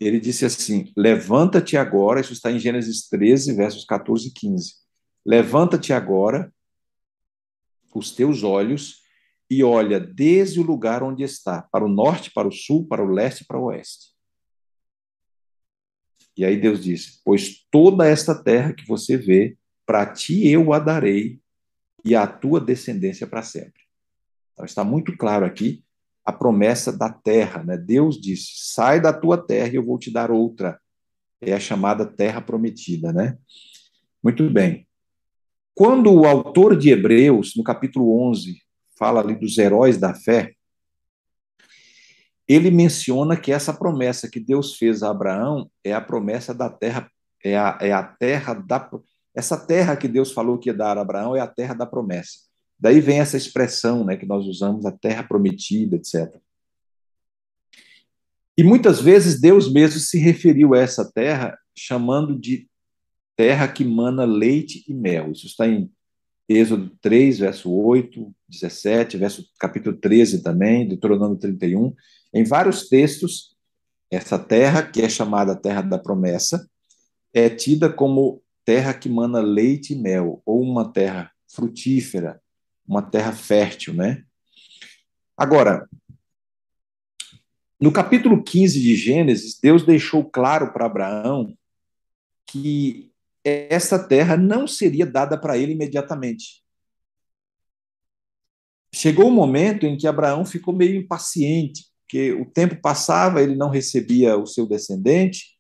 Ele 0.01 0.19
disse 0.19 0.47
assim: 0.47 0.91
Levanta-te 0.97 1.77
agora, 1.77 2.21
isso 2.21 2.33
está 2.33 2.51
em 2.51 2.59
Gênesis 2.59 3.07
13, 3.09 3.55
versos 3.55 3.85
14 3.85 4.29
e 4.29 4.33
15. 4.33 4.82
Levanta-te 5.25 5.93
agora 5.93 6.53
os 7.95 8.11
teus 8.11 8.43
olhos 8.43 9.03
e 9.51 9.63
olha 9.63 10.01
desde 10.01 10.59
o 10.61 10.63
lugar 10.63 11.03
onde 11.03 11.23
está, 11.23 11.63
para 11.63 11.85
o 11.85 11.89
norte, 11.89 12.31
para 12.31 12.49
o 12.49 12.53
sul, 12.53 12.87
para 12.87 13.05
o 13.05 13.09
leste 13.09 13.45
para 13.45 13.59
o 13.59 13.65
oeste. 13.65 14.13
E 16.37 16.45
aí 16.45 16.59
Deus 16.59 16.83
disse: 16.83 17.21
Pois 17.25 17.67
toda 17.71 18.09
esta 18.09 18.35
terra 18.35 18.73
que 18.73 18.87
você 18.87 19.17
vê, 19.17 19.57
para 19.85 20.07
ti 20.07 20.49
eu 20.49 20.73
a 20.73 20.79
darei, 20.79 21.43
e 22.05 22.15
a 22.15 22.27
tua 22.27 22.61
descendência 22.61 23.27
para 23.27 23.43
sempre. 23.43 23.83
Então, 24.53 24.65
está 24.65 24.85
muito 24.85 25.17
claro 25.17 25.45
aqui 25.45 25.85
a 26.25 26.33
promessa 26.33 26.97
da 26.97 27.11
terra. 27.11 27.63
Né? 27.63 27.77
Deus 27.77 28.21
disse: 28.21 28.53
sai 28.57 29.01
da 29.01 29.13
tua 29.13 29.39
terra 29.39 29.73
e 29.73 29.77
eu 29.77 29.85
vou 29.85 29.99
te 29.99 30.11
dar 30.11 30.31
outra. 30.31 30.81
É 31.41 31.53
a 31.53 31.61
chamada 31.61 32.07
terra 32.07 32.41
prometida. 32.41 33.13
Né? 33.13 33.37
Muito 34.23 34.49
bem. 34.51 34.87
Quando 35.75 36.13
o 36.13 36.27
autor 36.27 36.77
de 36.77 36.91
Hebreus, 36.91 37.55
no 37.57 37.65
capítulo 37.65 38.21
11, 38.29 38.61
fala 38.99 39.21
ali 39.21 39.35
dos 39.35 39.57
heróis 39.57 39.97
da 39.97 40.15
fé, 40.15 40.55
ele 42.47 42.71
menciona 42.71 43.37
que 43.37 43.51
essa 43.51 43.73
promessa 43.73 44.29
que 44.29 44.39
Deus 44.39 44.77
fez 44.77 45.03
a 45.03 45.11
Abraão 45.11 45.71
é 45.83 45.95
a 45.95 46.01
promessa 46.01 46.53
da 46.53 46.69
terra, 46.69 47.11
é 47.43 47.57
a, 47.57 47.79
é 47.81 47.93
a 47.93 48.03
terra 48.03 48.53
da. 48.53 48.91
Essa 49.35 49.57
terra 49.57 49.97
que 49.97 50.07
Deus 50.07 50.33
falou 50.33 50.59
que 50.59 50.69
ia 50.69 50.75
dar 50.75 50.99
a 50.99 51.01
Abraão 51.01 51.35
é 51.35 51.41
a 51.41 51.47
terra 51.47 51.73
da 51.73 51.87
promessa. 51.87 52.41
Daí 52.79 53.01
vem 53.01 53.21
essa 53.21 53.37
expressão 53.37 54.05
né, 54.05 54.17
que 54.17 54.27
nós 54.27 54.45
usamos, 54.47 54.85
a 54.85 54.93
terra 54.93 55.23
prometida, 55.23 55.97
etc. 55.97 56.37
E 58.59 58.63
muitas 58.63 59.01
vezes 59.01 59.41
Deus 59.41 59.73
mesmo 59.73 59.99
se 59.99 60.19
referiu 60.19 60.75
a 60.75 60.79
essa 60.79 61.11
terra 61.11 61.57
chamando 61.75 62.39
de 62.39 62.69
terra 63.37 63.69
que 63.69 63.85
mana 63.85 64.25
leite 64.25 64.85
e 64.89 64.95
mel. 64.95 65.33
Isso 65.33 65.47
está 65.47 65.67
em 65.67 65.91
Êxodo 66.49 66.91
3, 67.01 67.39
verso 67.39 67.73
8, 67.73 68.35
17, 68.49 69.17
verso 69.17 69.47
capítulo 69.59 69.97
13 69.97 70.43
também, 70.43 70.87
Deuteronômio 70.87 71.39
31. 71.39 71.95
Em 72.35 72.45
vários 72.45 72.89
textos, 72.89 73.57
essa 74.11 74.39
terra, 74.39 74.83
que 74.83 75.01
é 75.01 75.09
chamada 75.09 75.57
terra 75.57 75.83
da 75.83 75.99
promessa, 75.99 76.69
é 77.33 77.49
tida 77.49 77.91
como 77.91 78.43
terra 78.65 78.93
que 78.93 79.09
mana 79.09 79.41
leite 79.41 79.95
e 79.95 79.97
mel, 79.97 80.43
ou 80.45 80.61
uma 80.61 80.93
terra 80.93 81.31
frutífera, 81.49 82.41
uma 82.87 83.03
terra 83.03 83.33
fértil, 83.33 83.95
né? 83.95 84.25
Agora, 85.37 85.89
no 87.81 87.91
capítulo 87.91 88.43
15 88.43 88.81
de 88.81 88.95
Gênesis, 88.95 89.59
Deus 89.61 89.85
deixou 89.85 90.25
claro 90.25 90.73
para 90.73 90.87
Abraão 90.87 91.57
que 92.47 93.12
essa 93.45 93.99
terra 93.99 94.37
não 94.37 94.67
seria 94.67 95.07
dada 95.07 95.39
para 95.39 95.59
ele 95.59 95.73
imediatamente. 95.73 96.63
Chegou 98.95 99.27
o 99.27 99.29
um 99.29 99.35
momento 99.35 99.87
em 99.87 99.97
que 99.97 100.07
Abraão 100.07 100.45
ficou 100.45 100.75
meio 100.75 100.97
impaciente, 100.97 101.87
porque 102.03 102.33
o 102.33 102.45
tempo 102.45 102.77
passava, 102.77 103.43
ele 103.43 103.57
não 103.57 103.71
recebia 103.71 104.37
o 104.37 104.47
seu 104.47 104.67
descendente 104.67 105.57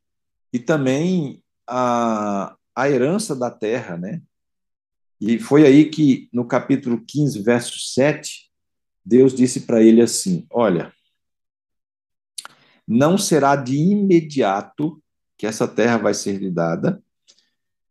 e 0.53 0.59
também 0.59 1.43
a, 1.67 2.55
a 2.77 2.91
herança 2.91 3.35
da 3.35 3.51
terra, 3.51 3.97
né? 3.97 4.21
E 5.19 5.39
foi 5.39 5.65
aí 5.65 5.89
que, 5.89 6.29
no 6.33 6.47
capítulo 6.47 7.03
15, 7.07 7.43
verso 7.43 7.79
7, 7.79 8.51
Deus 9.05 9.35
disse 9.35 9.61
para 9.61 9.81
ele 9.83 10.03
assim: 10.03 10.47
Olha, 10.51 10.93
não 12.87 13.17
será 13.17 13.57
de 13.57 13.77
imediato 13.77 15.03
que 15.39 15.47
essa 15.47 15.67
terra 15.67 15.97
vai 15.97 16.13
ser 16.13 16.39
lhe 16.39 16.51
dada, 16.51 17.03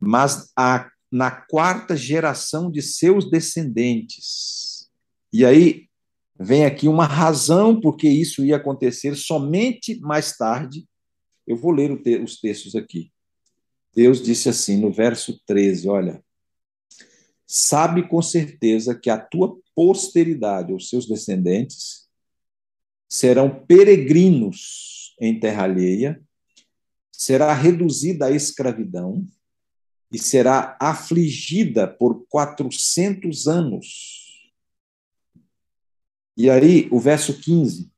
mas 0.01 0.51
a, 0.57 0.89
na 1.11 1.29
quarta 1.29 1.95
geração 1.95 2.71
de 2.71 2.81
seus 2.81 3.29
descendentes. 3.29 4.89
E 5.31 5.45
aí 5.45 5.87
vem 6.39 6.65
aqui 6.65 6.87
uma 6.87 7.05
razão 7.05 7.79
porque 7.79 8.09
isso 8.09 8.43
ia 8.43 8.55
acontecer 8.55 9.15
somente 9.15 9.99
mais 9.99 10.35
tarde. 10.35 10.87
Eu 11.45 11.55
vou 11.55 11.71
ler 11.71 11.91
os 12.23 12.39
textos 12.39 12.75
aqui. 12.75 13.11
Deus 13.93 14.21
disse 14.21 14.49
assim 14.49 14.77
no 14.77 14.91
verso 14.91 15.39
13: 15.45 15.87
Olha, 15.87 16.23
sabe 17.45 18.07
com 18.07 18.21
certeza 18.21 18.95
que 18.95 19.09
a 19.09 19.19
tua 19.19 19.55
posteridade, 19.75 20.73
os 20.73 20.89
seus 20.89 21.07
descendentes, 21.07 22.07
serão 23.07 23.63
peregrinos 23.65 25.15
em 25.19 25.39
terra 25.39 25.63
alheia, 25.63 26.21
será 27.11 27.53
reduzida 27.53 28.27
à 28.27 28.31
escravidão 28.31 29.27
e 30.11 30.19
será 30.19 30.77
afligida 30.79 31.87
por 31.87 32.25
400 32.27 33.47
anos. 33.47 34.51
E 36.35 36.49
aí, 36.49 36.89
o 36.91 36.99
verso 36.99 37.39
15: 37.39 37.89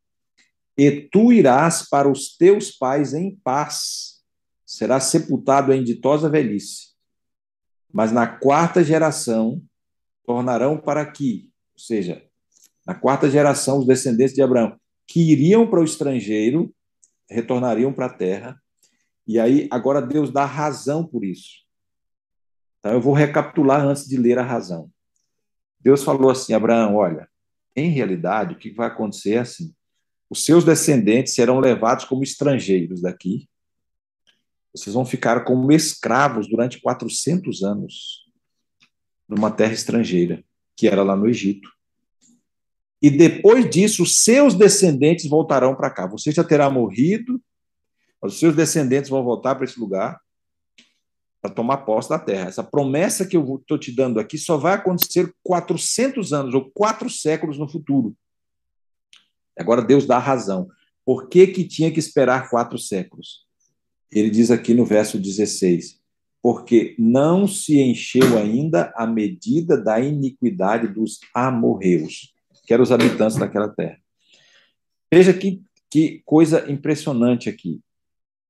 E 0.77 0.91
tu 0.91 1.33
irás 1.33 1.87
para 1.89 2.09
os 2.09 2.37
teus 2.37 2.71
pais 2.71 3.13
em 3.13 3.35
paz, 3.37 4.21
serás 4.65 5.05
sepultado 5.05 5.73
em 5.73 5.83
ditosa 5.83 6.29
velhice. 6.29 6.93
Mas 7.91 8.11
na 8.11 8.27
quarta 8.27 8.83
geração 8.83 9.61
tornarão 10.25 10.77
para 10.77 11.01
aqui, 11.01 11.51
ou 11.73 11.79
seja, 11.79 12.23
na 12.85 12.93
quarta 12.93 13.29
geração, 13.29 13.79
os 13.79 13.87
descendentes 13.87 14.33
de 14.33 14.41
Abraão, 14.41 14.77
que 15.07 15.31
iriam 15.31 15.69
para 15.69 15.79
o 15.79 15.83
estrangeiro, 15.83 16.73
retornariam 17.29 17.93
para 17.93 18.07
a 18.07 18.13
terra. 18.13 18.61
E 19.25 19.39
aí, 19.39 19.67
agora 19.71 20.01
Deus 20.01 20.31
dá 20.31 20.43
razão 20.43 21.05
por 21.05 21.23
isso. 21.23 21.62
Então, 22.83 22.91
eu 22.91 23.01
vou 23.01 23.13
recapitular 23.13 23.81
antes 23.81 24.05
de 24.05 24.17
ler 24.17 24.37
a 24.37 24.43
razão. 24.43 24.91
Deus 25.79 26.03
falou 26.03 26.29
assim: 26.29 26.53
Abraão, 26.53 26.97
olha, 26.97 27.29
em 27.73 27.89
realidade, 27.89 28.53
o 28.53 28.57
que 28.57 28.71
vai 28.71 28.87
acontecer 28.87 29.35
é 29.35 29.39
assim: 29.39 29.73
os 30.29 30.43
seus 30.43 30.65
descendentes 30.65 31.33
serão 31.33 31.61
levados 31.61 32.03
como 32.03 32.23
estrangeiros 32.23 33.01
daqui. 33.01 33.47
Vocês 34.75 34.93
vão 34.93 35.05
ficar 35.05 35.45
como 35.45 35.71
escravos 35.71 36.49
durante 36.49 36.81
400 36.81 37.63
anos 37.63 38.25
numa 39.29 39.49
terra 39.49 39.73
estrangeira, 39.73 40.43
que 40.75 40.85
era 40.85 41.03
lá 41.03 41.15
no 41.15 41.29
Egito. 41.29 41.69
E 43.01 43.09
depois 43.09 43.69
disso, 43.69 44.03
os 44.03 44.23
seus 44.23 44.55
descendentes 44.55 45.29
voltarão 45.29 45.73
para 45.73 45.89
cá. 45.89 46.05
Você 46.07 46.33
já 46.33 46.43
terá 46.43 46.69
morrido, 46.69 47.41
os 48.21 48.39
seus 48.39 48.55
descendentes 48.55 49.09
vão 49.09 49.23
voltar 49.23 49.55
para 49.55 49.63
esse 49.63 49.79
lugar 49.79 50.19
para 51.43 51.53
tomar 51.53 51.79
posse 51.79 52.07
da 52.07 52.17
terra. 52.17 52.47
Essa 52.47 52.63
promessa 52.63 53.27
que 53.27 53.35
eu 53.35 53.57
estou 53.57 53.77
te 53.77 53.93
dando 53.93 54.17
aqui 54.17 54.37
só 54.37 54.55
vai 54.55 54.75
acontecer 54.75 55.29
400 55.43 56.31
anos 56.31 56.55
ou 56.55 56.71
quatro 56.73 57.09
séculos 57.09 57.57
no 57.57 57.67
futuro. 57.67 58.15
Agora 59.59 59.81
Deus 59.81 60.05
dá 60.05 60.15
a 60.15 60.19
razão. 60.19 60.69
Por 61.05 61.27
que, 61.27 61.47
que 61.47 61.67
tinha 61.67 61.91
que 61.91 61.99
esperar 61.99 62.49
quatro 62.49 62.77
séculos? 62.77 63.45
Ele 64.09 64.29
diz 64.29 64.51
aqui 64.51 64.73
no 64.73 64.85
verso 64.85 65.19
16: 65.19 65.99
porque 66.41 66.95
não 66.97 67.45
se 67.45 67.77
encheu 67.77 68.37
ainda 68.37 68.93
a 68.95 69.05
medida 69.05 69.75
da 69.77 69.99
iniquidade 69.99 70.87
dos 70.87 71.19
amorreus, 71.35 72.33
que 72.65 72.73
eram 72.73 72.83
os 72.83 72.91
habitantes 72.91 73.35
daquela 73.35 73.67
terra. 73.67 73.99
Veja 75.13 75.33
que, 75.33 75.61
que 75.91 76.21
coisa 76.23 76.71
impressionante 76.71 77.49
aqui. 77.49 77.81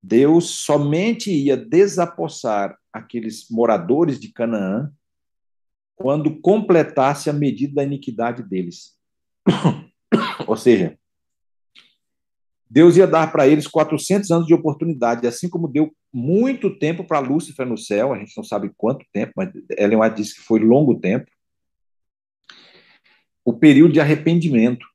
Deus 0.00 0.50
somente 0.50 1.32
ia 1.32 1.56
desapossar 1.56 2.78
aqueles 2.94 3.50
moradores 3.50 4.20
de 4.20 4.32
Canaã 4.32 4.92
quando 5.96 6.40
completasse 6.40 7.28
a 7.28 7.32
medida 7.32 7.74
da 7.74 7.84
iniquidade 7.84 8.42
deles. 8.44 8.96
Ou 10.46 10.56
seja, 10.56 10.96
Deus 12.70 12.96
ia 12.96 13.06
dar 13.06 13.30
para 13.32 13.48
eles 13.48 13.66
400 13.66 14.30
anos 14.30 14.46
de 14.46 14.54
oportunidade, 14.54 15.26
assim 15.26 15.48
como 15.48 15.68
deu 15.68 15.92
muito 16.12 16.78
tempo 16.78 17.04
para 17.04 17.18
Lúcifer 17.18 17.66
no 17.66 17.76
céu, 17.76 18.12
a 18.12 18.18
gente 18.18 18.36
não 18.36 18.44
sabe 18.44 18.72
quanto 18.76 19.04
tempo, 19.12 19.32
mas 19.36 19.50
Ellen 19.76 20.00
White 20.00 20.16
disse 20.16 20.34
que 20.36 20.42
foi 20.42 20.60
longo 20.60 20.98
tempo. 21.00 21.30
O 23.44 23.52
período 23.52 23.92
de 23.92 24.00
arrependimento. 24.00 24.86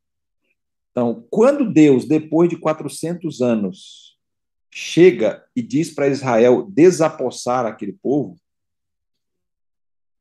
Então, 0.91 1.25
quando 1.29 1.71
Deus, 1.71 2.05
depois 2.05 2.49
de 2.49 2.57
400 2.57 3.41
anos, 3.41 4.08
chega 4.71 5.43
e 5.55 5.61
diz 5.61 5.93
para 5.93 6.07
Israel 6.07 6.67
desapossar 6.69 7.65
aquele 7.65 7.93
povo, 7.93 8.39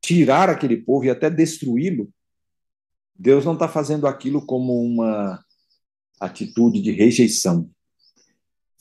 tirar 0.01 0.49
aquele 0.49 0.77
povo 0.77 1.05
e 1.05 1.09
até 1.09 1.29
destruí-lo, 1.29 2.11
Deus 3.15 3.45
não 3.45 3.53
está 3.53 3.67
fazendo 3.67 4.07
aquilo 4.07 4.45
como 4.45 4.81
uma 4.81 5.43
atitude 6.19 6.81
de 6.81 6.91
rejeição. 6.91 7.69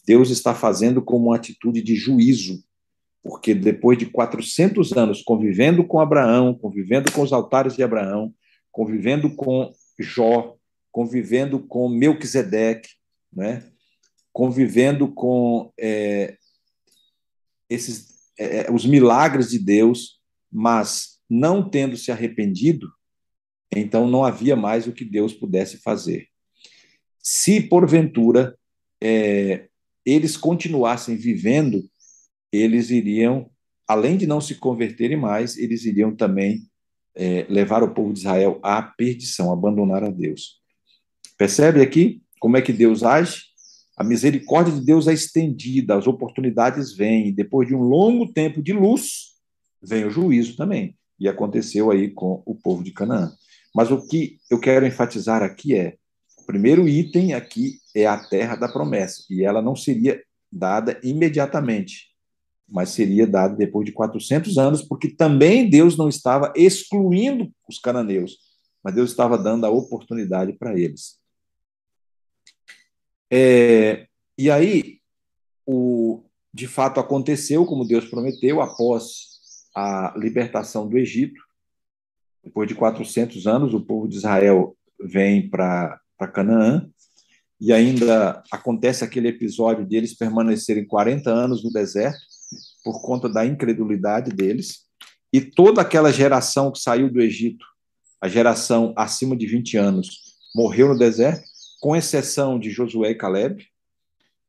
Deus 0.07 0.31
está 0.31 0.55
fazendo 0.55 1.03
como 1.03 1.27
uma 1.27 1.37
atitude 1.37 1.83
de 1.83 1.95
juízo, 1.95 2.65
porque 3.23 3.55
depois 3.55 3.99
de 3.99 4.07
400 4.07 4.93
anos 4.93 5.23
convivendo 5.23 5.85
com 5.85 6.01
Abraão, 6.01 6.55
convivendo 6.55 7.13
com 7.13 7.21
os 7.21 7.33
altares 7.33 7.77
de 7.77 7.83
Abraão, 7.83 8.33
convivendo 8.71 9.35
com 9.35 9.71
Jó, 9.99 10.57
convivendo 10.91 11.59
com 11.59 11.89
Melquisedeque, 11.89 12.91
né? 13.33 13.71
Convivendo 14.33 15.09
com 15.13 15.73
é, 15.79 16.37
esses 17.69 18.19
é, 18.39 18.67
é, 18.67 18.73
os 18.73 18.87
milagres 18.87 19.51
de 19.51 19.59
Deus, 19.59 20.21
mas 20.51 21.19
não 21.29 21.69
tendo 21.69 21.97
se 21.97 22.13
arrependido, 22.13 22.89
então 23.75 24.09
não 24.09 24.25
havia 24.25 24.55
mais 24.55 24.87
o 24.87 24.93
que 24.93 25.05
Deus 25.05 25.35
pudesse 25.35 25.79
fazer. 25.79 26.29
Se 27.21 27.61
porventura 27.61 28.57
é, 29.03 29.69
eles 30.07 30.37
continuassem 30.37 31.17
vivendo, 31.17 31.83
eles 32.51 32.91
iriam, 32.91 33.51
além 33.87 34.17
de 34.17 34.27
não 34.27 34.41
se 34.41 34.55
converterem 34.55 35.17
mais, 35.17 35.59
eles 35.59 35.85
iriam 35.85 36.15
também 36.15 36.63
é, 37.15 37.45
levar 37.49 37.83
o 37.83 37.93
povo 37.93 38.13
de 38.13 38.21
Israel 38.21 38.61
à 38.63 38.81
perdição, 38.81 39.53
abandonar 39.53 40.05
a 40.05 40.11
Deus. 40.11 40.63
Percebe 41.37 41.83
aqui 41.83 42.23
como 42.39 42.57
é 42.57 42.63
que 42.63 42.73
Deus 42.73 43.03
age? 43.03 43.43
A 43.99 44.05
misericórdia 44.05 44.73
de 44.73 44.81
Deus 44.81 45.09
é 45.09 45.13
estendida, 45.13 45.97
as 45.97 46.07
oportunidades 46.07 46.95
vêm. 46.95 47.35
Depois 47.35 47.67
de 47.67 47.75
um 47.75 47.83
longo 47.83 48.33
tempo 48.33 48.63
de 48.63 48.73
luz, 48.73 49.33
vem 49.83 50.05
o 50.05 50.11
juízo 50.11 50.57
também. 50.57 50.97
E 51.19 51.29
aconteceu 51.29 51.91
aí 51.91 52.09
com 52.09 52.41
o 52.47 52.55
povo 52.55 52.85
de 52.85 52.93
Canaã. 52.93 53.33
Mas 53.75 53.91
o 53.91 54.07
que 54.07 54.39
eu 54.49 54.61
quero 54.61 54.87
enfatizar 54.87 55.43
aqui 55.43 55.75
é: 55.75 55.97
o 56.39 56.47
primeiro 56.47 56.87
item 56.87 57.35
aqui 57.35 57.81
é 57.93 58.07
a 58.07 58.17
terra 58.17 58.55
da 58.55 58.69
promessa, 58.69 59.25
e 59.29 59.43
ela 59.43 59.61
não 59.61 59.75
seria 59.75 60.23
dada 60.51 61.01
imediatamente, 61.03 62.07
mas 62.69 62.91
seria 62.91 63.27
dada 63.27 63.57
depois 63.57 63.85
de 63.85 63.91
400 63.91 64.59
anos, 64.59 64.83
porque 64.83 65.09
também 65.09 65.69
Deus 65.69 65.97
não 65.97 66.09
estava 66.09 66.53
excluindo 66.55 67.51
os 67.69 67.81
cananeus, 67.81 68.37
mas 68.83 68.95
Deus 68.95 69.11
estava 69.11 69.37
dando 69.37 69.67
a 69.67 69.71
oportunidade 69.71 70.53
para 70.53 70.79
eles. 70.79 71.18
É, 73.31 74.07
e 74.37 74.51
aí, 74.51 74.99
o, 75.67 76.23
de 76.53 76.67
fato, 76.67 77.01
aconteceu 77.01 77.65
como 77.67 77.87
Deus 77.87 78.05
prometeu, 78.07 78.61
após 78.61 79.29
a 79.75 80.15
libertação 80.17 80.89
do 80.89 80.99
Egito. 80.99 81.41
Depois 82.43 82.69
de 82.69 82.75
400 82.75 83.47
anos, 83.47 83.75
o 83.75 83.81
povo 83.81 84.09
de 84.09 84.17
Israel 84.17 84.77
vem 85.01 85.49
para 85.49 86.01
Canaã, 86.33 86.89
e 87.61 87.73
ainda 87.73 88.43
acontece 88.53 89.05
aquele 89.05 89.29
episódio 89.29 89.85
deles 89.85 90.17
permanecerem 90.17 90.87
40 90.87 91.31
anos 91.31 91.65
no 91.65 91.73
deserto, 91.73 92.19
por 92.85 93.03
conta 93.03 93.29
da 93.29 93.45
incredulidade 93.45 94.31
deles, 94.31 94.87
e 95.33 95.41
toda 95.41 95.83
aquela 95.83 96.13
geração 96.13 96.73
que 96.73 96.79
saiu 96.79 97.11
do 97.11 97.21
Egito, 97.21 97.65
a 98.21 98.29
geração 98.29 98.95
acima 98.97 99.37
de 99.37 99.47
20 99.47 99.77
anos, 99.77 100.37
morreu 100.55 100.89
no 100.89 100.99
deserto, 100.99 101.48
com 101.81 101.97
exceção 101.97 102.59
de 102.59 102.71
Josué 102.71 103.11
e 103.11 103.15
Caleb. 103.15 103.67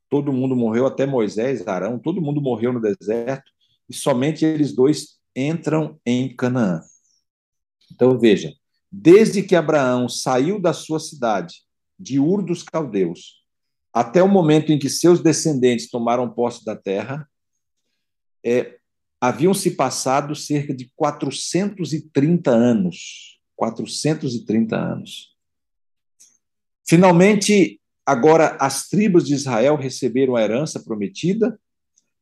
Todo 0.10 0.34
mundo 0.34 0.56
morreu, 0.56 0.86
até 0.86 1.06
Moisés, 1.06 1.68
Arão, 1.68 2.00
todo 2.00 2.22
mundo 2.22 2.42
morreu 2.42 2.74
no 2.74 2.82
deserto, 2.82 3.52
e 3.88 3.94
somente 3.94 4.44
eles 4.44 4.74
dois 4.74 5.20
entram 5.36 6.00
em 6.06 6.36
Canaã. 6.36 6.82
Então 7.92 8.18
veja, 8.18 8.54
desde 8.92 9.44
que 9.44 9.56
Abraão 9.56 10.10
saiu 10.10 10.60
da 10.60 10.74
sua 10.74 11.00
cidade, 11.00 11.64
de 11.98 12.20
Ur 12.20 12.44
dos 12.44 12.64
Caldeus, 12.64 13.44
até 13.94 14.24
o 14.24 14.28
momento 14.28 14.72
em 14.72 14.80
que 14.80 14.90
seus 14.90 15.22
descendentes 15.22 15.90
tomaram 15.90 16.30
posse 16.30 16.64
da 16.64 16.76
terra, 16.76 17.28
é, 18.44 18.78
haviam 19.20 19.54
se 19.54 19.72
passado 19.72 20.36
cerca 20.36 20.74
de 20.74 20.92
430 20.96 22.52
anos. 22.52 23.40
430 23.56 24.76
anos. 24.78 25.36
Finalmente, 26.90 27.80
agora 28.04 28.58
as 28.60 28.90
tribos 28.90 29.24
de 29.24 29.36
Israel 29.36 29.76
receberam 29.76 30.36
a 30.36 30.42
herança 30.42 30.80
prometida 30.80 31.62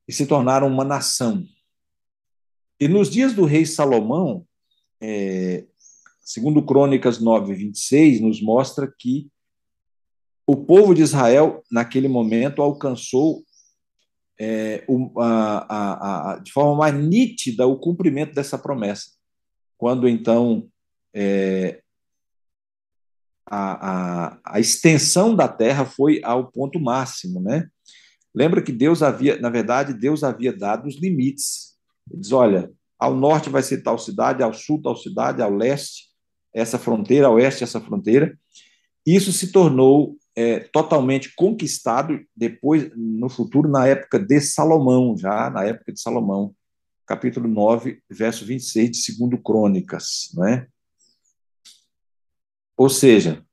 e 0.05 0.11
se 0.11 0.25
tornaram 0.25 0.67
uma 0.67 0.83
nação. 0.83 1.45
E 2.77 2.85
nos 2.85 3.09
dias 3.09 3.31
do 3.31 3.45
rei 3.45 3.65
Salomão, 3.65 4.45
é, 4.99 5.65
segundo 6.19 6.61
Crônicas 6.61 7.21
9, 7.21 7.53
26, 7.53 8.19
nos 8.19 8.41
mostra 8.41 8.93
que 8.99 9.29
o 10.45 10.57
povo 10.57 10.93
de 10.93 11.01
Israel, 11.01 11.63
naquele 11.71 12.09
momento, 12.09 12.61
alcançou 12.61 13.45
é, 14.37 14.85
a, 15.17 15.75
a, 15.75 16.33
a, 16.33 16.39
de 16.39 16.51
forma 16.51 16.75
mais 16.75 16.93
nítida 16.93 17.65
o 17.65 17.79
cumprimento 17.79 18.35
dessa 18.35 18.57
promessa. 18.57 19.11
Quando 19.77 20.09
então 20.09 20.67
é, 21.15 21.81
a, 23.49 24.27
a, 24.27 24.39
a 24.45 24.59
extensão 24.59 25.35
da 25.35 25.47
terra 25.47 25.85
foi 25.85 26.21
ao 26.23 26.51
ponto 26.51 26.79
máximo, 26.79 27.41
né? 27.41 27.67
Lembra 28.35 28.61
que 28.61 28.71
Deus 28.71 29.01
havia, 29.01 29.39
na 29.39 29.49
verdade, 29.49 29.93
Deus 29.93 30.23
havia 30.23 30.53
dado 30.53 30.87
os 30.87 30.99
limites. 30.99 31.75
Ele 32.11 32.21
diz: 32.21 32.31
olha, 32.31 32.71
ao 32.99 33.15
norte 33.15 33.49
vai 33.49 33.63
ser 33.63 33.81
tal 33.81 33.97
cidade, 33.97 34.43
ao 34.43 34.53
sul 34.53 34.81
tal 34.81 34.95
cidade, 34.95 35.41
ao 35.41 35.51
leste 35.51 36.07
essa 36.53 36.77
fronteira, 36.77 37.27
ao 37.27 37.35
oeste 37.35 37.63
essa 37.63 37.79
fronteira. 37.79 38.37
Isso 39.05 39.31
se 39.31 39.51
tornou 39.51 40.17
é, 40.35 40.59
totalmente 40.59 41.33
conquistado 41.35 42.19
depois, 42.35 42.91
no 42.95 43.29
futuro, 43.29 43.69
na 43.69 43.87
época 43.87 44.19
de 44.19 44.41
Salomão, 44.41 45.17
já 45.17 45.49
na 45.49 45.63
época 45.63 45.93
de 45.93 46.01
Salomão, 46.01 46.53
capítulo 47.05 47.47
9, 47.47 47.99
verso 48.09 48.45
26 48.45 48.91
de 48.91 49.17
2 49.17 49.41
Crônicas, 49.43 50.29
não 50.33 50.45
é? 50.45 50.67
Ou 52.77 52.89
seja, 52.89 53.43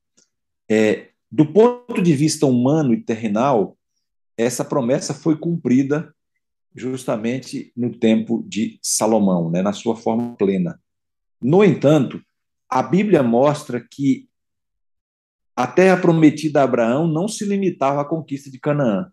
é, 0.69 1.09
do 1.31 1.51
ponto 1.51 2.01
de 2.01 2.15
vista 2.15 2.45
humano 2.45 2.93
e 2.93 3.01
terrenal, 3.01 3.77
essa 4.37 4.63
promessa 4.63 5.13
foi 5.13 5.37
cumprida 5.37 6.13
justamente 6.75 7.73
no 7.75 7.97
tempo 7.97 8.43
de 8.47 8.77
Salomão, 8.81 9.49
né, 9.49 9.61
na 9.61 9.73
sua 9.73 9.95
forma 9.95 10.35
plena. 10.35 10.79
No 11.41 11.63
entanto, 11.63 12.21
a 12.69 12.83
Bíblia 12.83 13.23
mostra 13.23 13.79
que 13.79 14.29
a 15.55 15.65
terra 15.65 15.97
prometida 15.97 16.59
a 16.59 16.63
Abraão 16.63 17.07
não 17.07 17.27
se 17.27 17.45
limitava 17.45 18.01
à 18.01 18.05
conquista 18.05 18.51
de 18.51 18.59
Canaã. 18.59 19.09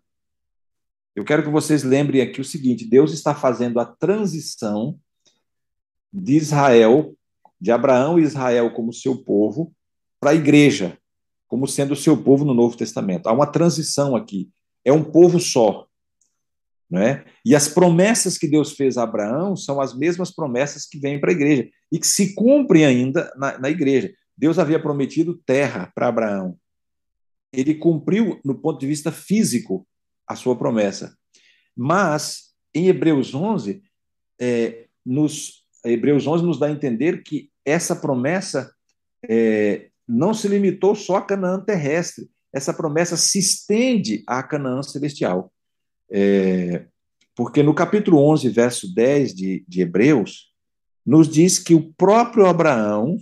Eu 1.15 1.23
quero 1.23 1.43
que 1.43 1.49
vocês 1.49 1.83
lembrem 1.83 2.21
aqui 2.21 2.41
o 2.41 2.45
seguinte: 2.45 2.85
Deus 2.85 3.13
está 3.13 3.33
fazendo 3.33 3.79
a 3.79 3.85
transição 3.85 4.99
de 6.11 6.35
Israel, 6.35 7.15
de 7.61 7.71
Abraão 7.71 8.19
e 8.19 8.23
Israel 8.23 8.73
como 8.73 8.91
seu 8.91 9.23
povo, 9.23 9.73
para 10.23 10.31
a 10.31 10.35
igreja, 10.35 10.97
como 11.49 11.67
sendo 11.67 11.91
o 11.91 11.97
seu 11.97 12.15
povo 12.15 12.45
no 12.45 12.53
Novo 12.53 12.77
Testamento. 12.77 13.27
Há 13.27 13.33
uma 13.33 13.45
transição 13.45 14.15
aqui. 14.15 14.49
É 14.85 14.93
um 14.93 15.03
povo 15.03 15.37
só. 15.37 15.85
Não 16.89 17.01
é? 17.01 17.25
E 17.45 17.53
as 17.53 17.67
promessas 17.67 18.37
que 18.37 18.47
Deus 18.47 18.71
fez 18.71 18.97
a 18.97 19.03
Abraão 19.03 19.57
são 19.57 19.81
as 19.81 19.93
mesmas 19.93 20.33
promessas 20.33 20.85
que 20.85 20.97
vêm 20.97 21.19
para 21.19 21.31
a 21.31 21.33
igreja 21.33 21.67
e 21.91 21.99
que 21.99 22.07
se 22.07 22.33
cumprem 22.35 22.85
ainda 22.85 23.33
na, 23.35 23.57
na 23.59 23.69
igreja. 23.69 24.13
Deus 24.37 24.57
havia 24.57 24.81
prometido 24.81 25.41
terra 25.45 25.91
para 25.93 26.07
Abraão. 26.07 26.57
Ele 27.51 27.75
cumpriu, 27.75 28.39
no 28.45 28.55
ponto 28.55 28.79
de 28.79 28.87
vista 28.87 29.11
físico, 29.11 29.85
a 30.25 30.37
sua 30.37 30.55
promessa. 30.55 31.17
Mas, 31.75 32.53
em 32.73 32.87
Hebreus 32.87 33.35
11, 33.35 33.83
é, 34.39 34.85
nos, 35.05 35.65
Hebreus 35.83 36.25
11 36.25 36.45
nos 36.45 36.57
dá 36.57 36.67
a 36.67 36.71
entender 36.71 37.23
que 37.23 37.51
essa 37.65 37.93
promessa 37.93 38.73
é, 39.29 39.89
não 40.07 40.33
se 40.33 40.47
limitou 40.47 40.95
só 40.95 41.17
a 41.17 41.21
Canaã 41.21 41.59
terrestre, 41.59 42.29
essa 42.53 42.73
promessa 42.73 43.17
se 43.17 43.39
estende 43.39 44.23
à 44.27 44.43
Canaã 44.43 44.83
celestial. 44.83 45.51
É, 46.11 46.85
porque 47.35 47.63
no 47.63 47.73
capítulo 47.73 48.19
11, 48.29 48.49
verso 48.49 48.93
10 48.93 49.33
de, 49.33 49.65
de 49.67 49.81
Hebreus, 49.81 50.53
nos 51.05 51.27
diz 51.27 51.57
que 51.57 51.73
o 51.73 51.91
próprio 51.93 52.45
Abraão, 52.45 53.17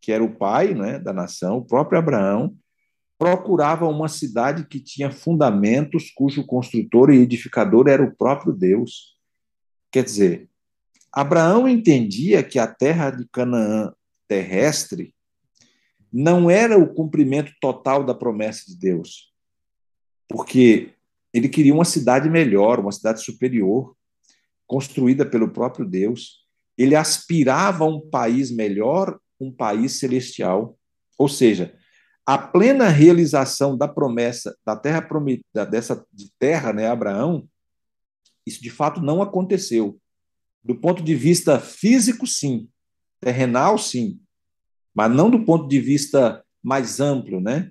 que 0.00 0.12
era 0.12 0.22
o 0.22 0.36
pai 0.36 0.74
né, 0.74 0.98
da 0.98 1.12
nação, 1.12 1.58
o 1.58 1.64
próprio 1.64 1.98
Abraão, 1.98 2.54
procurava 3.18 3.86
uma 3.86 4.08
cidade 4.08 4.66
que 4.66 4.80
tinha 4.80 5.10
fundamentos, 5.10 6.10
cujo 6.14 6.46
construtor 6.46 7.10
e 7.10 7.18
edificador 7.18 7.88
era 7.88 8.02
o 8.02 8.14
próprio 8.14 8.52
Deus. 8.52 9.16
Quer 9.90 10.04
dizer, 10.04 10.48
Abraão 11.12 11.68
entendia 11.68 12.42
que 12.42 12.58
a 12.58 12.66
terra 12.66 13.10
de 13.10 13.26
Canaã 13.30 13.92
terrestre 14.28 15.14
não 16.12 16.50
era 16.50 16.78
o 16.78 16.92
cumprimento 16.92 17.52
total 17.60 18.04
da 18.04 18.14
promessa 18.14 18.64
de 18.66 18.76
Deus, 18.76 19.32
porque 20.28 20.94
ele 21.32 21.48
queria 21.48 21.74
uma 21.74 21.84
cidade 21.84 22.28
melhor, 22.28 22.80
uma 22.80 22.92
cidade 22.92 23.22
superior, 23.22 23.96
construída 24.66 25.24
pelo 25.24 25.50
próprio 25.50 25.86
Deus. 25.86 26.46
Ele 26.76 26.96
aspirava 26.96 27.84
a 27.84 27.88
um 27.88 28.00
país 28.00 28.50
melhor, 28.50 29.18
um 29.40 29.52
país 29.52 29.98
celestial. 29.98 30.76
Ou 31.16 31.28
seja, 31.28 31.74
a 32.26 32.36
plena 32.38 32.88
realização 32.88 33.76
da 33.76 33.86
promessa 33.86 34.56
da 34.64 34.76
terra 34.76 35.02
prometida, 35.02 35.64
dessa 35.64 36.04
de 36.12 36.32
terra, 36.38 36.72
né, 36.72 36.88
Abraão, 36.88 37.48
isso 38.46 38.60
de 38.62 38.70
fato 38.70 39.00
não 39.00 39.22
aconteceu. 39.22 40.00
Do 40.62 40.74
ponto 40.74 41.02
de 41.02 41.14
vista 41.14 41.58
físico, 41.60 42.26
sim. 42.26 42.68
Terrenal, 43.20 43.78
sim 43.78 44.20
mas 44.94 45.10
não 45.10 45.30
do 45.30 45.44
ponto 45.44 45.68
de 45.68 45.80
vista 45.80 46.44
mais 46.62 47.00
amplo, 47.00 47.40
né? 47.40 47.70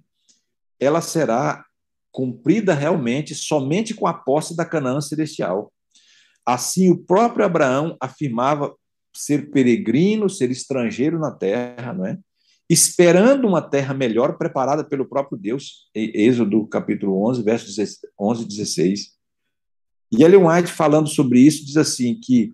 Ela 0.79 1.01
será 1.01 1.65
cumprida 2.11 2.73
realmente 2.73 3.35
somente 3.35 3.93
com 3.93 4.07
a 4.07 4.13
posse 4.13 4.55
da 4.55 4.65
Canaã 4.65 4.99
celestial. 4.99 5.71
Assim, 6.45 6.89
o 6.89 6.97
próprio 6.97 7.45
Abraão 7.45 7.95
afirmava 7.99 8.73
ser 9.15 9.51
peregrino, 9.51 10.29
ser 10.29 10.49
estrangeiro 10.49 11.19
na 11.19 11.31
terra, 11.31 11.93
não 11.93 12.05
é? 12.05 12.17
Esperando 12.69 13.47
uma 13.47 13.61
terra 13.61 13.93
melhor 13.93 14.37
preparada 14.37 14.83
pelo 14.83 15.07
próprio 15.07 15.37
Deus. 15.37 15.89
Êxodo 15.93 16.67
capítulo 16.67 17.27
11, 17.27 17.43
versos 17.43 17.75
11 18.19 18.43
e 18.43 18.47
16. 18.47 19.19
E 20.11 20.23
Ellen 20.23 20.45
White, 20.45 20.71
falando 20.71 21.07
sobre 21.07 21.39
isso, 21.39 21.65
diz 21.65 21.77
assim 21.77 22.19
que 22.19 22.53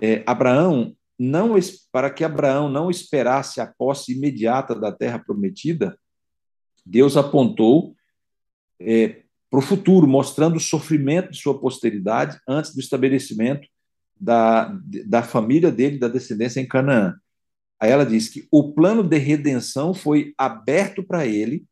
é, 0.00 0.22
Abraão 0.26 0.96
não 1.22 1.54
para 1.92 2.08
que 2.08 2.24
Abraão 2.24 2.70
não 2.70 2.90
esperasse 2.90 3.60
a 3.60 3.66
posse 3.66 4.14
imediata 4.14 4.74
da 4.74 4.90
terra 4.90 5.18
prometida, 5.18 5.98
Deus 6.86 7.14
apontou 7.14 7.94
é, 8.80 9.20
para 9.50 9.58
o 9.58 9.62
futuro, 9.62 10.06
mostrando 10.06 10.56
o 10.56 10.60
sofrimento 10.60 11.32
de 11.32 11.36
sua 11.36 11.60
posteridade 11.60 12.40
antes 12.48 12.74
do 12.74 12.80
estabelecimento 12.80 13.68
da, 14.18 14.74
da 15.06 15.22
família 15.22 15.70
dele, 15.70 15.98
da 15.98 16.08
descendência 16.08 16.58
em 16.58 16.66
Canaã. 16.66 17.14
Aí 17.78 17.90
ela 17.90 18.06
diz 18.06 18.30
que 18.30 18.48
o 18.50 18.72
plano 18.72 19.02
de 19.02 19.18
redenção 19.18 19.92
foi 19.92 20.32
aberto 20.38 21.02
para 21.02 21.26
ele 21.26 21.66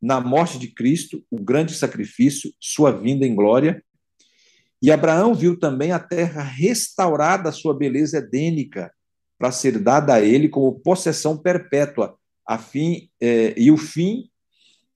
na 0.00 0.18
morte 0.18 0.58
de 0.58 0.68
Cristo, 0.68 1.22
o 1.30 1.38
grande 1.38 1.74
sacrifício, 1.74 2.50
sua 2.58 2.90
vinda 2.90 3.26
em 3.26 3.34
glória. 3.34 3.84
E 4.80 4.90
Abraão 4.90 5.34
viu 5.34 5.58
também 5.58 5.92
a 5.92 5.98
terra 5.98 6.42
restaurada, 6.42 7.48
a 7.48 7.52
sua 7.52 7.74
beleza 7.74 8.18
edênica, 8.18 8.92
para 9.38 9.50
ser 9.50 9.78
dada 9.78 10.14
a 10.14 10.20
ele 10.20 10.48
como 10.48 10.80
possessão 10.80 11.36
perpétua, 11.36 12.16
a 12.46 12.58
fim 12.58 13.08
eh, 13.20 13.54
e 13.56 13.70
o 13.70 13.76
fim 13.76 14.28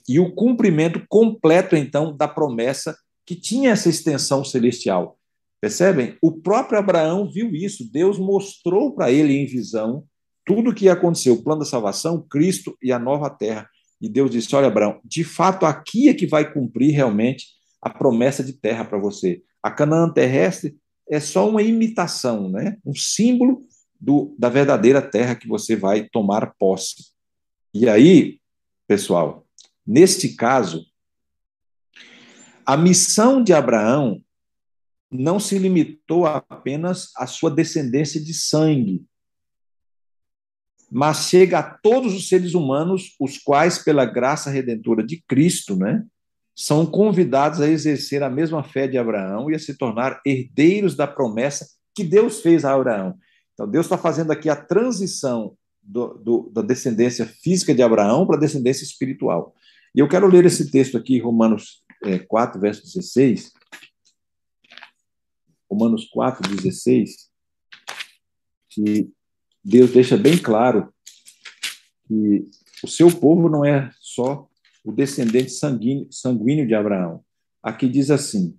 e 0.09 0.18
o 0.18 0.34
cumprimento 0.34 1.04
completo 1.09 1.76
então 1.76 2.16
da 2.16 2.26
promessa 2.26 2.96
que 3.24 3.36
tinha 3.36 3.70
essa 3.70 3.88
extensão 3.88 4.44
celestial. 4.44 5.18
Percebem? 5.60 6.16
O 6.20 6.32
próprio 6.32 6.78
Abraão 6.78 7.30
viu 7.30 7.54
isso. 7.54 7.88
Deus 7.90 8.18
mostrou 8.18 8.94
para 8.94 9.12
ele 9.12 9.34
em 9.34 9.46
visão 9.46 10.04
tudo 10.44 10.70
o 10.70 10.74
que 10.74 10.86
ia 10.86 10.92
acontecer, 10.92 11.30
o 11.30 11.42
plano 11.42 11.60
da 11.60 11.66
salvação, 11.66 12.20
Cristo 12.28 12.76
e 12.82 12.90
a 12.90 12.98
nova 12.98 13.30
terra. 13.30 13.68
E 14.00 14.09
Deus 14.09 14.30
disse: 14.30 14.54
Olha, 14.56 14.66
Abraão, 14.66 15.00
de 15.04 15.22
fato 15.22 15.64
aqui 15.64 16.09
é 16.09 16.14
que 16.14 16.26
vai 16.26 16.52
cumprir 16.52 16.90
realmente 16.92 17.46
a 17.80 17.88
promessa 17.88 18.42
de 18.42 18.52
terra 18.52 18.84
para 18.84 18.98
você. 18.98 19.40
A 19.62 19.70
Canaã 19.70 20.12
terrestre 20.12 20.76
é 21.09 21.20
só 21.20 21.48
uma 21.48 21.62
imitação, 21.62 22.51
né? 22.51 22.78
um 22.84 22.94
símbolo 22.94 23.66
do, 24.01 24.34
da 24.39 24.48
verdadeira 24.48 25.01
terra 25.01 25.36
que 25.36 25.47
você 25.47 25.76
vai 25.76 26.09
tomar 26.09 26.55
posse. 26.59 27.12
E 27.72 27.89
aí, 27.89 28.40
pessoal, 28.86 29.47
neste 29.86 30.30
caso, 30.30 30.84
a 32.66 32.76
missão 32.76 33.43
de 33.43 33.52
Abraão 33.52 34.22
não 35.10 35.39
se 35.39 35.59
limitou 35.59 36.26
apenas 36.26 37.10
à 37.16 37.26
sua 37.26 37.51
descendência 37.51 38.20
de 38.20 38.32
sangue, 38.32 39.05
mas 40.90 41.28
chega 41.28 41.59
a 41.59 41.62
todos 41.62 42.14
os 42.14 42.28
seres 42.28 42.55
humanos, 42.55 43.14
os 43.18 43.39
quais, 43.39 43.78
pela 43.78 44.05
graça 44.05 44.51
redentora 44.51 45.02
de 45.02 45.22
Cristo, 45.26 45.76
né, 45.76 46.05
são 46.55 46.85
convidados 46.85 47.61
a 47.61 47.69
exercer 47.69 48.23
a 48.23 48.31
mesma 48.31 48.62
fé 48.62 48.87
de 48.87 48.99
Abraão 48.99 49.51
e 49.51 49.55
a 49.55 49.59
se 49.59 49.74
tornar 49.74 50.20
herdeiros 50.24 50.95
da 50.95 51.07
promessa 51.07 51.66
que 51.95 52.05
Deus 52.05 52.41
fez 52.41 52.65
a 52.65 52.74
Abraão. 52.74 53.16
Então, 53.55 53.69
Deus 53.69 53.87
está 53.87 53.99
fazendo 53.99 54.31
aqui 54.31 54.49
a 54.49 54.57
transição 54.57 55.57
do, 55.83 56.15
do, 56.15 56.51
da 56.53 56.62
descendência 56.62 57.27
física 57.27 57.74
de 57.74 57.83
Abraão 57.83 58.27
para 58.27 58.37
a 58.37 58.41
descendência 58.41 58.85
espiritual. 58.85 59.55
E 59.95 60.01
eu 60.01 60.09
quero 60.09 60.27
ler 60.27 60.45
esse 60.47 60.70
texto 60.70 60.97
aqui, 60.97 61.19
Romanos 61.19 61.83
é, 62.05 62.19
4, 62.19 62.61
verso 62.61 62.83
16. 62.83 63.53
Romanos 65.70 66.05
4, 66.11 66.55
16, 66.55 67.31
que 68.69 69.11
Deus 69.65 69.91
deixa 69.91 70.19
bem 70.19 70.37
claro 70.37 70.93
que 72.07 72.47
o 72.83 72.89
seu 72.89 73.11
povo 73.11 73.49
não 73.49 73.65
é 73.65 73.91
só 73.99 74.47
o 74.84 74.92
descendente 74.92 75.50
sanguíneo, 75.50 76.09
sanguíneo 76.10 76.66
de 76.66 76.74
Abraão. 76.74 77.24
Aqui 77.62 77.88
diz 77.88 78.10
assim: 78.10 78.59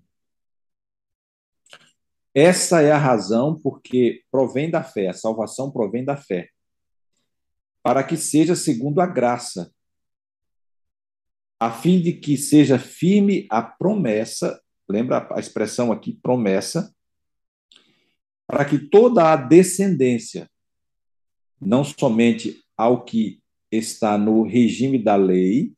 essa 2.33 2.81
é 2.81 2.91
a 2.91 2.97
razão 2.97 3.59
porque 3.61 4.23
provém 4.31 4.69
da 4.69 4.83
fé, 4.83 5.09
a 5.09 5.13
salvação 5.13 5.71
provém 5.71 6.03
da 6.03 6.17
fé, 6.17 6.49
para 7.83 8.03
que 8.03 8.17
seja 8.17 8.55
segundo 8.55 8.99
a 8.99 9.05
graça, 9.05 9.71
a 11.59 11.71
fim 11.71 12.01
de 12.01 12.13
que 12.13 12.35
seja 12.35 12.79
firme 12.79 13.45
a 13.51 13.61
promessa, 13.61 14.59
lembra 14.89 15.27
a 15.31 15.39
expressão 15.39 15.91
aqui, 15.91 16.19
promessa, 16.23 16.93
para 18.47 18.65
que 18.65 18.79
toda 18.79 19.31
a 19.31 19.35
descendência 19.35 20.49
não 21.61 21.83
somente 21.83 22.61
ao 22.75 23.05
que 23.05 23.41
está 23.71 24.17
no 24.17 24.43
regime 24.43 25.01
da 25.01 25.15
lei, 25.15 25.71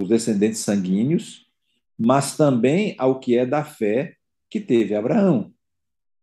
os 0.00 0.08
descendentes 0.08 0.60
sanguíneos, 0.60 1.46
mas 1.98 2.36
também 2.36 2.94
ao 2.98 3.18
que 3.18 3.36
é 3.36 3.46
da 3.46 3.64
fé 3.64 4.14
que 4.50 4.60
teve 4.60 4.94
Abraão. 4.94 5.52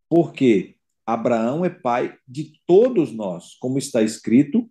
Porque 0.10 0.76
Abraão 1.06 1.66
é 1.66 1.70
pai 1.70 2.16
de 2.28 2.54
todos 2.66 3.12
nós, 3.12 3.56
como 3.60 3.78
está 3.78 4.02
escrito, 4.02 4.70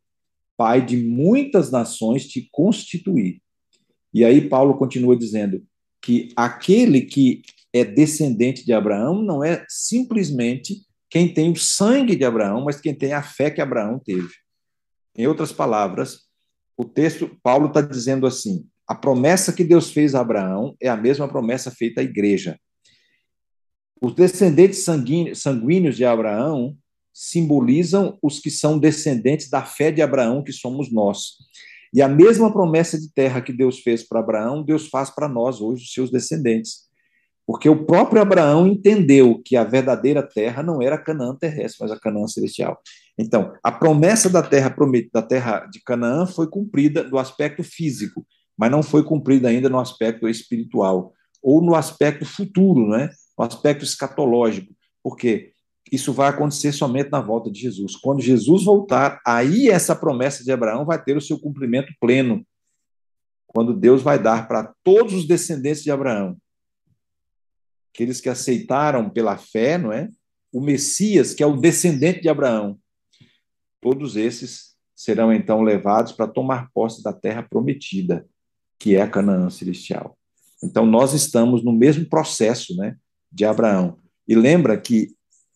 pai 0.57 0.85
de 0.85 0.97
muitas 0.97 1.71
nações 1.71 2.29
te 2.29 2.49
constituir. 2.53 3.43
E 4.15 4.25
aí 4.25 4.49
Paulo 4.49 4.77
continua 4.77 5.17
dizendo 5.17 5.65
que 6.01 6.33
aquele 6.37 7.03
que 7.03 7.43
é 7.73 7.85
descendente 7.85 8.65
de 8.65 8.73
Abraão 8.73 9.23
não 9.23 9.43
é 9.43 9.65
simplesmente 9.69 10.85
quem 11.09 11.33
tem 11.33 11.51
o 11.51 11.57
sangue 11.57 12.17
de 12.17 12.25
Abraão, 12.25 12.65
mas 12.65 12.81
quem 12.81 12.95
tem 12.95 13.13
a 13.13 13.23
fé 13.23 13.51
que 13.51 13.61
Abraão 13.61 13.99
teve. 13.99 14.29
Em 15.17 15.27
outras 15.27 15.53
palavras, 15.53 16.21
o 16.77 16.85
texto, 16.85 17.39
Paulo 17.43 17.69
está 17.69 17.81
dizendo 17.81 18.27
assim: 18.27 18.67
a 18.93 18.95
promessa 18.95 19.55
que 19.55 19.65
Deus 19.65 19.91
fez 19.91 20.15
a 20.15 20.21
Abraão 20.21 20.77
é 20.79 20.87
a 20.87 20.97
mesma 20.99 21.27
promessa 21.27 21.71
feita 21.71 22.03
à 22.03 22.05
igreja. 22.05 22.61
Os 24.03 24.15
descendentes 24.15 24.85
sanguíneos 24.85 25.97
de 25.97 26.05
Abraão 26.05 26.77
simbolizam 27.11 28.19
os 28.23 28.39
que 28.39 28.51
são 28.51 28.79
descendentes 28.79 29.49
da 29.49 29.63
fé 29.63 29.91
de 29.91 30.03
Abraão, 30.03 30.45
que 30.45 30.53
somos 30.53 30.93
nós. 30.93 31.37
E 31.91 32.03
a 32.03 32.09
mesma 32.09 32.53
promessa 32.53 33.01
de 33.01 33.11
terra 33.11 33.41
que 33.41 33.51
Deus 33.51 33.79
fez 33.79 34.07
para 34.07 34.21
Abraão, 34.21 34.63
Deus 34.63 34.89
faz 34.89 35.09
para 35.09 35.27
nós 35.27 35.63
hoje, 35.63 35.85
os 35.85 35.95
seus 35.95 36.11
descendentes. 36.11 36.83
Porque 37.47 37.71
o 37.71 37.87
próprio 37.87 38.21
Abraão 38.21 38.67
entendeu 38.67 39.41
que 39.43 39.57
a 39.57 39.65
verdadeira 39.65 40.23
terra 40.23 40.63
não 40.63 40.83
era 40.83 40.99
Canaã 40.99 41.35
terrestre, 41.35 41.79
mas 41.81 41.91
a 41.91 41.99
Canaã 41.99 42.27
celestial. 42.27 42.79
Então, 43.19 43.55
a 43.65 43.73
promessa 43.73 44.29
da 44.29 44.43
terra 44.43 44.69
prometida, 44.69 45.23
da 45.23 45.27
terra 45.27 45.61
de 45.73 45.81
Canaã 45.83 46.27
foi 46.27 46.47
cumprida 46.47 47.03
do 47.03 47.17
aspecto 47.17 47.65
físico, 47.65 48.27
mas 48.57 48.71
não 48.71 48.83
foi 48.83 49.05
cumprida 49.05 49.49
ainda 49.49 49.69
no 49.69 49.79
aspecto 49.79 50.29
espiritual 50.29 51.13
ou 51.43 51.61
no 51.61 51.75
aspecto 51.75 52.25
futuro, 52.25 52.89
né? 52.89 53.11
No 53.39 53.45
aspecto 53.45 53.85
escatológico. 53.85 54.73
Porque 55.03 55.53
isso 55.91 56.13
vai 56.13 56.29
acontecer 56.29 56.73
somente 56.73 57.11
na 57.11 57.21
volta 57.21 57.51
de 57.51 57.61
Jesus. 57.61 57.97
Quando 57.97 58.23
Jesus 58.23 58.65
voltar, 58.65 59.21
aí 59.27 59.69
essa 59.69 59.97
promessa 59.97 60.45
de 60.45 60.53
Abraão 60.53 60.85
vai 60.85 61.03
ter 61.03 61.17
o 61.17 61.21
seu 61.21 61.39
cumprimento 61.39 61.93
pleno. 62.01 62.47
Quando 63.47 63.75
Deus 63.75 64.03
vai 64.03 64.19
dar 64.19 64.47
para 64.47 64.73
todos 64.83 65.13
os 65.13 65.27
descendentes 65.27 65.83
de 65.83 65.91
Abraão 65.91 66.37
aqueles 67.93 68.21
que 68.21 68.29
aceitaram 68.29 69.09
pela 69.11 69.37
fé, 69.37 69.77
não 69.77 69.93
é? 69.93 70.09
O 70.53 70.61
Messias, 70.61 71.35
que 71.35 71.43
é 71.43 71.47
o 71.47 71.57
descendente 71.57 72.23
de 72.23 72.29
Abraão. 72.29 72.79
Todos 73.81 74.17
esses 74.17 74.75
serão 74.97 75.33
então 75.33 75.63
levados 75.63 76.13
para 76.13 76.27
tomar 76.27 76.71
posse 76.73 77.03
da 77.03 77.13
terra 77.13 77.43
prometida, 77.43 78.27
que 78.83 78.97
é 78.97 79.03
a 79.03 79.09
Canaã 79.09 79.49
celestial. 79.49 80.19
Então 80.61 80.85
nós 80.85 81.15
estamos 81.15 81.65
no 81.65 81.73
mesmo 81.73 82.05
processo, 82.05 82.75
né, 82.77 82.97
de 83.31 83.45
Abraão. 83.45 83.97
E 84.27 84.35
lembra 84.35 84.77
que 84.77 85.15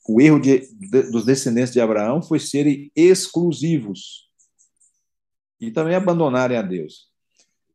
o 0.08 0.20
erro 0.20 0.38
de, 0.38 0.60
de, 0.78 1.10
dos 1.10 1.24
descendentes 1.24 1.72
de 1.72 1.80
Abraão 1.80 2.22
foi 2.22 2.38
serem 2.38 2.88
exclusivos 2.94 4.30
e 5.60 5.72
também 5.72 5.96
abandonarem 5.96 6.56
a 6.56 6.62
Deus. 6.62 7.10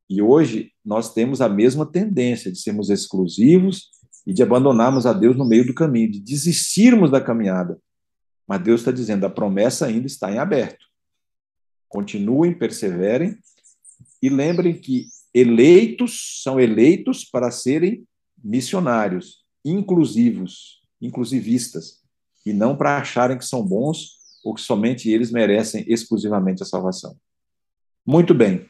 E 0.10 0.22
hoje 0.22 0.72
nós 0.86 1.14
temos 1.14 1.42
a 1.42 1.50
mesma 1.50 1.86
tendência 1.86 2.50
de 2.50 2.58
sermos 2.58 2.90
exclusivos 2.90 3.90
e 4.26 4.32
de 4.34 4.42
abandonarmos 4.42 5.06
a 5.06 5.12
Deus 5.12 5.36
no 5.36 5.46
meio 5.46 5.68
do 5.68 5.74
caminho, 5.74 6.12
de 6.12 6.22
desistirmos 6.22 7.12
da 7.12 7.20
caminhada. 7.20 7.78
Mas 8.48 8.64
Deus 8.64 8.80
está 8.80 8.92
dizendo: 8.92 9.26
a 9.26 9.30
promessa 9.30 9.88
ainda 9.88 10.08
está 10.08 10.32
em 10.32 10.38
aberto. 10.38 10.86
Continuem, 11.90 12.58
perseverem 12.58 13.38
e 14.22 14.30
lembrem 14.30 14.80
que 14.80 15.08
eleitos 15.34 16.42
são 16.44 16.60
eleitos 16.60 17.24
para 17.26 17.52
serem 17.52 18.06
missionários, 18.44 19.44
inclusivos, 19.64 20.82
inclusivistas, 21.02 22.02
e 22.46 22.54
não 22.54 22.76
para 22.76 22.98
acharem 22.98 23.38
que 23.38 23.46
são 23.46 23.66
bons 23.66 24.20
ou 24.44 24.54
que 24.56 24.62
somente 24.62 25.10
eles 25.10 25.32
merecem 25.32 25.86
exclusivamente 25.88 26.64
a 26.64 26.66
salvação. 26.66 27.16
Muito 28.06 28.34
bem. 28.34 28.66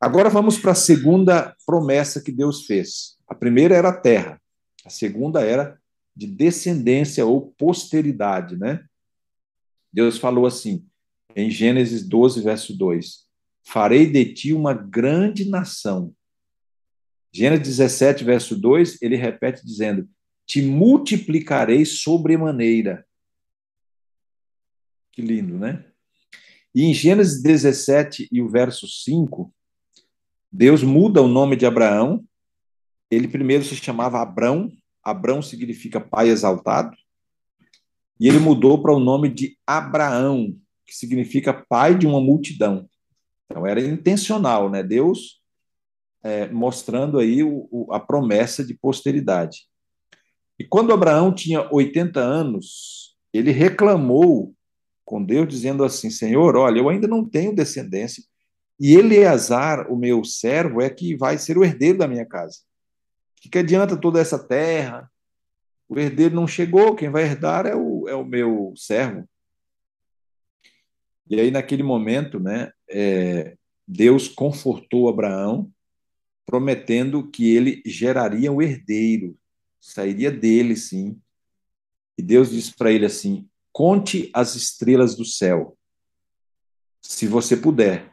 Agora 0.00 0.30
vamos 0.30 0.58
para 0.58 0.72
a 0.72 0.76
segunda 0.76 1.56
promessa 1.66 2.22
que 2.22 2.32
Deus 2.32 2.64
fez. 2.64 3.16
A 3.26 3.34
primeira 3.34 3.74
era 3.74 3.88
a 3.88 3.96
terra. 3.96 4.40
A 4.84 4.90
segunda 4.90 5.40
era 5.40 5.78
de 6.14 6.26
descendência 6.26 7.24
ou 7.24 7.52
posteridade, 7.58 8.56
né? 8.56 8.84
Deus 9.92 10.18
falou 10.18 10.46
assim, 10.46 10.86
em 11.34 11.50
Gênesis 11.50 12.06
12, 12.06 12.40
verso 12.42 12.76
2: 12.76 13.26
Farei 13.64 14.06
de 14.06 14.32
ti 14.32 14.52
uma 14.52 14.74
grande 14.74 15.48
nação. 15.48 16.14
Gênesis 17.32 17.78
17, 17.78 18.24
verso 18.24 18.58
2, 18.58 19.00
ele 19.00 19.16
repete 19.16 19.64
dizendo: 19.64 20.08
Te 20.46 20.60
multiplicarei 20.60 21.84
sobremaneira. 21.84 23.06
Que 25.12 25.22
lindo, 25.22 25.58
né? 25.58 25.84
E 26.74 26.84
em 26.84 26.94
Gênesis 26.94 27.42
17 27.42 28.28
e 28.32 28.40
o 28.40 28.48
verso 28.48 28.86
5, 28.86 29.52
Deus 30.50 30.82
muda 30.82 31.22
o 31.22 31.28
nome 31.28 31.56
de 31.56 31.66
Abraão. 31.66 32.24
Ele 33.10 33.28
primeiro 33.28 33.62
se 33.64 33.76
chamava 33.76 34.20
Abrão, 34.20 34.70
Abrão 35.02 35.42
significa 35.42 36.00
pai 36.00 36.28
exaltado, 36.28 36.96
e 38.18 38.28
ele 38.28 38.38
mudou 38.38 38.80
para 38.80 38.94
o 38.94 39.00
nome 39.00 39.28
de 39.28 39.58
Abraão, 39.66 40.56
que 40.86 40.94
significa 40.94 41.52
pai 41.52 41.96
de 41.98 42.06
uma 42.06 42.20
multidão. 42.20 42.88
Então 43.46 43.66
era 43.66 43.80
intencional, 43.80 44.70
né? 44.70 44.82
Deus 44.82 45.40
é, 46.22 46.48
mostrando 46.48 47.18
aí 47.18 47.42
o, 47.42 47.68
o, 47.70 47.92
a 47.92 48.00
promessa 48.00 48.64
de 48.64 48.74
posteridade. 48.74 49.66
E 50.58 50.64
quando 50.64 50.92
Abraão 50.92 51.34
tinha 51.34 51.68
80 51.72 52.20
anos, 52.20 53.16
ele 53.32 53.50
reclamou 53.50 54.54
com 55.04 55.22
Deus, 55.22 55.48
dizendo 55.48 55.84
assim: 55.84 56.10
Senhor, 56.10 56.56
olha, 56.56 56.78
eu 56.78 56.88
ainda 56.88 57.08
não 57.08 57.24
tenho 57.24 57.54
descendência, 57.54 58.22
e 58.78 58.94
Eleazar, 58.94 59.90
o 59.92 59.96
meu 59.96 60.24
servo, 60.24 60.80
é 60.80 60.90
que 60.90 61.16
vai 61.16 61.38
ser 61.38 61.56
o 61.56 61.64
herdeiro 61.64 61.98
da 61.98 62.08
minha 62.08 62.26
casa. 62.26 62.58
O 63.38 63.48
que, 63.48 63.58
adianta 63.58 63.96
toda 63.96 64.20
essa 64.20 64.38
terra? 64.38 65.10
O 65.88 65.98
herdeiro 65.98 66.34
não 66.34 66.46
chegou, 66.46 66.94
quem 66.94 67.10
vai 67.10 67.24
herdar 67.24 67.66
é 67.66 67.74
o, 67.76 68.08
é 68.08 68.14
o 68.14 68.24
meu 68.24 68.72
servo. 68.76 69.28
E 71.32 71.40
aí, 71.40 71.50
naquele 71.50 71.82
momento, 71.82 72.38
né, 72.38 72.70
é, 72.90 73.56
Deus 73.88 74.28
confortou 74.28 75.08
Abraão, 75.08 75.72
prometendo 76.44 77.30
que 77.30 77.56
ele 77.56 77.82
geraria 77.86 78.52
um 78.52 78.60
herdeiro, 78.60 79.34
sairia 79.80 80.30
dele, 80.30 80.76
sim. 80.76 81.18
E 82.18 82.22
Deus 82.22 82.50
disse 82.50 82.74
para 82.76 82.92
ele 82.92 83.06
assim: 83.06 83.48
conte 83.72 84.30
as 84.34 84.54
estrelas 84.56 85.16
do 85.16 85.24
céu, 85.24 85.74
se 87.00 87.26
você 87.26 87.56
puder. 87.56 88.12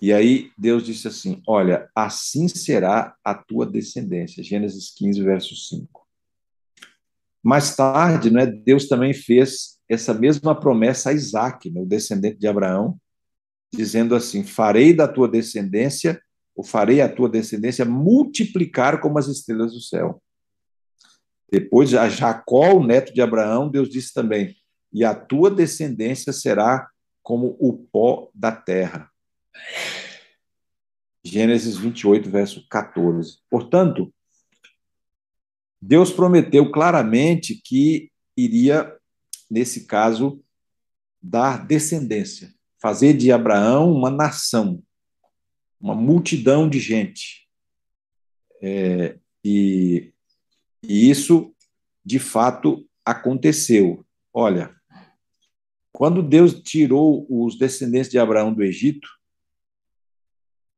E 0.00 0.10
aí 0.10 0.50
Deus 0.56 0.86
disse 0.86 1.08
assim: 1.08 1.42
Olha, 1.46 1.90
assim 1.94 2.48
será 2.48 3.14
a 3.22 3.34
tua 3.34 3.66
descendência. 3.66 4.42
Gênesis 4.42 4.94
15, 4.94 5.22
verso 5.22 5.54
5. 5.54 6.08
Mais 7.42 7.76
tarde, 7.76 8.30
né, 8.30 8.46
Deus 8.46 8.88
também 8.88 9.12
fez 9.12 9.77
essa 9.88 10.12
mesma 10.12 10.58
promessa 10.58 11.10
a 11.10 11.12
Isaac, 11.12 11.72
o 11.74 11.86
descendente 11.86 12.38
de 12.38 12.46
Abraão, 12.46 12.98
dizendo 13.72 14.14
assim: 14.14 14.44
Farei 14.44 14.92
da 14.92 15.08
tua 15.08 15.28
descendência, 15.28 16.20
ou 16.54 16.64
farei 16.64 17.00
a 17.00 17.08
tua 17.08 17.28
descendência 17.28 17.84
multiplicar 17.84 19.00
como 19.00 19.18
as 19.18 19.28
estrelas 19.28 19.72
do 19.72 19.80
céu. 19.80 20.22
Depois, 21.50 21.94
a 21.94 22.08
Jacó, 22.08 22.74
o 22.74 22.84
neto 22.84 23.12
de 23.14 23.22
Abraão, 23.22 23.70
Deus 23.70 23.88
disse 23.88 24.12
também: 24.12 24.54
E 24.92 25.04
a 25.04 25.14
tua 25.14 25.50
descendência 25.50 26.32
será 26.32 26.88
como 27.22 27.56
o 27.58 27.72
pó 27.74 28.30
da 28.34 28.52
terra. 28.52 29.10
Gênesis 31.24 31.76
28, 31.76 32.30
verso 32.30 32.66
14. 32.68 33.38
Portanto, 33.50 34.12
Deus 35.80 36.10
prometeu 36.10 36.70
claramente 36.70 37.60
que 37.62 38.10
iria, 38.36 38.96
nesse 39.50 39.86
caso, 39.86 40.42
dar 41.20 41.66
descendência, 41.66 42.54
fazer 42.80 43.14
de 43.14 43.32
Abraão 43.32 43.92
uma 43.92 44.10
nação, 44.10 44.82
uma 45.80 45.94
multidão 45.94 46.68
de 46.68 46.78
gente. 46.78 47.48
É, 48.60 49.18
e, 49.44 50.12
e 50.82 51.10
isso, 51.10 51.54
de 52.04 52.18
fato, 52.18 52.88
aconteceu. 53.04 54.04
Olha, 54.32 54.74
quando 55.92 56.22
Deus 56.22 56.60
tirou 56.62 57.26
os 57.28 57.58
descendentes 57.58 58.10
de 58.10 58.18
Abraão 58.18 58.52
do 58.52 58.62
Egito, 58.62 59.08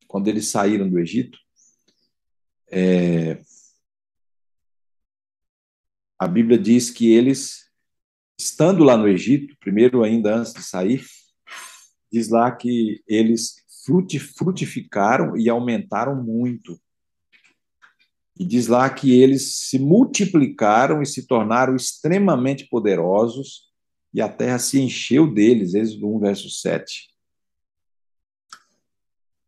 quando 0.07 0.29
eles 0.29 0.49
saíram 0.49 0.89
do 0.89 0.99
Egito, 0.99 1.39
é, 2.71 3.43
a 6.19 6.29
Bíblia 6.29 6.59
diz 6.59 6.91
que 6.91 7.11
eles, 7.11 7.70
estando 8.41 8.83
lá 8.83 8.97
no 8.97 9.07
Egito, 9.07 9.55
primeiro 9.61 10.03
ainda 10.03 10.35
antes 10.35 10.55
de 10.55 10.63
sair, 10.63 11.05
diz 12.11 12.29
lá 12.29 12.51
que 12.51 13.03
eles 13.07 13.57
frutificaram 14.37 15.37
e 15.37 15.49
aumentaram 15.49 16.23
muito. 16.23 16.81
E 18.39 18.45
diz 18.45 18.67
lá 18.67 18.89
que 18.89 19.21
eles 19.21 19.69
se 19.69 19.79
multiplicaram 19.79 21.03
e 21.03 21.07
se 21.07 21.27
tornaram 21.27 21.77
extremamente 21.77 22.67
poderosos, 22.69 23.69
e 24.13 24.21
a 24.21 24.29
terra 24.29 24.59
se 24.59 24.81
encheu 24.81 25.33
deles, 25.33 25.75
Êxodo 25.75 26.17
1, 26.17 26.19
verso 26.21 26.51
7. 26.51 27.11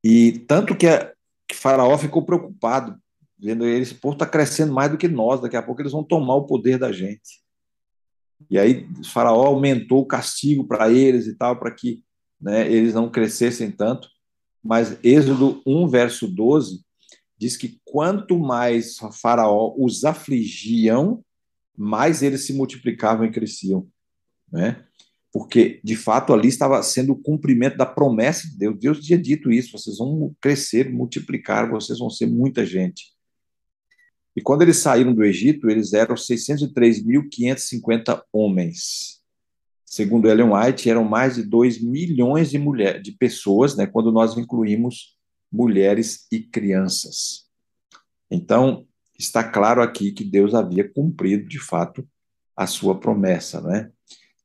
E 0.04 0.40
tanto 0.46 0.76
que, 0.76 0.86
a, 0.86 1.12
que 1.48 1.56
Faraó 1.56 1.96
ficou 1.96 2.24
preocupado, 2.24 3.00
vendo 3.38 3.66
eles, 3.66 3.88
esse 3.88 3.98
povo 3.98 4.14
está 4.14 4.26
crescendo 4.26 4.72
mais 4.72 4.90
do 4.90 4.98
que 4.98 5.08
nós, 5.08 5.40
daqui 5.40 5.56
a 5.56 5.62
pouco 5.62 5.80
eles 5.80 5.92
vão 5.92 6.04
tomar 6.04 6.36
o 6.36 6.46
poder 6.46 6.78
da 6.78 6.92
gente. 6.92 7.42
E 8.50 8.58
aí 8.58 8.86
Faraó 9.12 9.46
aumentou 9.46 10.02
o 10.02 10.06
castigo 10.06 10.66
para 10.66 10.90
eles 10.90 11.26
e 11.26 11.34
tal, 11.34 11.58
para 11.58 11.70
que 11.70 12.02
né, 12.40 12.70
eles 12.70 12.94
não 12.94 13.10
crescessem 13.10 13.70
tanto. 13.70 14.08
Mas 14.62 14.96
Êxodo 15.02 15.60
1, 15.66 15.88
verso 15.88 16.28
12, 16.28 16.84
diz 17.36 17.56
que 17.56 17.80
quanto 17.84 18.38
mais 18.38 18.96
Faraó 19.20 19.74
os 19.76 20.04
afligiam, 20.04 21.24
mais 21.76 22.22
eles 22.22 22.46
se 22.46 22.52
multiplicavam 22.52 23.26
e 23.26 23.30
cresciam. 23.30 23.88
Né? 24.50 24.84
porque 25.32 25.80
de 25.82 25.96
fato 25.96 26.34
ali 26.34 26.48
estava 26.48 26.80
sendo 26.82 27.14
o 27.14 27.20
cumprimento 27.20 27.78
da 27.78 27.86
promessa 27.86 28.46
de 28.46 28.58
Deus. 28.58 28.78
Deus 28.78 29.00
tinha 29.00 29.18
dito 29.18 29.50
isso: 29.50 29.72
vocês 29.72 29.96
vão 29.96 30.36
crescer, 30.40 30.92
multiplicar, 30.92 31.70
vocês 31.70 31.98
vão 31.98 32.10
ser 32.10 32.26
muita 32.26 32.66
gente. 32.66 33.06
E 34.34 34.40
quando 34.40 34.62
eles 34.62 34.78
saíram 34.78 35.14
do 35.14 35.22
Egito, 35.22 35.68
eles 35.68 35.92
eram 35.92 36.14
603.550 36.14 38.22
homens. 38.32 39.20
Segundo 39.84 40.26
Ellen 40.28 40.54
White, 40.54 40.88
eram 40.88 41.04
mais 41.04 41.34
de 41.34 41.42
2 41.42 41.82
milhões 41.82 42.50
de, 42.50 42.58
mulher, 42.58 43.02
de 43.02 43.12
pessoas, 43.12 43.76
né, 43.76 43.86
quando 43.86 44.10
nós 44.10 44.38
incluímos 44.38 45.18
mulheres 45.52 46.26
e 46.32 46.40
crianças. 46.40 47.44
Então, 48.30 48.86
está 49.18 49.44
claro 49.44 49.82
aqui 49.82 50.12
que 50.12 50.24
Deus 50.24 50.54
havia 50.54 50.88
cumprido, 50.88 51.46
de 51.46 51.58
fato, 51.58 52.08
a 52.56 52.66
sua 52.66 52.98
promessa, 52.98 53.60
né? 53.60 53.90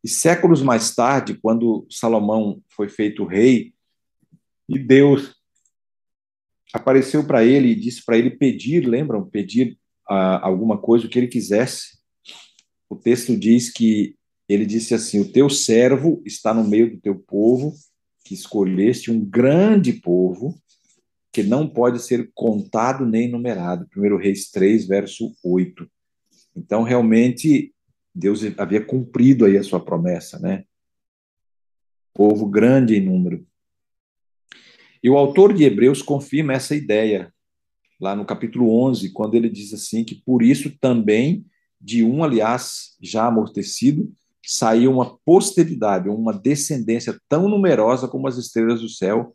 E 0.03 0.09
séculos 0.09 0.61
mais 0.61 0.93
tarde, 0.93 1.39
quando 1.41 1.87
Salomão 1.89 2.61
foi 2.67 2.89
feito 2.89 3.25
rei, 3.25 3.73
e 4.67 4.77
Deus 4.77 5.36
apareceu 6.73 7.25
para 7.25 7.43
ele 7.43 7.69
e 7.69 7.75
disse 7.75 8.03
para 8.03 8.17
ele 8.17 8.31
pedir, 8.31 8.87
lembram? 8.87 9.27
Pedir 9.27 9.77
uh, 10.09 10.39
alguma 10.41 10.77
coisa, 10.77 11.05
o 11.05 11.09
que 11.09 11.17
ele 11.17 11.27
quisesse. 11.27 11.97
O 12.89 12.95
texto 12.95 13.37
diz 13.37 13.71
que 13.71 14.15
ele 14.47 14.65
disse 14.65 14.93
assim: 14.93 15.19
O 15.19 15.31
teu 15.31 15.49
servo 15.49 16.21
está 16.25 16.53
no 16.53 16.63
meio 16.63 16.91
do 16.91 17.01
teu 17.01 17.15
povo, 17.15 17.73
que 18.23 18.33
escolheste 18.33 19.11
um 19.11 19.23
grande 19.23 19.93
povo, 19.93 20.55
que 21.31 21.43
não 21.43 21.67
pode 21.67 22.01
ser 22.01 22.31
contado 22.33 23.05
nem 23.05 23.29
numerado. 23.29 23.87
1 23.95 24.17
Reis 24.17 24.49
3, 24.49 24.87
verso 24.87 25.33
8. 25.43 25.89
Então, 26.55 26.83
realmente, 26.83 27.73
Deus 28.13 28.41
havia 28.57 28.83
cumprido 28.83 29.45
aí 29.45 29.57
a 29.57 29.63
sua 29.63 29.79
promessa, 29.79 30.39
né? 30.39 30.63
Povo 32.13 32.47
grande 32.47 32.95
em 32.95 33.05
número. 33.05 33.46
E 35.03 35.09
o 35.09 35.17
autor 35.17 35.53
de 35.53 35.63
Hebreus 35.63 36.01
confirma 36.01 36.53
essa 36.53 36.75
ideia 36.75 37.33
lá 37.99 38.15
no 38.15 38.25
capítulo 38.25 38.71
11, 38.85 39.11
quando 39.11 39.35
ele 39.35 39.49
diz 39.49 39.73
assim 39.73 40.03
que 40.03 40.15
por 40.15 40.43
isso 40.43 40.75
também 40.79 41.45
de 41.79 42.03
um, 42.03 42.23
aliás, 42.23 42.95
já 43.01 43.27
amortecido, 43.27 44.11
saiu 44.45 44.91
uma 44.91 45.17
posteridade, 45.19 46.09
uma 46.09 46.33
descendência 46.33 47.19
tão 47.27 47.47
numerosa 47.47 48.07
como 48.07 48.27
as 48.27 48.37
estrelas 48.37 48.81
do 48.81 48.89
céu 48.89 49.33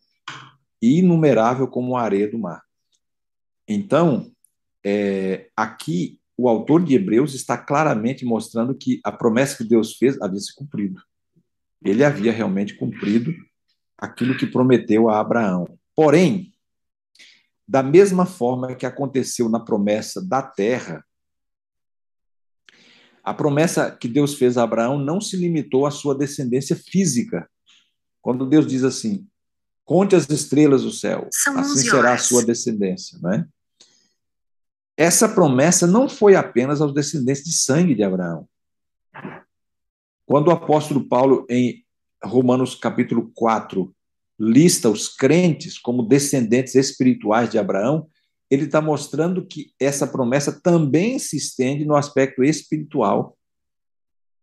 e 0.80 0.98
inumerável 0.98 1.68
como 1.68 1.96
a 1.96 2.02
areia 2.02 2.30
do 2.30 2.38
mar. 2.38 2.62
Então, 3.68 4.32
é, 4.84 5.48
aqui 5.56 6.18
o 6.36 6.48
autor 6.48 6.82
de 6.82 6.94
Hebreus 6.94 7.34
está 7.34 7.56
claramente 7.56 8.24
mostrando 8.24 8.74
que 8.74 9.00
a 9.04 9.12
promessa 9.12 9.56
que 9.56 9.64
Deus 9.64 9.96
fez 9.96 10.20
havia 10.20 10.40
se 10.40 10.54
cumprido. 10.54 11.00
Ele 11.84 12.02
havia 12.02 12.32
realmente 12.32 12.74
cumprido 12.74 13.32
aquilo 14.02 14.36
que 14.36 14.46
prometeu 14.46 15.08
a 15.08 15.20
Abraão. 15.20 15.78
Porém, 15.94 16.52
da 17.66 17.82
mesma 17.82 18.26
forma 18.26 18.74
que 18.74 18.84
aconteceu 18.84 19.48
na 19.48 19.60
promessa 19.60 20.20
da 20.20 20.42
terra, 20.42 21.04
a 23.22 23.32
promessa 23.32 23.90
que 23.92 24.08
Deus 24.08 24.34
fez 24.34 24.58
a 24.58 24.64
Abraão 24.64 24.98
não 24.98 25.20
se 25.20 25.36
limitou 25.36 25.86
à 25.86 25.92
sua 25.92 26.16
descendência 26.16 26.74
física. 26.74 27.48
Quando 28.20 28.44
Deus 28.44 28.66
diz 28.66 28.82
assim: 28.82 29.28
conte 29.84 30.16
as 30.16 30.28
estrelas 30.28 30.82
do 30.82 30.90
céu, 30.90 31.28
São 31.32 31.56
assim 31.56 31.88
será 31.88 32.14
a 32.14 32.18
sua 32.18 32.44
descendência, 32.44 33.16
não 33.22 33.32
é? 33.32 33.46
essa 34.96 35.28
promessa 35.28 35.86
não 35.86 36.08
foi 36.08 36.34
apenas 36.34 36.80
aos 36.80 36.92
descendentes 36.92 37.44
de 37.44 37.52
sangue 37.52 37.94
de 37.94 38.02
Abraão. 38.02 38.48
Quando 40.26 40.48
o 40.48 40.52
apóstolo 40.52 41.08
Paulo, 41.08 41.46
em 41.48 41.81
Romanos 42.24 42.74
capítulo 42.74 43.30
4, 43.34 43.94
lista 44.38 44.88
os 44.88 45.08
crentes 45.08 45.78
como 45.78 46.02
descendentes 46.02 46.74
espirituais 46.74 47.50
de 47.50 47.58
Abraão, 47.58 48.08
ele 48.50 48.64
está 48.64 48.82
mostrando 48.82 49.46
que 49.46 49.72
essa 49.80 50.06
promessa 50.06 50.60
também 50.60 51.18
se 51.18 51.36
estende 51.36 51.84
no 51.84 51.96
aspecto 51.96 52.44
espiritual. 52.44 53.36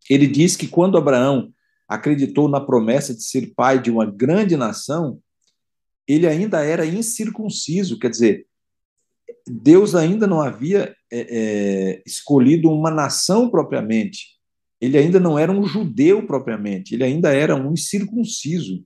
Ele 0.09 0.25
diz 0.25 0.55
que 0.55 0.67
quando 0.67 0.97
Abraão 0.97 1.53
acreditou 1.87 2.49
na 2.49 2.59
promessa 2.59 3.13
de 3.13 3.23
ser 3.23 3.53
pai 3.55 3.79
de 3.79 3.91
uma 3.91 4.05
grande 4.05 4.57
nação, 4.57 5.19
ele 6.07 6.25
ainda 6.25 6.63
era 6.63 6.85
incircunciso, 6.87 7.99
quer 7.99 8.09
dizer, 8.09 8.47
Deus 9.47 9.93
ainda 9.93 10.25
não 10.25 10.41
havia 10.41 10.95
é, 11.11 11.19
é, 11.19 12.03
escolhido 12.05 12.71
uma 12.71 12.89
nação 12.89 13.49
propriamente. 13.49 14.38
Ele 14.81 14.97
ainda 14.97 15.19
não 15.19 15.37
era 15.37 15.51
um 15.51 15.65
judeu 15.65 16.25
propriamente, 16.25 16.93
ele 16.93 17.03
ainda 17.03 17.33
era 17.33 17.55
um 17.55 17.73
incircunciso. 17.73 18.83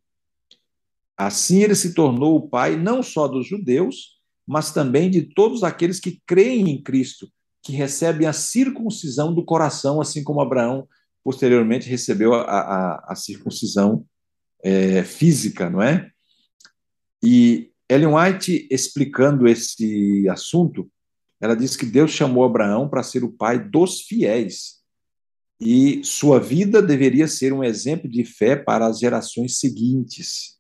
Assim 1.16 1.62
ele 1.62 1.76
se 1.76 1.94
tornou 1.94 2.36
o 2.36 2.50
pai 2.50 2.76
não 2.76 3.04
só 3.04 3.28
dos 3.28 3.48
judeus, 3.48 4.20
mas 4.46 4.72
também 4.72 5.10
de 5.10 5.22
todos 5.22 5.64
aqueles 5.64 6.00
que 6.00 6.22
creem 6.26 6.70
em 6.70 6.82
Cristo, 6.82 7.30
que 7.62 7.72
recebem 7.72 8.28
a 8.28 8.34
circuncisão 8.34 9.34
do 9.34 9.46
coração, 9.46 10.02
assim 10.02 10.24
como 10.24 10.42
Abraão 10.42 10.88
posteriormente 11.24 11.88
recebeu 11.88 12.34
a, 12.34 12.42
a, 12.42 13.12
a 13.14 13.16
circuncisão 13.16 14.06
é, 14.64 15.04
física, 15.04 15.70
não 15.70 15.82
é? 15.82 16.10
E 17.24 17.72
Ellen 17.88 18.16
White, 18.16 18.68
explicando 18.70 19.48
esse 19.48 20.28
assunto, 20.28 20.92
ela 21.40 21.56
diz 21.56 21.78
que 21.78 21.86
Deus 21.86 22.12
chamou 22.12 22.44
Abraão 22.44 22.90
para 22.90 23.04
ser 23.04 23.24
o 23.24 23.32
pai 23.32 23.60
dos 23.60 24.02
fiéis 24.02 24.83
e 25.66 26.04
sua 26.04 26.40
vida 26.40 26.82
deveria 26.82 27.28
ser 27.28 27.54
um 27.54 27.64
exemplo 27.64 28.10
de 28.10 28.26
fé 28.26 28.56
para 28.56 28.86
as 28.86 29.00
gerações 29.00 29.60
seguintes. 29.60 30.58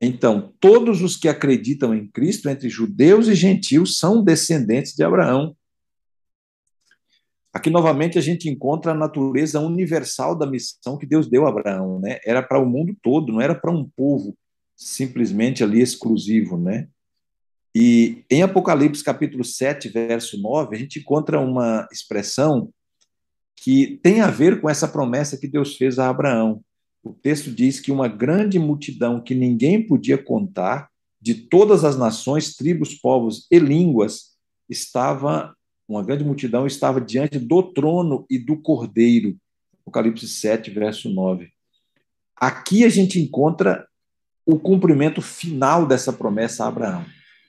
Então, 0.00 0.54
todos 0.58 1.02
os 1.02 1.16
que 1.16 1.28
acreditam 1.28 1.94
em 1.94 2.06
Cristo, 2.08 2.48
entre 2.48 2.68
judeus 2.68 3.28
e 3.28 3.34
gentios, 3.34 3.98
são 3.98 4.24
descendentes 4.24 4.94
de 4.94 5.04
Abraão. 5.04 5.54
Aqui, 7.52 7.70
novamente, 7.70 8.18
a 8.18 8.22
gente 8.22 8.48
encontra 8.48 8.92
a 8.92 8.94
natureza 8.94 9.60
universal 9.60 10.36
da 10.36 10.46
missão 10.46 10.98
que 10.98 11.06
Deus 11.06 11.28
deu 11.28 11.46
a 11.46 11.50
Abraão. 11.50 11.98
Né? 12.00 12.18
Era 12.24 12.42
para 12.42 12.58
o 12.58 12.66
mundo 12.66 12.96
todo, 13.02 13.32
não 13.32 13.40
era 13.40 13.54
para 13.54 13.70
um 13.70 13.88
povo 13.96 14.36
simplesmente 14.74 15.62
ali 15.64 15.80
exclusivo. 15.80 16.58
Né? 16.58 16.88
E 17.74 18.24
em 18.30 18.42
Apocalipse, 18.42 19.04
capítulo 19.04 19.44
7, 19.44 19.88
verso 19.88 20.40
9, 20.40 20.74
a 20.74 20.78
gente 20.78 20.98
encontra 20.98 21.40
uma 21.40 21.86
expressão 21.90 22.70
que 23.56 23.98
tem 24.02 24.20
a 24.20 24.30
ver 24.30 24.60
com 24.60 24.68
essa 24.68 24.86
promessa 24.86 25.36
que 25.36 25.48
Deus 25.48 25.76
fez 25.76 25.98
a 25.98 26.08
Abraão. 26.08 26.62
O 27.02 27.12
texto 27.12 27.50
diz 27.50 27.80
que 27.80 27.90
uma 27.90 28.08
grande 28.08 28.58
multidão 28.58 29.20
que 29.20 29.34
ninguém 29.34 29.84
podia 29.84 30.18
contar, 30.18 30.88
de 31.20 31.34
todas 31.34 31.84
as 31.84 31.96
nações, 31.96 32.54
tribos, 32.54 32.94
povos 32.94 33.46
e 33.50 33.58
línguas, 33.58 34.36
estava, 34.68 35.56
uma 35.88 36.04
grande 36.04 36.24
multidão 36.24 36.66
estava 36.66 37.00
diante 37.00 37.38
do 37.38 37.62
trono 37.62 38.26
e 38.30 38.38
do 38.38 38.60
cordeiro. 38.60 39.36
Apocalipse 39.80 40.28
7, 40.28 40.70
verso 40.70 41.08
9. 41.08 41.48
Aqui 42.36 42.84
a 42.84 42.88
gente 42.88 43.18
encontra 43.18 43.86
o 44.44 44.58
cumprimento 44.58 45.22
final 45.22 45.86
dessa 45.86 46.12
promessa 46.12 46.64
a 46.64 46.68
Abraão. 46.68 47.04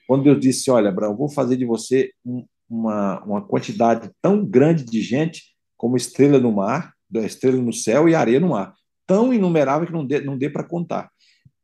Quando 0.06 0.24
Deus 0.24 0.40
disse: 0.40 0.70
Olha, 0.70 0.88
Abraão, 0.88 1.16
vou 1.16 1.28
fazer 1.28 1.56
de 1.56 1.66
você 1.66 2.10
um, 2.24 2.44
uma, 2.68 3.22
uma 3.24 3.42
quantidade 3.46 4.10
tão 4.22 4.44
grande 4.44 4.84
de 4.84 5.02
gente 5.02 5.57
como 5.78 5.96
estrela 5.96 6.38
no 6.38 6.52
mar, 6.52 6.92
estrela 7.14 7.56
no 7.56 7.72
céu 7.72 8.06
e 8.06 8.14
areia 8.14 8.38
no 8.38 8.50
mar 8.50 8.74
tão 9.08 9.32
inumerável 9.32 9.86
que 9.86 9.92
não 9.92 10.06
dê, 10.06 10.20
não 10.20 10.36
dê 10.36 10.50
para 10.50 10.62
contar. 10.62 11.10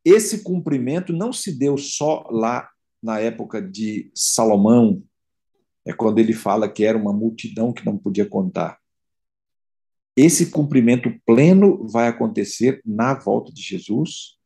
Esse 0.03 0.43
cumprimento 0.43 1.13
não 1.13 1.31
se 1.31 1.55
deu 1.55 1.77
só 1.77 2.27
lá 2.31 2.67
na 3.01 3.19
época 3.19 3.61
de 3.61 4.11
Salomão, 4.15 5.03
é 5.85 5.93
quando 5.93 6.17
ele 6.17 6.33
fala 6.33 6.67
que 6.67 6.83
era 6.83 6.97
uma 6.97 7.13
multidão 7.13 7.71
que 7.71 7.85
não 7.85 7.95
podia 7.95 8.25
contar. 8.25 8.79
Esse 10.17 10.47
cumprimento 10.47 11.13
pleno 11.23 11.87
vai 11.87 12.07
acontecer 12.07 12.81
na 12.83 13.13
volta 13.13 13.53
de 13.53 13.61
Jesus, 13.61 14.39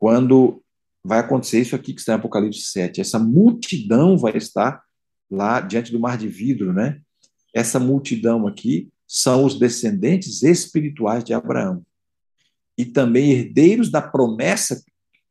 quando 0.00 0.60
vai 1.04 1.20
acontecer 1.20 1.60
isso 1.60 1.76
aqui 1.76 1.94
que 1.94 2.00
está 2.00 2.14
em 2.14 2.16
Apocalipse 2.16 2.62
7. 2.62 3.00
Essa 3.00 3.20
multidão 3.20 4.18
vai 4.18 4.36
estar 4.36 4.82
lá 5.30 5.60
diante 5.60 5.92
do 5.92 6.00
mar 6.00 6.18
de 6.18 6.26
vidro, 6.26 6.72
né? 6.72 7.00
Essa 7.56 7.80
multidão 7.80 8.46
aqui 8.46 8.92
são 9.08 9.42
os 9.42 9.58
descendentes 9.58 10.42
espirituais 10.42 11.24
de 11.24 11.32
Abraão 11.32 11.82
e 12.76 12.84
também 12.84 13.30
herdeiros 13.30 13.90
da 13.90 14.02
promessa 14.02 14.84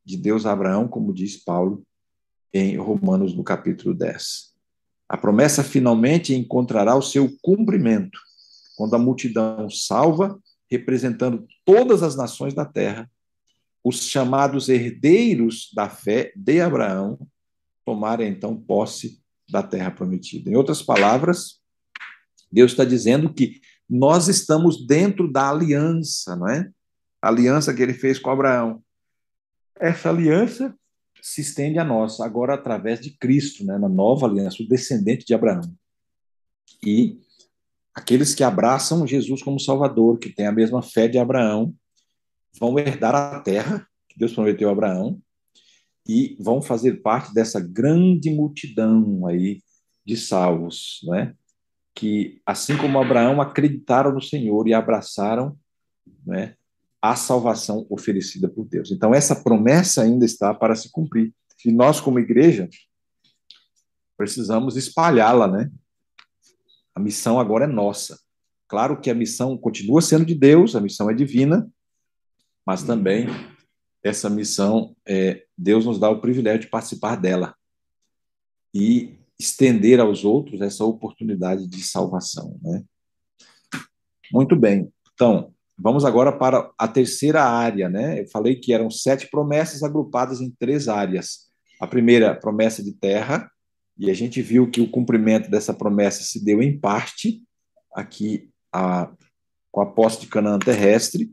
de 0.04 0.18
Deus 0.18 0.44
a 0.44 0.52
Abraão, 0.52 0.88
como 0.88 1.14
diz 1.14 1.38
Paulo 1.38 1.86
em 2.52 2.78
Romanos, 2.78 3.36
no 3.36 3.44
capítulo 3.44 3.94
10. 3.94 4.56
A 5.08 5.16
promessa 5.16 5.64
finalmente 5.64 6.34
encontrará 6.34 6.96
o 6.96 7.02
seu 7.02 7.32
cumprimento 7.44 8.20
quando 8.76 8.96
a 8.96 9.00
multidão 9.00 9.70
salva, 9.70 10.36
representando 10.68 11.46
todas 11.64 12.02
as 12.02 12.16
nações 12.16 12.56
da 12.56 12.66
terra, 12.66 13.08
os 13.84 14.02
chamados 14.02 14.68
herdeiros 14.68 15.70
da 15.76 15.88
fé 15.88 16.34
de 16.36 16.60
Abraão 16.60 17.20
tomarem 17.86 18.28
então 18.28 18.60
posse 18.60 19.22
da 19.48 19.62
terra 19.62 19.92
prometida. 19.92 20.50
Em 20.50 20.56
outras 20.56 20.82
palavras, 20.82 21.64
Deus 22.56 22.72
está 22.72 22.86
dizendo 22.86 23.34
que 23.34 23.60
nós 23.88 24.30
estamos 24.30 24.88
dentro 24.88 25.30
da 25.30 25.50
aliança, 25.50 26.38
não 26.38 26.48
é? 26.48 26.72
aliança 27.22 27.74
que 27.74 27.82
ele 27.84 27.94
fez 27.94 28.18
com 28.18 28.30
Abraão. 28.30 28.82
Essa 29.78 30.10
aliança 30.10 30.74
se 31.22 31.42
estende 31.42 31.80
a 31.80 31.84
nós, 31.84 32.22
agora 32.22 32.54
através 32.54 33.02
de 33.02 33.18
Cristo, 33.18 33.66
né, 33.66 33.78
na 33.78 33.90
nova 33.90 34.26
aliança, 34.26 34.64
o 34.64 34.68
descendente 34.68 35.26
de 35.26 35.34
Abraão. 35.34 35.76
E 36.86 37.20
aqueles 37.94 38.34
que 38.34 38.44
abraçam 38.44 39.06
Jesus 39.06 39.44
como 39.44 39.60
Salvador, 39.60 40.18
que 40.18 40.30
têm 40.30 40.48
a 40.48 40.52
mesma 40.52 40.82
fé 40.82 41.08
de 41.08 41.18
Abraão, 41.18 41.76
vão 42.58 42.80
herdar 42.80 43.16
a 43.16 43.42
terra 43.42 43.86
que 44.08 44.18
Deus 44.18 44.34
prometeu 44.34 44.70
a 44.70 44.72
Abraão 44.72 45.20
e 46.08 46.38
vão 46.40 46.62
fazer 46.62 47.02
parte 47.02 47.34
dessa 47.34 47.60
grande 47.60 48.30
multidão 48.30 49.28
aí 49.28 49.62
de 50.06 50.16
salvos, 50.16 51.00
né? 51.04 51.36
Que 51.96 52.42
assim 52.46 52.78
como 52.78 53.00
Abraão 53.00 53.42
acreditaram 53.42 54.12
no 54.12 54.22
Senhor 54.22 54.68
e 54.68 54.74
abraçaram, 54.74 55.58
né? 56.26 56.56
a 57.02 57.16
salvação 57.16 57.86
oferecida 57.90 58.50
por 58.50 58.66
Deus. 58.66 58.92
Então, 58.92 59.14
essa 59.14 59.36
promessa 59.36 60.02
ainda 60.02 60.26
está 60.26 60.54
para 60.54 60.76
se 60.76 60.92
cumprir. 60.92 61.34
E 61.64 61.72
nós, 61.72 62.02
como 62.02 62.20
igreja, 62.20 62.68
precisamos 64.18 64.76
espalhá-la, 64.76 65.48
né? 65.48 65.72
A 66.96 67.00
missão 67.00 67.40
agora 67.40 67.66
é 67.66 67.68
nossa. 67.68 68.20
Claro 68.68 69.00
que 69.00 69.10
a 69.10 69.16
missão 69.16 69.58
continua 69.58 70.02
sendo 70.02 70.26
de 70.26 70.34
Deus, 70.34 70.76
a 70.76 70.82
missão 70.82 71.10
é 71.10 71.14
divina, 71.14 71.70
mas 72.66 72.84
também 72.84 73.28
essa 74.04 74.30
missão, 74.30 74.96
é, 75.06 75.46
Deus 75.58 75.86
nos 75.86 76.00
dá 76.00 76.10
o 76.10 76.22
privilégio 76.22 76.62
de 76.62 76.68
participar 76.68 77.16
dela 77.16 77.56
e 78.74 79.18
estender 79.40 80.00
aos 80.00 80.24
outros 80.24 80.62
essa 80.62 80.84
oportunidade 80.86 81.68
de 81.68 81.84
salvação, 81.84 82.58
né? 82.62 82.84
Muito 84.32 84.56
bem. 84.56 84.92
Então, 85.14 85.54
Vamos 85.78 86.06
agora 86.06 86.32
para 86.32 86.72
a 86.78 86.88
terceira 86.88 87.44
área, 87.44 87.90
né? 87.90 88.22
Eu 88.22 88.30
falei 88.30 88.56
que 88.56 88.74
eram 88.74 88.90
sete 88.90 89.30
promessas 89.30 89.84
agrupadas 89.84 90.40
em 90.40 90.50
três 90.50 90.88
áreas. 90.88 91.48
A 91.82 91.86
primeira, 91.86 92.34
promessa 92.34 92.82
de 92.82 92.94
terra, 92.94 93.52
e 93.98 94.10
a 94.10 94.14
gente 94.14 94.42
viu 94.42 94.70
que 94.72 94.80
o 94.80 94.90
cumprimento 94.90 95.52
dessa 95.52 95.74
promessa 95.74 96.24
se 96.24 96.44
deu 96.44 96.62
em 96.62 96.80
parte 96.80 97.44
aqui 97.94 98.50
a, 98.72 99.12
com 99.70 99.82
a 99.82 99.86
posse 99.86 100.22
de 100.22 100.28
Canaã 100.28 100.58
terrestre, 100.58 101.30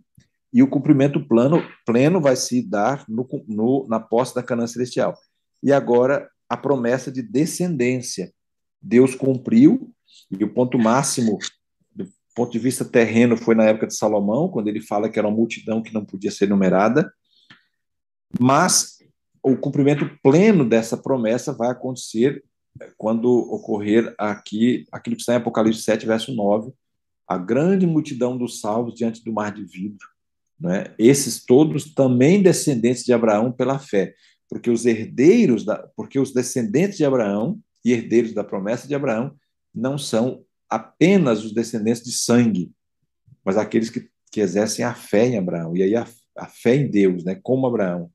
e 0.52 0.60
o 0.62 0.68
cumprimento 0.68 1.24
plano, 1.26 1.62
pleno 1.86 2.20
vai 2.20 2.34
se 2.34 2.62
dar 2.62 3.04
no, 3.08 3.26
no, 3.46 3.86
na 3.88 4.00
posse 4.00 4.34
da 4.34 4.42
Canaã 4.42 4.66
celestial. 4.66 5.16
E 5.62 5.72
agora 5.72 6.28
a 6.52 6.56
promessa 6.56 7.10
de 7.10 7.22
descendência. 7.22 8.30
Deus 8.80 9.14
cumpriu, 9.14 9.90
e 10.30 10.44
o 10.44 10.52
ponto 10.52 10.78
máximo 10.78 11.38
ponto 12.34 12.52
de 12.52 12.58
vista 12.58 12.84
terreno 12.84 13.36
foi 13.36 13.54
na 13.54 13.64
época 13.64 13.86
de 13.86 13.94
Salomão, 13.94 14.48
quando 14.48 14.68
ele 14.68 14.80
fala 14.80 15.08
que 15.08 15.18
era 15.18 15.28
uma 15.28 15.36
multidão 15.36 15.82
que 15.82 15.92
não 15.92 16.04
podia 16.04 16.30
ser 16.30 16.48
numerada, 16.48 17.12
mas 18.38 18.98
o 19.42 19.56
cumprimento 19.56 20.08
pleno 20.22 20.66
dessa 20.68 20.96
promessa 20.96 21.52
vai 21.52 21.70
acontecer 21.70 22.42
quando 22.96 23.26
ocorrer 23.30 24.14
aqui, 24.16 24.86
aquilo 24.90 25.16
que 25.16 25.22
está 25.22 25.34
em 25.34 25.36
Apocalipse 25.36 25.82
7, 25.82 26.06
verso 26.06 26.34
9, 26.34 26.72
a 27.26 27.36
grande 27.36 27.86
multidão 27.86 28.36
dos 28.36 28.60
salvos 28.60 28.94
diante 28.94 29.22
do 29.24 29.32
mar 29.32 29.52
de 29.52 29.64
vidro. 29.64 30.06
Né? 30.58 30.94
Esses 30.98 31.44
todos 31.44 31.92
também 31.92 32.42
descendentes 32.42 33.04
de 33.04 33.12
Abraão 33.12 33.52
pela 33.52 33.78
fé, 33.78 34.14
porque 34.52 34.70
os 34.70 34.84
herdeiros, 34.84 35.64
da, 35.64 35.78
porque 35.96 36.18
os 36.18 36.30
descendentes 36.30 36.98
de 36.98 37.06
Abraão 37.06 37.58
e 37.82 37.90
herdeiros 37.90 38.34
da 38.34 38.44
promessa 38.44 38.86
de 38.86 38.94
Abraão 38.94 39.34
não 39.74 39.96
são 39.96 40.44
apenas 40.68 41.42
os 41.42 41.54
descendentes 41.54 42.02
de 42.02 42.12
sangue, 42.12 42.70
mas 43.42 43.56
aqueles 43.56 43.88
que, 43.88 44.10
que 44.30 44.42
exercem 44.42 44.84
a 44.84 44.94
fé 44.94 45.26
em 45.26 45.38
Abraão, 45.38 45.74
e 45.74 45.82
aí 45.82 45.96
a, 45.96 46.06
a 46.36 46.46
fé 46.46 46.76
em 46.76 46.90
Deus, 46.90 47.24
né, 47.24 47.34
como 47.42 47.66
Abraão. 47.66 48.12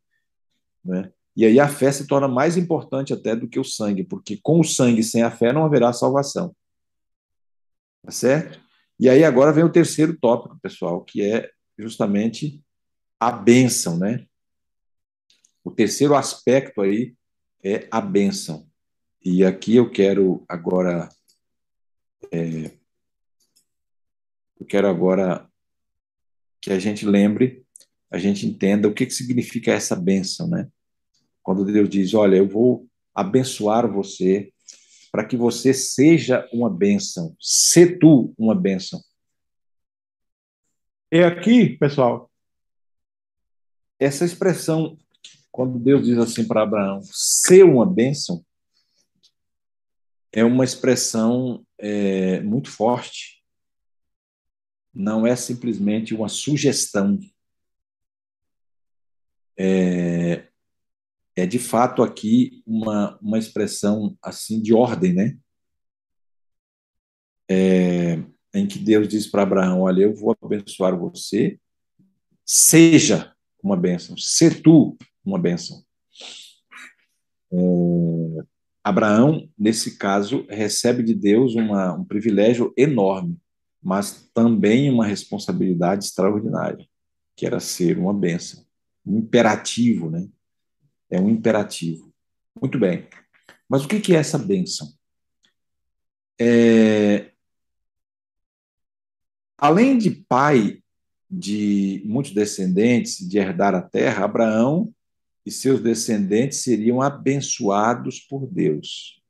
Né? 0.85 1.11
E 1.35 1.43
aí 1.43 1.59
a 1.59 1.67
fé 1.67 1.91
se 1.91 2.05
torna 2.05 2.27
mais 2.27 2.55
importante 2.55 3.11
até 3.11 3.35
do 3.35 3.49
que 3.49 3.59
o 3.59 3.63
sangue, 3.63 4.03
porque 4.03 4.37
com 4.43 4.59
o 4.59 4.63
sangue 4.63 5.01
sem 5.01 5.23
a 5.23 5.31
fé 5.31 5.51
não 5.51 5.65
haverá 5.65 5.91
salvação. 5.91 6.55
Tá 8.03 8.11
certo? 8.11 8.61
E 8.99 9.09
aí 9.09 9.23
agora 9.23 9.51
vem 9.51 9.63
o 9.63 9.71
terceiro 9.71 10.15
tópico, 10.15 10.59
pessoal, 10.61 11.03
que 11.03 11.23
é 11.23 11.49
justamente 11.79 12.63
a 13.19 13.31
bênção, 13.31 13.97
né? 13.97 14.27
O 15.67 15.71
terceiro 15.71 16.15
aspecto 16.15 16.81
aí 16.81 17.13
é 17.61 17.89
a 17.91 17.99
bênção. 17.99 18.65
E 19.21 19.43
aqui 19.43 19.75
eu 19.75 19.91
quero 19.91 20.45
agora 20.47 21.09
é, 22.31 22.71
eu 24.57 24.65
quero 24.65 24.87
agora 24.87 25.45
que 26.61 26.71
a 26.71 26.79
gente 26.79 27.05
lembre, 27.05 27.65
a 28.09 28.17
gente 28.17 28.47
entenda 28.47 28.87
o 28.87 28.93
que, 28.93 29.05
que 29.05 29.13
significa 29.13 29.73
essa 29.73 29.93
bênção, 29.93 30.47
né? 30.47 30.69
Quando 31.43 31.65
Deus 31.65 31.89
diz, 31.89 32.13
olha, 32.13 32.37
eu 32.37 32.47
vou 32.47 32.87
abençoar 33.13 33.91
você 33.91 34.53
para 35.11 35.25
que 35.25 35.35
você 35.35 35.73
seja 35.73 36.47
uma 36.53 36.69
bênção, 36.69 37.35
se 37.41 37.97
tu 37.97 38.33
uma 38.37 38.55
bênção. 38.55 39.01
É 41.11 41.25
aqui, 41.25 41.75
pessoal, 41.77 42.31
essa 43.99 44.23
expressão, 44.23 44.97
quando 45.57 45.79
Deus 45.79 46.05
diz 46.05 46.19
assim 46.19 46.47
para 46.47 46.61
Abraão, 46.61 47.01
ser 47.01 47.63
uma 47.63 47.83
bênção, 47.83 48.45
é 50.31 50.43
uma 50.43 50.63
expressão 50.63 51.65
é, 51.79 52.39
muito 52.41 52.69
forte. 52.69 53.43
Não 54.93 55.25
é 55.25 55.35
simplesmente 55.35 56.13
uma 56.13 56.29
sugestão. 56.29 57.17
É, 59.57 60.47
é 61.35 61.47
de 61.47 61.57
fato 61.57 62.03
aqui 62.03 62.61
uma, 62.63 63.17
uma 63.19 63.39
expressão 63.39 64.15
assim 64.21 64.61
de 64.61 64.75
ordem, 64.75 65.11
né? 65.11 65.39
É, 67.49 68.23
em 68.53 68.67
que 68.67 68.77
Deus 68.77 69.07
diz 69.07 69.25
para 69.25 69.41
Abraão: 69.41 69.81
Olha, 69.81 70.03
eu 70.03 70.13
vou 70.13 70.37
abençoar 70.39 70.95
você, 70.95 71.59
seja 72.45 73.35
uma 73.63 73.75
bênção, 73.75 74.15
se 74.15 74.61
tu 74.61 74.95
uma 75.27 75.39
bênção. 75.39 75.83
É, 77.51 77.57
Abraão, 78.83 79.49
nesse 79.57 79.97
caso, 79.97 80.45
recebe 80.49 81.03
de 81.03 81.13
Deus 81.13 81.55
uma, 81.55 81.93
um 81.93 82.05
privilégio 82.05 82.73
enorme, 82.77 83.37
mas 83.83 84.29
também 84.33 84.89
uma 84.89 85.05
responsabilidade 85.05 86.05
extraordinária, 86.05 86.87
que 87.35 87.45
era 87.45 87.59
ser 87.59 87.97
uma 87.97 88.13
bênção, 88.13 88.65
um 89.05 89.17
imperativo, 89.19 90.09
né? 90.09 90.27
É 91.09 91.19
um 91.19 91.29
imperativo. 91.29 92.13
Muito 92.59 92.79
bem. 92.79 93.07
Mas 93.69 93.83
o 93.83 93.87
que 93.87 94.13
é 94.13 94.17
essa 94.17 94.37
bênção? 94.37 94.87
É... 96.39 97.31
Além 99.57 99.97
de 99.97 100.11
pai 100.11 100.81
de 101.29 102.01
muitos 102.05 102.31
descendentes, 102.31 103.17
de 103.27 103.37
herdar 103.37 103.75
a 103.75 103.81
terra, 103.81 104.25
Abraão 104.25 104.93
e 105.47 105.51
seus 105.51 105.79
descendentes 105.79 106.57
seriam 106.59 107.01
abençoados 107.01 108.19
por 108.19 108.45
Deus. 108.45 109.23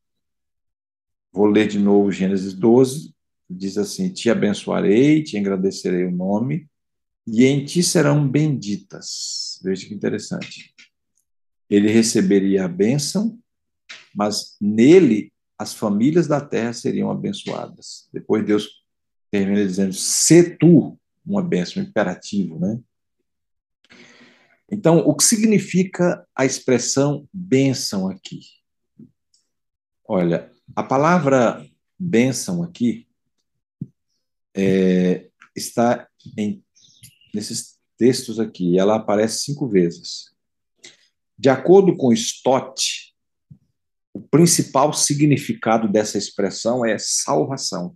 Vou 1.31 1.45
ler 1.45 1.68
de 1.68 1.77
novo 1.77 2.11
Gênesis 2.11 2.56
12, 2.56 3.14
diz 3.48 3.77
assim: 3.77 4.11
Te 4.11 4.27
abençoarei, 4.27 5.23
te 5.23 5.38
agradecerei 5.38 6.06
o 6.06 6.11
nome, 6.11 6.68
e 7.27 7.45
em 7.45 7.64
ti 7.64 7.84
serão 7.84 8.27
benditas. 8.27 9.60
Veja 9.64 9.88
que 9.88 9.94
interessante. 9.94 10.73
Ele 11.69 11.91
receberia 11.91 12.65
a 12.65 12.68
bênção, 12.68 13.38
mas 14.15 14.57
nele 14.60 15.31
as 15.56 15.76
famílias 15.76 16.26
da 16.26 16.41
terra 16.41 16.73
seriam 16.73 17.11
abençoadas. 17.11 18.10
Depois 18.11 18.44
Deus 18.44 18.84
termina 19.30 19.64
dizendo: 19.64 19.94
Se 19.94 20.57
tu, 20.57 20.98
uma 21.23 21.44
bênção, 21.44 21.84
imperativo, 21.84 22.57
né? 22.57 22.80
Então, 24.69 24.99
o 24.99 25.15
que 25.15 25.23
significa 25.23 26.27
a 26.35 26.45
expressão 26.45 27.27
bênção 27.31 28.10
aqui? 28.10 28.41
Olha, 30.06 30.52
a 30.76 30.84
palavra 30.84 31.65
bênção 31.98 32.61
aqui 32.64 33.07
é, 34.56 35.30
está 35.56 36.07
em, 36.38 36.64
nesses 37.34 37.77
textos 37.98 38.39
aqui, 38.39 38.77
ela 38.77 38.95
aparece 38.95 39.44
cinco 39.44 39.68
vezes. 39.68 40.35
De 41.38 41.49
acordo 41.49 41.95
com 41.95 42.11
Stott, 42.11 43.15
o 44.14 44.22
principal 44.22 44.91
significado 44.94 45.88
dessa 45.88 46.18
expressão 46.18 46.85
é 46.85 46.98
salvação. 46.98 47.95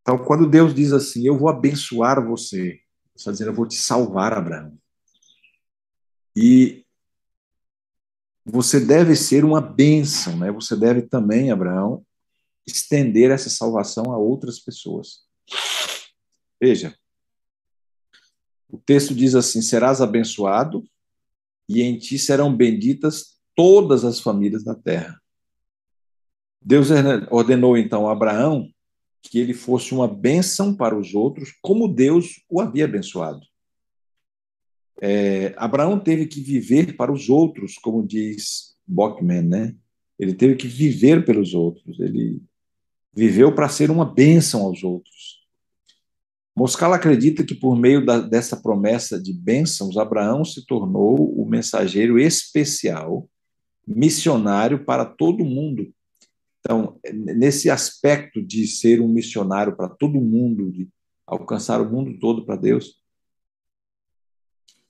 Então, 0.00 0.18
quando 0.18 0.48
Deus 0.48 0.74
diz 0.74 0.92
assim, 0.92 1.26
eu 1.26 1.36
vou 1.36 1.48
abençoar 1.48 2.24
você, 2.24 2.78
está 3.14 3.30
dizendo, 3.30 3.50
eu 3.50 3.54
vou 3.54 3.66
te 3.66 3.76
salvar, 3.76 4.32
Abraão. 4.32 4.76
E 6.36 6.84
você 8.44 8.80
deve 8.80 9.14
ser 9.14 9.44
uma 9.44 9.60
bênção, 9.60 10.36
né? 10.36 10.50
Você 10.52 10.76
deve 10.76 11.02
também, 11.02 11.50
Abraão, 11.50 12.04
estender 12.66 13.30
essa 13.30 13.48
salvação 13.48 14.12
a 14.12 14.18
outras 14.18 14.58
pessoas. 14.58 15.24
Veja, 16.60 16.94
o 18.68 18.78
texto 18.78 19.14
diz 19.14 19.34
assim: 19.34 19.62
serás 19.62 20.00
abençoado 20.00 20.84
e 21.68 21.82
em 21.82 21.96
ti 21.98 22.18
serão 22.18 22.54
benditas 22.54 23.38
todas 23.54 24.04
as 24.04 24.20
famílias 24.20 24.64
da 24.64 24.74
terra. 24.74 25.20
Deus 26.60 26.88
ordenou 27.30 27.76
então 27.76 28.08
a 28.08 28.12
Abraão 28.12 28.73
que 29.30 29.38
ele 29.38 29.54
fosse 29.54 29.94
uma 29.94 30.06
bênção 30.06 30.74
para 30.74 30.96
os 30.96 31.14
outros, 31.14 31.52
como 31.62 31.88
Deus 31.88 32.42
o 32.48 32.60
havia 32.60 32.84
abençoado. 32.84 33.40
É, 35.00 35.54
Abraão 35.56 35.98
teve 35.98 36.26
que 36.26 36.40
viver 36.40 36.96
para 36.96 37.12
os 37.12 37.28
outros, 37.28 37.76
como 37.76 38.06
diz 38.06 38.76
Bockman, 38.86 39.42
né? 39.42 39.74
Ele 40.18 40.34
teve 40.34 40.54
que 40.54 40.68
viver 40.68 41.24
pelos 41.24 41.54
outros. 41.54 41.98
Ele 41.98 42.40
viveu 43.12 43.54
para 43.54 43.68
ser 43.68 43.90
uma 43.90 44.04
bênção 44.04 44.62
aos 44.62 44.84
outros. 44.84 45.42
Moscal 46.56 46.92
acredita 46.92 47.42
que 47.42 47.54
por 47.54 47.76
meio 47.76 48.04
da, 48.04 48.20
dessa 48.20 48.56
promessa 48.56 49.20
de 49.20 49.32
bênçãos, 49.32 49.96
Abraão 49.96 50.44
se 50.44 50.64
tornou 50.64 51.34
o 51.34 51.48
mensageiro 51.48 52.18
especial, 52.18 53.28
missionário 53.86 54.84
para 54.84 55.04
todo 55.04 55.44
mundo 55.44 55.92
então, 56.64 56.98
nesse 57.12 57.68
aspecto 57.68 58.42
de 58.42 58.66
ser 58.66 58.98
um 58.98 59.08
missionário 59.08 59.76
para 59.76 59.86
todo 59.86 60.18
mundo, 60.18 60.72
de 60.72 60.88
alcançar 61.26 61.78
o 61.78 61.90
mundo 61.90 62.18
todo 62.18 62.46
para 62.46 62.56
Deus, 62.56 63.02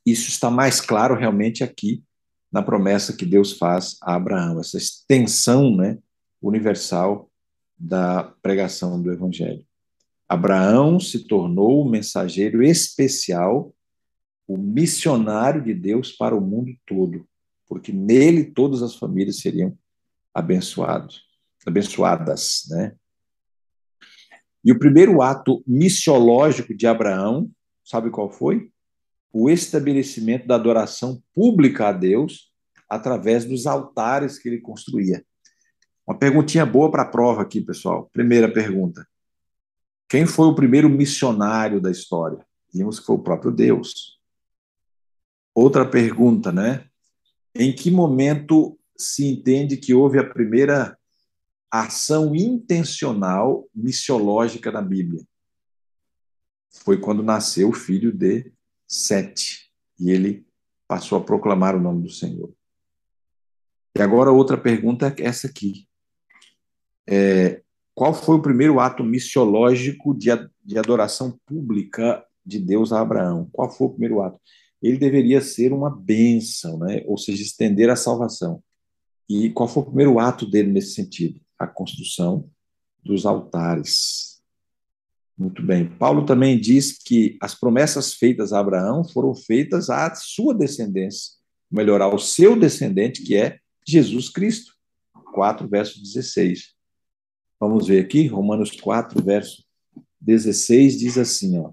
isso 0.07 0.29
está 0.29 0.49
mais 0.53 0.81
claro 0.81 1.17
realmente 1.17 1.65
aqui 1.65 2.05
na 2.53 2.63
promessa 2.63 3.17
que 3.17 3.27
Deus 3.27 3.55
faz 3.59 3.97
a 4.01 4.15
Abraão, 4.15 4.61
essa 4.61 4.79
extensão 4.79 5.75
né, 5.75 5.99
universal 6.41 7.29
da 7.77 8.23
pregação 8.41 9.03
do 9.03 9.11
Evangelho. 9.11 9.67
Abraão 10.29 11.01
se 11.01 11.27
tornou 11.27 11.83
o 11.83 11.91
mensageiro 11.91 12.63
especial, 12.63 13.75
o 14.47 14.57
missionário 14.57 15.65
de 15.65 15.75
Deus 15.75 16.13
para 16.13 16.37
o 16.37 16.41
mundo 16.41 16.73
todo, 16.87 17.27
porque 17.67 17.91
nele 17.91 18.45
todas 18.45 18.81
as 18.81 18.95
famílias 18.95 19.41
seriam 19.41 19.77
abençoadas 20.33 21.34
abençoadas, 21.67 22.63
né? 22.71 22.95
E 24.65 24.73
o 24.73 24.79
primeiro 24.79 25.21
ato 25.21 25.63
missiológico 25.67 26.75
de 26.75 26.87
Abraão, 26.87 27.51
sabe 27.85 28.11
qual 28.11 28.31
foi? 28.31 28.71
O 29.31 29.51
estabelecimento 29.51 30.47
da 30.47 30.55
adoração 30.55 31.23
pública 31.35 31.89
a 31.89 31.93
Deus 31.93 32.51
através 32.89 33.45
dos 33.45 33.67
altares 33.67 34.39
que 34.39 34.49
ele 34.49 34.61
construía. 34.61 35.25
Uma 36.07 36.19
perguntinha 36.19 36.65
boa 36.65 36.91
para 36.91 37.03
a 37.03 37.09
prova 37.09 37.43
aqui, 37.43 37.61
pessoal. 37.61 38.09
Primeira 38.13 38.51
pergunta: 38.51 39.07
Quem 40.09 40.25
foi 40.25 40.47
o 40.47 40.55
primeiro 40.55 40.89
missionário 40.89 41.81
da 41.81 41.91
história? 41.91 42.45
Vimos 42.73 42.99
que 42.99 43.07
foi 43.07 43.17
o 43.17 43.23
próprio 43.23 43.51
Deus. 43.51 44.19
Outra 45.55 45.89
pergunta, 45.89 46.51
né? 46.51 46.87
Em 47.55 47.73
que 47.73 47.91
momento 47.91 48.79
se 48.97 49.27
entende 49.27 49.77
que 49.77 49.95
houve 49.95 50.19
a 50.19 50.29
primeira 50.29 50.97
ação 51.83 52.35
intencional 52.35 53.69
missiológica 53.75 54.71
na 54.71 54.83
Bíblia. 54.83 55.23
Foi 56.71 56.99
quando 56.99 57.23
nasceu 57.23 57.71
o 57.71 57.75
filho 57.75 58.13
de 58.13 58.53
Sete, 58.87 59.73
e 59.99 60.11
ele 60.11 60.47
passou 60.87 61.19
a 61.19 61.25
proclamar 61.25 61.75
o 61.75 61.81
nome 61.81 62.03
do 62.03 62.11
Senhor. 62.11 62.53
E 63.97 64.03
agora 64.03 64.31
outra 64.31 64.59
pergunta 64.59 65.15
é 65.19 65.23
essa 65.25 65.47
aqui. 65.47 65.89
É, 67.09 67.63
qual 67.95 68.13
foi 68.13 68.37
o 68.37 68.43
primeiro 68.43 68.79
ato 68.79 69.03
missiológico 69.03 70.15
de 70.15 70.79
adoração 70.79 71.39
pública 71.47 72.25
de 72.45 72.59
Deus 72.59 72.93
a 72.93 73.01
Abraão? 73.01 73.49
Qual 73.53 73.71
foi 73.71 73.87
o 73.87 73.91
primeiro 73.91 74.21
ato? 74.21 74.39
ele 74.87 74.99
deveria 74.99 75.41
ser 75.41 75.73
uma 75.73 75.89
bênção, 75.89 76.79
né? 76.79 77.03
ou 77.07 77.17
seja, 77.17 77.43
estender 77.43 77.89
a 77.89 77.97
salvação. 77.97 78.63
E 79.29 79.49
qual 79.51 79.67
foi 79.67 79.83
o 79.83 79.87
primeiro 79.87 80.19
ato 80.19 80.47
dele 80.47 80.71
nesse 80.71 80.95
sentido? 80.95 81.41
A 81.59 81.67
construção 81.67 82.51
dos 83.03 83.27
altares. 83.27 84.43
Muito 85.37 85.63
bem. 85.63 85.89
Paulo 85.89 86.25
também 86.25 86.59
diz 86.59 86.97
que 86.99 87.37
as 87.41 87.55
promessas 87.55 88.15
feitas 88.15 88.53
a 88.53 88.61
Abraão 88.61 89.05
foram 89.05 89.35
feitas 89.35 89.91
à 89.91 90.15
sua 90.15 90.55
descendência, 90.55 91.33
melhorar 91.71 92.15
o 92.15 92.19
seu 92.19 92.59
descendente, 92.59 93.23
que 93.23 93.37
é 93.37 93.59
Jesus 93.87 94.29
Cristo. 94.29 94.73
4, 95.33 95.69
verso 95.69 96.01
16. 96.01 96.75
Vamos 97.59 97.89
ver 97.89 98.05
aqui, 98.05 98.27
Romanos 98.29 98.71
4, 98.71 99.23
verso 99.23 99.65
16, 100.21 100.99
diz 100.99 101.19
assim, 101.19 101.59
ó. 101.59 101.73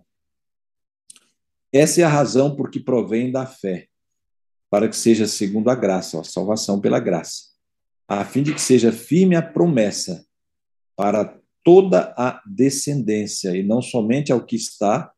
Essa 1.72 2.02
é 2.02 2.04
a 2.04 2.10
razão 2.10 2.56
por 2.56 2.70
que 2.70 2.80
provém 2.80 3.32
da 3.32 3.46
fé, 3.46 3.88
para 4.70 4.90
que 4.90 4.96
seja 4.96 5.28
segundo 5.28 5.70
a 5.70 5.76
graça, 5.76 6.20
a 6.20 6.24
salvação 6.24 6.82
pela 6.82 7.00
graça, 7.00 7.51
a 8.20 8.26
fim 8.26 8.44
de 8.44 8.54
que 8.54 8.60
seja 8.60 8.92
firme 8.92 9.38
a 9.38 9.42
promessa 9.42 10.26
para 10.98 11.40
toda 11.64 12.14
a 12.18 12.42
descendência, 12.46 13.56
e 13.56 13.64
não 13.64 13.82
somente 13.82 14.34
ao 14.34 14.46
que 14.46 14.56
está, 14.56 15.12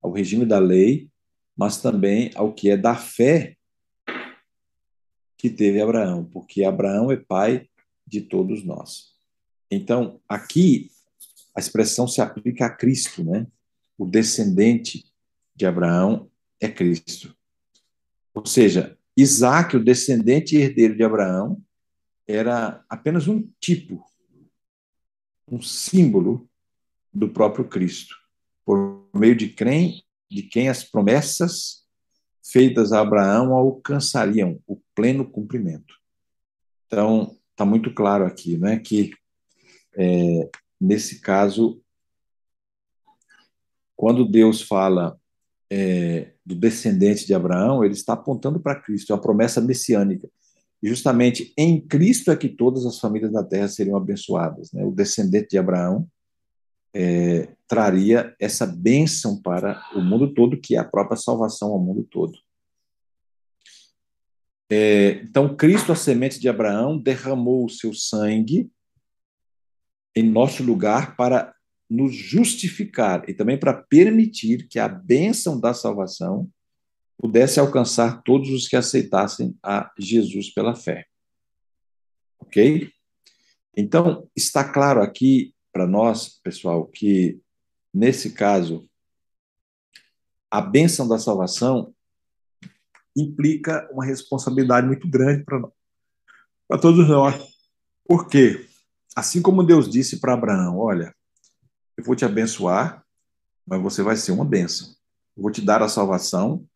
ao 0.00 0.10
regime 0.10 0.46
da 0.46 0.58
lei, 0.58 1.10
mas 1.54 1.82
também 1.82 2.30
ao 2.34 2.54
que 2.54 2.70
é 2.70 2.76
da 2.76 2.94
fé 2.94 3.56
que 5.36 5.50
teve 5.50 5.82
Abraão, 5.82 6.24
porque 6.24 6.64
Abraão 6.64 7.12
é 7.12 7.16
pai 7.16 7.68
de 8.06 8.22
todos 8.22 8.64
nós. 8.64 9.12
Então, 9.70 10.18
aqui 10.26 10.90
a 11.54 11.60
expressão 11.60 12.08
se 12.08 12.22
aplica 12.22 12.64
a 12.64 12.70
Cristo, 12.70 13.22
né? 13.22 13.46
O 13.98 14.06
descendente 14.06 15.04
de 15.54 15.66
Abraão 15.66 16.30
é 16.58 16.68
Cristo. 16.68 17.36
Ou 18.32 18.46
seja, 18.46 18.96
Isaac, 19.14 19.76
o 19.76 19.84
descendente 19.84 20.56
herdeiro 20.56 20.96
de 20.96 21.02
Abraão, 21.02 21.62
era 22.32 22.84
apenas 22.88 23.28
um 23.28 23.48
tipo, 23.60 24.04
um 25.50 25.60
símbolo 25.60 26.48
do 27.12 27.28
próprio 27.28 27.68
Cristo, 27.68 28.14
por 28.64 29.08
meio 29.14 29.36
de 29.36 29.48
quem, 29.48 30.02
de 30.30 30.42
quem 30.42 30.68
as 30.68 30.82
promessas 30.82 31.82
feitas 32.44 32.92
a 32.92 33.00
Abraão 33.00 33.54
alcançariam 33.54 34.60
o 34.66 34.80
pleno 34.94 35.28
cumprimento. 35.28 35.94
Então, 36.86 37.36
está 37.50 37.64
muito 37.64 37.92
claro 37.92 38.24
aqui, 38.24 38.56
né, 38.56 38.78
que 38.78 39.12
é, 39.94 40.50
nesse 40.80 41.20
caso, 41.20 41.82
quando 43.94 44.28
Deus 44.28 44.62
fala 44.62 45.18
é, 45.70 46.32
do 46.44 46.54
descendente 46.54 47.26
de 47.26 47.34
Abraão, 47.34 47.84
ele 47.84 47.94
está 47.94 48.14
apontando 48.14 48.60
para 48.60 48.80
Cristo, 48.80 49.12
é 49.12 49.14
uma 49.14 49.22
promessa 49.22 49.60
messiânica. 49.60 50.28
E 50.82 50.88
justamente 50.88 51.52
em 51.56 51.80
Cristo 51.80 52.30
é 52.30 52.36
que 52.36 52.48
todas 52.48 52.84
as 52.84 52.98
famílias 52.98 53.32
da 53.32 53.44
terra 53.44 53.68
seriam 53.68 53.96
abençoadas. 53.96 54.72
Né? 54.72 54.84
O 54.84 54.90
descendente 54.90 55.50
de 55.50 55.58
Abraão 55.58 56.08
é, 56.94 57.54
traria 57.68 58.34
essa 58.38 58.66
bênção 58.66 59.40
para 59.40 59.82
o 59.94 60.00
mundo 60.00 60.34
todo, 60.34 60.60
que 60.60 60.74
é 60.74 60.78
a 60.78 60.84
própria 60.84 61.16
salvação 61.16 61.70
ao 61.70 61.78
mundo 61.78 62.06
todo. 62.10 62.36
É, 64.70 65.22
então, 65.22 65.54
Cristo, 65.54 65.92
a 65.92 65.96
semente 65.96 66.40
de 66.40 66.48
Abraão, 66.48 66.98
derramou 66.98 67.64
o 67.64 67.70
seu 67.70 67.92
sangue 67.92 68.70
em 70.16 70.22
nosso 70.22 70.62
lugar 70.62 71.14
para 71.16 71.54
nos 71.88 72.14
justificar 72.14 73.28
e 73.28 73.34
também 73.34 73.58
para 73.58 73.74
permitir 73.74 74.66
que 74.68 74.78
a 74.78 74.88
bênção 74.88 75.60
da 75.60 75.74
salvação 75.74 76.48
pudesse 77.22 77.60
alcançar 77.60 78.20
todos 78.24 78.50
os 78.50 78.66
que 78.66 78.74
aceitassem 78.74 79.56
a 79.62 79.92
Jesus 79.96 80.52
pela 80.52 80.74
fé. 80.74 81.06
Ok? 82.40 82.92
Então, 83.76 84.28
está 84.34 84.64
claro 84.64 85.00
aqui 85.00 85.54
para 85.72 85.86
nós, 85.86 86.40
pessoal, 86.42 86.84
que 86.88 87.40
nesse 87.94 88.32
caso, 88.32 88.90
a 90.50 90.60
bênção 90.60 91.06
da 91.06 91.16
salvação 91.16 91.94
implica 93.16 93.88
uma 93.92 94.04
responsabilidade 94.04 94.88
muito 94.88 95.08
grande 95.08 95.44
para 95.44 95.62
para 96.66 96.80
todos 96.80 97.06
nós. 97.06 97.34
Por 98.04 98.26
quê? 98.28 98.66
Assim 99.14 99.42
como 99.42 99.62
Deus 99.62 99.88
disse 99.88 100.18
para 100.18 100.32
Abraão: 100.32 100.78
Olha, 100.78 101.14
eu 101.96 102.02
vou 102.02 102.16
te 102.16 102.24
abençoar, 102.24 103.04
mas 103.66 103.80
você 103.80 104.02
vai 104.02 104.16
ser 104.16 104.32
uma 104.32 104.44
bênção. 104.44 104.88
Eu 105.36 105.42
vou 105.42 105.52
te 105.52 105.60
dar 105.60 105.82
a 105.82 105.88
salvação, 105.88 106.66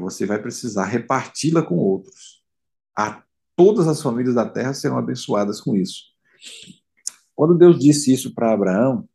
você 0.00 0.26
vai 0.26 0.40
precisar 0.40 0.86
reparti-la 0.86 1.62
com 1.62 1.76
outros. 1.76 2.42
A 2.96 3.22
todas 3.56 3.86
as 3.86 4.02
famílias 4.02 4.34
da 4.34 4.48
terra 4.48 4.74
serão 4.74 4.98
abençoadas 4.98 5.60
com 5.60 5.76
isso. 5.76 6.04
Quando 7.34 7.56
Deus 7.56 7.78
disse 7.78 8.12
isso 8.12 8.34
para 8.34 8.52
Abraão, 8.52 9.08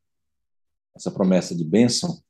essa 0.95 1.11
promessa 1.11 1.55
de 1.55 1.63
bênção, 1.63 2.21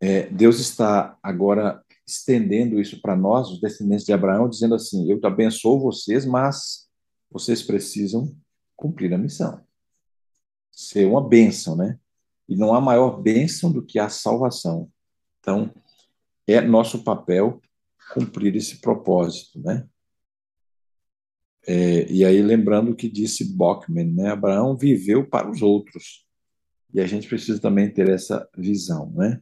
é, 0.00 0.26
Deus 0.28 0.58
está 0.58 1.16
agora 1.22 1.82
estendendo 2.06 2.80
isso 2.80 3.00
para 3.00 3.16
nós, 3.16 3.48
os 3.48 3.60
descendentes 3.60 4.04
de 4.04 4.12
Abraão, 4.12 4.48
dizendo 4.48 4.74
assim: 4.74 5.10
Eu 5.10 5.20
abençoo 5.22 5.80
vocês, 5.80 6.26
mas 6.26 6.88
vocês 7.30 7.62
precisam 7.62 8.34
cumprir 8.76 9.12
a 9.14 9.18
missão. 9.18 9.64
Ser 10.70 11.06
uma 11.06 11.26
bênção, 11.26 11.76
né? 11.76 11.98
E 12.48 12.56
não 12.56 12.74
há 12.74 12.80
maior 12.80 13.22
bênção 13.22 13.70
do 13.70 13.82
que 13.82 13.98
a 13.98 14.08
salvação. 14.08 14.90
Então, 15.40 15.72
é 16.46 16.60
nosso 16.60 17.02
papel 17.04 17.60
cumprir 18.12 18.54
esse 18.56 18.80
propósito, 18.80 19.60
né? 19.60 19.86
É, 21.66 22.10
e 22.10 22.24
aí, 22.24 22.42
lembrando 22.42 22.90
o 22.90 22.96
que 22.96 23.08
disse 23.08 23.56
Bockman, 23.56 24.12
né? 24.12 24.30
Abraão 24.30 24.76
viveu 24.76 25.24
para 25.24 25.48
os 25.48 25.62
outros. 25.62 26.26
E 26.92 27.00
a 27.00 27.06
gente 27.06 27.28
precisa 27.28 27.60
também 27.60 27.88
ter 27.88 28.08
essa 28.08 28.48
visão, 28.56 29.12
né? 29.12 29.40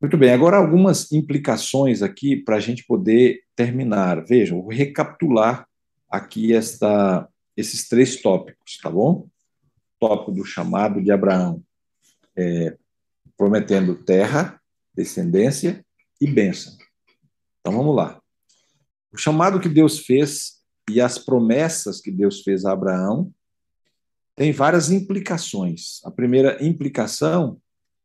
Muito 0.00 0.16
bem, 0.16 0.30
agora 0.30 0.58
algumas 0.58 1.10
implicações 1.10 2.02
aqui 2.02 2.36
para 2.36 2.56
a 2.56 2.60
gente 2.60 2.84
poder 2.86 3.42
terminar. 3.56 4.24
Vejam, 4.24 4.62
vou 4.62 4.70
recapitular 4.70 5.66
aqui 6.08 6.54
esta, 6.54 7.28
esses 7.56 7.88
três 7.88 8.20
tópicos, 8.20 8.78
tá 8.80 8.90
bom? 8.90 9.26
Tópico 9.98 10.32
do 10.32 10.44
chamado 10.44 11.02
de 11.02 11.10
Abraão 11.10 11.64
é, 12.36 12.76
prometendo 13.36 13.94
terra, 14.04 14.60
descendência 14.96 15.84
e 16.20 16.26
bênção. 16.26 16.76
Então 17.60 17.76
vamos 17.76 17.94
lá. 17.94 18.20
O 19.12 19.18
chamado 19.18 19.60
que 19.60 19.68
Deus 19.68 20.00
fez 20.00 20.62
e 20.90 21.00
as 21.00 21.18
promessas 21.18 22.00
que 22.00 22.10
Deus 22.10 22.42
fez 22.42 22.64
a 22.64 22.72
Abraão 22.72 23.32
tem 24.34 24.52
várias 24.52 24.90
implicações. 24.90 26.00
A 26.04 26.10
primeira 26.10 26.64
implicação 26.64 27.60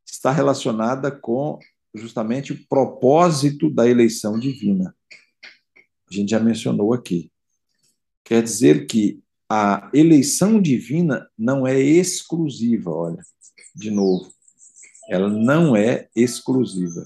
está 0.06 0.32
relacionada 0.32 1.12
com 1.12 1.60
justamente 1.94 2.54
o 2.54 2.68
propósito 2.68 3.70
da 3.70 3.88
eleição 3.88 4.40
divina. 4.40 4.96
A 6.10 6.14
gente 6.14 6.30
já 6.30 6.40
mencionou 6.40 6.94
aqui. 6.94 7.32
Quer 8.24 8.42
dizer 8.42 8.86
que 8.88 9.22
a 9.50 9.92
eleição 9.94 10.62
divina 10.62 11.30
não 11.38 11.68
é 11.68 11.78
exclusiva, 11.78 12.90
olha 12.90 13.22
de 13.76 13.90
novo, 13.90 14.32
ela 15.12 15.28
não 15.28 15.76
é 15.76 16.08
exclusiva. 16.16 17.06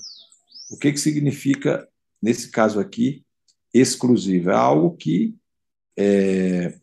O 0.70 0.78
que, 0.78 0.92
que 0.92 1.00
significa, 1.00 1.90
nesse 2.22 2.52
caso 2.52 2.80
aqui, 2.80 3.26
exclusiva? 3.74 4.52
É 4.52 4.56
algo 4.56 4.96
que, 4.96 5.36
é, 5.98 6.78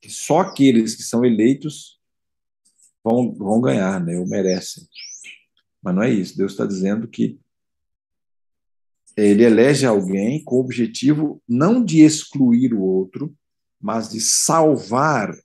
que 0.00 0.08
só 0.08 0.40
aqueles 0.40 0.94
que 0.94 1.02
são 1.02 1.26
eleitos 1.26 2.00
vão, 3.04 3.34
vão 3.34 3.60
ganhar, 3.60 4.02
né, 4.02 4.18
ou 4.18 4.26
merecem. 4.26 4.88
Mas 5.82 5.94
não 5.94 6.02
é 6.02 6.10
isso. 6.10 6.38
Deus 6.38 6.52
está 6.52 6.64
dizendo 6.64 7.06
que 7.06 7.38
ele 9.14 9.44
elege 9.44 9.84
alguém 9.84 10.42
com 10.42 10.56
o 10.56 10.60
objetivo 10.60 11.42
não 11.46 11.84
de 11.84 12.00
excluir 12.00 12.72
o 12.72 12.80
outro, 12.80 13.36
mas 13.78 14.08
de 14.08 14.22
salvar 14.22 15.36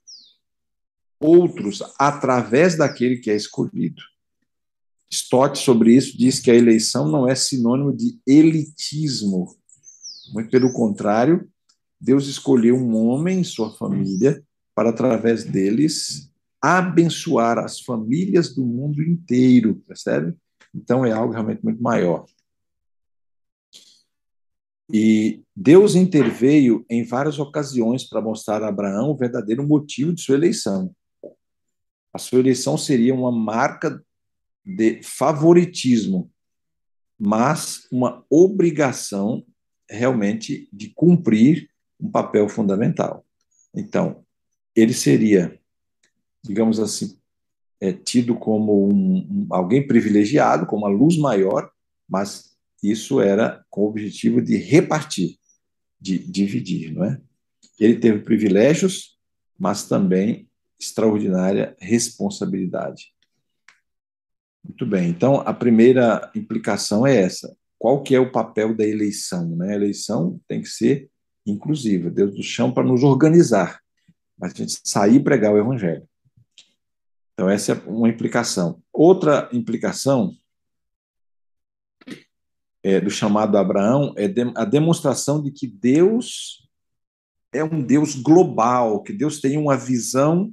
outros 1.20 1.82
através 1.98 2.78
daquele 2.78 3.18
que 3.18 3.30
é 3.30 3.36
escolhido. 3.36 4.00
Stott, 5.10 5.58
sobre 5.58 5.94
isso, 5.94 6.16
diz 6.16 6.38
que 6.38 6.50
a 6.50 6.54
eleição 6.54 7.08
não 7.08 7.28
é 7.28 7.34
sinônimo 7.34 7.92
de 7.94 8.18
elitismo. 8.26 9.56
Muito 10.32 10.50
pelo 10.50 10.72
contrário, 10.72 11.50
Deus 12.00 12.28
escolheu 12.28 12.76
um 12.76 12.96
homem 12.96 13.40
e 13.40 13.44
sua 13.44 13.74
família 13.76 14.42
para, 14.74 14.90
através 14.90 15.44
deles, 15.44 16.30
abençoar 16.62 17.58
as 17.58 17.80
famílias 17.80 18.54
do 18.54 18.64
mundo 18.64 19.02
inteiro, 19.02 19.82
percebe? 19.86 20.34
Então 20.74 21.04
é 21.04 21.10
algo 21.10 21.32
realmente 21.32 21.64
muito 21.64 21.82
maior. 21.82 22.24
E 24.92 25.42
Deus 25.54 25.94
interveio 25.94 26.84
em 26.88 27.04
várias 27.04 27.38
ocasiões 27.38 28.08
para 28.08 28.20
mostrar 28.20 28.62
a 28.62 28.68
Abraão 28.68 29.10
o 29.10 29.16
verdadeiro 29.16 29.66
motivo 29.66 30.12
de 30.12 30.22
sua 30.22 30.34
eleição 30.34 30.94
a 32.12 32.18
sua 32.18 32.40
eleição 32.40 32.76
seria 32.76 33.14
uma 33.14 33.30
marca 33.30 34.04
de 34.76 35.02
favoritismo. 35.02 36.30
mas 37.22 37.86
uma 37.92 38.24
obrigação 38.30 39.44
realmente 39.90 40.68
de 40.72 40.88
cumprir 40.88 41.68
um 42.00 42.10
papel 42.10 42.48
fundamental. 42.48 43.26
Então, 43.74 44.24
ele 44.74 44.94
seria, 44.94 45.60
digamos 46.42 46.80
assim, 46.80 47.18
é, 47.78 47.92
tido 47.92 48.34
como 48.34 48.88
um, 48.88 49.16
um, 49.18 49.46
alguém 49.50 49.86
privilegiado, 49.86 50.64
como 50.64 50.86
uma 50.86 50.96
luz 50.96 51.18
maior, 51.18 51.70
mas 52.08 52.56
isso 52.82 53.20
era 53.20 53.62
com 53.68 53.82
o 53.82 53.88
objetivo 53.88 54.40
de 54.40 54.56
repartir, 54.56 55.36
de 56.00 56.18
dividir, 56.18 56.94
não 56.94 57.04
é? 57.04 57.20
Ele 57.78 57.96
teve 57.96 58.20
privilégios, 58.20 59.18
mas 59.58 59.86
também 59.86 60.48
extraordinária 60.78 61.76
responsabilidade. 61.78 63.12
Muito 64.64 64.86
bem. 64.86 65.08
Então, 65.08 65.36
a 65.40 65.52
primeira 65.54 66.30
implicação 66.34 67.06
é 67.06 67.16
essa. 67.16 67.56
Qual 67.78 68.02
que 68.02 68.14
é 68.14 68.20
o 68.20 68.30
papel 68.30 68.76
da 68.76 68.86
eleição? 68.86 69.56
Né? 69.56 69.72
A 69.72 69.76
eleição 69.76 70.40
tem 70.46 70.60
que 70.60 70.68
ser 70.68 71.10
inclusiva. 71.46 72.10
Deus 72.10 72.34
do 72.34 72.42
chão 72.42 72.72
para 72.72 72.86
nos 72.86 73.02
organizar, 73.02 73.80
mas 74.38 74.52
a 74.52 74.56
gente 74.56 74.80
sair 74.84 75.16
e 75.16 75.24
pregar 75.24 75.52
o 75.52 75.58
evangelho. 75.58 76.06
Então, 77.32 77.48
essa 77.48 77.72
é 77.72 77.74
uma 77.88 78.08
implicação. 78.08 78.82
Outra 78.92 79.48
implicação 79.52 80.34
é, 82.82 83.00
do 83.00 83.10
chamado 83.10 83.56
Abraão 83.56 84.14
é 84.16 84.26
a 84.56 84.64
demonstração 84.64 85.42
de 85.42 85.50
que 85.50 85.66
Deus 85.66 86.68
é 87.52 87.64
um 87.64 87.82
Deus 87.82 88.14
global, 88.14 89.02
que 89.02 89.12
Deus 89.12 89.40
tem 89.40 89.56
uma 89.56 89.76
visão, 89.76 90.52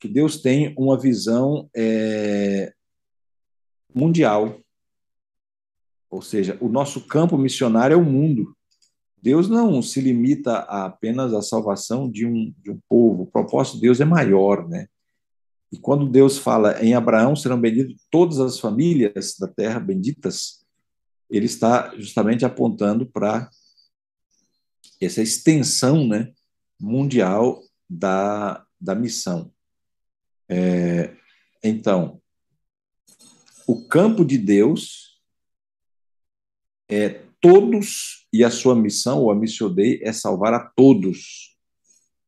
que 0.00 0.08
Deus 0.08 0.40
tem 0.40 0.74
uma 0.78 0.98
visão 0.98 1.68
é, 1.74 2.72
mundial. 3.94 4.60
Ou 6.10 6.20
seja, 6.20 6.58
o 6.60 6.68
nosso 6.68 7.06
campo 7.06 7.36
missionário 7.38 7.94
é 7.94 7.96
o 7.96 8.04
mundo. 8.04 8.56
Deus 9.20 9.48
não 9.48 9.80
se 9.80 10.00
limita 10.00 10.58
a 10.58 10.86
apenas 10.86 11.32
à 11.32 11.40
salvação 11.40 12.10
de 12.10 12.26
um, 12.26 12.52
de 12.58 12.70
um 12.70 12.78
povo. 12.88 13.22
O 13.22 13.26
propósito 13.26 13.76
de 13.76 13.82
Deus 13.82 14.00
é 14.00 14.04
maior, 14.04 14.68
né? 14.68 14.86
E 15.72 15.78
quando 15.78 16.08
Deus 16.08 16.38
fala 16.38 16.80
em 16.84 16.94
Abraão 16.94 17.34
serão 17.34 17.60
benditas 17.60 17.96
todas 18.10 18.38
as 18.38 18.60
famílias 18.60 19.34
da 19.38 19.48
terra 19.48 19.80
benditas, 19.80 20.64
ele 21.28 21.46
está 21.46 21.92
justamente 21.98 22.44
apontando 22.44 23.06
para 23.06 23.48
essa 25.00 25.22
extensão 25.22 26.06
né, 26.06 26.32
mundial 26.80 27.60
da, 27.88 28.64
da 28.80 28.94
missão. 28.94 29.50
É, 30.48 31.16
então, 31.62 32.20
o 33.66 33.86
campo 33.86 34.24
de 34.24 34.38
Deus 34.38 35.20
é 36.88 37.22
todos, 37.40 38.26
e 38.32 38.42
a 38.42 38.50
sua 38.50 38.74
missão, 38.74 39.20
ou 39.20 39.30
a 39.30 39.34
missão 39.34 39.72
dei, 39.72 40.00
é 40.02 40.12
salvar 40.12 40.54
a 40.54 40.60
todos. 40.60 41.56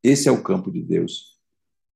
Esse 0.02 0.28
é 0.28 0.32
o 0.32 0.42
campo 0.42 0.70
de 0.70 0.82
Deus. 0.82 1.38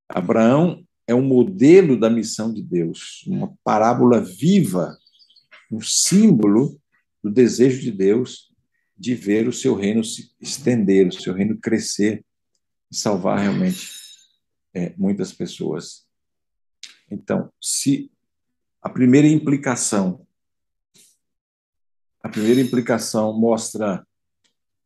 Abraão 0.09 0.85
é 1.07 1.15
um 1.15 1.23
modelo 1.23 1.99
da 1.99 2.09
missão 2.09 2.53
de 2.53 2.63
Deus, 2.63 3.25
uma 3.27 3.55
parábola 3.63 4.21
viva, 4.21 4.97
um 5.71 5.81
símbolo 5.81 6.81
do 7.23 7.31
desejo 7.31 7.81
de 7.81 7.93
Deus 7.93 8.51
de 8.97 9.15
ver 9.15 9.49
o 9.49 9.53
seu 9.53 9.75
reino 9.75 10.05
se 10.05 10.35
estender, 10.41 11.09
o 11.09 11.13
seu 11.13 11.33
reino 11.33 11.59
crescer 11.59 12.25
e 12.91 12.97
salvar 12.97 13.39
realmente 13.39 13.89
é, 14.75 14.93
muitas 14.97 15.33
pessoas. 15.33 16.07
Então, 17.11 17.51
se 17.61 18.11
a 18.83 18.89
primeira 18.89 19.27
implicação. 19.27 20.27
A 22.23 22.29
primeira 22.29 22.61
implicação 22.61 23.39
mostra 23.39 24.07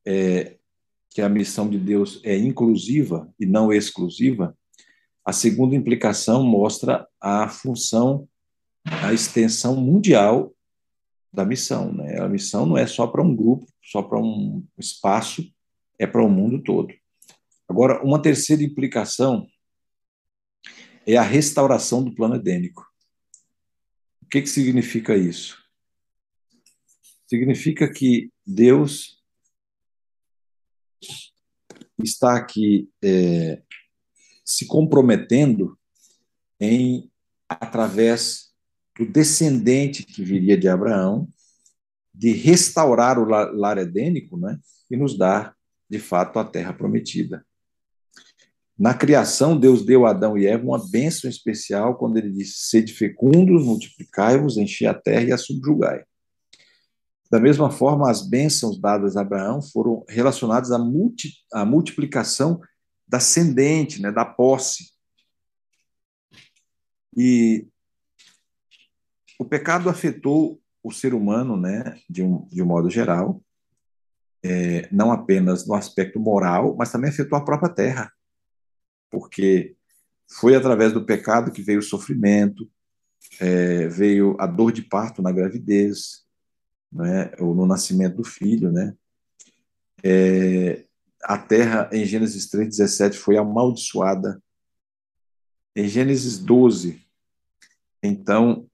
é, 0.07 0.57
que 1.11 1.23
a 1.23 1.29
missão 1.29 1.69
de 1.69 1.79
Deus 1.79 2.21
é 2.25 2.37
inclusiva 2.37 3.33
e 3.39 3.47
não 3.47 3.73
exclusiva. 3.73 4.57
A 5.25 5.33
segunda 5.33 5.75
implicação 5.75 6.45
mostra 6.45 7.07
a 7.21 7.49
função, 7.49 8.29
a 8.85 9.12
extensão 9.12 9.77
mundial 9.77 10.53
da 11.33 11.45
missão. 11.45 11.93
Né? 11.93 12.21
A 12.21 12.29
missão 12.29 12.66
não 12.66 12.77
é 12.77 12.87
só 12.87 13.07
para 13.07 13.23
um 13.23 13.35
grupo, 13.35 13.66
só 13.83 14.03
para 14.03 14.19
um 14.19 14.65
espaço, 14.79 15.45
é 15.99 16.07
para 16.07 16.23
o 16.23 16.29
mundo 16.29 16.62
todo. 16.62 16.93
Agora, 17.69 18.05
uma 18.05 18.21
terceira 18.21 18.62
implicação 18.62 19.47
é 21.07 21.16
a 21.16 21.23
restauração 21.23 22.03
do 22.03 22.15
plano 22.15 22.37
edênico. 22.37 22.85
O 24.25 24.29
que, 24.29 24.41
que 24.41 24.49
significa 24.49 25.17
isso? 25.17 25.63
Significa 27.27 27.93
que 27.93 28.31
Deus 28.45 29.23
está 32.03 32.37
aqui 32.37 32.89
é, 33.03 33.63
se 34.45 34.67
comprometendo 34.67 35.79
em, 36.59 37.11
através 37.49 38.53
do 38.99 39.07
descendente 39.07 40.05
que 40.05 40.25
viria 40.25 40.57
de 40.57 40.69
Abraão, 40.69 41.29
de 42.13 42.33
restaurar 42.33 43.19
o 43.19 43.25
lar 43.25 43.79
edênico 43.79 44.37
né, 44.39 44.59
e 44.91 44.97
nos 44.97 45.19
dar, 45.19 45.55
de 45.89 45.99
fato, 45.99 46.39
a 46.39 46.45
terra 46.45 46.73
prometida. 46.73 47.45
Na 48.77 48.93
criação, 48.93 49.59
Deus 49.59 49.85
deu 49.87 50.05
a 50.05 50.11
Adão 50.11 50.37
e 50.37 50.47
Eva 50.47 50.65
uma 50.65 50.91
bênção 50.91 51.31
especial 51.31 51.97
quando 51.97 52.17
ele 52.17 52.31
disse: 52.31 52.69
Sede 52.69 52.93
fecundos, 52.93 53.65
multiplicai-vos, 53.65 54.57
enchi 54.57 54.85
a 54.85 54.93
terra 54.93 55.25
e 55.25 55.33
a 55.33 55.39
subjugai. 55.39 56.05
Da 57.31 57.39
mesma 57.39 57.71
forma, 57.71 58.11
as 58.11 58.29
bênçãos 58.29 58.81
dadas 58.81 59.17
a 59.17 59.21
Abraão 59.21 59.63
foram 59.63 60.05
relacionadas 60.09 60.73
à, 60.73 60.79
multi, 60.79 61.33
à 61.53 61.65
multiplicação 61.65 62.61
da 63.07 63.19
ascendente, 63.19 64.03
né, 64.03 64.11
da 64.11 64.25
posse. 64.25 64.93
E 67.17 67.67
o 69.39 69.45
pecado 69.45 69.89
afetou 69.89 70.61
o 70.83 70.93
ser 70.93 71.15
humano, 71.15 71.57
né, 71.57 71.97
de 72.11 72.23
um, 72.23 72.47
de 72.49 72.61
um 72.61 72.67
modo 72.67 72.91
geral, 72.91 73.41
é, 74.43 74.89
não 74.93 75.13
apenas 75.13 75.67
no 75.67 75.75
aspecto 75.75 76.19
moral, 76.19 76.75
mas 76.77 76.91
também 76.91 77.11
afetou 77.11 77.39
a 77.39 77.45
própria 77.45 77.73
terra 77.73 78.13
porque 79.15 79.77
foi 80.28 80.57
através 80.57 80.93
do 80.93 81.05
pecado 81.05 81.53
que 81.53 81.62
veio 81.62 81.78
o 81.78 81.82
sofrimento, 81.82 82.69
é, 83.41 83.86
veio 83.86 84.36
a 84.41 84.47
dor 84.47 84.73
de 84.73 84.82
parto 84.82 85.23
na 85.23 85.31
gravidez, 85.31 86.24
né, 86.93 87.31
ou 87.39 87.55
no 87.55 87.66
nascimento 87.66 88.16
do 88.16 88.24
filho, 88.24 88.70
né? 88.70 88.95
É, 90.03 90.85
a 91.23 91.39
terra, 91.39 91.89
em 91.93 92.05
Gênesis 92.05 92.49
3, 92.51 92.69
17, 92.69 93.16
foi 93.16 93.36
amaldiçoada. 93.36 94.43
Em 95.74 95.89
Gênesis 95.89 96.39
12, 96.39 97.01
então, 98.03 98.69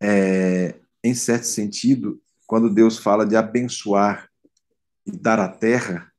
é, 0.00 0.74
em 1.04 1.14
certo 1.14 1.44
sentido, 1.44 2.20
quando 2.46 2.72
Deus 2.72 2.98
fala 2.98 3.26
de 3.26 3.36
abençoar 3.36 4.28
e 5.06 5.10
dar 5.10 5.38
a 5.38 5.48
terra, 5.48 6.11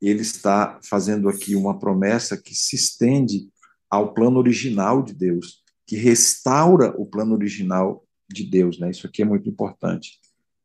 ele 0.00 0.22
está 0.22 0.78
fazendo 0.82 1.28
aqui 1.28 1.54
uma 1.54 1.78
promessa 1.78 2.36
que 2.36 2.54
se 2.54 2.76
estende 2.76 3.48
ao 3.88 4.14
plano 4.14 4.38
original 4.38 5.02
de 5.02 5.12
Deus, 5.12 5.62
que 5.86 5.96
restaura 5.96 6.94
o 6.96 7.04
plano 7.04 7.34
original 7.34 8.06
de 8.28 8.44
Deus. 8.44 8.78
Né? 8.78 8.90
Isso 8.90 9.06
aqui 9.06 9.22
é 9.22 9.24
muito 9.24 9.48
importante. 9.48 10.18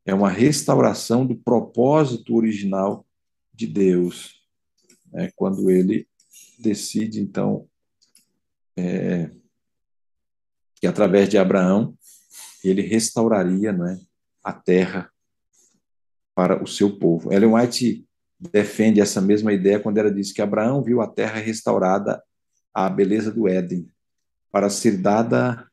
É 0.06 0.14
uma 0.14 0.30
restauração 0.30 1.26
do 1.26 1.36
propósito 1.36 2.36
original 2.36 3.06
de 3.53 3.68
Deus, 3.68 4.41
né? 5.12 5.32
quando 5.36 5.70
ele 5.70 6.07
decide, 6.60 7.20
então, 7.20 7.68
é, 8.78 9.32
que 10.76 10.88
através 10.88 11.28
de 11.28 11.38
Abraão 11.38 11.98
ele 12.64 12.82
restauraria 12.82 13.72
né, 13.72 13.99
a 14.44 14.53
terra 14.53 15.12
para 16.34 16.62
o 16.62 16.68
seu 16.68 16.98
povo. 16.98 17.32
Ellen 17.32 17.53
White 17.53 18.06
defende 18.51 19.01
essa 19.01 19.22
mesma 19.22 19.53
ideia 19.53 19.80
quando 19.80 19.97
ela 19.97 20.11
diz 20.11 20.31
que 20.31 20.41
Abraão 20.41 20.84
viu 20.84 21.01
a 21.01 21.07
terra 21.07 21.39
restaurada 21.39 22.22
à 22.73 22.89
beleza 22.89 23.31
do 23.31 23.47
Éden, 23.47 23.89
para 24.51 24.69
ser 24.69 24.97
dada 24.97 25.67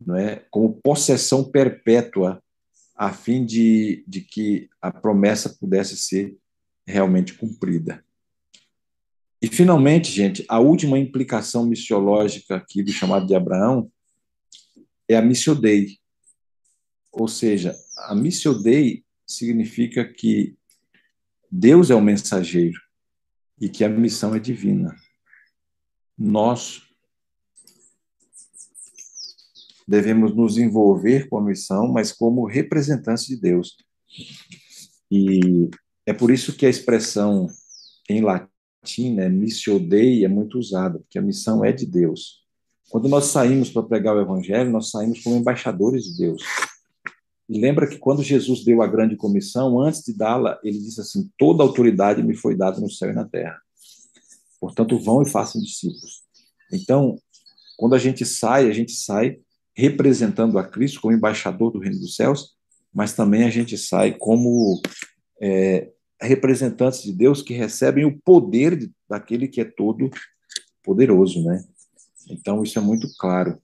não 0.00 0.16
é, 0.16 0.44
como 0.50 0.74
possessão 0.82 1.44
perpétua, 1.44 2.42
a 2.94 3.12
fim 3.12 3.44
de, 3.44 4.04
de 4.06 4.20
que 4.20 4.68
a 4.80 4.92
promessa 4.92 5.56
pudesse 5.58 5.96
ser 5.96 6.36
realmente 6.86 7.34
cumprida. 7.34 8.04
E, 9.42 9.48
finalmente, 9.48 10.10
gente, 10.10 10.44
a 10.48 10.58
última 10.58 10.98
implicação 10.98 11.66
missiológica 11.66 12.56
aqui 12.56 12.82
do 12.82 12.92
chamado 12.92 13.26
de 13.26 13.34
Abraão 13.34 13.90
é 15.08 15.16
a 15.16 15.22
missio 15.22 15.54
Dei. 15.54 15.98
Ou 17.12 17.28
seja, 17.28 17.74
a 17.98 18.14
missio 18.14 18.54
Dei 18.54 19.04
significa 19.26 20.04
que 20.04 20.56
Deus 21.56 21.88
é 21.88 21.94
o 21.94 22.00
mensageiro 22.00 22.80
e 23.60 23.68
que 23.68 23.84
a 23.84 23.88
missão 23.88 24.34
é 24.34 24.40
divina. 24.40 24.92
Nós 26.18 26.82
devemos 29.86 30.34
nos 30.34 30.58
envolver 30.58 31.28
com 31.28 31.38
a 31.38 31.44
missão, 31.44 31.92
mas 31.92 32.10
como 32.10 32.44
representantes 32.44 33.26
de 33.26 33.36
Deus. 33.36 33.76
E 35.08 35.70
é 36.04 36.12
por 36.12 36.32
isso 36.32 36.56
que 36.56 36.66
a 36.66 36.68
expressão 36.68 37.46
em 38.10 38.20
latim, 38.20 39.14
né, 39.14 39.28
missio 39.28 39.78
dei, 39.78 40.24
é 40.24 40.28
muito 40.28 40.58
usada, 40.58 40.98
porque 40.98 41.20
a 41.20 41.22
missão 41.22 41.64
é 41.64 41.70
de 41.70 41.86
Deus. 41.86 42.44
Quando 42.90 43.08
nós 43.08 43.26
saímos 43.26 43.70
para 43.70 43.84
pregar 43.84 44.16
o 44.16 44.20
evangelho, 44.20 44.72
nós 44.72 44.90
saímos 44.90 45.22
como 45.22 45.36
embaixadores 45.36 46.02
de 46.02 46.16
Deus. 46.16 46.42
E 47.48 47.60
lembra 47.60 47.86
que 47.86 47.98
quando 47.98 48.22
Jesus 48.22 48.64
deu 48.64 48.80
a 48.80 48.86
grande 48.86 49.16
comissão, 49.16 49.80
antes 49.80 50.02
de 50.02 50.16
dá-la, 50.16 50.58
ele 50.62 50.78
disse 50.78 51.00
assim: 51.00 51.30
Toda 51.38 51.62
autoridade 51.62 52.22
me 52.22 52.34
foi 52.34 52.56
dada 52.56 52.80
no 52.80 52.90
céu 52.90 53.10
e 53.10 53.14
na 53.14 53.26
terra. 53.26 53.60
Portanto, 54.58 54.98
vão 54.98 55.22
e 55.22 55.28
façam 55.28 55.60
discípulos. 55.60 56.22
Então, 56.72 57.18
quando 57.76 57.94
a 57.94 57.98
gente 57.98 58.24
sai, 58.24 58.68
a 58.68 58.72
gente 58.72 58.92
sai 58.92 59.38
representando 59.76 60.58
a 60.58 60.64
Cristo 60.64 61.00
como 61.00 61.14
embaixador 61.14 61.70
do 61.70 61.80
reino 61.80 61.98
dos 61.98 62.16
céus, 62.16 62.54
mas 62.92 63.12
também 63.12 63.44
a 63.44 63.50
gente 63.50 63.76
sai 63.76 64.16
como 64.16 64.80
é, 65.40 65.90
representantes 66.20 67.02
de 67.02 67.12
Deus 67.12 67.42
que 67.42 67.52
recebem 67.52 68.04
o 68.04 68.18
poder 68.24 68.76
de, 68.76 68.90
daquele 69.08 69.48
que 69.48 69.60
é 69.60 69.64
todo 69.64 70.08
poderoso, 70.82 71.42
né? 71.44 71.62
Então, 72.30 72.62
isso 72.62 72.78
é 72.78 72.82
muito 72.82 73.08
claro. 73.18 73.60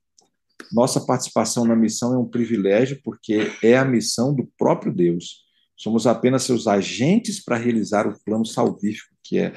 Nossa 0.72 1.00
participação 1.00 1.64
na 1.64 1.76
missão 1.76 2.14
é 2.14 2.18
um 2.18 2.28
privilégio 2.28 3.00
porque 3.02 3.50
é 3.62 3.76
a 3.76 3.84
missão 3.84 4.34
do 4.34 4.48
próprio 4.58 4.92
Deus. 4.92 5.44
Somos 5.76 6.06
apenas 6.06 6.42
seus 6.42 6.66
agentes 6.66 7.42
para 7.42 7.56
realizar 7.56 8.06
o 8.06 8.18
plano 8.24 8.44
salvífico 8.44 9.14
que 9.22 9.39
é 9.39 9.55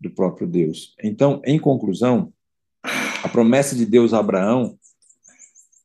do 0.00 0.10
próprio 0.10 0.46
Deus. 0.46 0.94
Então, 1.02 1.40
em 1.44 1.58
conclusão, 1.58 2.32
a 3.22 3.28
promessa 3.28 3.74
de 3.74 3.84
Deus 3.84 4.14
a 4.14 4.18
Abraão 4.18 4.78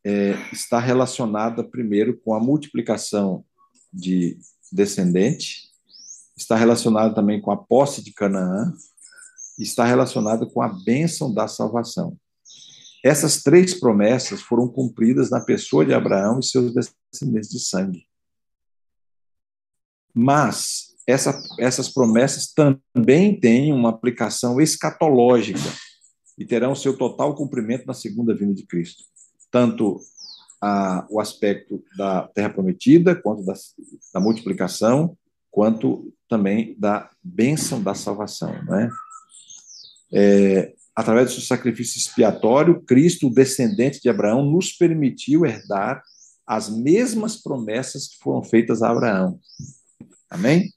é, 0.04 0.36
está 0.52 0.80
relacionada 0.80 1.64
primeiro 1.64 2.20
com 2.20 2.34
a 2.34 2.40
multiplicação 2.40 3.44
de 3.92 4.38
descendente, 4.72 5.70
está 6.38 6.56
relacionada 6.56 7.14
também 7.14 7.42
com 7.42 7.52
a 7.52 7.58
posse 7.58 8.04
de 8.04 8.14
Canaã, 8.14 8.74
está 9.58 9.86
relacionada 9.86 10.46
com 10.46 10.62
a 10.62 10.70
bênção 10.70 11.34
da 11.34 11.48
salvação. 11.48 12.18
Essas 13.04 13.42
três 13.42 13.80
promessas 13.80 14.42
foram 14.42 14.68
cumpridas 14.68 15.30
na 15.30 15.42
pessoa 15.42 15.86
de 15.86 15.94
Abraão 15.94 16.40
e 16.40 16.46
seus 16.46 16.74
descendentes 16.74 17.50
de 17.50 17.60
sangue. 17.60 18.06
Mas 20.14 20.92
essa, 21.08 21.42
essas 21.60 21.90
promessas 21.90 22.54
também 22.54 23.40
têm 23.40 23.74
uma 23.74 23.90
aplicação 23.90 24.62
escatológica 24.62 25.60
e 26.38 26.46
terão 26.46 26.76
seu 26.76 26.96
total 26.96 27.36
cumprimento 27.36 27.86
na 27.86 27.94
segunda 27.94 28.36
vinda 28.36 28.54
de 28.54 28.66
Cristo. 28.66 29.04
Tanto 29.50 30.00
a, 30.62 31.06
o 31.10 31.20
aspecto 31.20 31.84
da 31.98 32.28
terra 32.28 32.50
prometida, 32.50 33.16
quanto 33.16 33.44
da, 33.44 33.54
da 34.14 34.20
multiplicação, 34.20 35.18
quanto 35.50 36.14
também 36.30 36.76
da 36.78 37.10
bênção 37.22 37.82
da 37.82 37.94
salvação. 37.94 38.52
Né? 38.64 38.90
É, 40.14 40.74
através 41.02 41.28
do 41.28 41.34
seu 41.34 41.44
sacrifício 41.44 41.98
expiatório, 41.98 42.82
Cristo, 42.84 43.28
o 43.28 43.34
descendente 43.34 44.00
de 44.00 44.10
Abraão, 44.10 44.46
nos 44.46 44.72
permitiu 44.72 45.46
herdar 45.46 46.02
as 46.46 46.70
mesmas 46.70 47.36
promessas 47.42 48.08
que 48.08 48.18
foram 48.24 48.44
feitas 48.44 48.82
a 48.82 48.92
Abraão. 48.92 49.40
Amém? 50.30 50.72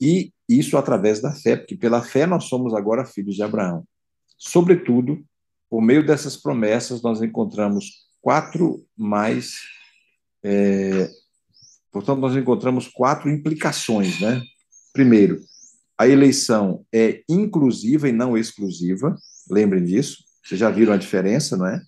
E 0.00 0.32
isso 0.48 0.76
através 0.76 1.20
da 1.20 1.32
fé, 1.32 1.56
porque 1.56 1.76
pela 1.76 2.02
fé 2.02 2.26
nós 2.26 2.44
somos 2.44 2.74
agora 2.74 3.04
filhos 3.04 3.34
de 3.34 3.42
Abraão. 3.42 3.86
Sobretudo, 4.38 5.24
por 5.68 5.82
meio 5.82 6.04
dessas 6.04 6.36
promessas, 6.36 7.02
nós 7.02 7.20
encontramos 7.22 8.06
quatro 8.20 8.86
mais. 8.96 9.54
É, 10.42 11.10
portanto, 11.90 12.20
nós 12.20 12.36
encontramos 12.36 12.88
quatro 12.88 13.30
implicações, 13.30 14.20
né? 14.20 14.42
Primeiro, 14.92 15.40
a 15.98 16.06
eleição 16.06 16.84
é 16.92 17.22
inclusiva 17.28 18.08
e 18.08 18.12
não 18.12 18.36
exclusiva, 18.36 19.16
lembrem 19.50 19.84
disso, 19.84 20.24
vocês 20.44 20.60
já 20.60 20.70
viram 20.70 20.92
a 20.92 20.98
diferença, 20.98 21.56
não 21.56 21.66
é? 21.66 21.80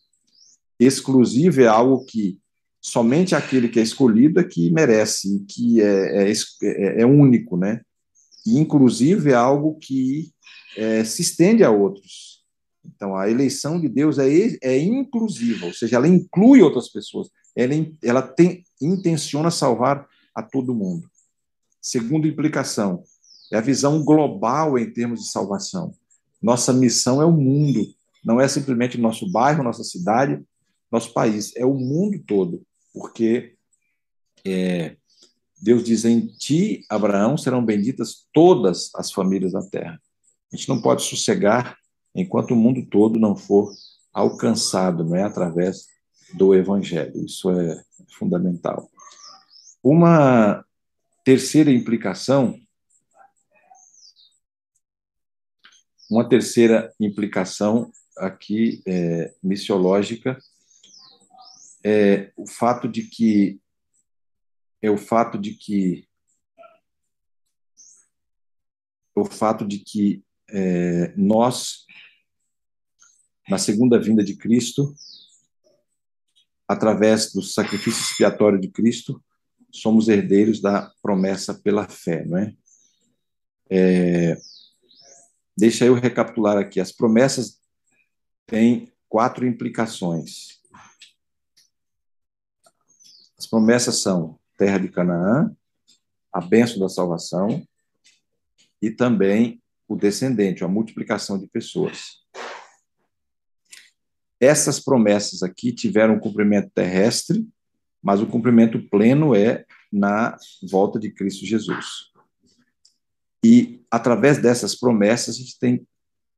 Exclusivo 0.81 1.61
é 1.61 1.67
algo 1.67 2.05
que 2.05 2.39
somente 2.81 3.35
aquele 3.35 3.69
que 3.69 3.79
é 3.79 3.83
escolhido 3.83 4.41
é 4.41 4.45
que 4.45 4.71
merece, 4.71 5.45
que 5.49 5.81
é, 5.81 6.31
é, 6.31 6.33
é, 6.63 7.03
é 7.03 7.07
único, 7.07 7.57
né? 7.57 7.83
E 8.47 8.59
inclusive 8.59 9.31
é 9.31 9.35
algo 9.35 9.79
que 9.79 10.31
é, 10.77 11.05
se 11.05 11.23
estende 11.23 11.63
a 11.63 11.71
outros. 11.71 12.39
Então, 12.85 13.15
a 13.15 13.29
eleição 13.29 13.81
de 13.81 13.89
Deus 13.89 14.19
é, 14.19 14.29
é 14.63 14.79
inclusiva, 14.79 15.67
ou 15.67 15.75
seja, 15.75 15.97
ela 15.97 16.09
inclui 16.09 16.63
outras 16.63 16.89
pessoas, 16.89 17.29
ela, 17.55 17.75
ela 18.03 18.23
tem, 18.23 18.65
intenciona 18.81 19.51
salvar 19.51 20.07
a 20.35 20.43
todo 20.43 20.75
mundo. 20.75 21.09
Segunda 21.83 22.27
implicação, 22.27 23.03
é 23.53 23.59
a 23.59 23.63
visão 23.63 24.03
global 24.05 24.79
em 24.79 24.91
termos 24.91 25.21
de 25.21 25.31
salvação. 25.31 25.93
Nossa 26.43 26.73
missão 26.73 27.21
é 27.21 27.25
o 27.25 27.33
mundo, 27.33 27.87
não 28.25 28.41
é 28.41 28.47
simplesmente 28.47 28.99
nosso 28.99 29.31
bairro, 29.31 29.63
nossa 29.63 29.83
cidade, 29.83 30.43
nosso 30.91 31.13
país, 31.13 31.55
é 31.57 31.65
o 31.65 31.75
mundo 31.75 32.19
todo, 32.27 32.63
porque 32.93 33.55
é, 34.47 34.97
Deus 35.61 35.85
diz: 35.85 36.05
em 36.05 36.27
ti, 36.27 36.85
Abraão, 36.89 37.37
serão 37.37 37.65
benditas 37.65 38.27
todas 38.33 38.91
as 38.95 39.13
famílias 39.13 39.53
da 39.53 39.63
terra. 39.63 40.01
A 40.53 40.57
gente 40.57 40.69
não 40.69 40.81
pode 40.81 41.03
sossegar 41.03 41.77
enquanto 42.15 42.53
o 42.53 42.57
mundo 42.57 42.87
todo 42.87 43.19
não 43.19 43.37
for 43.37 43.71
alcançado, 44.13 45.05
não 45.05 45.17
é 45.17 45.23
através 45.23 45.87
do 46.35 46.55
evangelho. 46.55 47.25
Isso 47.25 47.51
é 47.51 47.83
fundamental. 48.19 48.91
Uma 49.83 50.65
terceira 51.25 51.71
implicação 51.71 52.59
Uma 56.11 56.27
terceira 56.27 56.91
implicação 56.99 57.93
aqui 58.17 58.83
é, 58.87 59.35
missiológica 59.43 60.39
é 61.85 62.33
o 62.35 62.47
fato 62.47 62.89
de 62.89 63.03
que 63.03 63.61
é 64.81 64.91
o 64.91 64.97
fato 64.97 65.39
de 65.39 65.55
que 65.55 66.09
o 69.15 69.25
fato 69.25 69.67
de 69.67 69.81
que 69.81 70.25
é, 70.49 71.13
nós 71.17 71.85
na 73.49 73.59
segunda 73.59 74.01
vinda 74.01 74.25
de 74.25 74.35
Cristo 74.35 74.95
através 76.67 77.33
do 77.33 77.43
sacrifício 77.43 78.01
expiatório 78.01 78.59
de 78.59 78.69
Cristo 78.69 79.23
somos 79.71 80.09
herdeiros 80.09 80.61
da 80.61 80.91
promessa 81.03 81.53
pela 81.55 81.87
fé, 81.87 82.25
não 82.25 82.39
é? 82.39 82.57
é 83.71 84.39
Deixa 85.59 85.85
eu 85.85 85.95
recapitular 85.95 86.57
aqui. 86.57 86.79
As 86.79 86.93
promessas 86.93 87.61
têm 88.47 88.93
quatro 89.09 89.45
implicações. 89.45 90.61
As 93.37 93.45
promessas 93.45 94.01
são 94.01 94.39
terra 94.57 94.79
de 94.79 94.89
Canaã, 94.89 95.53
a 96.33 96.41
bênção 96.41 96.79
da 96.79 96.89
salvação 96.89 97.67
e 98.81 98.89
também 98.89 99.61
o 99.89 99.97
descendente, 99.97 100.63
a 100.63 100.69
multiplicação 100.69 101.37
de 101.37 101.49
pessoas. 101.49 102.19
Essas 104.39 104.79
promessas 104.79 105.43
aqui 105.43 105.73
tiveram 105.73 106.15
um 106.15 106.21
cumprimento 106.21 106.71
terrestre, 106.73 107.45
mas 108.01 108.21
o 108.21 108.29
cumprimento 108.29 108.81
pleno 108.89 109.35
é 109.35 109.67
na 109.93 110.39
volta 110.71 111.01
de 111.01 111.11
Cristo 111.11 111.45
Jesus. 111.45 112.13
E, 113.45 113.85
através 113.91 114.39
dessas 114.39 114.75
promessas, 114.75 115.37
a 115.37 115.39
gente 115.39 115.59
tem 115.59 115.87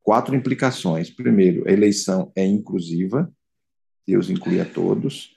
quatro 0.03 0.35
implicações. 0.35 1.11
Primeiro, 1.11 1.69
a 1.69 1.73
eleição 1.73 2.31
é 2.37 2.45
inclusiva, 2.45 3.33
Deus 4.07 4.29
inclui 4.29 4.61
a 4.61 4.65
todos. 4.65 5.37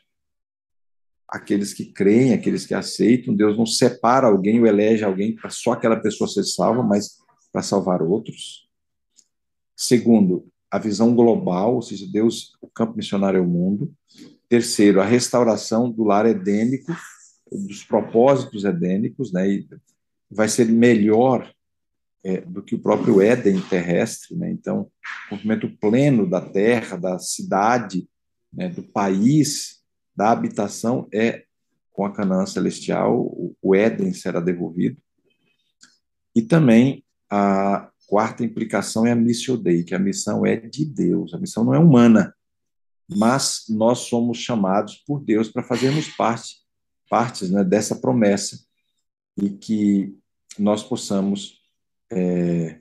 Aqueles 1.28 1.74
que 1.74 1.86
creem, 1.86 2.34
aqueles 2.34 2.66
que 2.66 2.74
aceitam, 2.74 3.36
Deus 3.36 3.58
não 3.58 3.66
separa 3.66 4.28
alguém 4.28 4.60
ou 4.60 4.68
elege 4.68 5.04
alguém 5.04 5.36
para 5.36 5.50
só 5.50 5.74
aquela 5.74 6.00
pessoa 6.00 6.28
ser 6.28 6.44
salva, 6.44 6.84
mas 6.84 7.18
para 7.52 7.62
salvar 7.62 8.02
outros. 8.02 8.68
Segundo, 9.76 10.48
a 10.70 10.80
visão 10.80 11.14
global, 11.14 11.76
ou 11.76 11.82
seja, 11.82 12.08
Deus, 12.12 12.54
o 12.62 12.68
campo 12.68 12.98
missionário 12.98 13.38
é 13.38 13.42
o 13.42 13.48
mundo. 13.48 13.94
Terceiro, 14.50 15.02
a 15.02 15.06
restauração 15.06 15.90
do 15.90 16.04
lar 16.04 16.26
edênico, 16.26 16.92
dos 17.52 17.84
propósitos 17.84 18.64
edênicos, 18.66 19.32
né? 19.32 19.48
E 19.50 19.68
vai 20.34 20.48
ser 20.48 20.66
melhor 20.66 21.52
é, 22.24 22.42
do 22.42 22.64
que 22.64 22.76
o 22.76 22.80
próprio 22.80 23.22
Éden 23.22 23.62
terrestre, 23.62 24.36
né? 24.36 24.50
Então, 24.50 24.90
o 25.26 25.30
cumprimento 25.30 25.70
pleno 25.78 26.30
da 26.30 26.42
terra, 26.42 26.98
da 26.98 27.20
cidade, 27.20 28.08
né, 28.52 28.70
do 28.70 28.84
país, 28.84 29.82
da 30.16 30.32
habitação 30.32 31.08
é 31.14 31.44
com 31.92 32.06
a 32.06 32.12
Canaã 32.12 32.46
celestial, 32.46 33.32
o 33.62 33.76
Éden 33.76 34.14
será 34.14 34.40
devolvido. 34.40 34.98
E 36.36 36.42
também 36.42 37.04
a 37.30 37.92
quarta 38.08 38.44
implicação 38.44 39.06
é 39.06 39.12
a 39.12 39.16
missio 39.16 39.58
Dei, 39.58 39.84
que 39.84 39.94
a 39.94 40.00
missão 40.00 40.46
é 40.46 40.56
de 40.56 40.86
Deus, 40.86 41.34
a 41.34 41.38
missão 41.38 41.64
não 41.64 41.74
é 41.74 41.80
humana. 41.80 42.34
mas 43.08 43.66
nós 43.70 44.00
somos 44.00 44.38
chamados 44.38 44.96
por 45.06 45.20
Deus 45.20 45.50
para 45.50 45.62
fazermos 45.62 46.08
parte, 46.16 46.56
partes 47.10 47.52
né, 47.52 47.64
dessa 47.64 47.96
promessa 47.96 48.58
e 49.38 49.50
que 49.50 50.18
nós 50.58 50.84
possamos 50.84 51.62
é, 52.12 52.80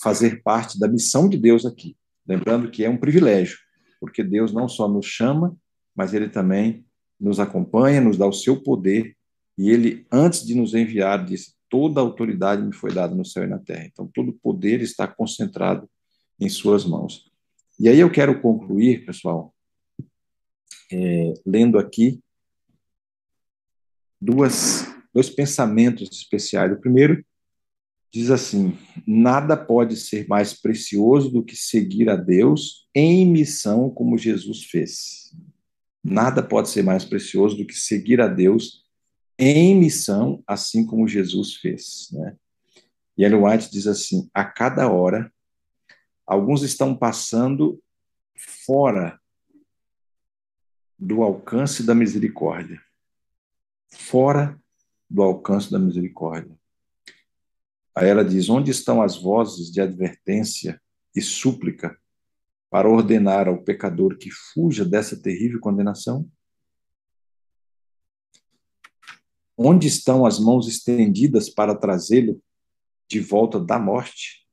fazer 0.00 0.42
parte 0.42 0.78
da 0.78 0.88
missão 0.88 1.28
de 1.28 1.36
Deus 1.36 1.64
aqui. 1.64 1.96
Lembrando 2.26 2.70
que 2.70 2.84
é 2.84 2.90
um 2.90 2.96
privilégio, 2.96 3.58
porque 4.00 4.22
Deus 4.22 4.52
não 4.52 4.68
só 4.68 4.88
nos 4.88 5.06
chama, 5.06 5.56
mas 5.94 6.14
Ele 6.14 6.28
também 6.28 6.84
nos 7.18 7.40
acompanha, 7.40 8.00
nos 8.00 8.16
dá 8.16 8.26
o 8.26 8.32
seu 8.32 8.62
poder, 8.62 9.16
e 9.56 9.70
Ele, 9.70 10.06
antes 10.12 10.46
de 10.46 10.54
nos 10.54 10.74
enviar, 10.74 11.24
disse: 11.24 11.54
Toda 11.68 12.00
a 12.00 12.04
autoridade 12.04 12.62
me 12.62 12.72
foi 12.72 12.92
dada 12.92 13.14
no 13.14 13.24
céu 13.24 13.44
e 13.44 13.48
na 13.48 13.58
terra. 13.58 13.86
Então, 13.86 14.06
todo 14.06 14.30
o 14.30 14.38
poder 14.38 14.80
está 14.80 15.06
concentrado 15.08 15.88
em 16.38 16.48
Suas 16.48 16.84
mãos. 16.84 17.30
E 17.78 17.88
aí 17.88 17.98
eu 17.98 18.10
quero 18.10 18.40
concluir, 18.40 19.04
pessoal, 19.04 19.54
é, 20.92 21.34
lendo 21.44 21.78
aqui 21.78 22.20
duas, 24.20 24.86
dois 25.18 25.28
pensamentos 25.28 26.08
especiais. 26.12 26.72
O 26.72 26.80
primeiro 26.80 27.24
diz 28.12 28.30
assim: 28.30 28.78
nada 29.04 29.56
pode 29.56 29.96
ser 29.96 30.28
mais 30.28 30.54
precioso 30.54 31.28
do 31.28 31.44
que 31.44 31.56
seguir 31.56 32.08
a 32.08 32.14
Deus 32.14 32.88
em 32.94 33.26
missão 33.26 33.90
como 33.90 34.16
Jesus 34.16 34.64
fez. 34.64 35.34
Nada 36.04 36.40
pode 36.40 36.68
ser 36.68 36.84
mais 36.84 37.04
precioso 37.04 37.56
do 37.56 37.66
que 37.66 37.74
seguir 37.74 38.20
a 38.20 38.28
Deus 38.28 38.84
em 39.36 39.74
missão, 39.76 40.40
assim 40.46 40.86
como 40.86 41.08
Jesus 41.08 41.56
fez. 41.56 42.08
Né? 42.12 42.36
E 43.16 43.24
Ellen 43.24 43.42
White 43.42 43.72
diz 43.72 43.88
assim: 43.88 44.30
a 44.32 44.44
cada 44.44 44.88
hora 44.88 45.32
Alguns 46.24 46.62
estão 46.62 46.94
passando 46.94 47.82
fora 48.36 49.18
do 50.98 51.22
alcance 51.22 51.82
da 51.82 51.94
misericórdia. 51.94 52.78
Fora 53.90 54.60
do 55.08 55.22
alcance 55.22 55.70
da 55.70 55.78
misericórdia. 55.78 56.56
Aí 57.94 58.08
ela 58.08 58.24
diz: 58.24 58.48
onde 58.48 58.70
estão 58.70 59.02
as 59.02 59.16
vozes 59.16 59.72
de 59.72 59.80
advertência 59.80 60.80
e 61.14 61.20
súplica 61.20 61.98
para 62.70 62.88
ordenar 62.88 63.48
ao 63.48 63.62
pecador 63.62 64.16
que 64.18 64.30
fuja 64.30 64.84
dessa 64.84 65.20
terrível 65.20 65.58
condenação? 65.60 66.30
Onde 69.56 69.88
estão 69.88 70.24
as 70.24 70.38
mãos 70.38 70.68
estendidas 70.68 71.50
para 71.50 71.74
trazê-lo 71.74 72.40
de 73.08 73.18
volta 73.18 73.58
da 73.58 73.78
morte? 73.78 74.46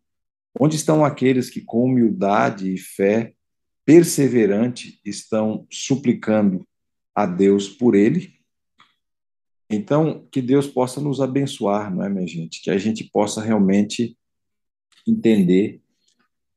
Onde 0.60 0.78
estão 0.78 1.06
aqueles 1.06 1.50
que, 1.50 1.62
com 1.62 1.84
humildade 1.84 2.74
e 2.74 2.78
fé 2.78 3.36
perseverante, 3.86 5.00
estão 5.06 5.68
suplicando 5.70 6.68
a 7.14 7.26
Deus 7.26 7.70
por 7.70 7.94
ele? 7.94 8.35
Então, 9.70 10.28
que 10.32 10.42
Deus 10.42 10.68
possa 10.68 11.02
nos 11.02 11.20
abençoar, 11.20 11.94
não 11.94 12.04
é, 12.04 12.10
minha 12.10 12.28
gente? 12.28 12.62
Que 12.62 12.70
a 12.70 12.78
gente 12.78 13.04
possa 13.04 13.42
realmente 13.42 14.18
entender 15.08 15.82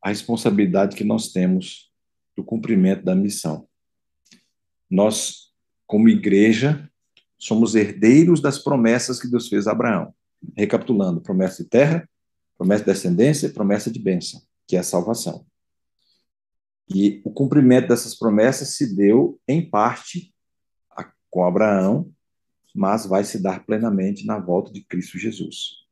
a 0.02 0.10
responsabilidade 0.10 0.96
que 0.96 1.04
nós 1.04 1.32
temos 1.32 1.90
do 2.36 2.44
cumprimento 2.44 3.04
da 3.04 3.14
missão. 3.14 3.66
Nós, 4.90 5.52
como 5.86 6.08
igreja, 6.08 6.90
somos 7.38 7.74
herdeiros 7.74 8.40
das 8.40 8.58
promessas 8.58 9.20
que 9.20 9.28
Deus 9.28 9.48
fez 9.48 9.66
a 9.66 9.72
Abraão. 9.72 10.14
Recapitulando: 10.56 11.20
promessa 11.20 11.62
de 11.62 11.68
terra, 11.68 12.08
promessa 12.56 12.84
de 12.84 12.92
descendência 12.92 13.46
e 13.46 13.52
promessa 13.52 13.90
de 13.90 13.98
bênção, 13.98 14.40
que 14.66 14.76
é 14.76 14.80
a 14.80 14.84
salvação. 14.84 15.46
E 16.88 17.20
o 17.24 17.30
cumprimento 17.30 17.88
dessas 17.88 18.14
promessas 18.14 18.70
se 18.70 18.94
deu, 18.94 19.38
em 19.46 19.68
parte, 19.68 20.32
com 21.30 21.44
Abraão, 21.44 22.10
mas 22.74 23.06
vai 23.06 23.24
se 23.24 23.42
dar 23.42 23.64
plenamente 23.64 24.26
na 24.26 24.38
volta 24.38 24.72
de 24.72 24.82
Cristo 24.82 25.18
Jesus. 25.18 25.86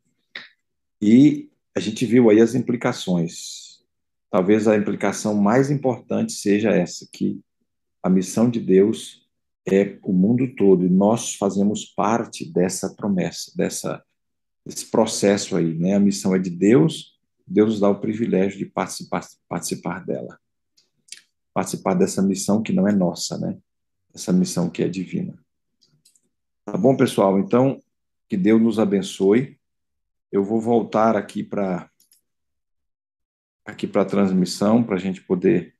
E 1.00 1.50
a 1.74 1.80
gente 1.80 2.06
viu 2.06 2.30
aí 2.30 2.40
as 2.40 2.54
implicações. 2.54 3.84
Talvez 4.30 4.66
a 4.66 4.76
implicação 4.76 5.34
mais 5.34 5.70
importante 5.70 6.32
seja 6.32 6.70
essa, 6.70 7.08
que 7.12 7.40
a 8.02 8.08
missão 8.08 8.48
de 8.48 8.60
Deus 8.60 9.26
é 9.68 9.98
o 10.02 10.12
mundo 10.12 10.54
todo, 10.54 10.86
e 10.86 10.88
nós 10.88 11.34
fazemos 11.34 11.84
parte 11.84 12.50
dessa 12.50 12.94
promessa, 12.94 13.52
dessa 13.56 14.02
esse 14.64 14.86
processo 14.86 15.56
aí, 15.56 15.74
né? 15.74 15.94
A 15.94 16.00
missão 16.00 16.34
é 16.34 16.38
de 16.38 16.50
Deus, 16.50 17.16
Deus 17.46 17.70
nos 17.70 17.80
dá 17.80 17.88
o 17.88 18.00
privilégio 18.00 18.58
de 18.58 18.66
participar, 18.66 19.24
participar 19.48 20.04
dela. 20.04 20.38
Participar 21.54 21.94
dessa 21.94 22.20
missão 22.20 22.62
que 22.62 22.72
não 22.72 22.88
é 22.88 22.92
nossa, 22.92 23.38
né? 23.38 23.56
Essa 24.12 24.32
missão 24.32 24.68
que 24.68 24.82
é 24.82 24.88
divina. 24.88 25.38
Tá 26.66 26.76
bom, 26.76 26.96
pessoal? 26.96 27.38
Então, 27.38 27.80
que 28.28 28.36
Deus 28.36 28.60
nos 28.60 28.80
abençoe. 28.80 29.56
Eu 30.32 30.42
vou 30.42 30.60
voltar 30.60 31.14
aqui 31.14 31.44
para 31.44 31.88
aqui 33.64 33.86
para 33.86 34.02
a 34.02 34.06
transmissão 34.06 34.82
para 34.82 34.96
a 34.96 34.98
gente 34.98 35.22
poder 35.22 35.76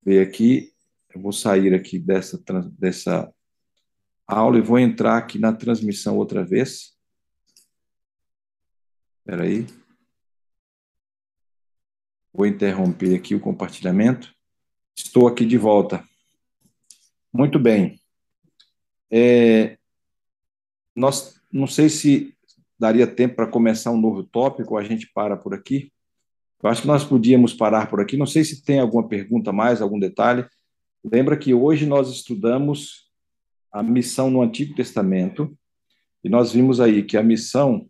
ver 0.00 0.24
aqui. 0.24 0.72
Eu 1.12 1.20
vou 1.20 1.32
sair 1.32 1.74
aqui 1.74 1.98
dessa 1.98 2.40
dessa 2.70 3.34
aula 4.28 4.58
e 4.58 4.62
vou 4.62 4.78
entrar 4.78 5.18
aqui 5.18 5.40
na 5.40 5.52
transmissão 5.52 6.16
outra 6.16 6.44
vez. 6.44 6.96
Espera 9.18 9.42
aí. 9.42 9.66
Vou 12.32 12.46
interromper 12.46 13.16
aqui 13.16 13.34
o 13.34 13.40
compartilhamento. 13.40 14.32
Estou 14.96 15.26
aqui 15.26 15.44
de 15.44 15.58
volta. 15.58 16.04
Muito 17.32 17.58
bem. 17.58 17.97
É, 19.10 19.78
nós 20.94 21.40
não 21.52 21.66
sei 21.66 21.88
se 21.88 22.34
daria 22.78 23.06
tempo 23.06 23.36
para 23.36 23.46
começar 23.46 23.90
um 23.90 24.00
novo 24.00 24.22
tópico, 24.22 24.76
a 24.76 24.84
gente 24.84 25.10
para 25.12 25.36
por 25.36 25.54
aqui. 25.54 25.92
Eu 26.62 26.68
acho 26.68 26.82
que 26.82 26.88
nós 26.88 27.04
podíamos 27.04 27.54
parar 27.54 27.88
por 27.88 28.00
aqui. 28.00 28.16
Não 28.16 28.26
sei 28.26 28.44
se 28.44 28.62
tem 28.62 28.80
alguma 28.80 29.06
pergunta 29.06 29.52
mais, 29.52 29.80
algum 29.80 29.98
detalhe. 29.98 30.46
Lembra 31.04 31.36
que 31.36 31.54
hoje 31.54 31.86
nós 31.86 32.10
estudamos 32.10 33.08
a 33.72 33.82
missão 33.82 34.30
no 34.30 34.42
Antigo 34.42 34.74
Testamento 34.74 35.56
e 36.22 36.28
nós 36.28 36.52
vimos 36.52 36.80
aí 36.80 37.02
que 37.02 37.16
a 37.16 37.22
missão 37.22 37.88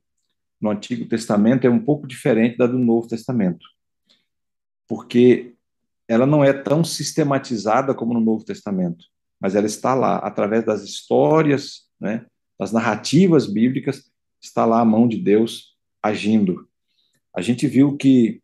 no 0.61 0.71
Antigo 0.71 1.07
Testamento 1.07 1.67
é 1.67 1.71
um 1.71 1.83
pouco 1.83 2.07
diferente 2.07 2.59
da 2.59 2.67
do 2.67 2.79
Novo 2.79 3.09
Testamento, 3.09 3.67
porque 4.89 5.55
ela 6.07 6.27
não 6.27 6.43
é 6.43 6.53
tão 6.53 6.83
sistematizada 6.83 7.95
como 7.95 8.13
no 8.13 8.21
Novo 8.21 8.45
Testamento, 8.45 9.07
mas 9.41 9.55
ela 9.55 9.67
está 9.67 9.95
lá 9.95 10.17
através 10.19 10.65
das 10.65 10.83
histórias, 10.83 11.89
né, 12.01 12.27
das 12.59 12.73
narrativas 12.73 13.47
bíblicas, 13.47 14.11
está 14.41 14.65
lá 14.65 14.81
a 14.81 14.85
mão 14.85 15.07
de 15.07 15.19
Deus 15.19 15.77
agindo. 16.03 16.69
A 17.35 17.41
gente 17.41 17.67
viu 17.67 17.97
que 17.97 18.43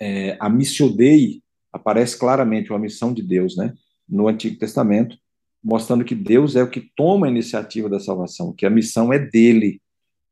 é, 0.00 0.36
a 0.40 0.48
missio 0.48 0.94
Dei 0.94 1.42
aparece 1.72 2.18
claramente 2.18 2.70
uma 2.70 2.78
missão 2.78 3.12
de 3.12 3.22
Deus, 3.22 3.56
né, 3.56 3.74
no 4.08 4.26
Antigo 4.28 4.58
Testamento, 4.58 5.16
mostrando 5.62 6.04
que 6.04 6.14
Deus 6.14 6.56
é 6.56 6.62
o 6.62 6.70
que 6.70 6.80
toma 6.96 7.26
a 7.26 7.30
iniciativa 7.30 7.88
da 7.88 8.00
salvação, 8.00 8.52
que 8.52 8.64
a 8.64 8.70
missão 8.70 9.12
é 9.12 9.18
dele, 9.18 9.82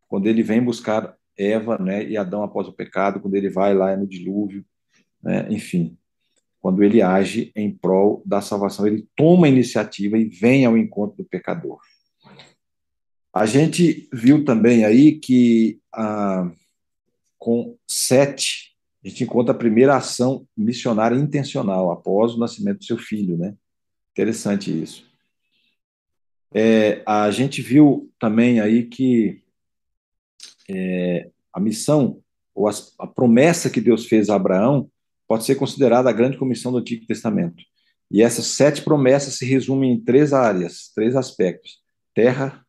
quando 0.09 0.27
ele 0.27 0.43
vem 0.43 0.63
buscar 0.63 1.17
Eva 1.37 1.79
né, 1.79 2.09
e 2.09 2.17
Adão 2.17 2.43
após 2.43 2.67
o 2.69 2.73
pecado, 2.73 3.21
quando 3.21 3.35
ele 3.35 3.51
vai 3.51 3.75
lá 3.75 3.97
no 3.97 4.07
dilúvio, 4.07 4.65
né, 5.23 5.47
enfim, 5.51 5.97
quando 6.67 6.83
ele 6.83 7.01
age 7.01 7.53
em 7.55 7.71
prol 7.71 8.25
da 8.27 8.41
salvação, 8.41 8.89
ele 8.89 9.07
toma 9.15 9.47
a 9.47 9.49
iniciativa 9.49 10.19
e 10.19 10.25
vem 10.25 10.65
ao 10.65 10.77
encontro 10.77 11.19
do 11.19 11.25
pecador. 11.25 11.79
A 13.33 13.47
gente 13.47 14.09
viu 14.13 14.45
também 14.45 14.85
aí 14.85 15.13
que 15.13 15.79
ah, 15.95 16.51
com 17.39 17.79
sete, 17.87 18.77
a 19.05 19.09
gente 19.09 19.23
encontra 19.23 19.55
a 19.55 19.57
primeira 19.57 19.97
ação 19.97 20.45
missionária 20.57 21.15
intencional 21.15 21.93
após 21.93 22.35
o 22.35 22.39
nascimento 22.41 22.79
do 22.79 22.85
seu 22.85 22.99
filho, 22.99 23.39
né? 23.39 23.55
Interessante 24.11 24.69
isso. 24.69 25.09
É, 26.53 27.01
a 27.07 27.31
gente 27.31 27.63
viu 27.63 28.13
também 28.19 28.59
aí 28.59 28.87
que 28.87 29.41
é, 30.69 31.31
a 31.53 31.61
missão 31.61 32.21
ou 32.53 32.67
a, 32.69 32.73
a 32.99 33.07
promessa 33.07 33.71
que 33.71 33.81
Deus 33.81 34.07
fez 34.07 34.29
a 34.29 34.35
Abraão 34.35 34.91
pode 35.27 35.45
ser 35.45 35.57
considerada 35.57 36.09
a 36.09 36.13
grande 36.13 36.39
comissão 36.39 36.73
do 36.73 36.79
Antigo 36.79 37.07
Testamento. 37.07 37.63
E 38.11 38.23
essas 38.23 38.47
sete 38.47 38.83
promessas 38.83 39.35
se 39.35 39.45
resumem 39.45 39.93
em 39.93 40.01
três 40.01 40.33
áreas, 40.33 40.93
três 40.95 41.17
aspectos: 41.17 41.81
terra, 42.15 42.65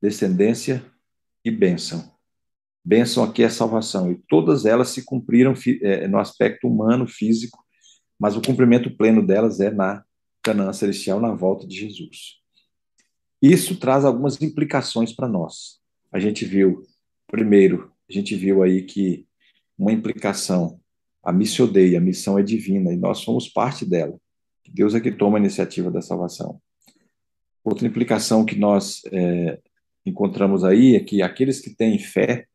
descendência 0.00 0.84
e 1.44 1.50
bênção. 1.50 2.12
Bênção 2.84 3.22
aqui 3.22 3.42
é 3.42 3.48
salvação, 3.48 4.10
e 4.10 4.16
todas 4.28 4.64
elas 4.64 4.88
se 4.88 5.04
cumpriram 5.04 5.54
é, 5.82 6.08
no 6.08 6.18
aspecto 6.18 6.66
humano, 6.66 7.06
físico, 7.06 7.58
mas 8.18 8.36
o 8.36 8.42
cumprimento 8.42 8.96
pleno 8.96 9.26
delas 9.26 9.60
é 9.60 9.70
na 9.70 10.02
Canaã 10.42 10.72
Celestial, 10.72 11.20
na 11.20 11.34
volta 11.34 11.66
de 11.66 11.76
Jesus. 11.76 12.38
Isso 13.42 13.78
traz 13.78 14.04
algumas 14.04 14.40
implicações 14.40 15.12
para 15.12 15.28
nós 15.28 15.78
a 16.10 16.18
gente 16.18 16.44
viu, 16.44 16.86
primeiro, 17.26 17.92
a 18.08 18.12
gente 18.12 18.34
viu 18.34 18.62
aí 18.62 18.82
que 18.82 19.26
uma 19.76 19.92
implicação, 19.92 20.80
A 21.28 21.32
missão 21.32 21.70
dei, 21.70 21.94
a 21.94 22.00
missão 22.00 22.38
é 22.38 22.42
divina 22.42 22.90
e 22.90 22.96
nós 22.96 23.18
somos 23.18 23.50
parte 23.50 23.84
dela. 23.84 24.18
Deus 24.66 24.94
é 24.94 25.00
que 25.00 25.12
toma 25.12 25.36
a 25.36 25.40
iniciativa 25.40 25.90
da 25.90 26.00
salvação. 26.00 26.58
Outra 27.62 27.86
implicação 27.86 28.46
que 28.46 28.56
nós 28.56 29.02
é, 29.12 29.60
encontramos 30.06 30.64
aí 30.64 30.96
é 30.96 31.00
que 31.00 31.20
aqueles 31.20 31.60
que 31.60 31.68
têm 31.68 31.98
fé 31.98 32.46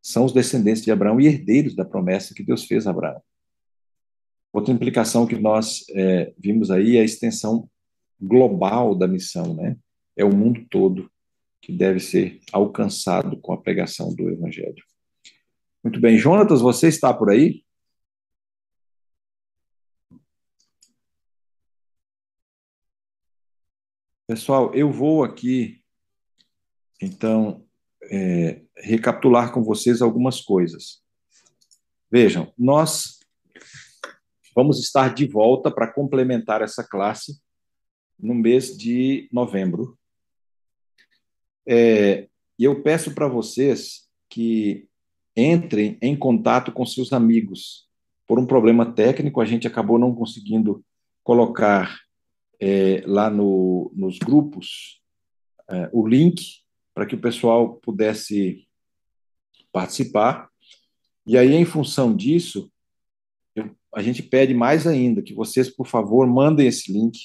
são 0.00 0.24
os 0.24 0.32
descendentes 0.32 0.84
de 0.84 0.92
Abraão 0.92 1.20
e 1.20 1.26
herdeiros 1.26 1.74
da 1.74 1.84
promessa 1.84 2.32
que 2.32 2.44
Deus 2.44 2.62
fez 2.62 2.86
a 2.86 2.90
Abraão. 2.90 3.20
Outra 4.52 4.72
implicação 4.72 5.26
que 5.26 5.34
nós 5.34 5.84
é, 5.90 6.32
vimos 6.38 6.70
aí 6.70 6.96
é 6.96 7.00
a 7.00 7.04
extensão 7.04 7.68
global 8.20 8.94
da 8.94 9.08
missão, 9.08 9.56
né? 9.56 9.76
É 10.16 10.24
o 10.24 10.32
mundo 10.32 10.64
todo 10.70 11.10
que 11.60 11.72
deve 11.72 11.98
ser 11.98 12.38
alcançado 12.52 13.40
com 13.40 13.52
a 13.52 13.60
pregação 13.60 14.14
do 14.14 14.30
Evangelho. 14.30 14.84
Muito 15.82 16.00
bem, 16.00 16.16
Jonatas, 16.16 16.60
você 16.60 16.86
está 16.86 17.12
por 17.12 17.28
aí? 17.28 17.63
Pessoal, 24.34 24.74
eu 24.74 24.90
vou 24.90 25.22
aqui, 25.22 25.80
então, 27.00 27.64
é, 28.10 28.62
recapitular 28.76 29.52
com 29.52 29.62
vocês 29.62 30.02
algumas 30.02 30.40
coisas. 30.40 31.00
Vejam, 32.10 32.52
nós 32.58 33.20
vamos 34.52 34.80
estar 34.80 35.14
de 35.14 35.24
volta 35.24 35.70
para 35.70 35.86
complementar 35.86 36.62
essa 36.62 36.82
classe 36.82 37.40
no 38.18 38.34
mês 38.34 38.76
de 38.76 39.28
novembro. 39.30 39.96
É, 41.64 42.28
e 42.58 42.64
eu 42.64 42.82
peço 42.82 43.14
para 43.14 43.28
vocês 43.28 44.08
que 44.28 44.88
entrem 45.36 45.96
em 46.02 46.16
contato 46.16 46.72
com 46.72 46.84
seus 46.84 47.12
amigos. 47.12 47.88
Por 48.26 48.40
um 48.40 48.46
problema 48.46 48.84
técnico, 48.84 49.40
a 49.40 49.44
gente 49.44 49.68
acabou 49.68 49.96
não 49.96 50.12
conseguindo 50.12 50.84
colocar 51.22 52.00
é, 52.60 53.02
lá 53.06 53.28
no, 53.30 53.92
nos 53.94 54.18
grupos 54.18 55.02
é, 55.68 55.88
o 55.92 56.06
link 56.06 56.62
para 56.94 57.06
que 57.06 57.14
o 57.14 57.20
pessoal 57.20 57.76
pudesse 57.76 58.66
participar. 59.72 60.48
E 61.26 61.36
aí, 61.36 61.54
em 61.54 61.64
função 61.64 62.14
disso, 62.14 62.70
eu, 63.54 63.74
a 63.94 64.02
gente 64.02 64.22
pede 64.22 64.54
mais 64.54 64.86
ainda 64.86 65.22
que 65.22 65.34
vocês, 65.34 65.68
por 65.68 65.86
favor, 65.86 66.26
mandem 66.26 66.66
esse 66.66 66.92
link. 66.92 67.18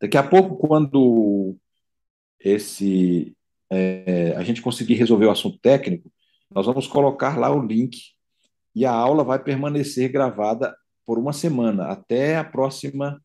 Daqui 0.00 0.16
a 0.16 0.22
pouco, 0.22 0.56
quando 0.56 1.56
esse 2.38 3.34
é, 3.70 4.34
a 4.36 4.42
gente 4.42 4.60
conseguir 4.60 4.94
resolver 4.94 5.26
o 5.26 5.30
assunto 5.30 5.58
técnico, 5.58 6.12
nós 6.50 6.66
vamos 6.66 6.86
colocar 6.86 7.38
lá 7.38 7.50
o 7.50 7.64
link 7.64 7.98
e 8.74 8.84
a 8.84 8.92
aula 8.92 9.24
vai 9.24 9.42
permanecer 9.42 10.10
gravada 10.10 10.76
por 11.06 11.18
uma 11.18 11.32
semana, 11.32 11.86
até 11.86 12.36
a 12.36 12.44
próxima 12.44 13.20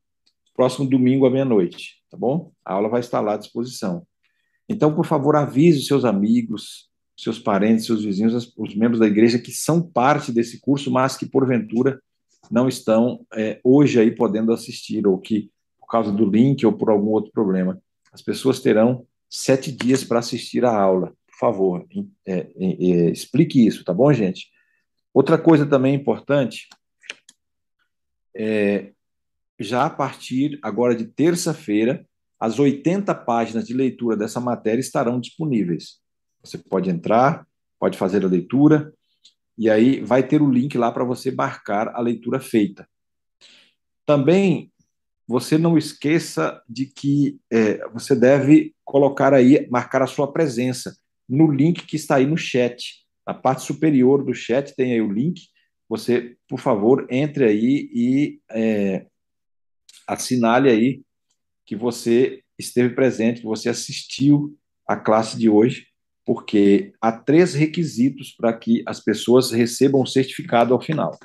próximo 0.57 0.89
domingo 0.89 1.27
à 1.27 1.29
meia-noite, 1.29 2.01
tá 2.09 2.17
bom? 2.17 2.51
A 2.65 2.73
aula 2.73 2.89
vai 2.89 2.99
estar 2.99 3.21
lá 3.21 3.35
à 3.35 3.37
disposição. 3.37 4.05
Então, 4.67 4.93
por 4.93 5.05
favor, 5.05 5.35
avise 5.35 5.79
os 5.79 5.87
seus 5.87 6.03
amigos, 6.03 6.89
seus 7.15 7.39
parentes, 7.39 7.85
seus 7.85 8.03
vizinhos, 8.03 8.53
os 8.57 8.75
membros 8.75 8.99
da 8.99 9.07
igreja 9.07 9.39
que 9.39 9.51
são 9.51 9.81
parte 9.81 10.31
desse 10.31 10.59
curso, 10.59 10.91
mas 10.91 11.15
que 11.15 11.27
porventura 11.27 12.01
não 12.49 12.67
estão 12.67 13.25
é, 13.33 13.59
hoje 13.63 13.99
aí 13.99 14.11
podendo 14.11 14.51
assistir, 14.51 15.05
ou 15.07 15.19
que 15.19 15.49
por 15.79 15.87
causa 15.87 16.11
do 16.11 16.29
link 16.29 16.65
ou 16.65 16.73
por 16.73 16.89
algum 16.89 17.11
outro 17.11 17.31
problema. 17.31 17.79
As 18.11 18.21
pessoas 18.21 18.59
terão 18.59 19.05
sete 19.29 19.71
dias 19.71 20.03
para 20.03 20.19
assistir 20.19 20.65
a 20.65 20.75
aula. 20.75 21.13
Por 21.27 21.37
favor, 21.39 21.87
é, 22.25 22.33
é, 22.33 22.47
é, 22.59 23.09
explique 23.11 23.65
isso, 23.65 23.85
tá 23.85 23.93
bom, 23.93 24.11
gente? 24.11 24.47
Outra 25.13 25.37
coisa 25.37 25.65
também 25.65 25.95
importante 25.95 26.67
é 28.35 28.91
já 29.59 29.85
a 29.85 29.89
partir 29.89 30.59
agora 30.61 30.95
de 30.95 31.05
terça-feira, 31.05 32.05
as 32.39 32.59
80 32.59 33.13
páginas 33.15 33.65
de 33.65 33.73
leitura 33.73 34.15
dessa 34.15 34.39
matéria 34.39 34.79
estarão 34.79 35.19
disponíveis. 35.19 35.99
Você 36.43 36.57
pode 36.57 36.89
entrar, 36.89 37.47
pode 37.79 37.97
fazer 37.97 38.23
a 38.23 38.27
leitura, 38.27 38.93
e 39.57 39.69
aí 39.69 40.01
vai 40.01 40.21
ter 40.21 40.41
o 40.41 40.49
link 40.49 40.77
lá 40.77 40.91
para 40.91 41.03
você 41.03 41.31
marcar 41.31 41.89
a 41.89 41.99
leitura 41.99 42.39
feita. 42.39 42.87
Também 44.05 44.71
você 45.27 45.57
não 45.57 45.77
esqueça 45.77 46.61
de 46.69 46.85
que 46.85 47.39
é, 47.51 47.85
você 47.89 48.15
deve 48.15 48.73
colocar 48.85 49.33
aí, 49.33 49.67
marcar 49.69 50.01
a 50.01 50.07
sua 50.07 50.31
presença 50.31 50.95
no 51.27 51.51
link 51.51 51.85
que 51.85 51.97
está 51.97 52.15
aí 52.15 52.25
no 52.25 52.37
chat. 52.37 53.05
Na 53.25 53.33
parte 53.33 53.63
superior 53.63 54.23
do 54.23 54.33
chat 54.33 54.73
tem 54.75 54.93
aí 54.93 55.01
o 55.01 55.11
link. 55.11 55.41
Você, 55.89 56.37
por 56.47 56.59
favor, 56.59 57.05
entre 57.09 57.45
aí 57.45 57.89
e 57.93 58.39
é, 58.49 59.05
assinale 60.07 60.69
aí 60.69 61.01
que 61.65 61.75
você 61.75 62.41
esteve 62.57 62.95
presente, 62.95 63.41
que 63.41 63.47
você 63.47 63.69
assistiu 63.69 64.57
à 64.87 64.95
classe 64.95 65.37
de 65.37 65.49
hoje, 65.49 65.87
porque 66.25 66.93
há 67.01 67.11
três 67.11 67.53
requisitos 67.53 68.31
para 68.31 68.53
que 68.53 68.83
as 68.85 68.99
pessoas 68.99 69.51
recebam 69.51 70.01
o 70.01 70.07
certificado 70.07 70.73
ao 70.73 70.81
final. 70.81 71.17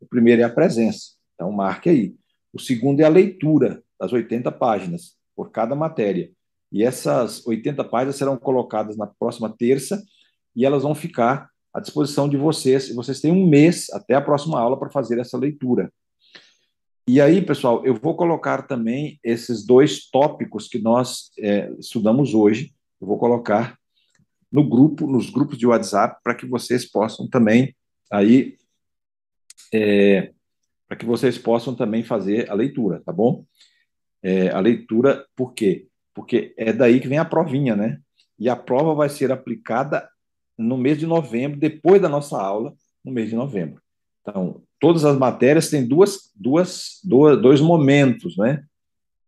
O 0.00 0.06
primeiro 0.06 0.42
é 0.42 0.44
a 0.44 0.50
presença, 0.50 1.12
então 1.34 1.52
marque 1.52 1.88
aí. 1.88 2.14
O 2.52 2.58
segundo 2.58 3.00
é 3.00 3.04
a 3.04 3.08
leitura 3.08 3.82
das 3.98 4.12
80 4.12 4.50
páginas 4.52 5.14
por 5.34 5.50
cada 5.50 5.74
matéria. 5.74 6.30
E 6.70 6.82
essas 6.82 7.46
80 7.46 7.84
páginas 7.84 8.16
serão 8.16 8.36
colocadas 8.36 8.96
na 8.96 9.06
próxima 9.06 9.54
terça 9.54 10.02
e 10.56 10.64
elas 10.66 10.82
vão 10.82 10.94
ficar 10.94 11.48
à 11.72 11.80
disposição 11.80 12.28
de 12.28 12.36
vocês. 12.36 12.94
Vocês 12.94 13.20
têm 13.20 13.32
um 13.32 13.46
mês 13.46 13.88
até 13.90 14.14
a 14.14 14.20
próxima 14.20 14.58
aula 14.58 14.78
para 14.78 14.90
fazer 14.90 15.18
essa 15.18 15.38
leitura. 15.38 15.92
E 17.08 17.20
aí, 17.20 17.42
pessoal, 17.42 17.84
eu 17.84 17.94
vou 17.94 18.16
colocar 18.16 18.62
também 18.62 19.18
esses 19.24 19.66
dois 19.66 20.08
tópicos 20.08 20.68
que 20.68 20.78
nós 20.78 21.30
é, 21.38 21.70
estudamos 21.78 22.32
hoje. 22.32 22.72
Eu 23.00 23.08
vou 23.08 23.18
colocar 23.18 23.76
no 24.50 24.68
grupo, 24.68 25.06
nos 25.06 25.28
grupos 25.28 25.58
de 25.58 25.66
WhatsApp, 25.66 26.20
para 26.22 26.34
que 26.34 26.46
vocês 26.46 26.88
possam 26.88 27.28
também 27.28 27.74
aí 28.10 28.56
é, 29.72 30.32
para 30.86 30.96
que 30.96 31.06
vocês 31.06 31.38
possam 31.38 31.74
também 31.74 32.02
fazer 32.02 32.50
a 32.50 32.54
leitura, 32.54 33.00
tá 33.04 33.10
bom? 33.10 33.46
É, 34.22 34.50
a 34.50 34.60
leitura, 34.60 35.26
por 35.34 35.54
quê? 35.54 35.88
Porque 36.14 36.54
é 36.56 36.72
daí 36.72 37.00
que 37.00 37.08
vem 37.08 37.18
a 37.18 37.24
provinha, 37.24 37.74
né? 37.74 37.98
E 38.38 38.48
a 38.48 38.54
prova 38.54 38.94
vai 38.94 39.08
ser 39.08 39.32
aplicada 39.32 40.06
no 40.58 40.76
mês 40.76 40.98
de 40.98 41.06
novembro, 41.06 41.58
depois 41.58 42.00
da 42.00 42.08
nossa 42.08 42.40
aula, 42.40 42.74
no 43.02 43.10
mês 43.10 43.30
de 43.30 43.34
novembro. 43.34 43.82
Então, 44.20 44.62
todas 44.82 45.04
as 45.04 45.16
matérias 45.16 45.70
têm 45.70 45.86
duas, 45.86 46.32
duas, 46.34 46.98
duas, 47.04 47.40
dois 47.40 47.60
momentos, 47.60 48.36
né? 48.36 48.64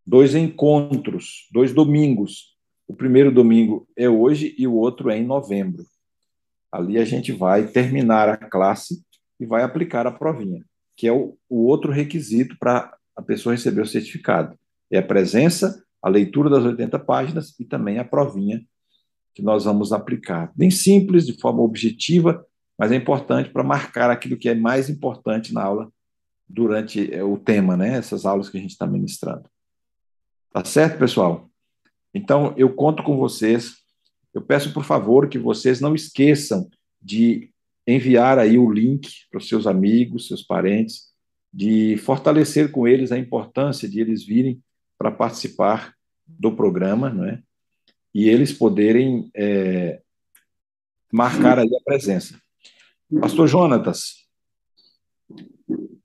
Dois 0.05 0.35
encontros, 0.35 1.47
dois 1.49 1.73
domingos. 1.73 2.57
O 2.85 2.93
primeiro 2.93 3.31
domingo 3.31 3.87
é 3.95 4.09
hoje 4.09 4.53
e 4.57 4.67
o 4.67 4.73
outro 4.73 5.09
é 5.09 5.17
em 5.17 5.25
novembro. 5.25 5.85
Ali 6.69 6.97
a 6.97 7.05
gente 7.05 7.31
vai 7.31 7.67
terminar 7.67 8.27
a 8.27 8.35
classe 8.35 9.01
e 9.39 9.45
vai 9.45 9.63
aplicar 9.63 10.05
a 10.05 10.11
provinha, 10.11 10.61
que 10.93 11.07
é 11.07 11.13
o, 11.13 11.37
o 11.49 11.63
outro 11.63 11.89
requisito 11.89 12.57
para 12.59 12.93
a 13.15 13.21
pessoa 13.21 13.55
receber 13.55 13.81
o 13.81 13.87
certificado. 13.87 14.59
É 14.91 14.97
a 14.97 15.07
presença, 15.07 15.81
a 16.03 16.09
leitura 16.09 16.49
das 16.49 16.65
80 16.65 16.99
páginas 16.99 17.57
e 17.57 17.63
também 17.63 17.97
a 17.97 18.03
provinha 18.03 18.61
que 19.33 19.41
nós 19.41 19.63
vamos 19.63 19.93
aplicar. 19.93 20.51
Bem 20.53 20.69
simples, 20.69 21.25
de 21.25 21.39
forma 21.39 21.61
objetiva, 21.61 22.45
mas 22.77 22.91
é 22.91 22.95
importante 22.95 23.49
para 23.49 23.63
marcar 23.63 24.09
aquilo 24.09 24.37
que 24.37 24.49
é 24.49 24.55
mais 24.55 24.89
importante 24.89 25.53
na 25.53 25.63
aula 25.63 25.91
durante 26.47 27.13
é, 27.13 27.23
o 27.23 27.37
tema, 27.37 27.75
né? 27.75 27.97
Essas 27.97 28.25
aulas 28.25 28.49
que 28.49 28.57
a 28.57 28.61
gente 28.61 28.71
está 28.71 28.85
ministrando. 28.85 29.49
Tá 30.51 30.63
certo, 30.63 30.99
pessoal? 30.99 31.49
Então, 32.13 32.53
eu 32.57 32.73
conto 32.73 33.03
com 33.03 33.17
vocês. 33.17 33.73
Eu 34.33 34.41
peço, 34.41 34.73
por 34.73 34.83
favor, 34.83 35.27
que 35.27 35.39
vocês 35.39 35.81
não 35.81 35.95
esqueçam 35.95 36.69
de 37.01 37.51
enviar 37.87 38.39
aí 38.39 38.57
o 38.57 38.71
link 38.71 39.09
para 39.29 39.37
os 39.37 39.47
seus 39.47 39.67
amigos, 39.67 40.27
seus 40.27 40.41
parentes, 40.41 41.13
de 41.53 41.97
fortalecer 41.97 42.71
com 42.71 42.87
eles 42.87 43.11
a 43.11 43.17
importância 43.17 43.87
de 43.87 43.99
eles 43.99 44.25
virem 44.25 44.61
para 44.97 45.11
participar 45.11 45.93
do 46.27 46.55
programa, 46.55 47.09
não 47.09 47.25
é? 47.25 47.41
E 48.13 48.29
eles 48.29 48.51
poderem 48.51 49.29
é, 49.35 50.01
marcar 51.11 51.59
aí 51.59 51.67
a 51.67 51.83
presença. 51.83 52.39
Pastor 53.19 53.47
Jonatas, 53.47 54.25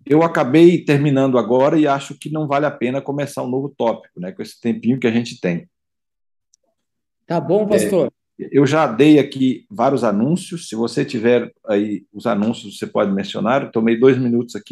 eu 0.06 0.22
acabei 0.22 0.84
terminando 0.84 1.38
agora 1.38 1.78
e 1.78 1.86
acho 1.86 2.18
que 2.18 2.30
não 2.30 2.46
vale 2.46 2.66
a 2.66 2.70
pena 2.70 3.00
começar 3.00 3.42
um 3.42 3.48
novo 3.48 3.72
tópico, 3.76 4.20
né, 4.20 4.32
com 4.32 4.42
esse 4.42 4.60
tempinho 4.60 4.98
que 4.98 5.06
a 5.06 5.12
gente 5.12 5.40
tem. 5.40 5.68
Tá 7.26 7.40
bom, 7.40 7.66
pastor. 7.66 8.12
É, 8.40 8.48
eu 8.50 8.66
já 8.66 8.86
dei 8.86 9.18
aqui 9.18 9.66
vários 9.70 10.02
anúncios. 10.02 10.68
Se 10.68 10.74
você 10.74 11.04
tiver 11.04 11.52
aí 11.64 12.04
os 12.12 12.26
anúncios, 12.26 12.76
você 12.76 12.86
pode 12.86 13.12
mencionar. 13.12 13.62
Eu 13.62 13.70
tomei 13.70 13.98
dois 13.98 14.18
minutos 14.18 14.56
aqui. 14.56 14.64